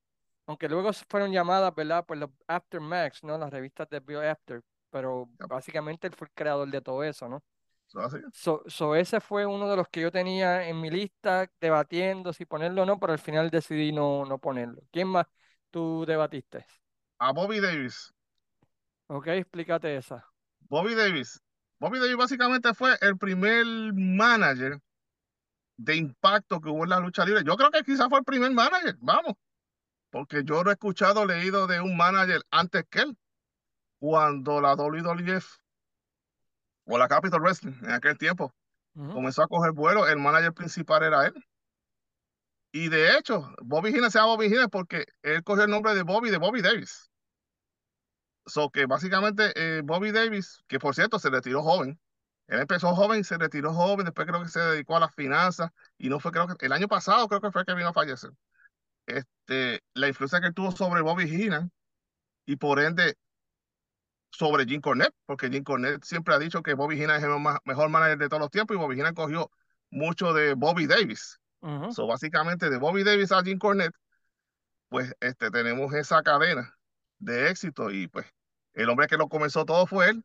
aunque 0.47 0.69
luego 0.69 0.93
fueron 1.09 1.33
llamadas, 1.33 1.75
¿verdad? 1.75 2.05
Por 2.07 2.19
los 2.19 2.31
Aftermax, 2.49 3.25
¿no? 3.25 3.39
Las 3.39 3.51
revistas 3.53 3.89
de 3.91 4.01
Bill 4.01 4.19
After, 4.19 4.63
pero 4.91 5.29
básicamente 5.49 6.07
él 6.09 6.15
fue 6.15 6.29
el 6.29 6.35
creador 6.35 6.71
de 6.71 6.81
todo 6.83 7.05
eso, 7.05 7.29
¿no? 7.29 7.43
So, 8.33 8.65
so 8.67 8.97
ese 8.97 9.21
fue 9.21 9.47
uno 9.47 9.71
de 9.71 9.77
los 9.77 9.89
que 9.89 10.01
yo 10.01 10.11
tenía 10.11 10.69
en 10.69 10.81
mi 10.81 10.91
lista 10.91 11.49
debatiendo 11.61 12.33
si 12.33 12.45
ponerlo 12.45 12.83
o 12.83 12.87
no, 12.87 12.99
pero 12.99 13.13
al 13.13 13.21
final 13.21 13.51
decidí 13.51 13.93
no, 13.93 14.25
no 14.25 14.39
ponerlo. 14.39 14.83
¿Quién 14.91 15.09
más 15.09 15.27
tú 15.71 16.05
debatiste? 16.07 16.67
A 17.19 17.33
Bobby 17.33 17.61
Davis. 17.61 18.13
Ok, 19.07 19.29
explícate 19.29 19.97
esa. 19.97 20.27
Bobby 20.61 20.95
Davis. 20.95 21.41
Bobby 21.79 22.01
Davis 22.01 22.17
básicamente 22.17 22.75
fue 22.75 22.97
el 23.01 23.17
primer 23.17 23.65
manager 23.95 24.81
de 25.77 25.97
impacto 25.97 26.61
que 26.61 26.71
hubo 26.71 26.85
en 26.85 26.91
la 26.91 27.01
lucha 27.01 27.25
libre. 27.25 27.43
Yo 27.47 27.57
creo 27.57 27.71
que 27.71 27.85
quizás 27.85 28.09
fue 28.09 28.19
el 28.19 28.25
primer 28.25 28.51
manager, 28.53 28.97
vamos, 29.01 29.35
porque 30.11 30.43
yo 30.45 30.65
no 30.65 30.71
he 30.71 30.75
escuchado, 30.75 31.27
leído 31.27 31.67
de 31.67 31.81
un 31.81 31.97
manager 31.97 32.43
antes 32.51 32.85
que 32.91 33.01
él, 33.03 33.17
cuando 33.99 34.61
la 34.61 34.75
WWF 34.75 35.64
o 36.85 36.99
la 36.99 37.09
Capital 37.09 37.41
Wrestling 37.41 37.75
en 37.83 37.91
aquel 37.93 38.19
tiempo 38.19 38.55
comenzó 38.95 39.43
a 39.43 39.49
coger 39.49 39.73
vuelo, 39.73 40.07
el 40.07 40.19
manager 40.19 40.53
principal 40.53 41.03
era 41.03 41.27
él. 41.27 41.35
Y 42.73 42.89
de 42.89 43.17
hecho, 43.17 43.53
Bobby 43.63 43.91
Heenan 43.91 44.11
se 44.11 44.19
llama 44.19 44.35
Bobby 44.35 44.47
Heenan 44.47 44.69
porque 44.71 45.07
él 45.23 45.43
cogió 45.45 45.65
el 45.65 45.71
nombre 45.71 45.95
de 45.95 46.03
Bobby 46.03 46.31
de 46.31 46.39
Bobby 46.39 46.61
Davis. 46.63 47.11
So 48.47 48.71
que 48.71 48.87
básicamente 48.87 49.53
eh, 49.57 49.83
Bobby 49.83 50.13
Davis, 50.13 50.63
que 50.67 50.79
por 50.79 50.95
cierto 50.95 51.19
se 51.19 51.31
retiró 51.31 51.63
joven, 51.63 51.99
él 52.47 52.61
empezó 52.61 52.95
joven 52.95 53.21
y 53.21 53.25
se 53.25 53.39
retiró 53.39 53.73
joven, 53.73 54.05
después 54.05 54.27
creo 54.27 54.43
que 54.43 54.49
se 54.49 54.61
dedicó 54.61 54.97
a 54.97 55.01
las 55.01 55.15
finanzas 55.15 55.71
y 55.99 56.09
no 56.09 56.21
fue, 56.21 56.31
creo 56.31 56.47
que 56.47 56.67
el 56.67 56.73
año 56.73 56.89
pasado 56.89 57.27
creo 57.29 57.41
que 57.41 57.51
fue 57.51 57.65
que 57.65 57.75
vino 57.75 57.89
a 57.89 57.93
fallecer. 57.93 58.31
Este, 59.07 59.83
la 59.95 60.09
influencia 60.09 60.41
que 60.41 60.49
él 60.49 60.55
tuvo 60.55 60.73
sobre 60.73 61.03
Bobby 61.03 61.25
Heenan 61.25 61.71
y 62.47 62.57
por 62.57 62.81
ende 62.81 63.17
sobre 64.37 64.65
Jim 64.67 64.81
Cornette, 64.81 65.15
porque 65.27 65.49
Jim 65.49 65.63
Cornette 65.63 66.05
siempre 66.05 66.35
ha 66.35 66.39
dicho 66.39 66.63
que 66.63 66.75
Bobby 66.75 67.01
Heenan 67.01 67.19
es 67.19 67.25
el 67.25 67.31
mejor 67.65 67.89
manager 67.89 68.19
de 68.19 68.29
todos 68.29 68.41
los 68.41 68.51
tiempos 68.51 68.75
y 68.75 68.79
Bobby 68.79 68.97
Heenan 68.97 69.15
cogió 69.15 69.51
mucho 69.91 70.33
de 70.33 70.55
Bobby 70.55 70.87
Davis. 70.87 71.39
ujú. 71.61 71.93
So, 71.93 72.07
básicamente 72.07 72.69
de 72.69 72.77
Bobby 72.77 73.05
Davis 73.05 73.31
a 73.33 73.43
Jim 73.43 73.59
Cornette, 73.59 73.95
pues 74.89 75.15
este, 75.21 75.51
tenemos 75.51 75.93
esa 75.95 76.23
cadena 76.23 76.77
de 77.19 77.49
éxito 77.49 77.91
y 77.91 78.09
pues 78.09 78.27
el 78.75 78.89
hombre 78.91 79.07
que 79.07 79.17
lo 79.17 79.29
comenzó 79.29 79.65
todo 79.65 79.87
fue 79.87 80.11
él. 80.11 80.25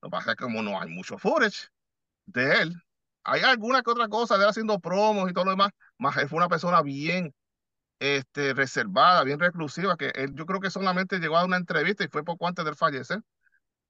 Lo 0.00 0.08
que 0.08 0.10
pasa 0.12 0.30
es 0.30 0.36
que 0.36 0.44
como 0.44 0.62
no 0.62 0.80
hay 0.80 0.88
mucho 0.88 1.18
footage 1.18 1.68
de 2.26 2.62
él, 2.62 2.82
hay 3.24 3.42
alguna 3.42 3.82
que 3.82 3.90
otra 3.90 4.08
cosa 4.08 4.36
de 4.36 4.44
él 4.44 4.50
haciendo 4.50 4.78
promos 4.78 5.28
y 5.28 5.32
todo 5.32 5.46
lo 5.46 5.50
demás, 5.50 5.70
más 5.98 6.16
él 6.16 6.28
fue 6.28 6.38
una 6.38 6.48
persona 6.48 6.80
bien 6.82 7.34
este, 7.98 8.54
reservada, 8.54 9.24
bien 9.24 9.40
reclusiva, 9.40 9.96
que 9.96 10.12
él 10.14 10.32
yo 10.34 10.46
creo 10.46 10.60
que 10.60 10.70
solamente 10.70 11.18
llegó 11.18 11.36
a 11.36 11.44
una 11.44 11.56
entrevista 11.56 12.04
y 12.04 12.08
fue 12.08 12.22
poco 12.22 12.46
antes 12.46 12.64
de 12.64 12.70
él 12.70 12.76
fallecer 12.76 13.20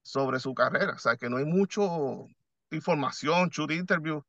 sobre 0.01 0.39
su 0.39 0.53
carrera. 0.53 0.93
O 0.93 0.99
sea, 0.99 1.17
que 1.17 1.29
no 1.29 1.37
hay 1.37 1.45
mucho 1.45 2.27
información, 2.71 3.49
shoot 3.49 3.71
interview 3.71 4.21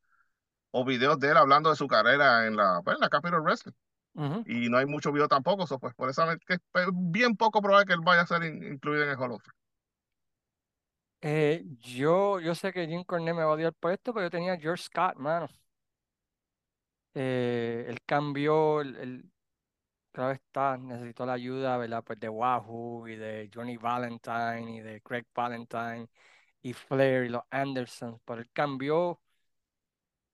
o 0.72 0.84
videos 0.84 1.18
de 1.20 1.30
él 1.30 1.36
hablando 1.36 1.70
de 1.70 1.76
su 1.76 1.88
carrera 1.88 2.46
en 2.46 2.56
la, 2.56 2.80
pues, 2.84 2.96
en 2.96 3.00
la 3.02 3.08
Capital 3.10 3.42
Wrestling. 3.42 3.74
Y 4.44 4.68
no 4.70 4.78
hay 4.78 4.86
mucho 4.86 5.12
video 5.12 5.28
tampoco, 5.28 5.66
so, 5.66 5.78
pues 5.78 5.94
por 5.94 6.10
eso 6.10 6.30
es 6.30 6.38
que 6.46 6.54
es 6.54 6.88
bien 6.94 7.36
poco 7.36 7.62
probable 7.62 7.86
que 7.86 7.94
él 7.94 8.00
vaya 8.04 8.22
a 8.22 8.26
ser 8.26 8.44
in- 8.44 8.64
incluido 8.74 9.04
en 9.04 9.10
el 9.10 9.16
Hall 9.18 9.32
of 9.32 9.42
Fame. 9.44 9.54
Eh, 11.22 11.64
yo, 11.80 12.40
yo 12.40 12.54
sé 12.54 12.72
que 12.72 12.86
Jim 12.86 13.04
Cornette 13.04 13.34
me 13.36 13.42
va 13.44 13.50
a 13.50 13.54
odiar 13.54 13.74
por 13.74 13.92
esto, 13.92 14.12
pero 14.14 14.26
yo 14.26 14.30
tenía 14.30 14.56
George 14.58 14.84
Scott, 14.84 15.16
mano. 15.16 15.48
Eh, 17.14 17.86
él 17.88 17.98
cambió, 18.06 18.80
el, 18.80 18.96
el- 18.96 19.30
claro 20.12 20.32
está, 20.32 20.76
necesitó 20.76 21.26
la 21.26 21.34
ayuda, 21.34 21.76
¿verdad? 21.76 22.02
Pues 22.04 22.18
de 22.20 22.28
Wahoo 22.28 23.08
y 23.08 23.16
de 23.16 23.50
Johnny 23.52 23.76
Valentine 23.76 24.76
y 24.78 24.80
de 24.80 25.00
Craig 25.02 25.26
Valentine 25.34 26.08
y 26.62 26.72
Flair 26.74 27.24
y 27.24 27.28
los 27.30 27.42
Andersons, 27.50 28.20
pero 28.24 28.40
él 28.42 28.50
cambió 28.52 29.20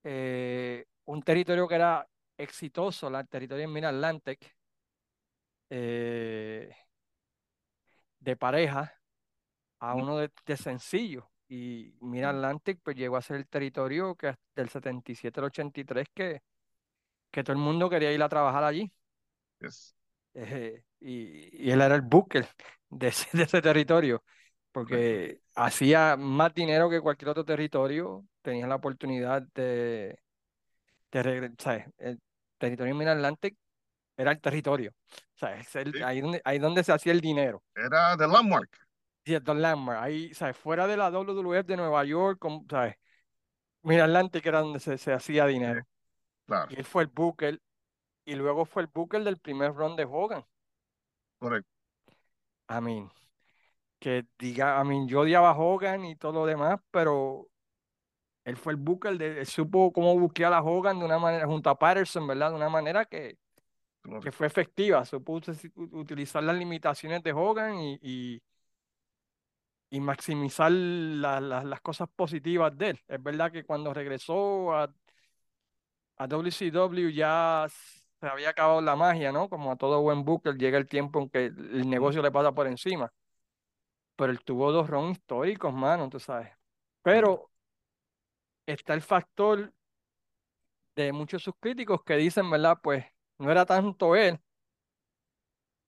eh, 0.05 0.87
un 1.07 1.23
territorio 1.23 1.69
que 1.69 1.75
era 1.77 2.07
exitoso, 2.37 3.11
la- 3.11 3.21
el 3.21 3.29
territorio 3.29 3.65
en 3.65 3.73
Mid-Atlantic, 3.73 4.55
eh, 5.71 6.71
de 8.21 8.37
pareja 8.37 8.95
a 9.81 9.95
uno 9.97 10.19
de, 10.19 10.31
de 10.47 10.59
sencillo. 10.59 11.31
Y 11.49 11.95
Mid-Atlantic 12.01 12.81
pues 12.83 12.97
llegó 12.97 13.17
a 13.17 13.23
ser 13.23 13.37
el 13.39 13.49
territorio 13.49 14.15
que 14.17 14.35
del 14.57 14.69
77 14.71 15.41
al 15.41 15.47
83 15.47 16.09
que, 16.15 16.43
que 17.31 17.45
todo 17.45 17.55
el 17.55 17.61
mundo 17.63 17.91
quería 17.91 18.13
ir 18.13 18.23
a 18.23 18.31
trabajar 18.31 18.65
allí. 18.65 18.93
Yes, 19.63 19.95
Eh, 20.35 20.83
y, 21.01 21.67
y 21.67 21.71
él 21.71 21.81
era 21.81 21.95
el 21.95 22.03
booker 22.03 22.47
de 22.91 23.09
ese, 23.09 23.29
de 23.37 23.45
ese 23.45 23.63
territorio, 23.63 24.23
porque 24.73 25.41
hacía 25.55 26.17
más 26.17 26.55
dinero 26.55 26.91
que 26.91 27.01
cualquier 27.01 27.31
otro 27.31 27.45
territorio, 27.45 28.27
tenía 28.43 28.67
la 28.67 28.77
oportunidad 28.77 29.43
de, 29.55 30.19
de 31.13 31.23
regresar. 31.23 31.93
El 31.99 32.21
territorio 32.59 32.93
en 32.93 32.99
Mid-Atlantic 32.99 33.57
era 34.17 34.33
el 34.33 34.41
territorio. 34.41 34.93
O 35.37 35.39
sea, 35.39 35.57
es 35.59 35.75
el- 35.77 35.95
Sí, 35.95 36.01
ahí, 36.01 36.21
donde, 36.23 36.43
ahí 36.45 36.59
donde 36.61 36.85
se 36.85 36.93
hacía 36.93 37.13
el 37.13 37.21
dinero. 37.23 37.63
Era 37.85 38.17
The 38.17 38.27
Landmark, 38.27 38.77
Cierto, 39.25 39.55
Landmark, 39.55 40.01
ahí, 40.03 40.33
¿sabes? 40.35 40.57
Fuera 40.57 40.87
de 40.87 40.97
la 40.97 41.11
WWF 41.11 41.67
de 41.67 41.77
Nueva 41.77 42.05
York, 42.05 42.39
como, 42.39 42.65
¿sabes? 42.71 42.95
Mid-Atlantic 43.83 44.47
era 44.47 44.61
donde 44.61 44.81
se, 44.81 44.99
se 44.99 45.13
hacía 45.13 45.47
sí, 45.47 45.55
dinero. 45.55 45.87
claro, 46.47 46.69
Y 46.69 46.77
él 46.77 46.85
fue 46.85 47.05
el 47.05 47.09
booker, 47.11 47.61
y 48.27 48.35
luego 48.35 48.67
fue 48.67 48.83
el 48.83 48.89
booker 48.93 49.25
del 49.25 49.39
primer 49.39 49.73
run 49.75 49.97
de 49.97 50.05
Hogan. 50.05 50.45
correcto. 51.39 51.71
I 52.69 52.81
mean, 52.81 53.11
que 54.01 54.27
diga, 54.39 54.81
I 54.83 54.85
mean, 54.89 55.09
yo 55.09 55.21
odiaba 55.23 55.51
a 55.53 55.59
Hogan 55.59 56.05
y 56.05 56.17
todo 56.17 56.33
lo 56.35 56.47
demás, 56.47 56.81
pero 56.91 57.49
él 58.45 58.57
fue 58.57 58.73
el 58.75 58.79
booker, 58.79 59.19
de, 59.19 59.41
él 59.41 59.47
supo 59.47 59.93
cómo 59.93 60.19
buquear 60.19 60.53
a 60.55 60.63
Hogan 60.63 60.99
de 61.01 61.05
una 61.07 61.19
manera, 61.19 61.47
junto 61.47 61.71
a 61.71 61.79
Patterson, 61.79 62.27
¿verdad? 62.27 62.51
De 62.51 62.57
una 62.57 62.69
manera 62.71 63.07
que, 63.07 63.39
que 64.21 64.33
fue 64.33 64.47
efectiva, 64.49 65.05
supo 65.05 65.35
uti- 65.41 65.73
utilizar 65.93 66.43
las 66.45 66.57
limitaciones 66.57 67.23
de 67.23 67.33
Hogan 67.33 67.79
y, 67.81 67.99
y, 68.03 68.43
y 69.91 70.01
maximizar 70.01 70.71
la- 70.73 71.41
la- 71.41 71.65
las 71.65 71.81
cosas 71.81 72.09
positivas 72.15 72.77
de 72.77 72.91
él. 72.91 73.01
Es 73.09 73.23
verdad 73.23 73.53
que 73.53 73.65
cuando 73.65 73.95
regresó 73.95 74.75
a, 74.75 74.93
a 76.19 76.27
WCW 76.27 77.11
ya 77.11 77.67
se 78.21 78.27
había 78.27 78.51
acabado 78.51 78.81
la 78.81 78.97
magia, 78.97 79.33
¿no? 79.33 79.49
Como 79.49 79.73
a 79.73 79.77
todo 79.77 80.01
buen 80.03 80.25
booker 80.25 80.57
llega 80.57 80.79
el 80.79 80.89
tiempo 80.89 81.21
en 81.21 81.29
que 81.31 81.47
el 81.47 81.89
negocio 81.89 82.23
le 82.23 82.31
pasa 82.33 82.53
por 82.53 82.67
encima. 82.67 83.13
Pero 84.17 84.33
él 84.33 84.41
tuvo 84.45 84.73
dos 84.73 84.89
runs 84.89 85.19
históricos, 85.19 85.73
mano, 85.75 86.09
tú 86.09 86.19
sabes. 86.21 86.51
Pero 87.03 87.51
está 88.67 88.95
el 88.95 89.03
factor 89.03 89.73
de 90.97 91.13
muchos 91.13 91.41
de 91.43 91.45
sus 91.45 91.55
críticos 91.61 92.03
que 92.05 92.17
dicen, 92.17 92.51
¿verdad? 92.51 92.79
Pues 92.83 93.05
no 93.39 93.51
era 93.51 93.65
tanto 93.67 94.17
él, 94.17 94.41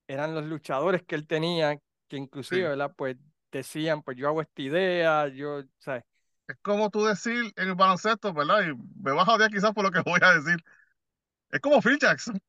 eran 0.06 0.34
los 0.34 0.44
luchadores 0.44 1.02
que 1.04 1.14
él 1.14 1.26
tenía, 1.26 1.78
que 2.08 2.16
inclusive, 2.16 2.62
Sí. 2.62 2.68
¿verdad? 2.68 2.92
Pues 2.96 3.16
decían, 3.52 4.02
pues 4.02 4.16
yo 4.16 4.28
hago 4.28 4.40
esta 4.42 4.62
idea, 4.62 5.28
yo, 5.28 5.62
¿sabes? 5.78 6.04
Es 6.46 6.56
como 6.62 6.90
tú 6.90 7.04
decir 7.04 7.52
en 7.56 7.68
el 7.68 7.74
baloncesto, 7.74 8.32
¿verdad? 8.32 8.62
Y 8.62 8.74
me 9.02 9.12
vas 9.12 9.28
a 9.28 9.34
odiar 9.34 9.50
quizás 9.50 9.72
por 9.74 9.84
lo 9.84 9.90
que 9.90 10.00
voy 10.04 10.18
a 10.22 10.34
decir. 10.34 10.64
Es 11.50 11.60
como 11.60 11.80
Phil 11.82 11.98
Jackson. 11.98 12.40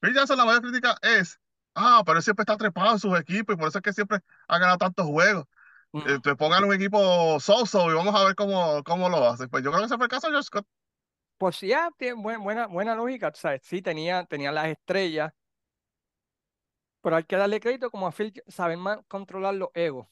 Phil 0.00 0.14
Jackson, 0.14 0.36
la 0.38 0.44
mayor 0.44 0.62
crítica 0.62 0.96
es, 1.02 1.40
ah, 1.74 2.02
pero 2.04 2.18
él 2.18 2.22
siempre 2.24 2.42
está 2.42 2.56
trepado 2.56 2.92
en 2.92 2.98
sus 2.98 3.18
equipos 3.18 3.54
y 3.54 3.58
por 3.58 3.68
eso 3.68 3.78
es 3.78 3.82
que 3.82 3.92
siempre 3.92 4.18
ha 4.48 4.58
ganado 4.58 4.78
tantos 4.78 5.06
juegos. 5.06 5.46
Ujú. 5.92 6.08
Eh, 6.08 6.20
te 6.20 6.36
pongan 6.36 6.64
un 6.64 6.74
equipo 6.74 7.40
so-so 7.40 7.90
y 7.90 7.94
vamos 7.94 8.14
a 8.14 8.24
ver 8.24 8.34
cómo, 8.34 8.82
cómo 8.84 9.08
lo 9.08 9.28
hace. 9.28 9.48
Pues 9.48 9.64
yo 9.64 9.70
creo 9.70 9.82
que 9.82 9.86
ese 9.86 9.96
fue 9.96 10.06
el 10.06 10.10
caso 10.10 10.26
de 10.28 10.32
George 10.34 10.46
Scott. 10.46 10.66
Pues 11.38 11.56
sí, 11.56 11.72
ah, 11.72 11.90
tiene 11.96 12.14
buen- 12.20 12.42
buena, 12.42 12.66
buena 12.66 12.94
lógica, 12.94 13.32
¿sabes? 13.34 13.62
Sí, 13.64 13.82
tenía, 13.82 14.24
tenía 14.24 14.50
las 14.52 14.66
estrellas, 14.68 15.32
pero 17.00 17.16
hay 17.16 17.24
que 17.24 17.36
darle 17.36 17.60
crédito 17.60 17.90
como 17.90 18.06
a 18.06 18.12
Phil, 18.12 18.32
saben 18.48 18.80
más 18.80 18.98
controlar 19.08 19.54
los 19.54 19.68
egos. 19.74 20.06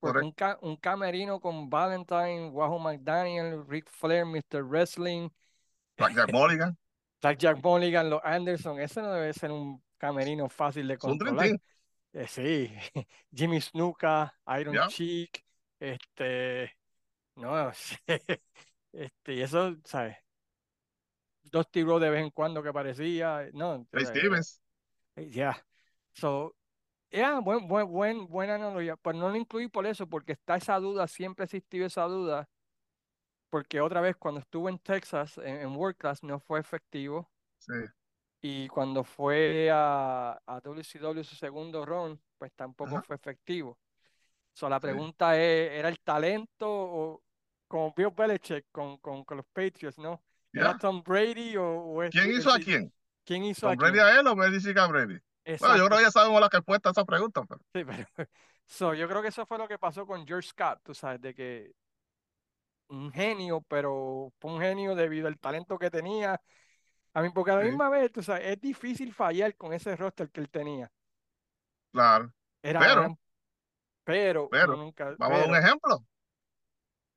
Porque 0.00 0.24
un, 0.24 0.32
Correcto. 0.32 0.36
ca- 0.36 0.58
un 0.62 0.76
camerino 0.76 1.40
con 1.40 1.70
Valentine, 1.70 2.50
Wahoo 2.50 2.78
McDaniel, 2.78 3.66
Ric 3.68 3.88
Flair, 3.90 4.24
Mr. 4.26 4.62
Wrestling, 4.64 5.30
Jack 5.98 6.32
Mulligan. 6.32 6.76
Jack 7.20 7.38
Jack 7.38 7.62
Mulligan, 7.62 8.10
los 8.10 8.20
Anderson, 8.22 8.80
ese 8.80 9.02
no 9.02 9.12
debe 9.12 9.32
ser 9.32 9.50
un 9.50 9.82
camerino 9.96 10.48
fácil 10.48 10.86
de 10.86 10.98
controlar. 10.98 11.58
Eh, 12.12 12.26
sí, 12.28 12.72
Jimmy 13.34 13.60
Snuka, 13.60 14.34
Iron 14.58 14.74
¿Ya? 14.74 14.86
Cheek, 14.88 15.44
este, 15.78 16.74
no, 17.34 17.70
este, 18.92 19.34
y 19.34 19.42
eso, 19.42 19.76
¿sabes? 19.84 20.16
Dusty 21.44 21.82
Rhodes 21.84 22.02
de 22.02 22.10
vez 22.10 22.22
en 22.22 22.30
cuando 22.30 22.62
que 22.62 22.70
aparecía, 22.70 23.48
no, 23.52 23.86
Stevens. 23.94 24.62
eh, 25.16 25.28
ya, 25.30 25.62
so, 26.14 26.56
yeah, 27.10 27.38
buen, 27.40 27.68
buen, 27.68 27.86
buen, 27.86 28.26
buena 28.26 28.54
analogía, 28.54 28.96
pues 28.96 29.14
no 29.14 29.28
lo 29.28 29.36
incluí 29.36 29.68
por 29.68 29.86
eso, 29.86 30.06
porque 30.08 30.32
está 30.32 30.56
esa 30.56 30.78
duda, 30.80 31.06
siempre 31.06 31.44
ha 31.44 31.46
existido 31.46 31.86
esa 31.86 32.04
duda, 32.04 32.48
porque 33.50 33.80
otra 33.80 34.00
vez 34.00 34.16
cuando 34.16 34.40
estuvo 34.40 34.68
en 34.68 34.78
Texas, 34.78 35.38
en, 35.38 35.56
en 35.62 35.76
World 35.76 35.96
Class, 35.96 36.22
no 36.22 36.38
fue 36.40 36.60
efectivo, 36.60 37.30
Sí, 37.58 37.72
y 38.40 38.68
cuando 38.68 39.02
fue 39.04 39.70
a, 39.72 40.40
a 40.46 40.60
WCW 40.60 41.24
su 41.24 41.34
segundo 41.34 41.84
run, 41.84 42.20
pues 42.38 42.52
tampoco 42.54 42.96
ajá, 42.96 43.02
fue 43.02 43.16
efectivo. 43.16 43.78
So, 44.52 44.68
la 44.68 44.80
sí, 44.80 44.88
pregunta 44.88 45.36
es, 45.36 45.72
¿era 45.72 45.88
el 45.88 45.98
talento 46.00 46.66
o 46.68 47.22
como 47.68 47.92
Bill 47.96 48.10
Belichick 48.16 48.66
con, 48.70 48.98
con, 48.98 49.24
con 49.24 49.38
los 49.38 49.46
Patriots, 49.46 49.98
¿no? 49.98 50.22
¿Era. 50.52 50.78
Tom 50.78 51.02
Brady 51.02 51.56
o, 51.56 51.64
o 51.66 52.10
¿Quién 52.10 52.30
hizo 52.30 52.50
a 52.50 52.58
quién? 52.58 52.92
quién 53.24 53.44
hizo 53.44 53.68
a 53.68 53.72
¿Tom 53.72 53.78
Brady 53.78 53.94
quién? 53.94 54.06
a 54.06 54.20
él 54.20 54.26
o 54.26 54.60
sigue 54.60 54.80
a 54.80 54.86
Brady? 54.86 55.18
Bueno, 55.60 55.76
yo 55.76 55.86
creo 55.86 55.98
que 55.98 56.04
ya 56.04 56.10
sabemos 56.10 56.40
la 56.40 56.48
respuesta 56.48 56.88
a 56.88 56.92
esa 56.92 57.04
pregunta, 57.04 57.42
pero 57.48 57.60
Sí, 57.74 57.84
pero, 57.84 58.06
so, 58.66 58.94
yo 58.94 59.08
creo 59.08 59.22
que 59.22 59.28
eso 59.28 59.46
fue 59.46 59.58
lo 59.58 59.68
que 59.68 59.78
pasó 59.78 60.06
con 60.06 60.26
George 60.26 60.48
Scott, 60.48 60.80
tú 60.82 60.94
sabes, 60.94 61.20
de 61.20 61.34
que 61.34 61.72
un 62.88 63.12
genio, 63.12 63.62
pero 63.68 64.32
fue 64.40 64.52
un 64.52 64.60
genio 64.60 64.94
debido 64.94 65.28
al 65.28 65.38
talento 65.38 65.78
que 65.78 65.90
tenía. 65.90 66.40
A 67.14 67.22
mí, 67.22 67.30
porque 67.30 67.50
a 67.52 67.56
la 67.56 67.62
sí, 67.62 67.66
misma 67.66 67.88
vez, 67.90 68.12
tú 68.12 68.22
sabes, 68.22 68.46
es 68.46 68.60
difícil 68.60 69.12
fallar 69.14 69.56
con 69.56 69.72
ese 69.72 69.96
roster 69.96 70.30
que 70.30 70.40
él 70.40 70.50
tenía. 70.50 70.90
claro. 71.92 72.32
Era, 72.62 73.16
Pero, 74.04 74.48
pero 74.48 74.48
pero, 74.48 74.76
nunca, 74.76 75.16
vamos 75.16 75.42
a 75.42 75.46
un 75.46 75.52
pero, 75.52 75.56
ejemplo. 75.56 76.06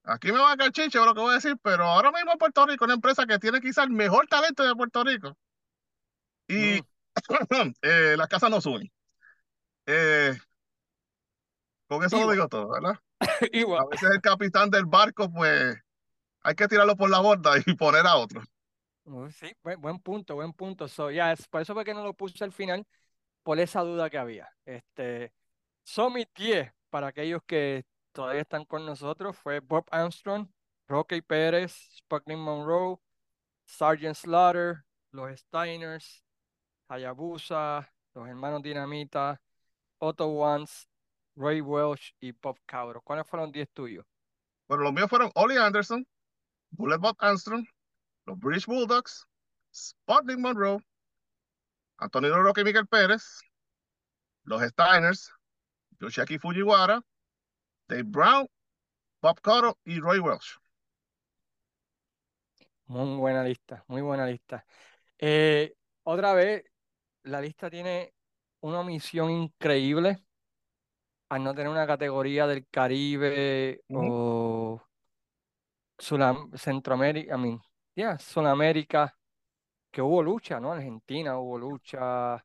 Aquí 0.04 0.32
me 0.32 0.40
va 0.40 0.52
a 0.52 0.58
caer 0.58 0.72
chiche 0.74 1.00
lo 1.00 1.14
que 1.14 1.22
voy 1.22 1.32
a 1.32 1.36
decir, 1.36 1.56
pero 1.62 1.86
ahora 1.86 2.12
mismo 2.12 2.32
en 2.34 2.38
Puerto 2.38 2.66
Rico, 2.66 2.84
una 2.86 2.96
empresa 2.96 3.26
que 3.26 3.40
tiene 3.40 3.62
quizás 3.62 3.86
el 3.86 3.92
mejor 3.92 4.28
talento 4.28 4.64
de 4.64 4.76
Puerto 4.76 5.04
Rico 5.06 5.38
y 6.48 6.82
mm, 6.82 6.86
eh, 7.82 8.16
las 8.18 8.28
casas 8.28 8.50
no 8.50 8.62
suben. 8.62 8.92
Eh, 9.86 10.38
con 11.90 12.04
eso 12.04 12.24
lo 12.24 12.32
digo 12.32 12.48
todo, 12.48 12.70
¿verdad? 12.70 13.00
igual. 13.52 13.82
A 13.82 13.90
veces 13.90 14.12
el 14.12 14.22
capitán 14.22 14.70
del 14.70 14.86
barco, 14.86 15.32
pues 15.32 15.76
hay 16.44 16.56
que 16.56 16.68
tirarlo 16.68 16.96
por 16.96 17.10
la 17.10 17.20
borda 17.20 17.54
y 17.66 17.74
poner 17.74 18.06
a 18.06 18.16
otro. 18.16 18.42
Uh, 19.06 19.30
Sí, 19.32 19.52
buen, 19.64 19.82
buen 19.82 20.00
punto, 20.00 20.36
buen 20.36 20.54
punto. 20.54 20.88
So, 20.88 21.10
ya, 21.10 21.32
es, 21.32 21.48
por 21.48 21.62
eso 21.62 21.74
fue 21.74 21.84
que 21.84 21.96
no 21.96 22.04
lo 22.04 22.14
puse 22.14 22.44
al 22.44 22.52
final, 22.52 22.86
por 23.42 23.60
esa 23.60 23.82
duda 23.82 24.08
que 24.10 24.20
había. 24.20 24.48
Este, 24.66 25.34
son 25.84 26.14
mis 26.14 26.28
10 26.36 26.72
para 26.92 27.08
aquellos 27.08 27.42
que 27.48 27.86
todavía 28.12 28.42
están 28.42 28.66
con 28.66 28.86
nosotros. 28.86 29.36
Fue 29.36 29.60
Bob 29.60 29.86
Armstrong, 29.90 30.48
Rocky 30.88 31.22
Pérez, 31.24 31.74
Sparkling 31.98 32.40
Monroe, 32.40 33.00
Sergeant 33.66 34.16
Slaughter, 34.16 34.86
los 35.12 35.40
Steiners, 35.40 36.24
Hayabusa, 36.88 37.92
los 38.14 38.28
hermanos 38.28 38.62
Dinamita, 38.62 39.42
Otto 39.98 40.28
Wanz, 40.28 40.88
Ray 41.40 41.62
Welch 41.62 42.14
y 42.20 42.34
Bob 42.34 42.60
Cabro. 42.66 43.02
¿Cuáles 43.02 43.26
fueron 43.26 43.48
los 43.48 43.54
10 43.54 43.70
tuyos? 43.72 44.06
Bueno, 44.68 44.84
los 44.84 44.94
míos 44.94 45.10
fueron 45.10 45.32
Ollie 45.36 45.58
Anderson, 45.58 46.06
Bullet 46.72 46.98
Bob 46.98 47.16
Armstrong, 47.18 47.66
los 48.26 48.38
British 48.38 48.66
Bulldogs, 48.66 49.26
Sputnik 49.74 50.38
Monroe, 50.38 50.80
Antonio 51.98 52.44
Roque 52.44 52.62
y 52.62 52.64
Miguel 52.66 52.88
Pérez, 52.88 53.40
los 54.44 54.62
Steiners, 54.62 55.32
Yoshiaki 56.00 56.38
Fujiwara, 56.38 57.02
Dave 57.88 58.04
Brown, 58.04 58.48
Bob 59.22 59.40
Cotto 59.42 59.80
y 59.86 60.00
Roy 60.00 60.20
Welch. 60.20 60.60
Muy 62.88 63.18
buena 63.18 63.44
lista, 63.44 63.86
muy 63.88 64.02
buena 64.02 64.26
lista. 64.26 64.66
Eh, 65.18 65.74
otra 66.04 66.34
vez, 66.34 66.66
la 67.24 67.40
lista 67.40 67.70
tiene 67.70 68.14
una 68.60 68.84
misión 68.84 69.30
increíble 69.32 70.22
al 71.30 71.44
no 71.44 71.54
tener 71.54 71.70
una 71.70 71.88
categoría 71.88 72.48
del 72.48 72.68
Caribe 72.70 73.82
o 73.94 74.82
Sulam- 75.98 76.50
Centroamérica, 76.58 77.36
I 77.36 77.38
mean, 77.38 77.62
yeah, 77.96 78.18
Sudamérica, 78.18 79.16
que 79.92 80.02
hubo 80.02 80.24
lucha, 80.24 80.60
¿no? 80.60 80.72
Argentina 80.72 81.38
hubo 81.38 81.58
lucha, 81.58 82.44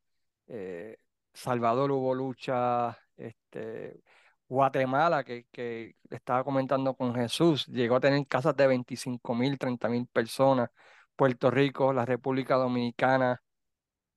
eh, 0.48 0.98
Salvador 1.32 1.92
hubo 1.92 2.14
lucha, 2.14 2.96
este, 3.16 4.02
Guatemala, 4.48 5.24
que, 5.24 5.46
que 5.50 5.96
estaba 6.10 6.44
comentando 6.44 6.94
con 6.94 7.14
Jesús, 7.14 7.66
llegó 7.66 7.96
a 7.96 8.00
tener 8.00 8.26
casas 8.26 8.56
de 8.56 8.66
25 8.66 9.34
mil, 9.34 9.58
30 9.58 9.88
mil 9.88 10.06
personas, 10.06 10.70
Puerto 11.16 11.50
Rico, 11.50 11.92
la 11.92 12.04
República 12.04 12.56
Dominicana, 12.56 13.40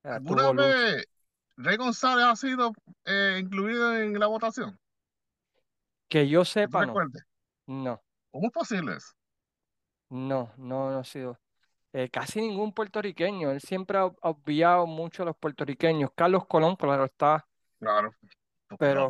eh, 0.03 0.10
¿Alguna 0.10 0.41
tuvo 0.44 0.53
lucha. 0.53 1.03
Rey 1.58 1.78
González 1.78 2.26
ha 2.26 2.36
sido 2.36 2.72
eh, 3.06 3.38
incluido 3.42 3.96
en 3.96 4.20
la 4.20 4.28
votación? 4.28 4.80
Que 6.10 6.28
yo 6.28 6.44
sepa, 6.46 6.86
no, 6.86 7.02
no, 7.68 8.02
¿Cómo 8.32 8.48
es 8.48 8.54
posible 8.54 8.96
eso? 8.96 9.12
no, 10.10 10.54
no, 10.58 10.92
no 10.92 11.00
ha 11.00 11.04
sido. 11.04 11.40
eh, 11.94 12.10
casi 12.12 12.42
ningún 12.42 12.74
puertorriqueño, 12.74 13.52
él 13.52 13.62
siempre 13.62 13.98
ha 14.00 14.06
obviado 14.06 14.88
mucho 14.88 15.24
a 15.24 15.28
los 15.28 15.38
puertorriqueños. 15.38 16.12
Carlos 16.16 16.48
Colón, 16.48 16.76
claro 16.78 17.06
está, 17.06 17.48
Claro, 17.80 18.16
porque 18.68 18.86
es 18.90 18.94
pero, 18.94 19.10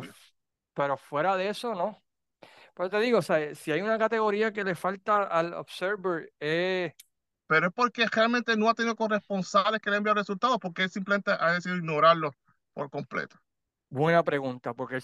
pero 0.74 0.96
fuera 0.96 1.36
de 1.36 1.48
eso, 1.50 1.74
no. 1.74 2.02
Pero 2.74 2.90
te 2.90 3.00
digo, 3.00 3.18
o 3.18 3.22
sea, 3.22 3.54
si 3.54 3.72
hay 3.72 3.82
una 3.82 3.98
categoría 3.98 4.52
que 4.52 4.64
le 4.64 4.74
falta 4.74 5.24
al 5.24 5.54
Observer, 5.54 6.32
es 6.40 6.94
Pero 7.48 7.66
es 7.68 7.72
porque 7.72 8.06
realmente 8.06 8.56
no 8.56 8.68
ha 8.70 8.74
tenido 8.74 8.94
corresponsales 8.94 9.80
que 9.80 9.90
le 9.90 9.96
envíen 9.96 10.14
resultados, 10.16 10.58
porque 10.60 10.84
él 10.84 10.90
simplemente 10.90 11.32
ha 11.32 11.52
decidido 11.52 11.78
ignorarlos 11.78 12.34
por 12.74 12.90
completo. 12.90 13.36
buena 13.90 14.22
pregunta, 14.22 14.74
porque 14.74 14.98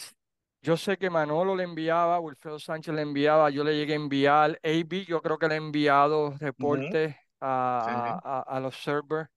yo 0.62 0.76
sé 0.76 0.96
que 0.98 1.10
Manolo 1.10 1.56
le 1.56 1.64
enviaba, 1.64 2.20
Wilfredo 2.20 2.58
Sánchez 2.58 2.94
le 2.94 3.02
enviaba, 3.02 3.50
yo 3.50 3.64
le 3.64 3.76
llegué 3.76 3.94
a 3.94 3.96
enviar, 3.96 4.60
AB, 4.62 5.06
yo 5.06 5.20
creo 5.22 5.38
que 5.38 5.48
le 5.48 5.54
he 5.54 5.58
enviado 5.58 6.34
reportes 6.38 7.16
a, 7.40 7.84
Sí. 7.86 7.90
a- 8.28 8.38
a- 8.40 8.56
al 8.56 8.64
Observer. 8.66 9.28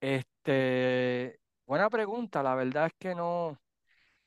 Este, 0.00 1.40
buena 1.66 1.88
pregunta, 1.88 2.42
la 2.42 2.54
verdad 2.54 2.86
es 2.86 2.92
que 2.98 3.14
no. 3.14 3.58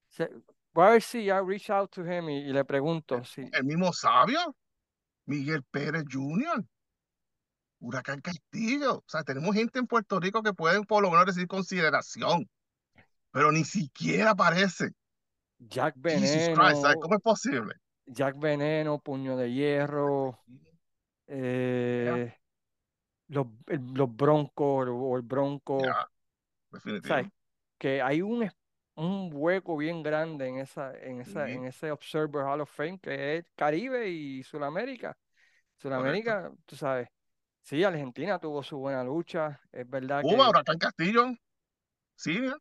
sé- 0.09 0.31
voy 0.73 0.85
a 0.87 0.89
ver 0.91 1.01
si 1.01 1.25
ya 1.25 1.41
reach 1.41 1.69
out 1.69 1.91
to 1.91 2.01
him 2.05 2.29
y, 2.29 2.37
y 2.49 2.53
le 2.53 2.65
pregunto 2.65 3.23
si 3.23 3.41
El 3.51 3.63
mismo 3.65 3.93
sabio, 3.93 4.55
Miguel 5.25 5.63
Pérez 5.63 6.03
Jr., 6.11 6.63
Huracán 7.79 8.21
Castillo. 8.21 8.97
O 8.97 9.03
sea, 9.07 9.23
tenemos 9.23 9.55
gente 9.55 9.79
en 9.79 9.87
Puerto 9.87 10.19
Rico 10.19 10.41
que 10.43 10.53
pueden 10.53 10.83
por 10.83 11.03
lo 11.03 11.09
menos 11.11 11.25
recibir 11.25 11.47
consideración, 11.47 12.49
pero 13.31 13.51
ni 13.51 13.63
siquiera 13.63 14.31
aparece. 14.31 14.91
Jack 15.59 15.95
Jesus 16.03 16.49
Christ, 16.49 16.81
¿sabes 16.81 16.97
cómo 17.01 17.15
Veneno, 17.15 17.15
es 17.15 17.21
posible? 17.21 17.73
Jack 18.05 18.39
Veneno, 18.39 18.99
Puño 18.99 19.35
de 19.35 19.51
Hierro, 19.51 20.39
eh, 21.27 22.33
los, 23.27 23.47
los 23.67 24.15
Broncos 24.15 24.87
o 24.89 25.17
el 25.17 25.23
Bronco, 25.23 25.79
¿sabes? 27.01 27.31
definitivo. 27.31 27.31
Que 27.77 28.01
hay 28.01 28.21
un, 28.21 28.49
un 28.95 29.29
hueco 29.33 29.77
bien 29.77 30.03
grande 30.03 30.47
en 30.47 30.57
esa, 30.59 30.97
en 30.97 31.21
esa, 31.21 31.49
en 31.49 31.65
ese 31.65 31.91
Observer 31.91 32.43
Hall 32.43 32.61
of 32.61 32.71
Fame 32.71 32.99
que 32.99 33.37
es 33.37 33.51
Caribe 33.55 34.09
y 34.09 34.43
Sudamérica. 34.43 35.09
correcto. 35.09 35.77
Sudamérica, 35.77 36.51
tú 36.65 36.75
sabes, 36.75 37.09
sí, 37.67 37.83
Argentina 37.83 38.39
tuvo 38.39 38.63
su 38.63 38.77
buena 38.77 39.03
lucha, 39.03 39.59
es 39.73 39.89
verdad 39.89 40.21
Cuba, 40.21 40.45
que 40.45 40.49
Huracán 40.51 40.77
Castillo, 40.77 41.25
Siria, 42.15 42.57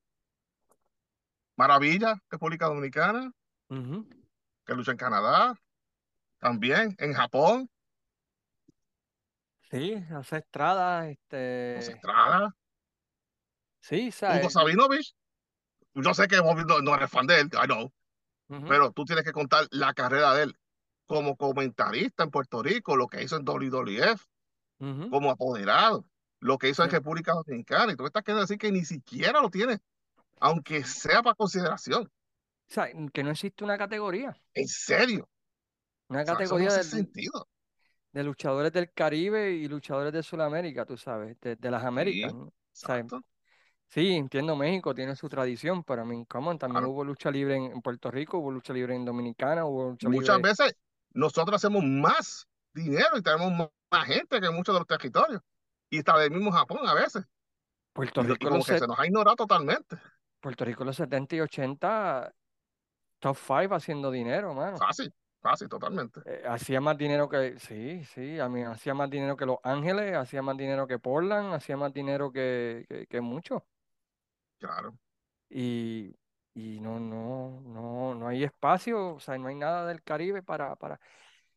Maravilla, 1.56 2.20
República 2.28 2.66
Dominicana, 2.66 3.32
que 3.68 4.74
lucha 4.74 4.90
en 4.90 4.96
Canadá, 4.96 5.54
también 6.38 6.96
en 6.98 7.12
Japón, 7.12 7.70
sí, 9.70 9.94
hace 10.12 10.38
Estrada, 10.38 11.02
José 11.02 11.12
este, 11.12 11.78
Estrada, 11.92 12.56
sí, 13.78 14.08
Hugo 14.08 14.12
¿sabes? 14.12 14.52
Sabinovich. 14.52 15.14
Yo 15.94 16.12
sé 16.14 16.26
que 16.26 16.36
no, 16.36 16.80
no 16.82 16.94
eres 16.96 17.10
fan 17.10 17.28
de 17.28 17.40
él, 17.42 17.50
I 17.52 17.66
know, 17.66 17.92
pero 18.68 18.90
tú 18.90 19.04
tienes 19.04 19.24
que 19.24 19.32
contar 19.32 19.68
la 19.70 19.94
carrera 19.94 20.34
de 20.34 20.42
él 20.42 20.58
como 21.06 21.36
comentarista 21.36 22.24
en 22.24 22.30
Puerto 22.32 22.60
Rico, 22.60 22.96
lo 22.96 23.06
que 23.06 23.22
hizo 23.22 23.36
en 23.36 23.44
WWF, 23.44 24.26
como 24.78 25.30
apoderado, 25.30 26.04
lo 26.40 26.58
que 26.58 26.68
hizo 26.68 26.84
en. 26.84 26.90
República 26.90 27.32
Dominicana. 27.32 27.92
Y 27.92 27.96
tú 27.96 28.02
me 28.02 28.08
estás 28.08 28.22
queriendo 28.22 28.42
decir 28.42 28.58
que 28.58 28.72
ni 28.72 28.84
siquiera 28.84 29.40
lo 29.40 29.50
tiene, 29.50 29.78
aunque 30.40 30.84
sea 30.84 31.22
para 31.22 31.34
consideración. 31.34 32.04
O 32.68 32.72
sea, 32.72 32.88
que 33.12 33.22
no 33.22 33.30
existe 33.30 33.64
una 33.64 33.78
categoría, 33.78 34.36
En 34.54 34.66
serio. 34.68 35.28
una 36.08 36.22
O 36.22 36.24
sea, 36.24 36.34
no 36.34 36.38
categoría 36.38 36.68
hace 36.68 36.78
de, 36.78 36.84
sentido. 36.84 37.48
de 38.12 38.24
luchadores 38.24 38.72
del 38.72 38.92
Caribe 38.92 39.52
y 39.52 39.68
luchadores 39.68 40.12
de 40.12 40.22
Sudamérica, 40.22 40.84
tú 40.84 40.96
sabes, 40.96 41.38
de, 41.40 41.56
de 41.56 41.70
las 41.70 41.84
Américas, 41.84 42.32
Sí, 42.32 42.38
¿no? 42.38 42.44
O 42.46 42.52
sea, 42.72 43.04
sí, 43.88 44.12
entiendo, 44.14 44.56
México 44.56 44.94
tiene 44.94 45.16
su 45.16 45.28
tradición, 45.28 45.84
pero 45.84 46.04
mí, 46.04 46.24
come 46.26 46.56
también 46.58 46.82
Claro. 46.82 46.90
hubo 46.90 47.04
lucha 47.04 47.30
libre 47.30 47.56
en, 47.56 47.64
en 47.72 47.82
Puerto 47.82 48.10
Rico, 48.10 48.38
hubo 48.38 48.50
lucha 48.50 48.72
libre 48.72 48.94
en 48.94 49.04
Dominicana, 49.04 49.64
hubo 49.64 49.90
lucha 49.90 50.08
Muchas 50.08 50.36
libre. 50.36 50.50
veces 50.50 50.74
nosotros 51.10 51.56
hacemos 51.56 51.84
más 51.84 52.46
dinero 52.76 53.16
y 53.16 53.22
tenemos 53.22 53.70
más, 53.90 54.06
gente 54.06 54.40
que 54.40 54.50
muchos 54.50 54.74
de 54.74 54.80
los 54.80 54.86
territorios. 54.86 55.42
Y 55.90 55.98
está 55.98 56.18
del 56.18 56.30
mismo 56.30 56.52
Japón 56.52 56.80
a 56.86 56.94
veces. 56.94 57.24
Puerto 57.92 58.20
y 58.22 58.26
Rico 58.26 58.50
como 58.50 58.64
que 58.64 58.78
se 58.78 58.86
nos 58.86 58.98
ha 58.98 59.06
ignorado 59.06 59.36
totalmente. 59.36 59.96
Puerto 60.40 60.64
Rico 60.64 60.82
en 60.82 60.88
los 60.88 60.96
70 60.96 61.36
y 61.36 61.40
80, 61.40 62.34
top 63.18 63.36
5 63.36 63.74
haciendo 63.74 64.10
dinero, 64.10 64.52
mano. 64.52 64.76
Fácil, 64.76 65.12
fácil, 65.40 65.68
totalmente. 65.68 66.20
Eh, 66.26 66.42
hacía 66.46 66.80
más 66.80 66.98
dinero 66.98 67.28
que, 67.28 67.58
sí, 67.58 68.04
sí, 68.04 68.38
a 68.38 68.48
mí 68.48 68.62
hacía 68.62 68.92
más 68.92 69.08
dinero 69.08 69.36
que 69.36 69.46
Los 69.46 69.58
Ángeles, 69.62 70.14
hacía 70.14 70.42
más 70.42 70.56
dinero 70.56 70.86
que 70.86 70.98
Portland, 70.98 71.54
hacía 71.54 71.76
más 71.76 71.92
dinero 71.92 72.30
que, 72.30 72.84
que, 72.88 73.06
que 73.06 73.20
muchos. 73.20 73.62
Claro. 74.58 74.98
y, 75.50 76.16
y 76.56 76.80
no, 76.80 76.98
no, 76.98 77.60
no, 77.66 78.14
no 78.14 78.28
hay 78.28 78.42
espacio, 78.42 79.16
o 79.16 79.20
sea, 79.20 79.36
no 79.36 79.48
hay 79.48 79.54
nada 79.54 79.86
del 79.86 80.02
Caribe 80.02 80.42
para, 80.42 80.74
para, 80.74 80.98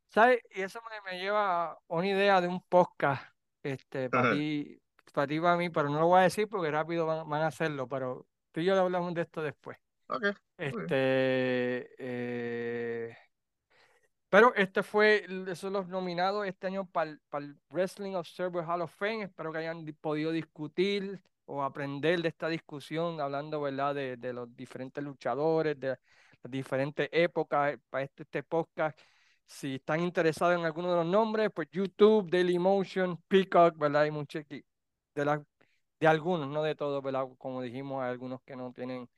¿sabes? 0.09 0.39
Y 0.55 0.61
eso 0.61 0.79
me, 0.89 1.11
me 1.11 1.19
lleva 1.19 1.71
a 1.73 1.79
una 1.87 2.07
idea 2.07 2.41
de 2.41 2.47
un 2.47 2.61
podcast, 2.61 3.23
este, 3.63 4.09
para 4.09 4.33
ti, 4.33 4.81
para 5.13 5.27
ti, 5.27 5.39
para 5.39 5.57
mí, 5.57 5.69
pero 5.69 5.89
no 5.89 5.99
lo 5.99 6.07
voy 6.07 6.19
a 6.19 6.23
decir 6.23 6.47
porque 6.47 6.71
rápido 6.71 7.05
van, 7.05 7.27
van 7.29 7.41
a 7.41 7.47
hacerlo, 7.47 7.87
pero 7.87 8.27
tú 8.51 8.59
y 8.61 8.65
yo 8.65 8.79
hablamos 8.79 9.13
de 9.13 9.21
esto 9.21 9.41
después. 9.41 9.77
Ok, 10.07 10.21
muy 10.23 10.33
Este, 10.57 11.95
eh, 11.99 13.17
pero 14.29 14.53
este 14.55 14.83
fue, 14.83 15.23
el- 15.25 15.55
son 15.55 15.73
los 15.73 15.87
nominados 15.87 16.45
este 16.45 16.67
año 16.67 16.85
para 16.85 17.11
el 17.11 17.57
Wrestling 17.69 18.13
Observer 18.15 18.63
Hall 18.63 18.81
of 18.81 18.93
Fame. 18.93 19.23
Espero 19.23 19.51
que 19.51 19.57
hayan 19.59 19.85
di- 19.85 19.93
podido 19.93 20.31
discutir 20.31 21.19
o 21.45 21.63
aprender 21.63 22.21
de 22.21 22.27
esta 22.27 22.47
discusión, 22.47 23.19
hablando, 23.21 23.59
¿verdad?, 23.61 23.95
de, 23.95 24.17
de 24.17 24.33
los 24.33 24.55
diferentes 24.55 25.03
luchadores, 25.03 25.79
de 25.79 25.87
las 25.89 25.99
diferentes 26.51 27.09
épocas 27.11 27.73
eh, 27.73 27.79
para 27.89 28.03
este, 28.03 28.23
este 28.23 28.43
podcast. 28.43 28.99
Si 29.49 29.75
están 29.75 30.01
interesados 30.01 30.57
en 30.57 30.65
alguno 30.65 30.91
de 30.91 30.97
los 30.97 31.07
nombres, 31.07 31.49
pues 31.53 31.67
YouTube, 31.71 32.29
Dailymotion, 32.31 33.17
Peacock, 33.27 33.77
¿verdad? 33.77 34.03
Hay 34.03 34.11
muchos 34.11 34.47
de, 34.47 34.63
de 35.99 36.07
algunos, 36.07 36.47
no 36.49 36.63
de 36.63 36.75
todos, 36.75 37.03
¿verdad? 37.03 37.25
Como 37.37 37.61
dijimos, 37.61 38.03
hay 38.03 38.11
algunos 38.11 38.41
que 38.43 38.55
no 38.55 38.71
tienen, 38.73 39.09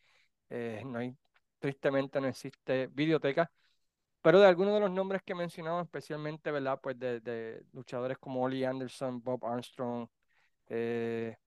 eh, 0.50 0.84
no 0.86 1.00
hay, 1.00 1.16
tristemente 1.60 2.22
no 2.22 2.28
existe 2.28 2.88
videoteca 2.88 3.52
pero 4.22 4.40
de 4.40 4.48
algunos 4.48 4.74
de 4.76 4.82
los 4.82 4.92
nombres 4.92 5.24
que 5.24 5.36
mencionamos, 5.36 5.84
especialmente, 5.86 6.52
¿verdad? 6.52 6.80
Pues 6.82 7.00
de, 7.00 7.22
de 7.22 7.64
luchadores 7.74 8.18
como 8.20 8.44
Ollie 8.44 8.66
Anderson, 8.66 9.22
Bob 9.24 9.46
Armstrong, 9.46 10.08
eh, 10.70 11.38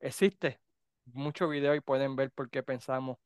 existe 0.00 0.60
mucho 1.06 1.48
video 1.48 1.74
y 1.74 1.80
pueden 1.80 2.16
ver 2.16 2.30
por 2.32 2.50
qué 2.50 2.62
pensamos 2.62 3.18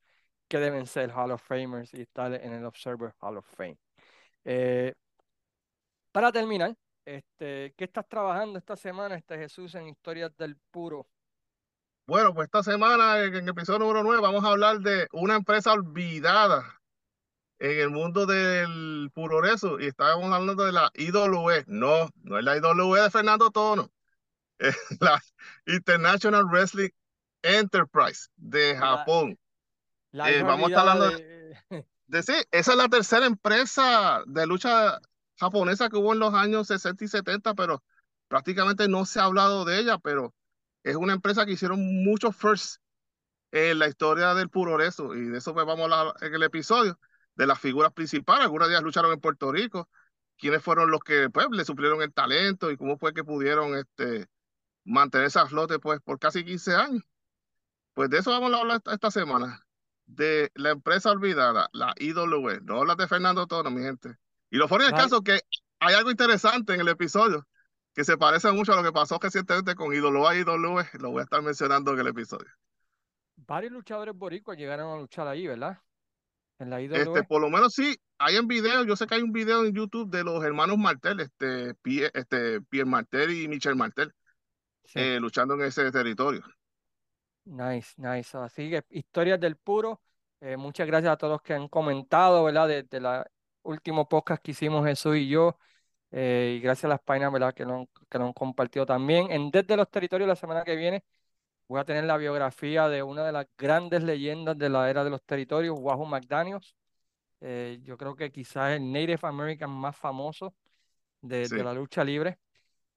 que 0.49 0.59
deben 0.59 0.87
ser 0.87 1.13
Hall 1.13 1.33
of 1.33 1.43
Famers 1.43 1.95
y 1.95 2.03
estar 2.03 2.35
en 2.35 2.53
el 2.55 2.65
Observer 2.67 3.15
Hall 3.21 3.39
of 3.39 3.47
Fame. 3.57 3.79
Eh, 4.51 4.95
para 6.11 6.33
terminar, 6.33 6.75
este, 7.05 7.75
¿qué 7.77 7.85
estás 7.85 8.09
trabajando 8.09 8.59
esta 8.59 8.77
semana, 8.77 9.15
este 9.15 9.37
Jesús, 9.37 9.75
en 9.75 9.89
Historias 9.89 10.35
del 10.39 10.57
Puro? 10.71 11.07
Bueno, 12.07 12.33
pues 12.33 12.47
esta 12.47 12.63
semana, 12.63 13.21
en 13.21 13.35
el 13.35 13.49
episodio 13.49 13.81
número 13.81 14.03
9, 14.03 14.23
vamos 14.23 14.43
a 14.43 14.49
hablar 14.49 14.79
de 14.79 15.07
una 15.13 15.37
empresa 15.37 15.75
olvidada 15.75 16.81
en 17.59 17.79
el 17.79 17.91
mundo 17.91 18.25
del 18.25 19.11
puroreso. 19.13 19.79
Y 19.79 19.87
estábamos 19.87 20.33
hablando 20.33 20.65
de 20.65 20.73
la 20.73 20.91
IWE. 20.95 21.65
No, 21.67 22.09
no 22.23 22.39
es 22.39 22.45
la 22.45 22.57
IWE 22.57 23.03
de 23.03 23.11
Fernando 23.11 23.51
Tono. 23.51 23.91
Es 24.59 24.77
la 24.99 25.23
International 25.67 26.45
Wrestling 26.47 26.89
Enterprise 27.43 28.29
de 28.35 28.75
La, 28.75 28.79
Japón. 28.81 29.39
la 30.11 30.31
Eh, 30.31 30.39
hija 30.39 30.47
vamos 30.47 30.65
a 30.65 30.69
estar 30.71 30.89
hablando 30.89 31.17
de... 31.17 31.25
de 31.71 31.87
sí, 32.23 32.35
esa 32.51 32.73
es 32.73 32.79
la 32.79 32.89
tercera 32.89 33.27
empresa 33.27 34.23
de 34.27 34.47
lucha 34.47 34.99
japonesa 35.37 35.89
que 35.89 35.97
hubo 35.97 36.13
en 36.13 36.19
los 36.19 36.35
años 36.35 36.67
60 36.69 37.05
y 37.05 37.09
70, 37.09 37.55
pero 37.55 37.83
prácticamente 38.29 38.89
no 38.89 39.05
se 39.05 39.21
ha 39.21 39.25
hablado 39.25 39.65
de 39.65 39.79
ella, 39.79 39.99
pero 39.99 40.35
es 40.83 40.97
una 40.97 41.15
empresa 41.15 41.47
que 41.47 41.53
hicieron 41.53 42.05
muchos 42.05 42.37
firsts 42.37 42.81
en 43.53 43.79
la 43.79 43.89
historia 43.89 44.35
del 44.35 44.51
puroreso, 44.51 45.15
y 45.15 45.27
de 45.27 45.39
eso 45.39 45.55
pues 45.55 45.67
vamos 45.67 45.91
a 45.91 46.01
hablar 46.01 46.15
en 46.21 46.35
el 46.35 46.43
episodio, 46.43 46.99
de 47.35 47.47
las 47.47 47.59
figuras 47.61 47.93
principales. 47.93 48.45
Algunas 48.45 48.69
de 48.69 48.75
ellas 48.75 48.85
lucharon 48.85 49.13
en 49.13 49.21
Puerto 49.21 49.53
Rico, 49.53 49.89
quiénes 50.39 50.63
fueron 50.63 50.91
los 50.91 51.01
que 51.01 51.31
pues, 51.31 51.47
le 51.51 51.65
suplieron 51.65 52.03
el 52.03 52.13
talento 52.13 52.71
y 52.71 52.77
cómo 52.77 52.99
fue 52.99 53.15
que 53.15 53.25
pudieron 53.25 53.77
este, 53.77 54.27
mantenerse 54.85 55.39
a 55.39 55.47
flote 55.47 55.79
pues, 55.79 56.01
por 56.01 56.19
casi 56.19 56.45
15 56.45 56.75
años. 56.75 57.03
Pues 57.95 58.11
de 58.11 58.19
eso 58.19 58.31
vamos 58.31 58.53
a 58.53 58.59
hablar 58.59 58.83
esta 58.87 59.11
semana, 59.11 59.61
de 60.09 60.51
la 60.55 60.71
empresa 60.71 61.11
olvidada, 61.11 61.69
la 61.73 61.95
IWE, 61.99 62.61
no 62.63 62.85
la 62.85 62.95
de 62.97 63.07
Fernando 63.07 63.47
Tono, 63.47 63.71
mi 63.71 63.83
gente. 63.83 64.17
Y 64.51 64.57
lo 64.57 64.67
fuera 64.67 64.87
en 64.87 64.95
el 64.95 65.01
caso 65.01 65.23
que 65.23 65.41
hay 65.79 65.95
algo 65.95 66.11
interesante 66.11 66.75
en 66.75 66.81
el 66.81 66.89
episodio 66.89 67.47
que 67.95 68.05
se 68.05 68.17
parece 68.17 68.51
mucho 68.53 68.73
a 68.73 68.77
lo 68.77 68.83
que 68.83 68.93
pasó 68.93 69.19
recientemente 69.21 69.75
con 69.75 69.93
IWE 69.93 70.37
y 70.37 70.41
IWE, 70.41 70.85
lo 71.01 71.11
voy 71.11 71.21
a 71.21 71.25
estar 71.25 71.43
mencionando 71.43 71.93
en 71.93 72.01
el 72.01 72.07
episodio. 72.09 72.49
Varios 73.37 73.73
luchadores 73.73 74.15
boricuas 74.15 74.57
llegaron 74.57 74.93
a 74.93 75.01
luchar 75.01 75.29
ahí, 75.29 75.47
¿verdad? 75.47 75.79
En 76.59 76.71
la 76.71 76.81
IWE. 76.81 77.01
Este, 77.01 77.25
por 77.25 77.41
lo 77.41 77.51
menos 77.51 77.75
sí, 77.75 77.97
hay 78.19 78.37
en 78.37 78.47
video, 78.47 78.85
yo 78.85 78.97
sé 78.97 79.07
que 79.07 79.17
hay 79.17 79.23
un 79.23 79.33
video 79.33 79.65
en 79.65 79.75
YouTube 79.75 80.11
de 80.11 80.25
los 80.25 80.43
hermanos 80.43 80.79
Martel, 80.79 81.21
este, 81.21 81.75
Pierre, 81.75 82.11
este, 82.15 82.61
Pierre 82.63 82.89
Martel 82.89 83.31
y 83.31 83.49
Michel 83.49 83.77
Martel, 83.77 84.15
eh, 84.95 85.19
luchando 85.21 85.55
en 85.55 85.63
ese 85.63 85.91
territorio. 85.91 86.43
Nice, 87.49 87.95
nice. 87.97 88.37
Así 88.37 88.71
que 88.71 88.85
historias 88.91 89.41
del 89.41 89.57
puro. 89.57 90.03
Eh, 90.41 90.57
muchas 90.57 90.87
gracias 90.87 91.13
a 91.13 91.17
todos 91.17 91.41
que 91.43 91.55
han 91.55 91.69
comentado, 91.69 92.45
¿verdad? 92.45 92.69
Desde 92.69 93.01
la 93.01 93.27
último 93.63 94.09
podcast 94.09 94.43
que 94.43 94.51
hicimos 94.53 94.87
Jesús 94.87 95.17
y 95.17 95.29
yo. 95.29 95.59
Eh, 96.11 96.57
y 96.59 96.61
gracias 96.61 96.85
a 96.87 96.89
las 96.89 97.01
páginas, 97.01 97.33
¿verdad? 97.33 97.55
Que 97.55 97.65
lo, 97.65 97.89
que 98.11 98.19
lo 98.19 98.27
han 98.27 98.33
compartido 98.35 98.85
también. 98.87 99.31
En 99.31 99.51
Desde 99.51 99.77
los 99.77 99.91
Territorios, 99.91 100.29
la 100.29 100.37
semana 100.37 100.63
que 100.63 100.77
viene, 100.77 101.05
voy 101.69 101.81
a 101.81 101.85
tener 101.85 102.05
la 102.05 102.19
biografía 102.19 102.89
de 102.89 103.03
una 103.03 103.25
de 103.25 103.33
las 103.33 103.47
grandes 103.57 104.03
leyendas 104.03 104.59
de 104.59 104.69
la 104.69 104.91
era 104.91 105.05
de 105.05 105.11
los 105.11 105.23
territorios, 105.25 105.77
Wahoo 105.79 106.07
McDaniels. 106.07 106.77
Eh, 107.41 107.81
yo 107.83 107.97
creo 107.97 108.15
que 108.17 108.31
quizás 108.33 108.73
el 108.73 108.93
Native 108.93 109.21
American 109.23 109.71
más 109.71 109.97
famoso 109.97 110.55
de, 111.23 111.49
de 111.49 111.65
la 111.65 111.73
lucha 111.73 112.05
libre. 112.05 112.39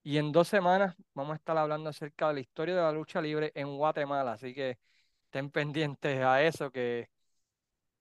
Y 0.03 0.17
en 0.17 0.31
dos 0.31 0.47
semanas 0.47 0.95
vamos 1.13 1.33
a 1.33 1.35
estar 1.35 1.57
hablando 1.57 1.89
acerca 1.89 2.29
de 2.29 2.35
la 2.35 2.39
historia 2.39 2.75
de 2.75 2.81
la 2.81 2.91
lucha 2.91 3.21
libre 3.21 3.51
en 3.53 3.77
Guatemala. 3.77 4.33
Así 4.33 4.53
que 4.53 4.79
estén 5.25 5.51
pendientes 5.51 6.19
a 6.21 6.41
eso, 6.41 6.71
que 6.71 7.09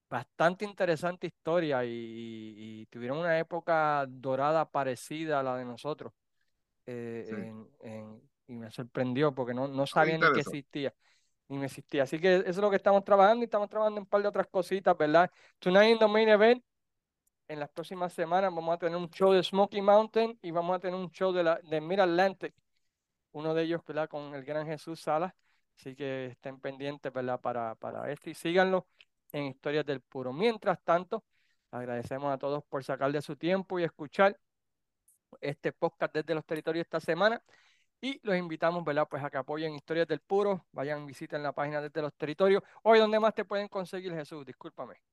bastante 0.09 0.65
interesante 0.65 1.27
historia 1.27 1.85
y, 1.85 2.87
tuvieron 2.91 3.19
una 3.19 3.39
época 3.39 4.05
dorada 4.09 4.69
parecida 4.69 5.41
a 5.41 5.43
la 5.43 5.57
de 5.57 5.65
nosotros. 5.65 6.13
Eh, 6.87 7.53
y 8.49 8.57
me 8.57 8.71
sorprendió 8.71 9.33
porque 9.33 9.55
no, 9.55 9.69
no 9.69 9.87
sabía 9.87 10.19
ni 10.19 10.33
que 10.33 10.41
existía. 10.41 10.93
Ni 11.49 11.59
me 11.59 11.67
existía. 11.67 12.05
Así 12.05 12.19
que 12.19 12.37
eso 12.37 12.49
es 12.49 12.57
lo 12.59 12.71
que 12.71 12.77
estamos 12.77 13.05
trabajando 13.05 13.43
y 13.43 13.45
estamos 13.45 13.69
trabajando 13.69 13.99
en 13.99 14.03
un 14.03 14.09
par 14.09 14.23
de 14.23 14.29
otras 14.29 14.47
cositas, 14.49 14.97
¿verdad? 14.97 15.31
Tonight 15.59 15.93
in 15.93 15.99
the 15.99 16.09
main 16.09 16.29
event 16.29 16.65
en 17.51 17.59
las 17.59 17.69
próximas 17.69 18.13
semanas 18.13 18.55
vamos 18.55 18.73
a 18.73 18.79
tener 18.79 18.97
un 18.97 19.11
show 19.11 19.33
de 19.33 19.43
Smoky 19.43 19.83
Mountain 19.83 20.39
y 20.41 20.53
vamos 20.53 20.77
a 20.77 20.79
tener 20.79 20.95
un 20.95 21.11
show 21.11 21.33
de, 21.33 21.43
la, 21.43 21.61
de 21.65 21.81
Mid 21.81 21.99
Atlantic, 21.99 22.55
uno 23.33 23.55
de 23.55 23.65
ellos, 23.65 23.85
¿verdad? 23.85 24.09
Con 24.09 24.33
el 24.35 24.45
gran 24.45 24.67
Jesús 24.67 25.01
Salas. 25.01 25.35
Así 25.77 25.97
que 25.97 26.27
estén 26.27 26.61
pendientes, 26.61 27.13
¿verdad? 27.13 27.41
Para, 27.41 27.75
para 27.75 28.11
esto 28.13 28.31
y 28.31 28.35
síganlo 28.35 28.87
en 29.33 29.47
Historias 29.47 29.85
del 29.85 30.01
Puro. 30.01 30.33
Mientras 30.33 30.81
tanto, 30.85 31.25
agradecemos 31.73 32.33
a 32.33 32.39
todos 32.39 32.63
por 32.65 32.85
sacar 32.85 33.11
de 33.11 33.21
su 33.21 33.35
tiempo 33.35 33.81
y 33.81 33.85
escuchar 33.85 34.39
este 35.41 35.73
podcast 35.73 36.15
desde 36.15 36.37
los 36.37 36.45
territorios 36.45 36.85
esta 36.85 37.01
semana. 37.01 37.43
Y 38.01 38.21
los 38.23 38.37
invitamos, 38.37 38.85
¿verdad? 38.85 39.09
Pues 39.11 39.25
a 39.25 39.31
que 39.31 39.39
apoyen 39.39 39.75
Historias 39.75 40.07
del 40.07 40.21
Puro. 40.21 40.67
Vayan, 40.71 41.05
visiten 41.05 41.43
la 41.43 41.53
página 41.53 41.81
desde 41.81 42.01
los 42.01 42.15
territorios. 42.15 42.63
Hoy, 42.85 43.01
¿dónde 43.01 43.19
más 43.19 43.35
te 43.35 43.45
pueden 43.45 43.67
conseguir, 43.67 44.15
Jesús? 44.15 44.47
Discúlpame 44.47 45.10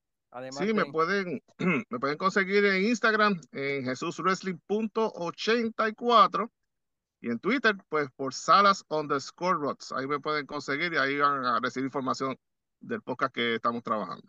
sí, 0.51 0.73
me, 0.73 0.85
pueden, 0.85 1.41
me 1.89 1.99
pueden 1.99 2.17
conseguir 2.17 2.65
en 2.65 2.85
Instagram 2.85 3.39
en 3.51 3.85
jesuswrestling.84 3.85 6.51
y 7.19 7.29
en 7.29 7.39
Twitter, 7.39 7.75
pues 7.89 8.09
por 8.15 8.33
Salas 8.33 8.85
underscore 8.89 9.59
Rods. 9.59 9.91
Ahí 9.91 10.07
me 10.07 10.19
pueden 10.19 10.45
conseguir 10.45 10.93
y 10.93 10.97
ahí 10.97 11.17
van 11.17 11.45
a 11.45 11.59
recibir 11.59 11.85
información 11.85 12.37
del 12.79 13.01
podcast 13.01 13.33
que 13.33 13.55
estamos 13.55 13.83
trabajando. 13.83 14.27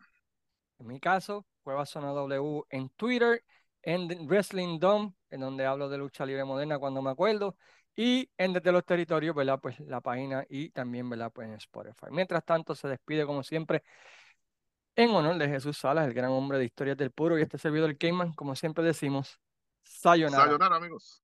En 0.78 0.86
mi 0.86 1.00
caso, 1.00 1.44
Cueva 1.62 1.84
Zona 1.84 2.12
W 2.12 2.62
en 2.70 2.88
Twitter, 2.90 3.44
en 3.82 4.26
Wrestling 4.26 4.78
Dome, 4.78 5.12
en 5.30 5.40
donde 5.40 5.66
hablo 5.66 5.88
de 5.88 5.98
lucha 5.98 6.24
libre 6.24 6.44
moderna 6.44 6.78
cuando 6.78 7.02
me 7.02 7.10
acuerdo, 7.10 7.56
y 7.94 8.30
en 8.38 8.52
Desde 8.52 8.70
los 8.70 8.84
Territorios, 8.84 9.34
¿verdad? 9.34 9.58
Pues 9.60 9.80
la 9.80 10.00
página 10.00 10.46
y 10.48 10.70
también, 10.70 11.10
¿verdad? 11.10 11.32
Pues 11.34 11.48
en 11.48 11.54
Spotify. 11.54 12.06
Mientras 12.12 12.44
tanto, 12.44 12.76
se 12.76 12.86
despide 12.86 13.26
como 13.26 13.42
siempre 13.42 13.82
en 14.98 15.10
honor 15.10 15.38
de 15.38 15.48
Jesús 15.48 15.78
Salas, 15.78 16.08
el 16.08 16.12
gran 16.12 16.30
hombre 16.32 16.58
de 16.58 16.64
historias 16.64 16.96
del 16.96 17.12
puro 17.12 17.38
y 17.38 17.42
este 17.42 17.56
servidor 17.56 17.96
Cayman, 17.96 18.32
como 18.32 18.56
siempre 18.56 18.82
decimos, 18.82 19.38
sayonara. 19.84 20.44
Sayonara, 20.46 20.76
amigos. 20.76 21.22